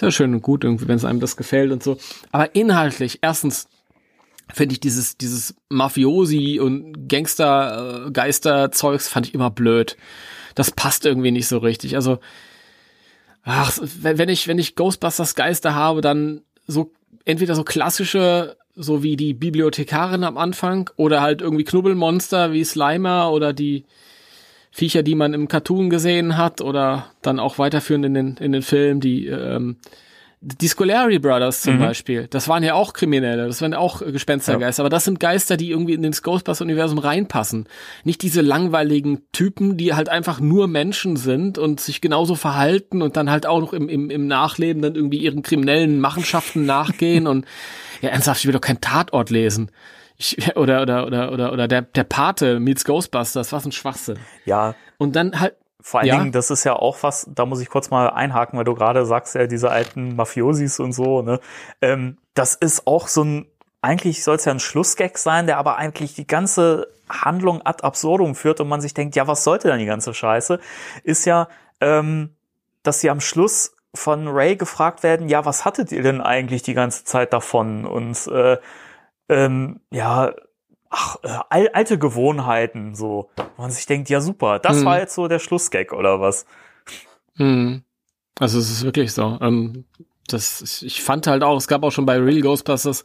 Ist 0.01 0.05
ja 0.05 0.11
schön 0.11 0.33
und 0.33 0.41
gut, 0.41 0.63
irgendwie, 0.63 0.87
wenn 0.87 0.95
es 0.95 1.05
einem 1.05 1.19
das 1.19 1.37
gefällt 1.37 1.71
und 1.71 1.83
so. 1.83 1.95
Aber 2.31 2.55
inhaltlich, 2.55 3.19
erstens 3.21 3.67
finde 4.51 4.73
ich 4.73 4.79
dieses, 4.79 5.15
dieses 5.15 5.53
Mafiosi 5.69 6.59
und 6.59 7.07
Gangster-Geister-Zeugs 7.07 9.07
fand 9.07 9.27
ich 9.27 9.35
immer 9.35 9.51
blöd. 9.51 9.97
Das 10.55 10.71
passt 10.71 11.05
irgendwie 11.05 11.29
nicht 11.29 11.47
so 11.47 11.59
richtig. 11.59 11.97
Also, 11.97 12.17
ach, 13.43 13.77
wenn 13.79 14.29
ich, 14.29 14.47
wenn 14.47 14.57
ich 14.57 14.75
Ghostbusters 14.75 15.35
Geister 15.35 15.75
habe, 15.75 16.01
dann 16.01 16.41
so, 16.65 16.91
entweder 17.23 17.53
so 17.53 17.63
klassische, 17.63 18.57
so 18.75 19.03
wie 19.03 19.15
die 19.15 19.35
Bibliothekarin 19.35 20.23
am 20.23 20.39
Anfang, 20.39 20.89
oder 20.95 21.21
halt 21.21 21.43
irgendwie 21.43 21.63
Knubbelmonster 21.63 22.53
wie 22.53 22.63
Slimer 22.63 23.31
oder 23.31 23.53
die, 23.53 23.85
Viecher, 24.71 25.03
die 25.03 25.15
man 25.15 25.33
im 25.33 25.47
Cartoon 25.49 25.89
gesehen 25.89 26.37
hat 26.37 26.61
oder 26.61 27.07
dann 27.21 27.39
auch 27.39 27.57
weiterführend 27.57 28.05
in 28.05 28.13
den, 28.13 28.37
in 28.37 28.53
den 28.53 28.61
Film, 28.61 29.01
die, 29.01 29.27
ähm, 29.27 29.75
die 30.39 30.67
Scolari 30.67 31.19
Brothers 31.19 31.61
zum 31.61 31.75
mhm. 31.75 31.79
Beispiel, 31.79 32.27
das 32.27 32.47
waren 32.47 32.63
ja 32.63 32.73
auch 32.73 32.93
Kriminelle, 32.93 33.45
das 33.45 33.61
waren 33.61 33.75
auch 33.75 33.99
Gespenstergeister, 33.99 34.81
ja. 34.81 34.85
aber 34.85 34.89
das 34.89 35.03
sind 35.03 35.19
Geister, 35.19 35.55
die 35.55 35.69
irgendwie 35.69 35.93
in 35.93 36.01
das 36.01 36.23
Ghostbusters-Universum 36.23 36.97
reinpassen. 36.97 37.67
Nicht 38.05 38.23
diese 38.23 38.41
langweiligen 38.41 39.21
Typen, 39.33 39.77
die 39.77 39.93
halt 39.93 40.09
einfach 40.09 40.39
nur 40.39 40.67
Menschen 40.67 41.15
sind 41.15 41.59
und 41.59 41.79
sich 41.79 42.01
genauso 42.01 42.33
verhalten 42.35 43.03
und 43.03 43.17
dann 43.17 43.29
halt 43.29 43.45
auch 43.45 43.59
noch 43.59 43.73
im, 43.73 43.87
im, 43.87 44.09
im 44.09 44.25
Nachleben 44.25 44.81
dann 44.81 44.95
irgendwie 44.95 45.19
ihren 45.19 45.43
kriminellen 45.43 45.99
Machenschaften 45.99 46.65
nachgehen 46.65 47.27
und 47.27 47.45
ja, 48.01 48.09
ernsthaft, 48.09 48.39
ich 48.39 48.47
will 48.47 48.53
doch 48.53 48.61
kein 48.61 48.81
Tatort 48.81 49.29
lesen. 49.29 49.69
Ich, 50.21 50.37
oder, 50.55 50.83
oder, 50.83 51.07
oder, 51.07 51.31
oder, 51.31 51.51
oder 51.51 51.67
der, 51.67 51.81
der 51.81 52.03
Pate 52.03 52.59
meets 52.59 52.85
Ghostbusters, 52.85 53.51
was 53.51 53.65
ein 53.65 53.71
Schwachsinn. 53.71 54.19
Ja. 54.45 54.75
Und 54.97 55.15
dann 55.15 55.39
halt. 55.39 55.55
Vor 55.83 56.01
allen 56.01 56.09
ja. 56.09 56.19
Dingen, 56.19 56.31
das 56.31 56.51
ist 56.51 56.63
ja 56.63 56.75
auch 56.75 57.01
was, 57.01 57.27
da 57.33 57.47
muss 57.47 57.59
ich 57.59 57.67
kurz 57.67 57.89
mal 57.89 58.07
einhaken, 58.11 58.55
weil 58.55 58.65
du 58.65 58.75
gerade 58.75 59.03
sagst, 59.03 59.33
ja, 59.33 59.47
diese 59.47 59.71
alten 59.71 60.15
Mafiosis 60.15 60.79
und 60.79 60.91
so, 60.91 61.23
ne? 61.23 61.39
Ähm, 61.81 62.19
das 62.35 62.53
ist 62.53 62.85
auch 62.85 63.07
so 63.07 63.23
ein, 63.23 63.47
eigentlich 63.81 64.23
soll 64.23 64.35
es 64.35 64.45
ja 64.45 64.51
ein 64.51 64.59
Schlussgag 64.59 65.17
sein, 65.17 65.47
der 65.47 65.57
aber 65.57 65.77
eigentlich 65.77 66.13
die 66.13 66.27
ganze 66.27 66.87
Handlung 67.09 67.63
ad 67.63 67.83
absurdum 67.83 68.35
führt 68.35 68.61
und 68.61 68.67
man 68.67 68.79
sich 68.79 68.93
denkt, 68.93 69.15
ja, 69.15 69.25
was 69.25 69.43
sollte 69.43 69.69
denn 69.69 69.79
die 69.79 69.87
ganze 69.87 70.13
Scheiße? 70.13 70.59
Ist 71.03 71.25
ja, 71.25 71.47
ähm, 71.79 72.35
dass 72.83 72.99
sie 72.99 73.09
am 73.09 73.19
Schluss 73.19 73.73
von 73.95 74.27
Ray 74.27 74.57
gefragt 74.57 75.01
werden, 75.01 75.29
ja, 75.29 75.45
was 75.45 75.65
hattet 75.65 75.91
ihr 75.91 76.03
denn 76.03 76.21
eigentlich 76.21 76.61
die 76.61 76.75
ganze 76.75 77.05
Zeit 77.05 77.33
davon? 77.33 77.85
Und 77.85 78.27
äh, 78.27 78.57
ähm, 79.31 79.79
ja, 79.91 80.33
ach, 80.89 81.17
äh, 81.23 81.39
alte 81.73 81.97
Gewohnheiten, 81.97 82.93
so. 82.95 83.29
Wo 83.55 83.61
man 83.63 83.71
sich 83.71 83.85
denkt, 83.85 84.09
ja 84.09 84.21
super, 84.21 84.59
das 84.59 84.79
hm. 84.79 84.85
war 84.85 84.99
jetzt 84.99 85.15
so 85.15 85.27
der 85.27 85.39
Schlussgag 85.39 85.93
oder 85.93 86.19
was? 86.19 86.45
Hm. 87.37 87.83
Also 88.39 88.59
es 88.59 88.69
ist 88.69 88.83
wirklich 88.83 89.13
so. 89.13 89.37
Ähm, 89.41 89.85
das, 90.27 90.81
ich 90.81 91.01
fand 91.01 91.27
halt 91.27 91.43
auch, 91.43 91.57
es 91.57 91.67
gab 91.67 91.83
auch 91.83 91.91
schon 91.91 92.05
bei 92.05 92.17
Real 92.17 92.41
Ghostbusters 92.41 93.03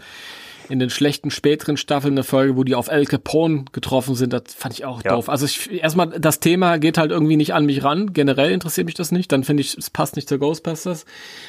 in 0.68 0.78
den 0.78 0.90
schlechten 0.90 1.30
späteren 1.30 1.76
Staffeln 1.76 2.14
eine 2.14 2.24
Folge, 2.24 2.56
wo 2.56 2.64
die 2.64 2.74
auf 2.74 2.88
El 2.88 3.06
Capone 3.06 3.64
getroffen 3.72 4.14
sind. 4.14 4.32
Das 4.32 4.42
fand 4.54 4.74
ich 4.74 4.84
auch 4.84 5.02
ja. 5.04 5.12
doof. 5.12 5.28
Also 5.28 5.46
ich, 5.46 5.70
erstmal, 5.70 6.08
das 6.18 6.40
Thema 6.40 6.78
geht 6.78 6.98
halt 6.98 7.10
irgendwie 7.10 7.36
nicht 7.36 7.54
an 7.54 7.66
mich 7.66 7.82
ran. 7.84 8.12
Generell 8.12 8.50
interessiert 8.50 8.86
mich 8.86 8.94
das 8.94 9.12
nicht. 9.12 9.32
Dann 9.32 9.44
finde 9.44 9.62
ich, 9.62 9.76
es 9.76 9.90
passt 9.90 10.16
nicht 10.16 10.28
zu 10.28 10.38
Ghostbusters. 10.38 11.04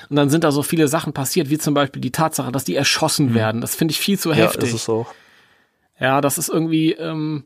Und 0.09 0.15
dann 0.15 0.29
sind 0.29 0.43
da 0.43 0.51
so 0.51 0.63
viele 0.63 0.87
Sachen 0.87 1.13
passiert, 1.13 1.49
wie 1.49 1.57
zum 1.57 1.73
Beispiel 1.73 2.01
die 2.01 2.11
Tatsache, 2.11 2.51
dass 2.51 2.63
die 2.63 2.75
erschossen 2.75 3.29
mhm. 3.29 3.35
werden. 3.35 3.61
Das 3.61 3.75
finde 3.75 3.91
ich 3.91 3.99
viel 3.99 4.19
zu 4.19 4.33
heftig. 4.33 4.69
Ja, 4.69 4.75
ist 4.75 4.81
es 4.81 4.89
auch. 4.89 5.07
Ja, 5.99 6.21
das 6.21 6.37
ist 6.37 6.49
irgendwie, 6.49 6.91
ähm, 6.91 7.45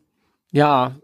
ja, 0.51 0.95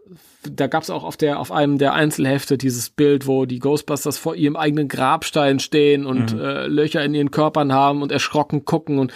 da 0.42 0.66
gab's 0.66 0.90
auch 0.90 1.04
auf 1.04 1.16
der 1.16 1.40
auf 1.40 1.52
einem 1.52 1.78
der 1.78 1.94
Einzelhefte 1.94 2.58
dieses 2.58 2.90
Bild, 2.90 3.26
wo 3.26 3.46
die 3.46 3.58
Ghostbusters 3.58 4.18
vor 4.18 4.34
ihrem 4.34 4.56
eigenen 4.56 4.88
Grabstein 4.88 5.58
stehen 5.58 6.06
und 6.06 6.34
mhm. 6.34 6.40
äh, 6.40 6.66
Löcher 6.66 7.04
in 7.04 7.14
ihren 7.14 7.30
Körpern 7.30 7.72
haben 7.72 8.02
und 8.02 8.12
erschrocken 8.12 8.64
gucken 8.64 8.98
und 8.98 9.12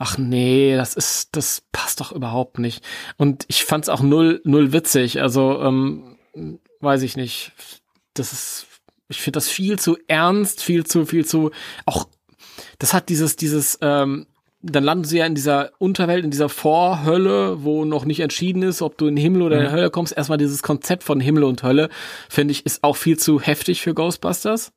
ach 0.00 0.16
nee, 0.16 0.76
das 0.76 0.94
ist, 0.94 1.36
das 1.36 1.62
passt 1.72 2.00
doch 2.00 2.10
überhaupt 2.10 2.58
nicht. 2.58 2.82
Und 3.18 3.44
ich 3.48 3.64
fand's 3.64 3.90
auch 3.90 4.00
null, 4.00 4.40
null 4.44 4.72
witzig. 4.72 5.20
Also, 5.20 5.60
ähm, 5.60 6.16
weiß 6.80 7.02
ich 7.02 7.16
nicht. 7.16 7.52
Das 8.14 8.32
ist, 8.32 8.66
ich 9.08 9.20
finde 9.20 9.36
das 9.36 9.48
viel 9.48 9.78
zu 9.78 9.98
ernst, 10.08 10.62
viel 10.62 10.86
zu, 10.86 11.04
viel 11.04 11.26
zu, 11.26 11.50
auch, 11.84 12.08
das 12.78 12.94
hat 12.94 13.10
dieses, 13.10 13.36
dieses, 13.36 13.78
ähm, 13.82 14.26
dann 14.62 14.84
landen 14.84 15.04
sie 15.04 15.18
ja 15.18 15.26
in 15.26 15.34
dieser 15.34 15.70
Unterwelt, 15.78 16.24
in 16.24 16.30
dieser 16.30 16.48
Vorhölle, 16.50 17.64
wo 17.64 17.84
noch 17.84 18.04
nicht 18.04 18.20
entschieden 18.20 18.62
ist, 18.62 18.82
ob 18.82 18.98
du 18.98 19.06
in 19.06 19.16
den 19.16 19.22
Himmel 19.22 19.42
oder 19.42 19.56
in 19.58 19.64
die 19.66 19.70
Hölle 19.72 19.90
kommst. 19.90 20.14
Erstmal 20.16 20.38
dieses 20.38 20.62
Konzept 20.62 21.02
von 21.02 21.18
Himmel 21.20 21.44
und 21.44 21.62
Hölle, 21.62 21.88
finde 22.28 22.52
ich, 22.52 22.66
ist 22.66 22.84
auch 22.84 22.96
viel 22.96 23.18
zu 23.18 23.40
heftig 23.40 23.80
für 23.80 23.94
Ghostbusters. 23.94 24.72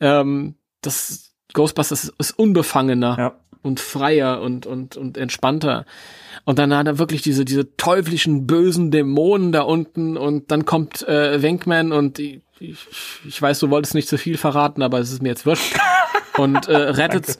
Ähm, 0.00 0.54
das 0.82 1.32
Ghostbusters 1.52 2.12
ist 2.16 2.30
unbefangener 2.38 3.16
Ja. 3.18 3.34
und 3.62 3.80
freier 3.80 4.40
und, 4.40 4.66
und, 4.66 4.96
und 4.96 5.16
entspannter. 5.18 5.84
Und 6.44 6.58
dann 6.58 6.74
hat 6.74 6.86
er 6.86 6.98
wirklich 6.98 7.22
diese, 7.22 7.44
diese 7.44 7.76
teuflischen, 7.76 8.46
bösen 8.46 8.90
Dämonen 8.90 9.52
da 9.52 9.62
unten 9.62 10.16
und 10.16 10.50
dann 10.50 10.64
kommt 10.64 11.06
äh, 11.08 11.42
Wenkman 11.42 11.92
und 11.92 12.18
ich, 12.18 12.40
ich, 12.60 12.78
ich 13.26 13.42
weiß, 13.42 13.58
du 13.58 13.70
wolltest 13.70 13.94
nicht 13.94 14.08
zu 14.08 14.16
viel 14.18 14.36
verraten, 14.38 14.82
aber 14.82 14.98
es 15.00 15.10
ist 15.12 15.22
mir 15.22 15.28
jetzt 15.30 15.44
wurscht. 15.46 15.76
Und 16.36 16.68
äh, 16.68 16.76
rettet 16.76 17.38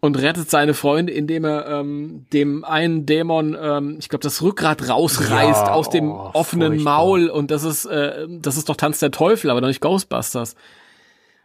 und 0.00 0.18
rettet 0.18 0.50
seine 0.50 0.74
Freunde, 0.74 1.12
indem 1.12 1.44
er 1.44 1.66
ähm, 1.66 2.26
dem 2.32 2.64
einen 2.64 3.06
Dämon, 3.06 3.56
ähm, 3.60 3.96
ich 3.98 4.08
glaube, 4.08 4.22
das 4.22 4.42
Rückgrat 4.42 4.88
rausreißt 4.88 5.66
Ja, 5.66 5.72
aus 5.72 5.90
dem 5.90 6.10
oh, 6.10 6.30
offenen 6.32 6.74
furchtbar. 6.74 6.98
Maul 6.98 7.28
und 7.28 7.50
das 7.50 7.64
ist 7.64 7.84
äh, 7.86 8.26
das 8.28 8.56
ist 8.56 8.68
doch 8.68 8.76
Tanz 8.76 8.98
der 9.00 9.10
Teufel, 9.10 9.50
aber 9.50 9.60
doch 9.60 9.68
nicht 9.68 9.80
Ghostbusters. 9.80 10.54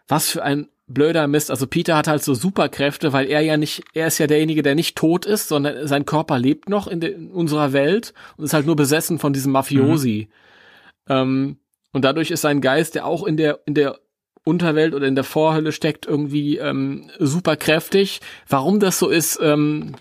Was 0.07 0.30
für 0.30 0.43
ein 0.43 0.69
blöder 0.88 1.27
Mist. 1.27 1.49
Also 1.49 1.67
Peter 1.67 1.95
hat 1.95 2.07
halt 2.07 2.23
so 2.23 2.34
Superkräfte, 2.34 3.11
weil 3.13 3.27
er 3.27 3.41
ja 3.41 3.57
nicht, 3.57 3.84
er 3.93 4.07
ist 4.07 4.17
ja 4.19 4.27
derjenige, 4.27 4.61
der 4.61 4.76
nicht 4.76 4.95
tot 4.95 5.26
ist, 5.26 5.47
sondern 5.47 5.88
sein 5.88 6.05
Körper 6.05 6.38
lebt 6.38 6.69
noch 6.69 6.88
in, 6.88 6.99
de, 6.99 7.13
in 7.13 7.31
unserer 7.31 7.73
Welt 7.73 8.13
und 8.38 8.45
ist 8.45 8.53
halt 8.53 8.65
nur 8.65 8.76
besessen 8.76 9.19
von 9.19 9.34
diesem 9.34 9.51
Mafiosi. 9.51 10.30
Ähm, 11.09 11.57
und 11.91 12.03
dadurch 12.03 12.30
ist 12.30 12.41
sein 12.41 12.61
Geist, 12.61 12.95
der 12.95 13.05
auch 13.05 13.23
in 13.26 13.38
der, 13.38 13.59
in 13.65 13.73
der 13.73 13.99
Unterwelt 14.45 14.93
oder 14.93 15.07
in 15.07 15.15
der 15.15 15.26
Vorhölle 15.26 15.73
steckt, 15.73 16.05
irgendwie 16.05 16.57
ähm, 16.57 17.09
super 17.19 17.57
kräftig. 17.57 18.22
Warum 18.47 18.80
das 18.80 18.99
so 18.99 19.09
ist, 19.09 19.39
ähm, 19.41 19.95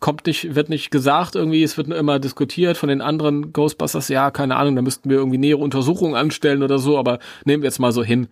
kommt 0.00 0.26
nicht, 0.26 0.54
wird 0.54 0.68
nicht 0.68 0.90
gesagt 0.90 1.34
irgendwie, 1.34 1.62
es 1.62 1.76
wird 1.76 1.88
nur 1.88 1.98
immer 1.98 2.18
diskutiert 2.18 2.76
von 2.76 2.88
den 2.88 3.00
anderen 3.00 3.52
Ghostbusters, 3.52 4.08
ja, 4.08 4.30
keine 4.30 4.56
Ahnung, 4.56 4.76
da 4.76 4.82
müssten 4.82 5.08
wir 5.08 5.16
irgendwie 5.16 5.38
nähere 5.38 5.60
Untersuchungen 5.60 6.14
anstellen 6.14 6.62
oder 6.62 6.78
so, 6.78 6.98
aber 6.98 7.18
nehmen 7.44 7.62
wir 7.62 7.68
jetzt 7.68 7.78
mal 7.78 7.92
so 7.92 8.04
hin. 8.04 8.28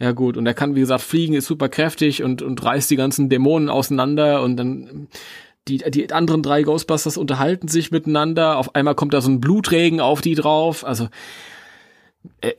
Ja 0.00 0.10
gut, 0.10 0.36
und 0.36 0.44
er 0.44 0.54
kann, 0.54 0.74
wie 0.74 0.80
gesagt, 0.80 1.02
fliegen, 1.02 1.34
ist 1.34 1.46
super 1.46 1.68
kräftig 1.68 2.24
und, 2.24 2.42
und 2.42 2.62
reißt 2.64 2.90
die 2.90 2.96
ganzen 2.96 3.28
Dämonen 3.28 3.70
auseinander 3.70 4.42
und 4.42 4.56
dann 4.56 5.06
die, 5.68 5.78
die 5.78 6.12
anderen 6.12 6.42
drei 6.42 6.62
Ghostbusters 6.62 7.16
unterhalten 7.16 7.68
sich 7.68 7.90
miteinander. 7.90 8.58
Auf 8.58 8.74
einmal 8.74 8.94
kommt 8.94 9.14
da 9.14 9.20
so 9.20 9.30
ein 9.30 9.40
Blutregen 9.40 10.00
auf 10.00 10.20
die 10.20 10.34
drauf. 10.34 10.84
Also, 10.84 11.08
äh, 12.40 12.52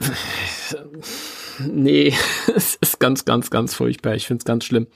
nee, 1.60 2.14
es 2.56 2.76
ist 2.76 3.00
ganz, 3.00 3.26
ganz, 3.26 3.50
ganz 3.50 3.74
furchtbar. 3.76 4.16
Ich 4.16 4.28
find's 4.28 4.46
ganz 4.46 4.66
schlimm. 4.66 4.88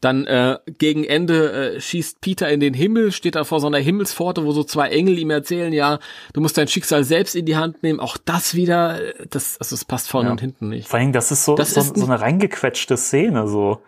Dann 0.00 0.26
äh, 0.26 0.58
gegen 0.78 1.04
Ende 1.04 1.76
äh, 1.76 1.80
schießt 1.80 2.20
Peter 2.20 2.48
in 2.50 2.58
den 2.58 2.74
Himmel, 2.74 3.12
steht 3.12 3.36
da 3.36 3.44
vor 3.44 3.60
so 3.60 3.68
einer 3.68 3.78
Himmelspforte, 3.78 4.44
wo 4.44 4.50
so 4.50 4.64
zwei 4.64 4.88
Engel 4.88 5.16
ihm 5.16 5.30
erzählen, 5.30 5.72
ja, 5.72 6.00
du 6.32 6.40
musst 6.40 6.58
dein 6.58 6.66
Schicksal 6.66 7.04
selbst 7.04 7.36
in 7.36 7.46
die 7.46 7.54
Hand 7.54 7.84
nehmen. 7.84 8.00
Auch 8.00 8.16
das 8.16 8.56
wieder, 8.56 9.00
äh, 9.00 9.26
das, 9.30 9.58
also 9.60 9.76
es 9.76 9.84
passt 9.84 10.10
vorne 10.10 10.26
Ja. 10.28 10.32
und 10.32 10.40
hinten 10.40 10.70
nicht. 10.70 10.88
Vor 10.88 10.98
allem, 10.98 11.12
das 11.12 11.30
ist 11.30 11.44
so, 11.44 11.54
Das 11.54 11.74
so, 11.74 11.80
ist 11.80 11.96
so 11.96 12.04
eine 12.04 12.20
reingequetschte 12.20 12.96
Szene, 12.96 13.46
so. 13.46 13.80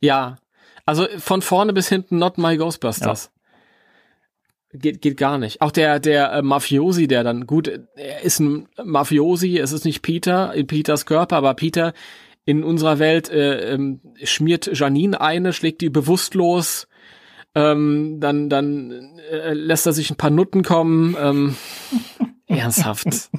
Ja, 0.00 0.36
also 0.86 1.08
von 1.18 1.42
vorne 1.42 1.72
bis 1.72 1.88
hinten 1.88 2.18
not 2.18 2.38
my 2.38 2.56
Ghostbusters. 2.56 3.31
Geht, 4.74 5.02
geht 5.02 5.18
gar 5.18 5.36
nicht. 5.36 5.60
Auch 5.60 5.70
der, 5.70 6.00
der 6.00 6.32
äh, 6.32 6.42
Mafiosi, 6.42 7.06
der 7.06 7.24
dann, 7.24 7.46
gut, 7.46 7.68
er 7.94 8.22
ist 8.22 8.40
ein 8.40 8.68
Mafiosi, 8.82 9.58
es 9.58 9.72
ist 9.72 9.84
nicht 9.84 10.00
Peter 10.00 10.54
in 10.54 10.66
Peters 10.66 11.04
Körper, 11.04 11.36
aber 11.36 11.52
Peter 11.54 11.92
in 12.44 12.64
unserer 12.64 12.98
Welt 12.98 13.30
äh, 13.30 13.74
ähm, 13.74 14.00
schmiert 14.22 14.70
Janine 14.72 15.20
eine, 15.20 15.52
schlägt 15.52 15.82
die 15.82 15.90
bewusstlos, 15.90 16.88
ähm, 17.54 18.18
dann, 18.18 18.48
dann 18.48 19.18
äh, 19.30 19.52
lässt 19.52 19.86
er 19.86 19.92
sich 19.92 20.10
ein 20.10 20.16
paar 20.16 20.30
Nutten 20.30 20.62
kommen. 20.62 21.16
Ähm, 21.20 21.56
ernsthaft. 22.46 23.30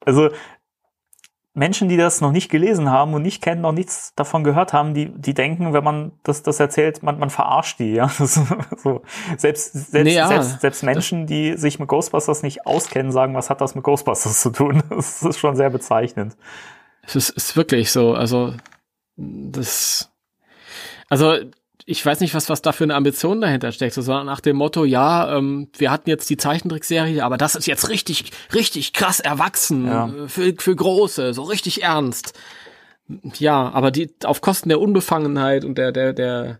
Also 0.00 0.30
Menschen, 1.56 1.88
die 1.88 1.96
das 1.96 2.20
noch 2.20 2.32
nicht 2.32 2.50
gelesen 2.50 2.90
haben 2.90 3.14
und 3.14 3.22
nicht 3.22 3.42
kennen, 3.42 3.62
noch 3.62 3.72
nichts 3.72 4.12
davon 4.14 4.44
gehört 4.44 4.74
haben, 4.74 4.92
die, 4.92 5.08
die 5.08 5.32
denken, 5.32 5.72
wenn 5.72 5.82
man 5.82 6.12
das, 6.22 6.42
das 6.42 6.60
erzählt, 6.60 7.02
man, 7.02 7.18
man 7.18 7.30
verarscht 7.30 7.78
die, 7.78 7.94
ja. 7.94 8.10
Das 8.18 8.34
so. 8.76 9.02
Selbst, 9.38 9.72
selbst, 9.72 10.04
Nee, 10.04 10.14
ja. 10.14 10.28
selbst, 10.28 10.60
selbst 10.60 10.82
Menschen, 10.82 11.26
die 11.26 11.56
sich 11.56 11.78
mit 11.78 11.88
Ghostbusters 11.88 12.42
nicht 12.42 12.66
auskennen, 12.66 13.10
sagen, 13.10 13.34
was 13.34 13.48
hat 13.48 13.62
das 13.62 13.74
mit 13.74 13.84
Ghostbusters 13.84 14.42
zu 14.42 14.50
tun? 14.50 14.82
Das 14.90 15.22
ist 15.22 15.38
schon 15.38 15.56
sehr 15.56 15.70
bezeichnend. 15.70 16.36
Es 17.02 17.16
ist, 17.16 17.30
ist 17.30 17.56
wirklich 17.56 17.90
so. 17.90 18.12
Also, 18.12 18.52
das. 19.16 20.12
Also, 21.08 21.36
ich 21.88 22.04
weiß 22.04 22.18
nicht, 22.20 22.34
was, 22.34 22.48
was 22.48 22.62
da 22.62 22.72
für 22.72 22.82
eine 22.84 22.96
Ambition 22.96 23.40
dahinter 23.40 23.70
steckt, 23.70 23.94
sondern 23.94 24.26
nach 24.26 24.40
dem 24.40 24.56
Motto, 24.56 24.84
ja, 24.84 25.36
ähm, 25.38 25.68
wir 25.78 25.92
hatten 25.92 26.10
jetzt 26.10 26.28
die 26.28 26.36
Zeichentrickserie, 26.36 27.24
aber 27.24 27.36
das 27.38 27.54
ist 27.54 27.66
jetzt 27.66 27.88
richtig, 27.88 28.32
richtig 28.52 28.92
krass 28.92 29.20
erwachsen, 29.20 29.86
Ja. 29.86 30.08
äh, 30.08 30.28
für, 30.28 30.52
für 30.58 30.74
Große, 30.74 31.32
so 31.32 31.44
richtig 31.44 31.84
ernst. 31.84 32.32
Ja, 33.38 33.70
aber 33.72 33.92
die 33.92 34.12
auf 34.24 34.40
Kosten 34.40 34.68
der 34.68 34.80
Unbefangenheit 34.80 35.64
und 35.64 35.78
der, 35.78 35.92
der, 35.92 36.12
der, 36.12 36.58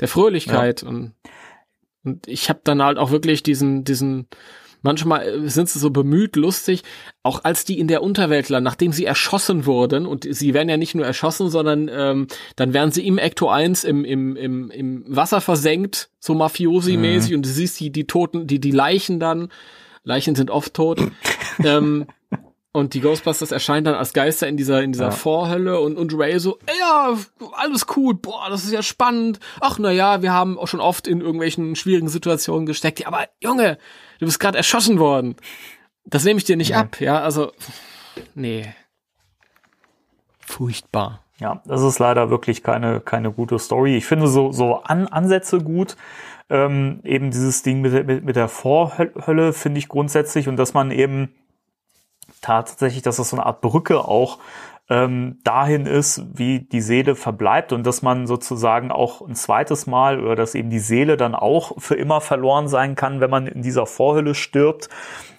der 0.00 0.08
Fröhlichkeit 0.08 0.82
und, 0.82 1.12
und 2.02 2.26
ich 2.26 2.48
habe 2.48 2.60
dann 2.64 2.82
halt 2.82 2.96
auch 2.96 3.10
wirklich 3.10 3.42
diesen, 3.42 3.84
diesen, 3.84 4.26
manchmal 4.86 5.26
äh, 5.28 5.48
sind 5.50 5.68
sie 5.68 5.78
so 5.78 5.90
bemüht, 5.90 6.36
lustig, 6.36 6.82
auch 7.22 7.44
als 7.44 7.64
die 7.66 7.78
in 7.78 7.88
der 7.88 8.02
Unterwelt 8.02 8.48
landen, 8.48 8.64
nachdem 8.64 8.92
sie 8.92 9.04
erschossen 9.04 9.66
wurden, 9.66 10.06
und 10.06 10.26
sie 10.28 10.54
werden 10.54 10.68
ja 10.70 10.78
nicht 10.78 10.94
nur 10.94 11.04
erschossen, 11.04 11.50
sondern 11.50 11.90
ähm, 11.92 12.26
dann 12.56 12.72
werden 12.72 12.92
sie 12.92 13.06
im 13.06 13.18
Ecto 13.18 13.50
1 13.50 13.84
im, 13.84 14.04
im, 14.04 14.36
im, 14.36 14.70
im 14.70 15.04
Wasser 15.06 15.42
versenkt, 15.42 16.08
so 16.18 16.34
Mafiosi-mäßig, 16.34 17.34
und 17.34 17.44
du 17.44 17.50
siehst 17.50 17.78
die, 17.80 17.90
die 17.90 18.06
Toten, 18.06 18.46
die, 18.46 18.60
die 18.60 18.70
Leichen 18.70 19.20
dann, 19.20 19.50
Leichen 20.04 20.34
sind 20.34 20.50
oft 20.50 20.72
tot, 20.72 21.00
ähm, 21.64 22.06
und 22.72 22.92
die 22.92 23.00
Ghostbusters 23.00 23.52
erscheinen 23.52 23.86
dann 23.86 23.94
als 23.94 24.12
Geister 24.12 24.46
in 24.48 24.58
dieser, 24.58 24.82
in 24.82 24.92
dieser 24.92 25.06
Ja. 25.06 25.10
Vorhölle 25.10 25.80
und, 25.80 25.96
und 25.96 26.12
Ray 26.14 26.38
so, 26.38 26.58
"Ey, 26.66 26.74
ja, 26.78 27.16
alles 27.54 27.86
cool, 27.96 28.14
boah, 28.14 28.50
das 28.50 28.64
ist 28.64 28.72
ja 28.72 28.82
spannend. 28.82 29.40
Ach, 29.62 29.78
na 29.78 29.90
ja, 29.90 30.20
wir 30.20 30.34
haben 30.34 30.58
auch 30.58 30.68
schon 30.68 30.80
oft 30.80 31.08
in 31.08 31.22
irgendwelchen 31.22 31.74
schwierigen 31.74 32.10
Situationen 32.10 32.66
gesteckt. 32.66 33.00
Ja, 33.00 33.06
aber 33.06 33.28
Junge, 33.42 33.78
du 34.18 34.26
bist 34.26 34.40
gerade 34.40 34.58
erschossen 34.58 34.98
worden. 34.98 35.36
Das 36.04 36.24
nehme 36.24 36.38
ich 36.38 36.44
dir 36.44 36.56
nicht 36.56 36.70
Ja. 36.70 36.80
ab, 36.80 37.00
ja, 37.00 37.20
also, 37.20 37.52
nee. 38.34 38.72
Furchtbar. 40.40 41.20
Ja, 41.38 41.60
das 41.66 41.82
ist 41.82 41.98
leider 41.98 42.30
wirklich 42.30 42.62
keine, 42.62 43.00
keine 43.00 43.30
gute 43.32 43.58
Story. 43.58 43.96
Ich 43.96 44.06
finde 44.06 44.26
so, 44.28 44.52
so 44.52 44.82
An 44.82 45.06
Ansätze 45.08 45.58
gut. 45.60 45.96
Ähm, 46.48 47.00
eben 47.02 47.32
dieses 47.32 47.62
Ding 47.62 47.80
mit, 47.80 47.92
der- 47.92 48.04
mit, 48.04 48.24
mit 48.24 48.36
der 48.36 48.48
Vorhölle 48.48 49.52
finde 49.52 49.78
ich 49.80 49.88
grundsätzlich 49.88 50.46
und 50.48 50.56
dass 50.56 50.74
man 50.74 50.92
eben 50.92 51.34
tatsächlich, 52.40 53.02
dass 53.02 53.16
das 53.16 53.30
so 53.30 53.36
eine 53.36 53.44
Art 53.46 53.60
Brücke 53.60 53.98
auch 54.04 54.38
ähm, 54.88 55.38
dahin 55.42 55.86
ist, 55.86 56.22
wie 56.34 56.60
die 56.60 56.80
Seele 56.80 57.16
verbleibt 57.16 57.72
und 57.72 57.84
dass 57.84 58.02
man 58.02 58.26
sozusagen 58.26 58.92
auch 58.92 59.20
ein 59.20 59.34
zweites 59.34 59.86
Mal 59.86 60.20
oder 60.20 60.36
dass 60.36 60.54
eben 60.54 60.70
die 60.70 60.78
Seele 60.78 61.16
dann 61.16 61.34
auch 61.34 61.72
für 61.78 61.96
immer 61.96 62.20
verloren 62.20 62.68
sein 62.68 62.94
kann, 62.94 63.20
wenn 63.20 63.30
man 63.30 63.46
in 63.46 63.62
dieser 63.62 63.86
Vorhölle 63.86 64.34
stirbt, 64.34 64.88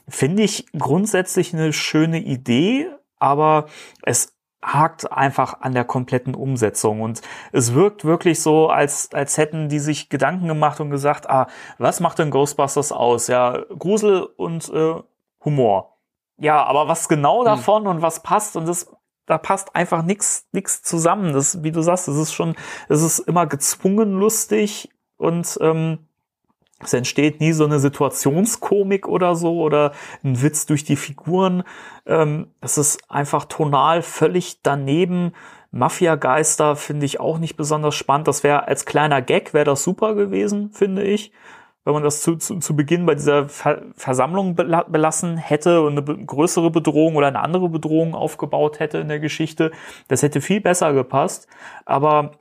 finde 0.08 0.44
ich 0.44 0.66
grundsätzlich 0.78 1.54
eine 1.54 1.72
schöne 1.74 2.20
Idee, 2.20 2.88
aber 3.20 3.68
es 4.04 4.34
hakt 4.62 5.12
einfach 5.12 5.62
an 5.62 5.74
der 5.74 5.86
kompletten 5.86 6.36
Umsetzung 6.36 7.02
und 7.02 7.22
es 7.52 7.74
wirkt 7.74 8.04
wirklich 8.04 8.42
so, 8.42 8.68
als, 8.68 9.14
als 9.14 9.38
hätten 9.38 9.70
die 9.70 9.80
sich 9.80 10.10
Gedanken 10.10 10.48
gemacht 10.48 10.80
und 10.82 10.90
gesagt, 10.90 11.30
ah, 11.30 11.48
was 11.78 12.00
macht 12.00 12.20
denn 12.20 12.32
Ghostbusters 12.32 12.92
aus? 12.92 13.28
Ja, 13.28 13.64
Grusel 13.78 14.24
und 14.36 14.68
äh, 14.70 14.96
Humor. 15.46 15.98
Ja, 16.40 16.64
aber 16.66 16.88
was 16.88 17.08
genau 17.08 17.44
davon 17.44 17.88
und 17.88 18.02
was 18.02 18.22
passt 18.22 18.58
und 18.58 18.68
das 18.68 18.92
da 19.28 19.38
passt 19.38 19.76
einfach 19.76 20.04
nix 20.04 20.48
nix 20.52 20.82
zusammen. 20.82 21.34
Das, 21.34 21.64
wie 21.64 21.72
du 21.72 21.82
sagst, 21.82 22.08
das 22.08 22.16
ist 22.16 22.34
schon, 22.34 22.56
es 22.90 23.04
ist 23.04 23.20
immer 23.20 23.46
gezwungen 23.46 24.14
lustig 24.14 24.90
und 25.18 25.58
ähm, 25.62 26.00
es 26.80 26.94
entsteht 26.94 27.40
nie 27.40 27.54
so 27.54 27.66
eine 27.66 27.80
Situationskomik 27.80 29.08
oder 29.08 29.36
so 29.36 29.62
oder 29.62 29.94
ein 30.24 30.42
Witz 30.42 30.66
durch 30.66 30.84
die 30.84 30.96
Figuren. 30.96 31.64
Ähm, 32.06 32.48
es 32.62 32.78
ist 32.78 33.10
einfach 33.10 33.46
tonal 33.46 34.02
völlig 34.02 34.62
daneben. 34.62 35.34
Mafia-Geister 35.72 36.76
finde 36.76 37.06
ich 37.06 37.20
auch 37.20 37.40
nicht 37.40 37.58
besonders 37.58 37.96
spannend. 37.96 38.28
Das 38.28 38.44
wäre 38.44 38.68
als 38.68 38.86
kleiner 38.86 39.22
Gag 39.22 39.54
wäre 39.54 39.66
das 39.66 39.84
super 39.84 40.16
gewesen, 40.16 40.72
finde 40.72 41.04
ich. 41.04 41.32
Wenn 41.88 41.94
man 41.94 42.04
das 42.04 42.20
zu, 42.20 42.36
zu, 42.36 42.60
zu 42.60 42.76
Beginn 42.76 43.06
bei 43.06 43.16
dieser 43.16 43.48
Ver 43.48 43.82
Versammlung 43.96 44.56
bela 44.56 44.84
belassen 44.84 45.38
hätte 45.38 45.82
und 45.82 45.98
eine 45.98 46.26
größere 46.26 46.70
Bedrohung 46.70 47.16
oder 47.16 47.28
eine 47.28 47.40
andere 47.40 47.70
Bedrohung 47.70 48.14
aufgebaut 48.14 48.82
hätte 48.82 48.98
in 48.98 49.08
der 49.08 49.22
Geschichte, 49.22 49.72
das 50.10 50.22
hätte 50.22 50.42
viel 50.42 50.60
besser 50.60 50.92
gepasst. 50.92 51.48
Aber 51.86 52.32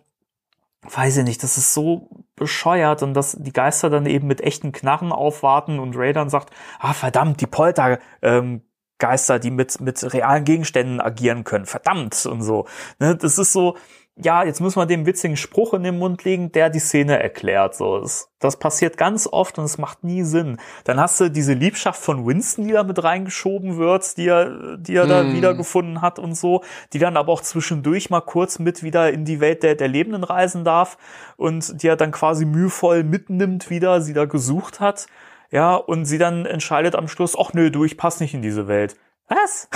weiß 0.82 1.18
ich 1.18 1.24
nicht, 1.24 1.44
das 1.44 1.58
ist 1.58 1.74
so 1.74 2.08
bescheuert 2.34 3.04
und 3.04 3.14
dass 3.14 3.36
die 3.38 3.52
Geister 3.52 3.88
dann 3.88 4.06
eben 4.06 4.26
mit 4.26 4.40
echten 4.40 4.72
Knarren 4.72 5.12
aufwarten 5.12 5.78
und 5.78 5.96
Ray 5.96 6.12
dann 6.12 6.28
sagt, 6.28 6.52
ah 6.80 6.92
verdammt, 6.92 7.40
die 7.40 7.46
Polter, 7.46 8.00
ähm, 8.22 8.62
Geister, 8.98 9.38
die 9.38 9.52
mit, 9.52 9.80
mit 9.80 10.12
realen 10.12 10.44
Gegenständen 10.44 11.00
agieren 11.00 11.44
können, 11.44 11.66
verdammt 11.66 12.26
und 12.26 12.42
so. 12.42 12.66
Ne, 12.98 13.14
das 13.14 13.38
ist 13.38 13.52
so, 13.52 13.76
ja, 14.18 14.44
jetzt 14.44 14.60
müssen 14.60 14.78
wir 14.78 14.86
dem 14.86 15.04
witzigen 15.04 15.36
Spruch 15.36 15.74
in 15.74 15.82
den 15.82 15.98
Mund 15.98 16.24
legen, 16.24 16.50
der 16.50 16.70
die 16.70 16.78
Szene 16.78 17.22
erklärt. 17.22 17.74
So, 17.74 18.00
das, 18.00 18.30
das 18.38 18.58
passiert 18.58 18.96
ganz 18.96 19.28
oft 19.30 19.58
und 19.58 19.64
es 19.64 19.76
macht 19.76 20.04
nie 20.04 20.22
Sinn. 20.22 20.58
Dann 20.84 20.98
hast 20.98 21.20
du 21.20 21.30
diese 21.30 21.52
Liebschaft 21.52 22.00
von 22.00 22.26
Winston, 22.26 22.66
die 22.66 22.72
da 22.72 22.82
mit 22.82 23.02
reingeschoben 23.04 23.76
wird, 23.76 24.16
die 24.16 24.28
er, 24.28 24.78
die 24.78 24.96
er 24.96 25.04
mm. 25.04 25.08
da 25.08 25.20
hm. 25.20 25.34
wiedergefunden 25.34 26.00
hat 26.00 26.18
und 26.18 26.34
so, 26.34 26.64
die 26.94 26.98
dann 26.98 27.18
aber 27.18 27.30
auch 27.30 27.42
zwischendurch 27.42 28.08
mal 28.08 28.22
kurz 28.22 28.58
mit 28.58 28.82
wieder 28.82 29.12
in 29.12 29.26
die 29.26 29.40
Welt 29.40 29.62
der, 29.62 29.74
der 29.74 29.88
Lebenden 29.88 30.24
reisen 30.24 30.64
darf 30.64 30.96
und 31.36 31.82
die 31.82 31.88
er 31.88 31.96
dann 31.96 32.10
quasi 32.10 32.46
mühevoll 32.46 33.04
mitnimmt 33.04 33.68
wieder, 33.68 34.00
sie 34.00 34.14
da 34.14 34.24
gesucht 34.24 34.80
hat. 34.80 35.08
Ja, 35.50 35.74
und 35.74 36.06
sie 36.06 36.18
dann 36.18 36.46
entscheidet 36.46 36.96
am 36.96 37.06
Schluss, 37.06 37.36
ach 37.38 37.52
nö, 37.52 37.70
du, 37.70 37.84
ich 37.84 37.98
passe 37.98 38.22
nicht 38.22 38.32
in 38.32 38.42
diese 38.42 38.66
Welt. 38.66 38.96
Was? 39.28 39.68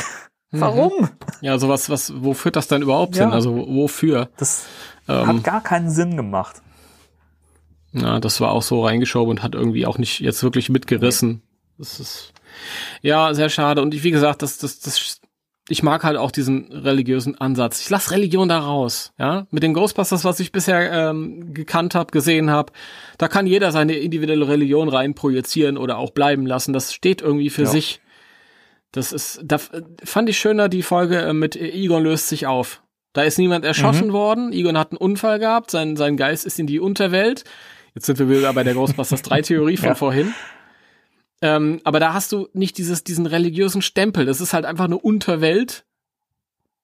Warum? 0.52 0.92
Mhm. 1.02 1.08
Ja, 1.42 1.58
so 1.58 1.68
was, 1.68 1.90
was, 1.90 2.12
wo 2.16 2.34
führt 2.34 2.56
das 2.56 2.68
denn 2.68 2.82
überhaupt 2.82 3.16
ja. 3.16 3.24
hin? 3.24 3.32
Also 3.32 3.56
wofür? 3.56 4.28
Das 4.36 4.66
ähm, 5.08 5.26
hat 5.26 5.44
gar 5.44 5.62
keinen 5.62 5.90
Sinn 5.90 6.16
gemacht. 6.16 6.62
Ja, 7.92 8.20
das 8.20 8.40
war 8.40 8.52
auch 8.52 8.62
so 8.62 8.84
reingeschoben 8.84 9.30
und 9.30 9.42
hat 9.42 9.54
irgendwie 9.54 9.86
auch 9.86 9.98
nicht 9.98 10.20
jetzt 10.20 10.42
wirklich 10.42 10.68
mitgerissen. 10.68 11.42
Das 11.78 11.98
ist 11.98 12.32
ja 13.00 13.32
sehr 13.34 13.48
schade. 13.48 13.82
Und 13.82 14.02
wie 14.02 14.10
gesagt, 14.10 14.42
das, 14.42 14.58
das, 14.58 14.80
das, 14.80 15.20
ich 15.68 15.82
mag 15.82 16.04
halt 16.04 16.16
auch 16.16 16.30
diesen 16.30 16.70
religiösen 16.72 17.40
Ansatz. 17.40 17.80
Ich 17.80 17.90
lass 17.90 18.10
Religion 18.10 18.48
da 18.48 18.58
raus. 18.58 19.12
Ja, 19.18 19.46
mit 19.50 19.62
den 19.62 19.74
Ghostbusters, 19.74 20.24
was 20.24 20.40
ich 20.40 20.52
bisher 20.52 20.92
ähm, 20.92 21.54
gekannt 21.54 21.94
habe, 21.94 22.12
gesehen 22.12 22.50
habe, 22.50 22.72
da 23.18 23.28
kann 23.28 23.46
jeder 23.46 23.72
seine 23.72 23.94
individuelle 23.94 24.46
Religion 24.46 24.88
rein 24.88 25.14
projizieren 25.14 25.76
oder 25.76 25.98
auch 25.98 26.10
bleiben 26.10 26.46
lassen. 26.46 26.72
Das 26.72 26.92
steht 26.92 27.22
irgendwie 27.22 27.50
für 27.50 27.62
ja. 27.62 27.70
sich. 27.70 28.00
Das 28.92 29.12
ist, 29.12 29.40
da 29.44 29.58
fand 29.58 30.28
ich 30.28 30.38
schöner 30.38 30.68
die 30.68 30.82
Folge 30.82 31.18
äh, 31.18 31.32
mit 31.32 31.56
Egon 31.56 32.02
löst 32.02 32.28
sich 32.28 32.46
auf. 32.46 32.82
Da 33.12 33.22
ist 33.22 33.38
niemand 33.38 33.64
erschossen 33.64 34.08
mhm. 34.08 34.12
worden. 34.12 34.52
Egon 34.52 34.78
hat 34.78 34.92
einen 34.92 34.98
Unfall 34.98 35.38
gehabt. 35.38 35.70
Sein, 35.70 35.96
sein 35.96 36.16
Geist 36.16 36.46
ist 36.46 36.58
in 36.58 36.66
die 36.66 36.80
Unterwelt. 36.80 37.44
Jetzt 37.94 38.06
sind 38.06 38.18
wir 38.18 38.28
wieder 38.28 38.52
bei 38.52 38.64
der 38.64 38.74
Ghostbusters 38.74 39.22
3 39.22 39.42
Theorie 39.42 39.76
von 39.76 39.88
ja. 39.90 39.94
vorhin. 39.94 40.34
Ähm, 41.42 41.80
aber 41.84 42.00
da 42.00 42.12
hast 42.12 42.32
du 42.32 42.48
nicht 42.52 42.78
dieses, 42.78 43.02
diesen 43.02 43.26
religiösen 43.26 43.82
Stempel. 43.82 44.26
Das 44.26 44.40
ist 44.40 44.52
halt 44.52 44.64
einfach 44.64 44.84
eine 44.84 44.98
Unterwelt. 44.98 45.84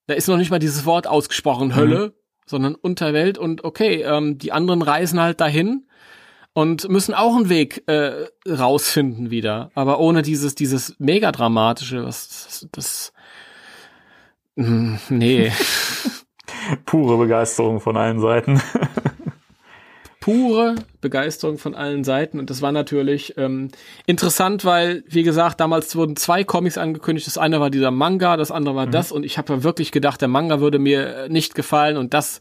Da 0.06 0.14
ist 0.14 0.28
noch 0.28 0.36
nicht 0.36 0.50
mal 0.50 0.58
dieses 0.58 0.86
Wort 0.86 1.06
ausgesprochen, 1.06 1.76
Hölle, 1.76 2.08
mhm. 2.08 2.12
sondern 2.46 2.74
Unterwelt. 2.74 3.38
Und 3.38 3.64
okay, 3.64 4.02
ähm, 4.02 4.38
die 4.38 4.52
anderen 4.52 4.82
reisen 4.82 5.20
halt 5.20 5.40
dahin 5.40 5.86
und 6.56 6.88
müssen 6.88 7.12
auch 7.12 7.36
einen 7.36 7.50
Weg 7.50 7.82
äh, 7.86 8.28
rausfinden 8.48 9.30
wieder, 9.30 9.70
aber 9.74 10.00
ohne 10.00 10.22
dieses 10.22 10.54
dieses 10.54 10.96
mega 10.98 11.30
dramatische, 11.30 12.02
was 12.02 12.28
das, 12.28 12.68
das 12.72 13.12
mh, 14.54 14.98
nee. 15.10 15.52
Pure 16.86 17.18
Begeisterung 17.18 17.78
von 17.78 17.98
allen 17.98 18.20
Seiten. 18.20 18.62
Pure 20.20 20.76
Begeisterung 21.02 21.58
von 21.58 21.74
allen 21.74 22.04
Seiten 22.04 22.40
und 22.40 22.48
das 22.48 22.62
war 22.62 22.72
natürlich 22.72 23.36
ähm, 23.36 23.68
interessant, 24.06 24.64
weil 24.64 25.04
wie 25.08 25.24
gesagt 25.24 25.60
damals 25.60 25.94
wurden 25.94 26.16
zwei 26.16 26.42
Comics 26.42 26.78
angekündigt. 26.78 27.26
Das 27.26 27.36
eine 27.36 27.60
war 27.60 27.68
dieser 27.68 27.90
Manga, 27.90 28.38
das 28.38 28.50
andere 28.50 28.74
war 28.74 28.86
mhm. 28.86 28.92
das 28.92 29.12
und 29.12 29.26
ich 29.26 29.36
habe 29.36 29.52
ja 29.52 29.62
wirklich 29.62 29.92
gedacht, 29.92 30.22
der 30.22 30.28
Manga 30.28 30.58
würde 30.58 30.78
mir 30.78 31.28
nicht 31.28 31.54
gefallen 31.54 31.98
und 31.98 32.14
das 32.14 32.40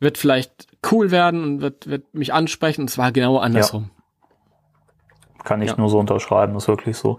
wird 0.00 0.18
vielleicht 0.18 0.66
cool 0.90 1.10
werden 1.10 1.44
und 1.44 1.60
wird, 1.60 1.88
wird 1.88 2.14
mich 2.14 2.32
ansprechen. 2.32 2.82
Und 2.82 2.90
es 2.90 2.98
war 2.98 3.12
genau 3.12 3.38
andersrum. 3.38 3.90
Ja. 3.94 4.00
Kann 5.44 5.62
ich 5.62 5.70
ja. 5.70 5.76
nur 5.76 5.88
so 5.88 5.98
unterschreiben, 5.98 6.54
ist 6.56 6.68
wirklich 6.68 6.98
so. 6.98 7.18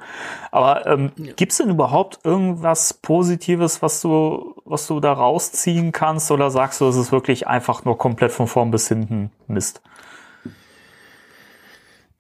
Aber 0.52 0.86
ähm, 0.86 1.12
ja. 1.18 1.34
gibt 1.34 1.54
es 1.54 1.58
denn 1.58 1.70
überhaupt 1.70 2.20
irgendwas 2.24 2.94
Positives, 2.94 3.82
was 3.82 4.02
du, 4.02 4.56
was 4.66 4.86
du 4.88 5.00
da 5.00 5.14
rausziehen 5.14 5.92
kannst? 5.92 6.30
Oder 6.30 6.52
sagst 6.52 6.82
du, 6.82 6.88
es 6.88 6.98
ist 6.98 7.12
wirklich 7.12 7.48
einfach 7.48 7.84
nur 7.84 7.98
komplett 7.98 8.32
von 8.32 8.48
vorn 8.48 8.70
bis 8.70 8.88
hinten 8.88 9.32
Mist? 9.48 9.82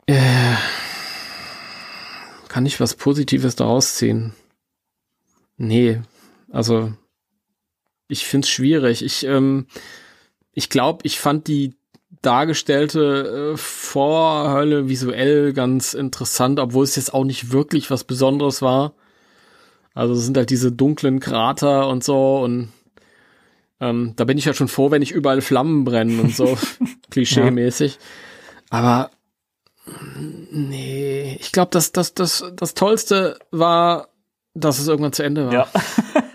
Äh, 0.07 0.55
kann 2.47 2.65
ich 2.65 2.79
was 2.79 2.95
Positives 2.95 3.55
daraus 3.55 3.95
ziehen? 3.95 4.33
Nee, 5.57 6.01
also 6.51 6.91
ich 8.07 8.25
find's 8.25 8.49
schwierig. 8.49 9.05
Ich, 9.05 9.23
ähm, 9.25 9.67
ich 10.53 10.69
glaube, 10.69 10.99
ich 11.03 11.19
fand 11.19 11.47
die 11.47 11.75
dargestellte 12.21 13.53
äh, 13.53 13.57
Vorhölle 13.57 14.87
visuell 14.87 15.53
ganz 15.53 15.93
interessant, 15.93 16.59
obwohl 16.59 16.83
es 16.83 16.95
jetzt 16.95 17.13
auch 17.13 17.23
nicht 17.23 17.51
wirklich 17.51 17.89
was 17.89 18.03
Besonderes 18.03 18.61
war. 18.61 18.93
Also 19.93 20.13
es 20.13 20.25
sind 20.25 20.37
halt 20.37 20.49
diese 20.49 20.71
dunklen 20.71 21.19
Krater 21.19 21.87
und 21.87 22.03
so 22.03 22.39
und 22.39 22.69
ähm, 23.79 24.13
da 24.15 24.25
bin 24.25 24.37
ich 24.37 24.45
ja 24.45 24.53
schon 24.53 24.67
froh, 24.67 24.91
wenn 24.91 25.01
ich 25.01 25.11
überall 25.11 25.41
Flammen 25.41 25.83
brennen 25.83 26.19
und 26.19 26.35
so, 26.35 26.57
klischee-mäßig. 27.09 27.97
Aber 28.69 29.09
nee, 30.51 31.37
ich 31.41 31.51
glaube, 31.51 31.71
das, 31.71 31.91
das, 31.91 32.13
das, 32.13 32.45
das 32.55 32.75
Tollste 32.75 33.39
war, 33.49 34.09
dass 34.53 34.79
es 34.79 34.87
irgendwann 34.87 35.13
zu 35.13 35.23
Ende 35.23 35.47
war. 35.47 35.53
Ja. 35.53 35.67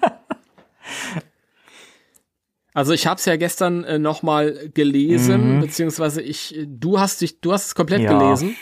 Also 2.77 2.93
ich 2.93 3.07
habe 3.07 3.19
es 3.19 3.25
ja 3.25 3.37
gestern 3.37 3.85
äh, 3.85 3.99
noch 3.99 4.23
mal 4.23 4.69
gelesen, 4.75 5.57
mhm. 5.57 5.61
beziehungsweise 5.63 6.21
ich, 6.21 6.55
du 6.67 7.01
hast 7.01 7.23
dich, 7.23 7.41
du 7.41 7.55
hast 7.55 7.69
es 7.69 7.75
komplett 7.75 8.03
ja. 8.03 8.19
gelesen. 8.19 8.55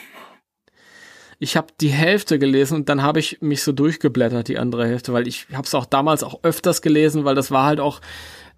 Ich 1.40 1.56
habe 1.56 1.66
die 1.80 1.88
Hälfte 1.88 2.38
gelesen 2.38 2.76
und 2.76 2.88
dann 2.88 3.02
habe 3.02 3.18
ich 3.18 3.42
mich 3.42 3.64
so 3.64 3.72
durchgeblättert, 3.72 4.46
die 4.46 4.56
andere 4.56 4.86
Hälfte, 4.86 5.12
weil 5.12 5.26
ich 5.26 5.48
habe 5.52 5.66
es 5.66 5.74
auch 5.74 5.84
damals 5.84 6.22
auch 6.22 6.44
öfters 6.44 6.80
gelesen, 6.80 7.24
weil 7.24 7.34
das 7.34 7.50
war 7.50 7.66
halt 7.66 7.80
auch 7.80 8.00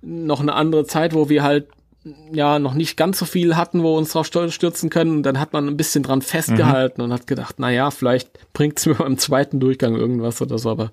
noch 0.02 0.40
eine 0.40 0.52
andere 0.52 0.84
Zeit, 0.84 1.14
wo 1.14 1.30
wir 1.30 1.42
halt 1.42 1.68
ja 2.34 2.58
noch 2.58 2.74
nicht 2.74 2.98
ganz 2.98 3.18
so 3.18 3.24
viel 3.24 3.56
hatten, 3.56 3.82
wo 3.82 3.94
wir 3.94 3.98
uns 3.98 4.12
drauf 4.12 4.26
stürzen 4.26 4.90
können. 4.90 5.12
Und 5.12 5.22
dann 5.22 5.40
hat 5.40 5.54
man 5.54 5.68
ein 5.68 5.78
bisschen 5.78 6.02
dran 6.02 6.20
festgehalten 6.20 7.00
mhm. 7.00 7.06
und 7.06 7.12
hat 7.14 7.26
gedacht, 7.26 7.54
na 7.56 7.70
ja, 7.70 7.90
vielleicht 7.90 8.52
bringt's 8.52 8.84
mir 8.86 8.96
beim 8.96 9.16
zweiten 9.16 9.58
Durchgang 9.58 9.96
irgendwas 9.96 10.42
oder 10.42 10.58
so, 10.58 10.68
aber 10.68 10.92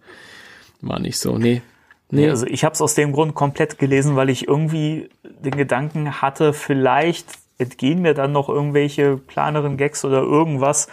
war 0.80 0.99
nicht 0.99 1.19
so. 1.19 1.38
Nee, 1.38 1.61
Nee, 2.09 2.30
also 2.30 2.45
ich 2.45 2.63
habe 2.63 2.73
es 2.73 2.81
aus 2.81 2.93
dem 2.93 3.11
Grund 3.11 3.34
komplett 3.34 3.80
gelesen, 3.80 4.15
weil 4.15 4.30
ich 4.30 4.47
irgendwie 4.47 5.09
den 5.23 5.55
Gedanken 5.55 6.21
hatte, 6.21 6.53
vielleicht 6.53 7.27
entgehen 7.57 8.01
mir 8.01 8.13
dann 8.13 8.31
noch 8.31 8.49
irgendwelche 8.49 9.17
kleineren 9.17 9.77
Gags 9.77 10.05
oder 10.05 10.21
irgendwas, 10.21 10.88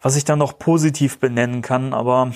was 0.00 0.16
ich 0.16 0.24
dann 0.24 0.38
noch 0.38 0.58
positiv 0.58 1.18
benennen 1.18 1.62
kann, 1.62 1.92
aber 1.92 2.32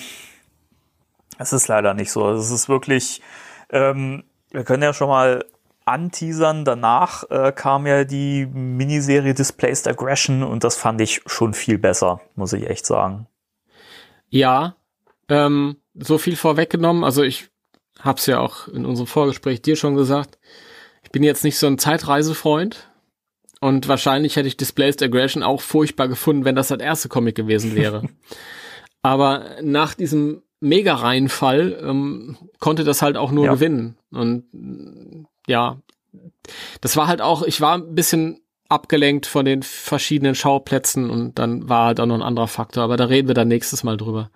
es 1.37 1.53
ist 1.53 1.67
leider 1.67 1.93
nicht 1.93 2.11
so. 2.11 2.23
Also 2.23 2.41
es 2.41 2.51
ist 2.51 2.69
wirklich, 2.69 3.21
ähm, 3.69 4.23
wir 4.51 4.63
können 4.63 4.83
ja 4.83 4.93
schon 4.93 5.09
mal 5.09 5.45
anteasern. 5.85 6.65
Danach 6.65 7.29
äh, 7.29 7.51
kam 7.51 7.87
ja 7.87 8.03
die 8.03 8.45
Miniserie 8.45 9.33
Displaced 9.33 9.87
Aggression 9.87 10.43
und 10.43 10.63
das 10.63 10.77
fand 10.77 11.01
ich 11.01 11.21
schon 11.25 11.53
viel 11.53 11.77
besser, 11.77 12.21
muss 12.35 12.53
ich 12.53 12.69
echt 12.69 12.85
sagen. 12.85 13.27
Ja, 14.29 14.75
ähm, 15.29 15.77
so 15.93 16.17
viel 16.17 16.35
vorweggenommen. 16.35 17.03
Also 17.03 17.23
ich 17.23 17.49
hab's 18.03 18.25
ja 18.25 18.39
auch 18.39 18.67
in 18.67 18.85
unserem 18.85 19.07
Vorgespräch 19.07 19.61
dir 19.61 19.75
schon 19.75 19.95
gesagt. 19.95 20.37
Ich 21.03 21.11
bin 21.11 21.23
jetzt 21.23 21.43
nicht 21.43 21.57
so 21.57 21.67
ein 21.67 21.79
Zeitreisefreund. 21.79 22.89
Und 23.59 23.87
wahrscheinlich 23.87 24.35
hätte 24.35 24.49
ich 24.49 24.57
Displaced 24.57 25.01
Aggression 25.01 25.41
auch 25.41 25.61
furchtbar 25.61 26.09
gefunden, 26.09 26.43
wenn 26.43 26.55
das 26.55 26.67
das 26.67 26.79
erste 26.79 27.07
Comic 27.07 27.35
gewesen 27.35 27.75
wäre. 27.75 28.09
Aber 29.01 29.57
nach 29.61 29.93
diesem 29.93 30.43
Mega-Reinfall 30.59 31.79
ähm, 31.81 32.37
konnte 32.59 32.83
das 32.83 33.01
halt 33.01 33.15
auch 33.15 33.31
nur 33.31 33.45
ja. 33.45 33.53
gewinnen. 33.53 33.97
Und 34.11 34.45
ja, 35.47 35.77
das 36.81 36.97
war 36.97 37.07
halt 37.07 37.21
auch, 37.21 37.43
ich 37.43 37.61
war 37.61 37.75
ein 37.75 37.95
bisschen 37.95 38.41
abgelenkt 38.67 39.27
von 39.27 39.45
den 39.45 39.63
verschiedenen 39.63 40.35
Schauplätzen 40.35 41.09
und 41.09 41.39
dann 41.39 41.69
war 41.69 41.87
halt 41.87 41.99
auch 41.99 42.05
noch 42.05 42.15
ein 42.15 42.21
anderer 42.21 42.47
Faktor. 42.47 42.83
Aber 42.83 42.97
da 42.97 43.05
reden 43.05 43.27
wir 43.29 43.35
dann 43.35 43.47
nächstes 43.47 43.83
Mal 43.83 43.95
drüber. 43.95 44.29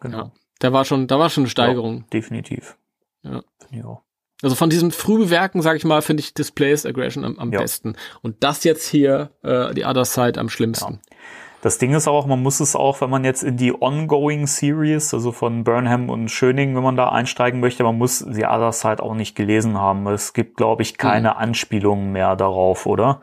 Genau. 0.00 0.18
Ja. 0.18 0.32
Da 0.58 0.72
war 0.72 0.84
schon, 0.84 1.06
da 1.06 1.18
war 1.18 1.30
schon 1.30 1.42
eine 1.42 1.50
Steigerung. 1.50 1.98
Ja, 1.98 2.04
definitiv. 2.12 2.76
Ja. 3.22 3.42
ja. 3.70 4.02
Also 4.42 4.54
von 4.54 4.68
diesen 4.68 4.90
Frühwerken, 4.90 5.62
sag 5.62 5.76
ich 5.76 5.84
mal, 5.84 6.02
finde 6.02 6.22
ich 6.22 6.34
Displays 6.34 6.84
Aggression 6.84 7.24
am, 7.24 7.38
am 7.38 7.52
ja. 7.52 7.60
besten. 7.60 7.96
Und 8.22 8.42
das 8.44 8.64
jetzt 8.64 8.86
hier, 8.88 9.30
äh, 9.42 9.72
die 9.74 9.84
Other 9.84 10.04
Side 10.04 10.38
am 10.38 10.48
schlimmsten. 10.48 10.94
Ja. 10.94 11.16
Das 11.62 11.78
Ding 11.78 11.94
ist 11.94 12.06
auch, 12.06 12.26
man 12.26 12.42
muss 12.42 12.60
es 12.60 12.76
auch, 12.76 13.00
wenn 13.00 13.10
man 13.10 13.24
jetzt 13.24 13.42
in 13.42 13.56
die 13.56 13.72
Ongoing 13.72 14.46
Series, 14.46 15.12
also 15.14 15.32
von 15.32 15.64
Burnham 15.64 16.10
und 16.10 16.30
Schöning, 16.30 16.76
wenn 16.76 16.82
man 16.82 16.96
da 16.96 17.08
einsteigen 17.08 17.60
möchte, 17.60 17.82
man 17.82 17.98
muss 17.98 18.24
die 18.24 18.44
Other 18.44 18.72
Side 18.72 19.02
auch 19.02 19.14
nicht 19.14 19.34
gelesen 19.34 19.78
haben. 19.78 20.06
Es 20.06 20.32
gibt, 20.32 20.58
glaube 20.58 20.82
ich, 20.82 20.98
keine 20.98 21.30
mhm. 21.30 21.36
Anspielungen 21.38 22.12
mehr 22.12 22.36
darauf, 22.36 22.86
oder? 22.86 23.20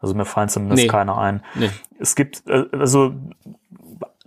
Also 0.00 0.14
mir 0.14 0.24
fallen 0.24 0.48
zumindest 0.48 0.82
nee. 0.82 0.88
keine 0.88 1.16
ein. 1.18 1.44
Nee. 1.54 1.70
Es 2.00 2.14
gibt, 2.16 2.42
äh, 2.48 2.64
also 2.72 3.14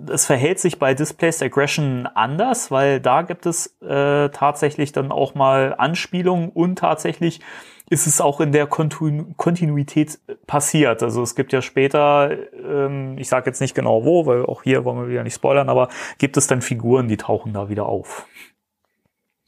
es 0.10 0.26
verhält 0.26 0.60
sich 0.60 0.80
bei 0.80 0.94
Displaced 0.94 1.44
Aggression 1.44 2.08
anders, 2.08 2.72
weil 2.72 3.00
da 3.00 3.22
gibt 3.22 3.46
es 3.46 3.76
äh, 3.82 4.30
tatsächlich 4.30 4.92
dann 4.92 5.12
auch 5.12 5.36
mal 5.36 5.76
Anspielungen 5.78 6.50
und 6.50 6.80
tatsächlich 6.80 7.42
ist 7.90 8.08
es 8.08 8.22
auch 8.22 8.40
in 8.40 8.54
der 8.54 8.68
Kontinu 8.68 9.26
Kontinuität 9.36 10.18
passiert. 10.48 11.04
Also 11.04 11.22
es 11.24 11.36
gibt 11.36 11.52
ja 11.52 11.62
später, 11.62 12.32
ähm, 12.54 13.18
ich 13.18 13.28
sage 13.28 13.48
jetzt 13.50 13.60
nicht 13.60 13.76
genau 13.76 14.06
wo, 14.06 14.26
weil 14.26 14.46
auch 14.46 14.64
hier 14.64 14.86
wollen 14.86 15.02
wir 15.02 15.10
wieder 15.10 15.24
nicht 15.24 15.36
spoilern, 15.36 15.68
aber 15.68 15.90
gibt 16.18 16.38
es 16.38 16.48
dann 16.48 16.62
Figuren, 16.62 17.10
die 17.10 17.18
tauchen 17.18 17.52
da 17.52 17.68
wieder 17.68 17.88
auf. 17.88 18.26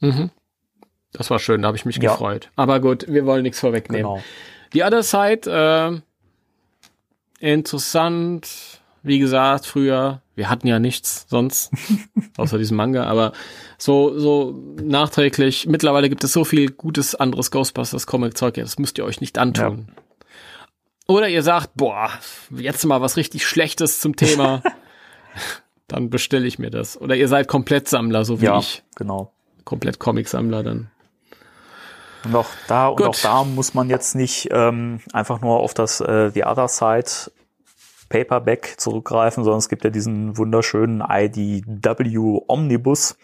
Mhm. 0.00 0.30
Das 1.12 1.30
war 1.30 1.38
schön, 1.38 1.62
da 1.62 1.68
habe 1.68 1.76
ich 1.78 1.86
mich 1.86 1.96
Ja. 1.96 2.10
gefreut. 2.10 2.50
Aber 2.56 2.80
gut, 2.80 3.06
wir 3.08 3.24
wollen 3.24 3.44
nichts 3.44 3.60
vorwegnehmen. 3.60 4.02
Genau. 4.04 4.22
Die 4.74 4.82
Other 4.82 5.02
Side, 5.02 6.02
äh, 7.40 7.48
interessant. 7.52 8.82
Wie 9.06 9.18
gesagt, 9.18 9.66
früher, 9.66 10.22
wir 10.34 10.48
hatten 10.48 10.66
ja 10.66 10.78
nichts 10.78 11.26
sonst, 11.28 11.70
außer 12.38 12.56
diesem 12.58 12.76
Manga, 12.78 13.04
aber 13.04 13.32
so, 13.78 14.18
so 14.18 14.52
nachträglich, 14.82 15.66
mittlerweile 15.66 16.08
gibt 16.08 16.24
es 16.24 16.32
so 16.32 16.44
viel 16.44 16.70
gutes 16.70 17.14
anderes 17.14 17.50
Ghostbusters-Comic-Zeug, 17.50 18.56
ja, 18.56 18.64
das 18.64 18.78
müsst 18.78 18.96
ihr 18.96 19.04
euch 19.04 19.20
nicht 19.20 19.36
antun. 19.38 19.88
Oder 21.06 21.28
ihr 21.28 21.42
sagt, 21.42 21.72
boah, 21.74 22.08
jetzt 22.50 22.82
mal 22.86 23.02
was 23.02 23.18
richtig 23.18 23.46
Schlechtes 23.46 24.00
zum 24.00 24.16
Thema, 24.16 24.62
dann 25.86 26.08
bestelle 26.08 26.46
ich 26.46 26.58
mir 26.58 26.70
das. 26.70 26.98
Oder 26.98 27.14
ihr 27.14 27.28
seid 27.28 27.46
Komplettsammler, 27.46 28.24
so 28.24 28.40
wie 28.40 28.46
Ja, 28.46 28.58
ich. 28.58 28.82
genau. 28.96 29.32
Komplett 29.64 29.98
Comicsammler 29.98 30.62
dann. 30.62 30.90
Und 32.24 32.34
auch 32.36 32.48
da, 32.68 32.88
und 32.88 32.96
Gut. 32.96 33.06
auch 33.08 33.16
da 33.20 33.44
muss 33.44 33.74
man 33.74 33.90
jetzt 33.90 34.14
nicht 34.14 34.48
ähm, 34.50 35.00
einfach 35.12 35.42
nur 35.42 35.60
auf 35.60 35.74
das 35.74 36.00
äh, 36.00 36.30
The 36.30 36.44
Other 36.44 36.68
Side 36.68 37.30
Paperback 38.08 38.74
zurückgreifen, 38.78 39.44
sondern 39.44 39.58
es 39.58 39.68
gibt 39.68 39.84
ja 39.84 39.90
diesen 39.90 40.36
wunderschönen 40.36 41.02
IDW 41.08 42.40
Omnibus. 42.46 43.16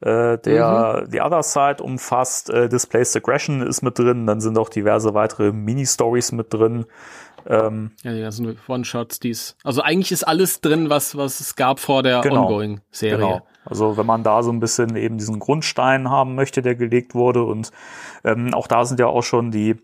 Äh, 0.00 0.38
der 0.38 1.06
The 1.10 1.20
Other 1.20 1.42
Side 1.44 1.82
umfasst 1.82 2.50
äh, 2.50 2.68
Displaced 2.68 3.16
Aggression 3.16 3.62
ist 3.62 3.82
mit 3.82 3.98
drin, 3.98 4.26
dann 4.26 4.40
sind 4.40 4.58
auch 4.58 4.68
diverse 4.68 5.14
weitere 5.14 5.52
Mini-Stories 5.52 6.32
mit 6.32 6.52
drin. 6.52 6.86
Ähm, 7.46 7.92
Ja, 8.02 8.12
die 8.12 8.20
ganzen 8.20 8.58
One-Shots, 8.66 9.20
dies. 9.20 9.56
Also 9.62 9.80
eigentlich 9.82 10.10
ist 10.10 10.24
alles 10.24 10.60
drin, 10.60 10.90
was, 10.90 11.16
was 11.16 11.38
es 11.38 11.54
gab 11.54 11.78
vor 11.78 12.02
der 12.02 12.20
Genau. 12.20 12.46
Ongoing-Serie. 12.46 13.16
Genau. 13.16 13.46
Also 13.64 13.96
wenn 13.96 14.06
man 14.06 14.24
da 14.24 14.42
so 14.42 14.50
ein 14.50 14.58
bisschen 14.58 14.96
eben 14.96 15.18
diesen 15.18 15.38
Grundstein 15.38 16.10
haben 16.10 16.34
möchte, 16.34 16.62
der 16.62 16.74
gelegt 16.74 17.14
wurde 17.14 17.44
und 17.44 17.70
ähm, 18.24 18.52
auch 18.54 18.66
da 18.66 18.84
sind 18.84 18.98
ja 18.98 19.06
auch 19.06 19.22
schon 19.22 19.52
die, 19.52 19.76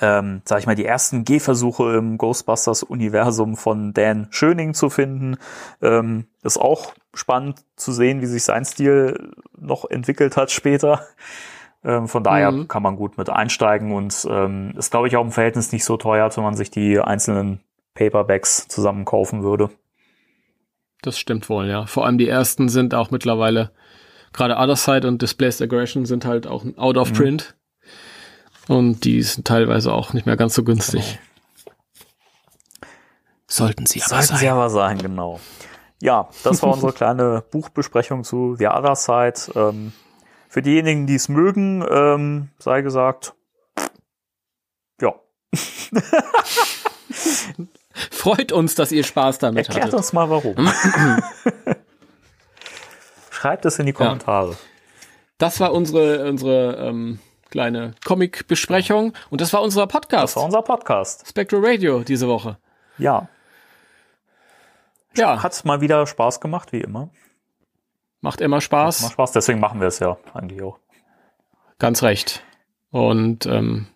ähm, 0.00 0.42
sag 0.44 0.58
ich 0.58 0.66
mal, 0.66 0.74
die 0.74 0.84
ersten 0.84 1.24
Gehversuche 1.24 1.96
im 1.96 2.18
Ghostbusters-Universum 2.18 3.56
von 3.56 3.92
Dan 3.92 4.28
Schöning 4.30 4.74
zu 4.74 4.90
finden. 4.90 5.36
Ähm, 5.82 6.26
ist 6.42 6.58
auch 6.58 6.94
spannend 7.14 7.60
zu 7.76 7.92
sehen, 7.92 8.20
wie 8.20 8.26
sich 8.26 8.44
sein 8.44 8.64
Stil 8.64 9.32
noch 9.58 9.88
entwickelt 9.88 10.36
hat 10.36 10.50
später. 10.50 11.02
Ähm, 11.84 12.08
von 12.08 12.24
daher 12.24 12.50
Mhm. 12.52 12.68
kann 12.68 12.82
man 12.82 12.96
gut 12.96 13.16
mit 13.16 13.30
einsteigen 13.30 13.92
und 13.92 14.26
ähm, 14.30 14.74
ist, 14.76 14.90
glaube 14.90 15.08
ich, 15.08 15.16
auch 15.16 15.24
im 15.24 15.32
Verhältnis 15.32 15.72
nicht 15.72 15.84
so 15.84 15.96
teuer, 15.96 16.24
als 16.24 16.36
wenn 16.36 16.44
man 16.44 16.56
sich 16.56 16.70
die 16.70 16.98
einzelnen 16.98 17.60
Paperbacks 17.94 18.66
zusammen 18.68 19.04
kaufen 19.04 19.42
würde. 19.42 19.70
Das 21.02 21.18
stimmt 21.18 21.48
wohl, 21.48 21.66
ja. 21.66 21.86
Vor 21.86 22.04
allem 22.06 22.18
die 22.18 22.28
ersten 22.28 22.68
sind 22.68 22.94
auch 22.94 23.10
mittlerweile, 23.10 23.70
gerade 24.32 24.56
Other 24.56 24.76
Side 24.76 25.06
und 25.06 25.22
Displaced 25.22 25.62
Aggression 25.62 26.04
sind 26.06 26.24
halt 26.24 26.46
auch 26.46 26.64
out 26.76 26.96
Mhm. 26.96 27.00
of 27.02 27.12
print. 27.12 27.55
Und 28.68 29.04
die 29.04 29.22
sind 29.22 29.46
teilweise 29.46 29.92
auch 29.92 30.12
nicht 30.12 30.26
mehr 30.26 30.36
ganz 30.36 30.54
so 30.54 30.64
günstig. 30.64 31.18
Sollten 33.46 33.86
sie 33.86 34.00
aber 34.02 34.08
Sollten 34.08 34.26
sein. 34.26 34.38
sie 34.38 34.48
aber 34.48 34.70
sein, 34.70 34.98
genau. 34.98 35.40
Ja, 36.00 36.28
das 36.42 36.62
war 36.62 36.72
unsere 36.72 36.92
kleine 36.94 37.44
Buchbesprechung 37.50 38.24
zu 38.24 38.56
The 38.56 38.66
Other 38.68 38.96
Side. 38.96 39.52
Ähm, 39.54 39.92
für 40.48 40.62
diejenigen, 40.62 41.06
die 41.06 41.14
es 41.14 41.28
mögen, 41.28 41.84
ähm, 41.88 42.48
sei 42.58 42.82
gesagt, 42.82 43.34
ja, 45.00 45.14
Freut 48.10 48.52
uns, 48.52 48.74
dass 48.74 48.92
ihr 48.92 49.04
Spaß 49.04 49.38
damit 49.38 49.68
erklärt 49.68 49.86
hattet. 49.86 49.94
uns 49.98 50.12
mal 50.12 50.28
warum. 50.28 50.54
Schreibt 53.30 53.64
es 53.64 53.78
in 53.78 53.86
die 53.86 53.92
Kommentare. 53.92 54.56
Das 55.38 55.60
war 55.60 55.72
unsere, 55.72 56.28
unsere 56.28 56.76
ähm, 56.76 57.20
kleine 57.50 57.94
Comic-Besprechung 58.04 59.12
und 59.30 59.40
das 59.40 59.52
war 59.52 59.62
unser 59.62 59.86
Podcast. 59.86 60.34
Das 60.34 60.36
war 60.36 60.44
unser 60.44 60.62
Podcast. 60.62 61.26
Spectral 61.28 61.64
Radio 61.64 62.00
diese 62.00 62.28
Woche. 62.28 62.58
Ja, 62.98 63.28
Ja, 65.16 65.42
hat 65.42 65.64
mal 65.64 65.80
wieder 65.80 66.06
Spaß 66.06 66.40
gemacht, 66.40 66.72
wie 66.72 66.80
immer. 66.80 67.08
macht 68.20 68.40
immer 68.40 68.60
Spaß. 68.60 69.02
Macht 69.02 69.12
Spaß, 69.12 69.32
deswegen 69.32 69.60
machen 69.60 69.80
wir 69.80 69.88
es 69.88 69.98
ja 69.98 70.16
eigentlich 70.34 70.62
auch. 70.62 70.78
Ganz 71.78 72.02
recht. 72.02 72.42
Und 72.90 73.46
ähm, 73.46 73.86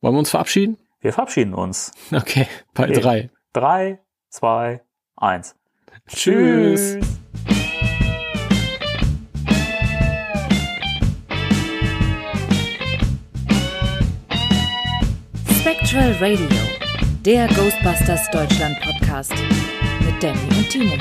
wollen 0.00 0.14
wir 0.14 0.18
uns 0.18 0.30
verabschieden? 0.30 0.78
Wir 1.00 1.12
verabschieden 1.12 1.54
uns. 1.54 1.92
Okay, 2.12 2.46
bei 2.74 2.84
Okay. 2.84 3.00
drei. 3.00 3.30
Drei, 3.52 4.00
zwei, 4.30 4.82
eins. 5.16 5.54
Tschüss. 6.08 6.98
Spectral 15.66 16.12
Radio, 16.20 16.46
der 17.24 17.48
Ghostbusters 17.48 18.30
Deutschland 18.30 18.78
Podcast 18.82 19.34
mit 20.04 20.22
Danny 20.22 20.38
und 20.56 20.70
Timo. 20.70 20.94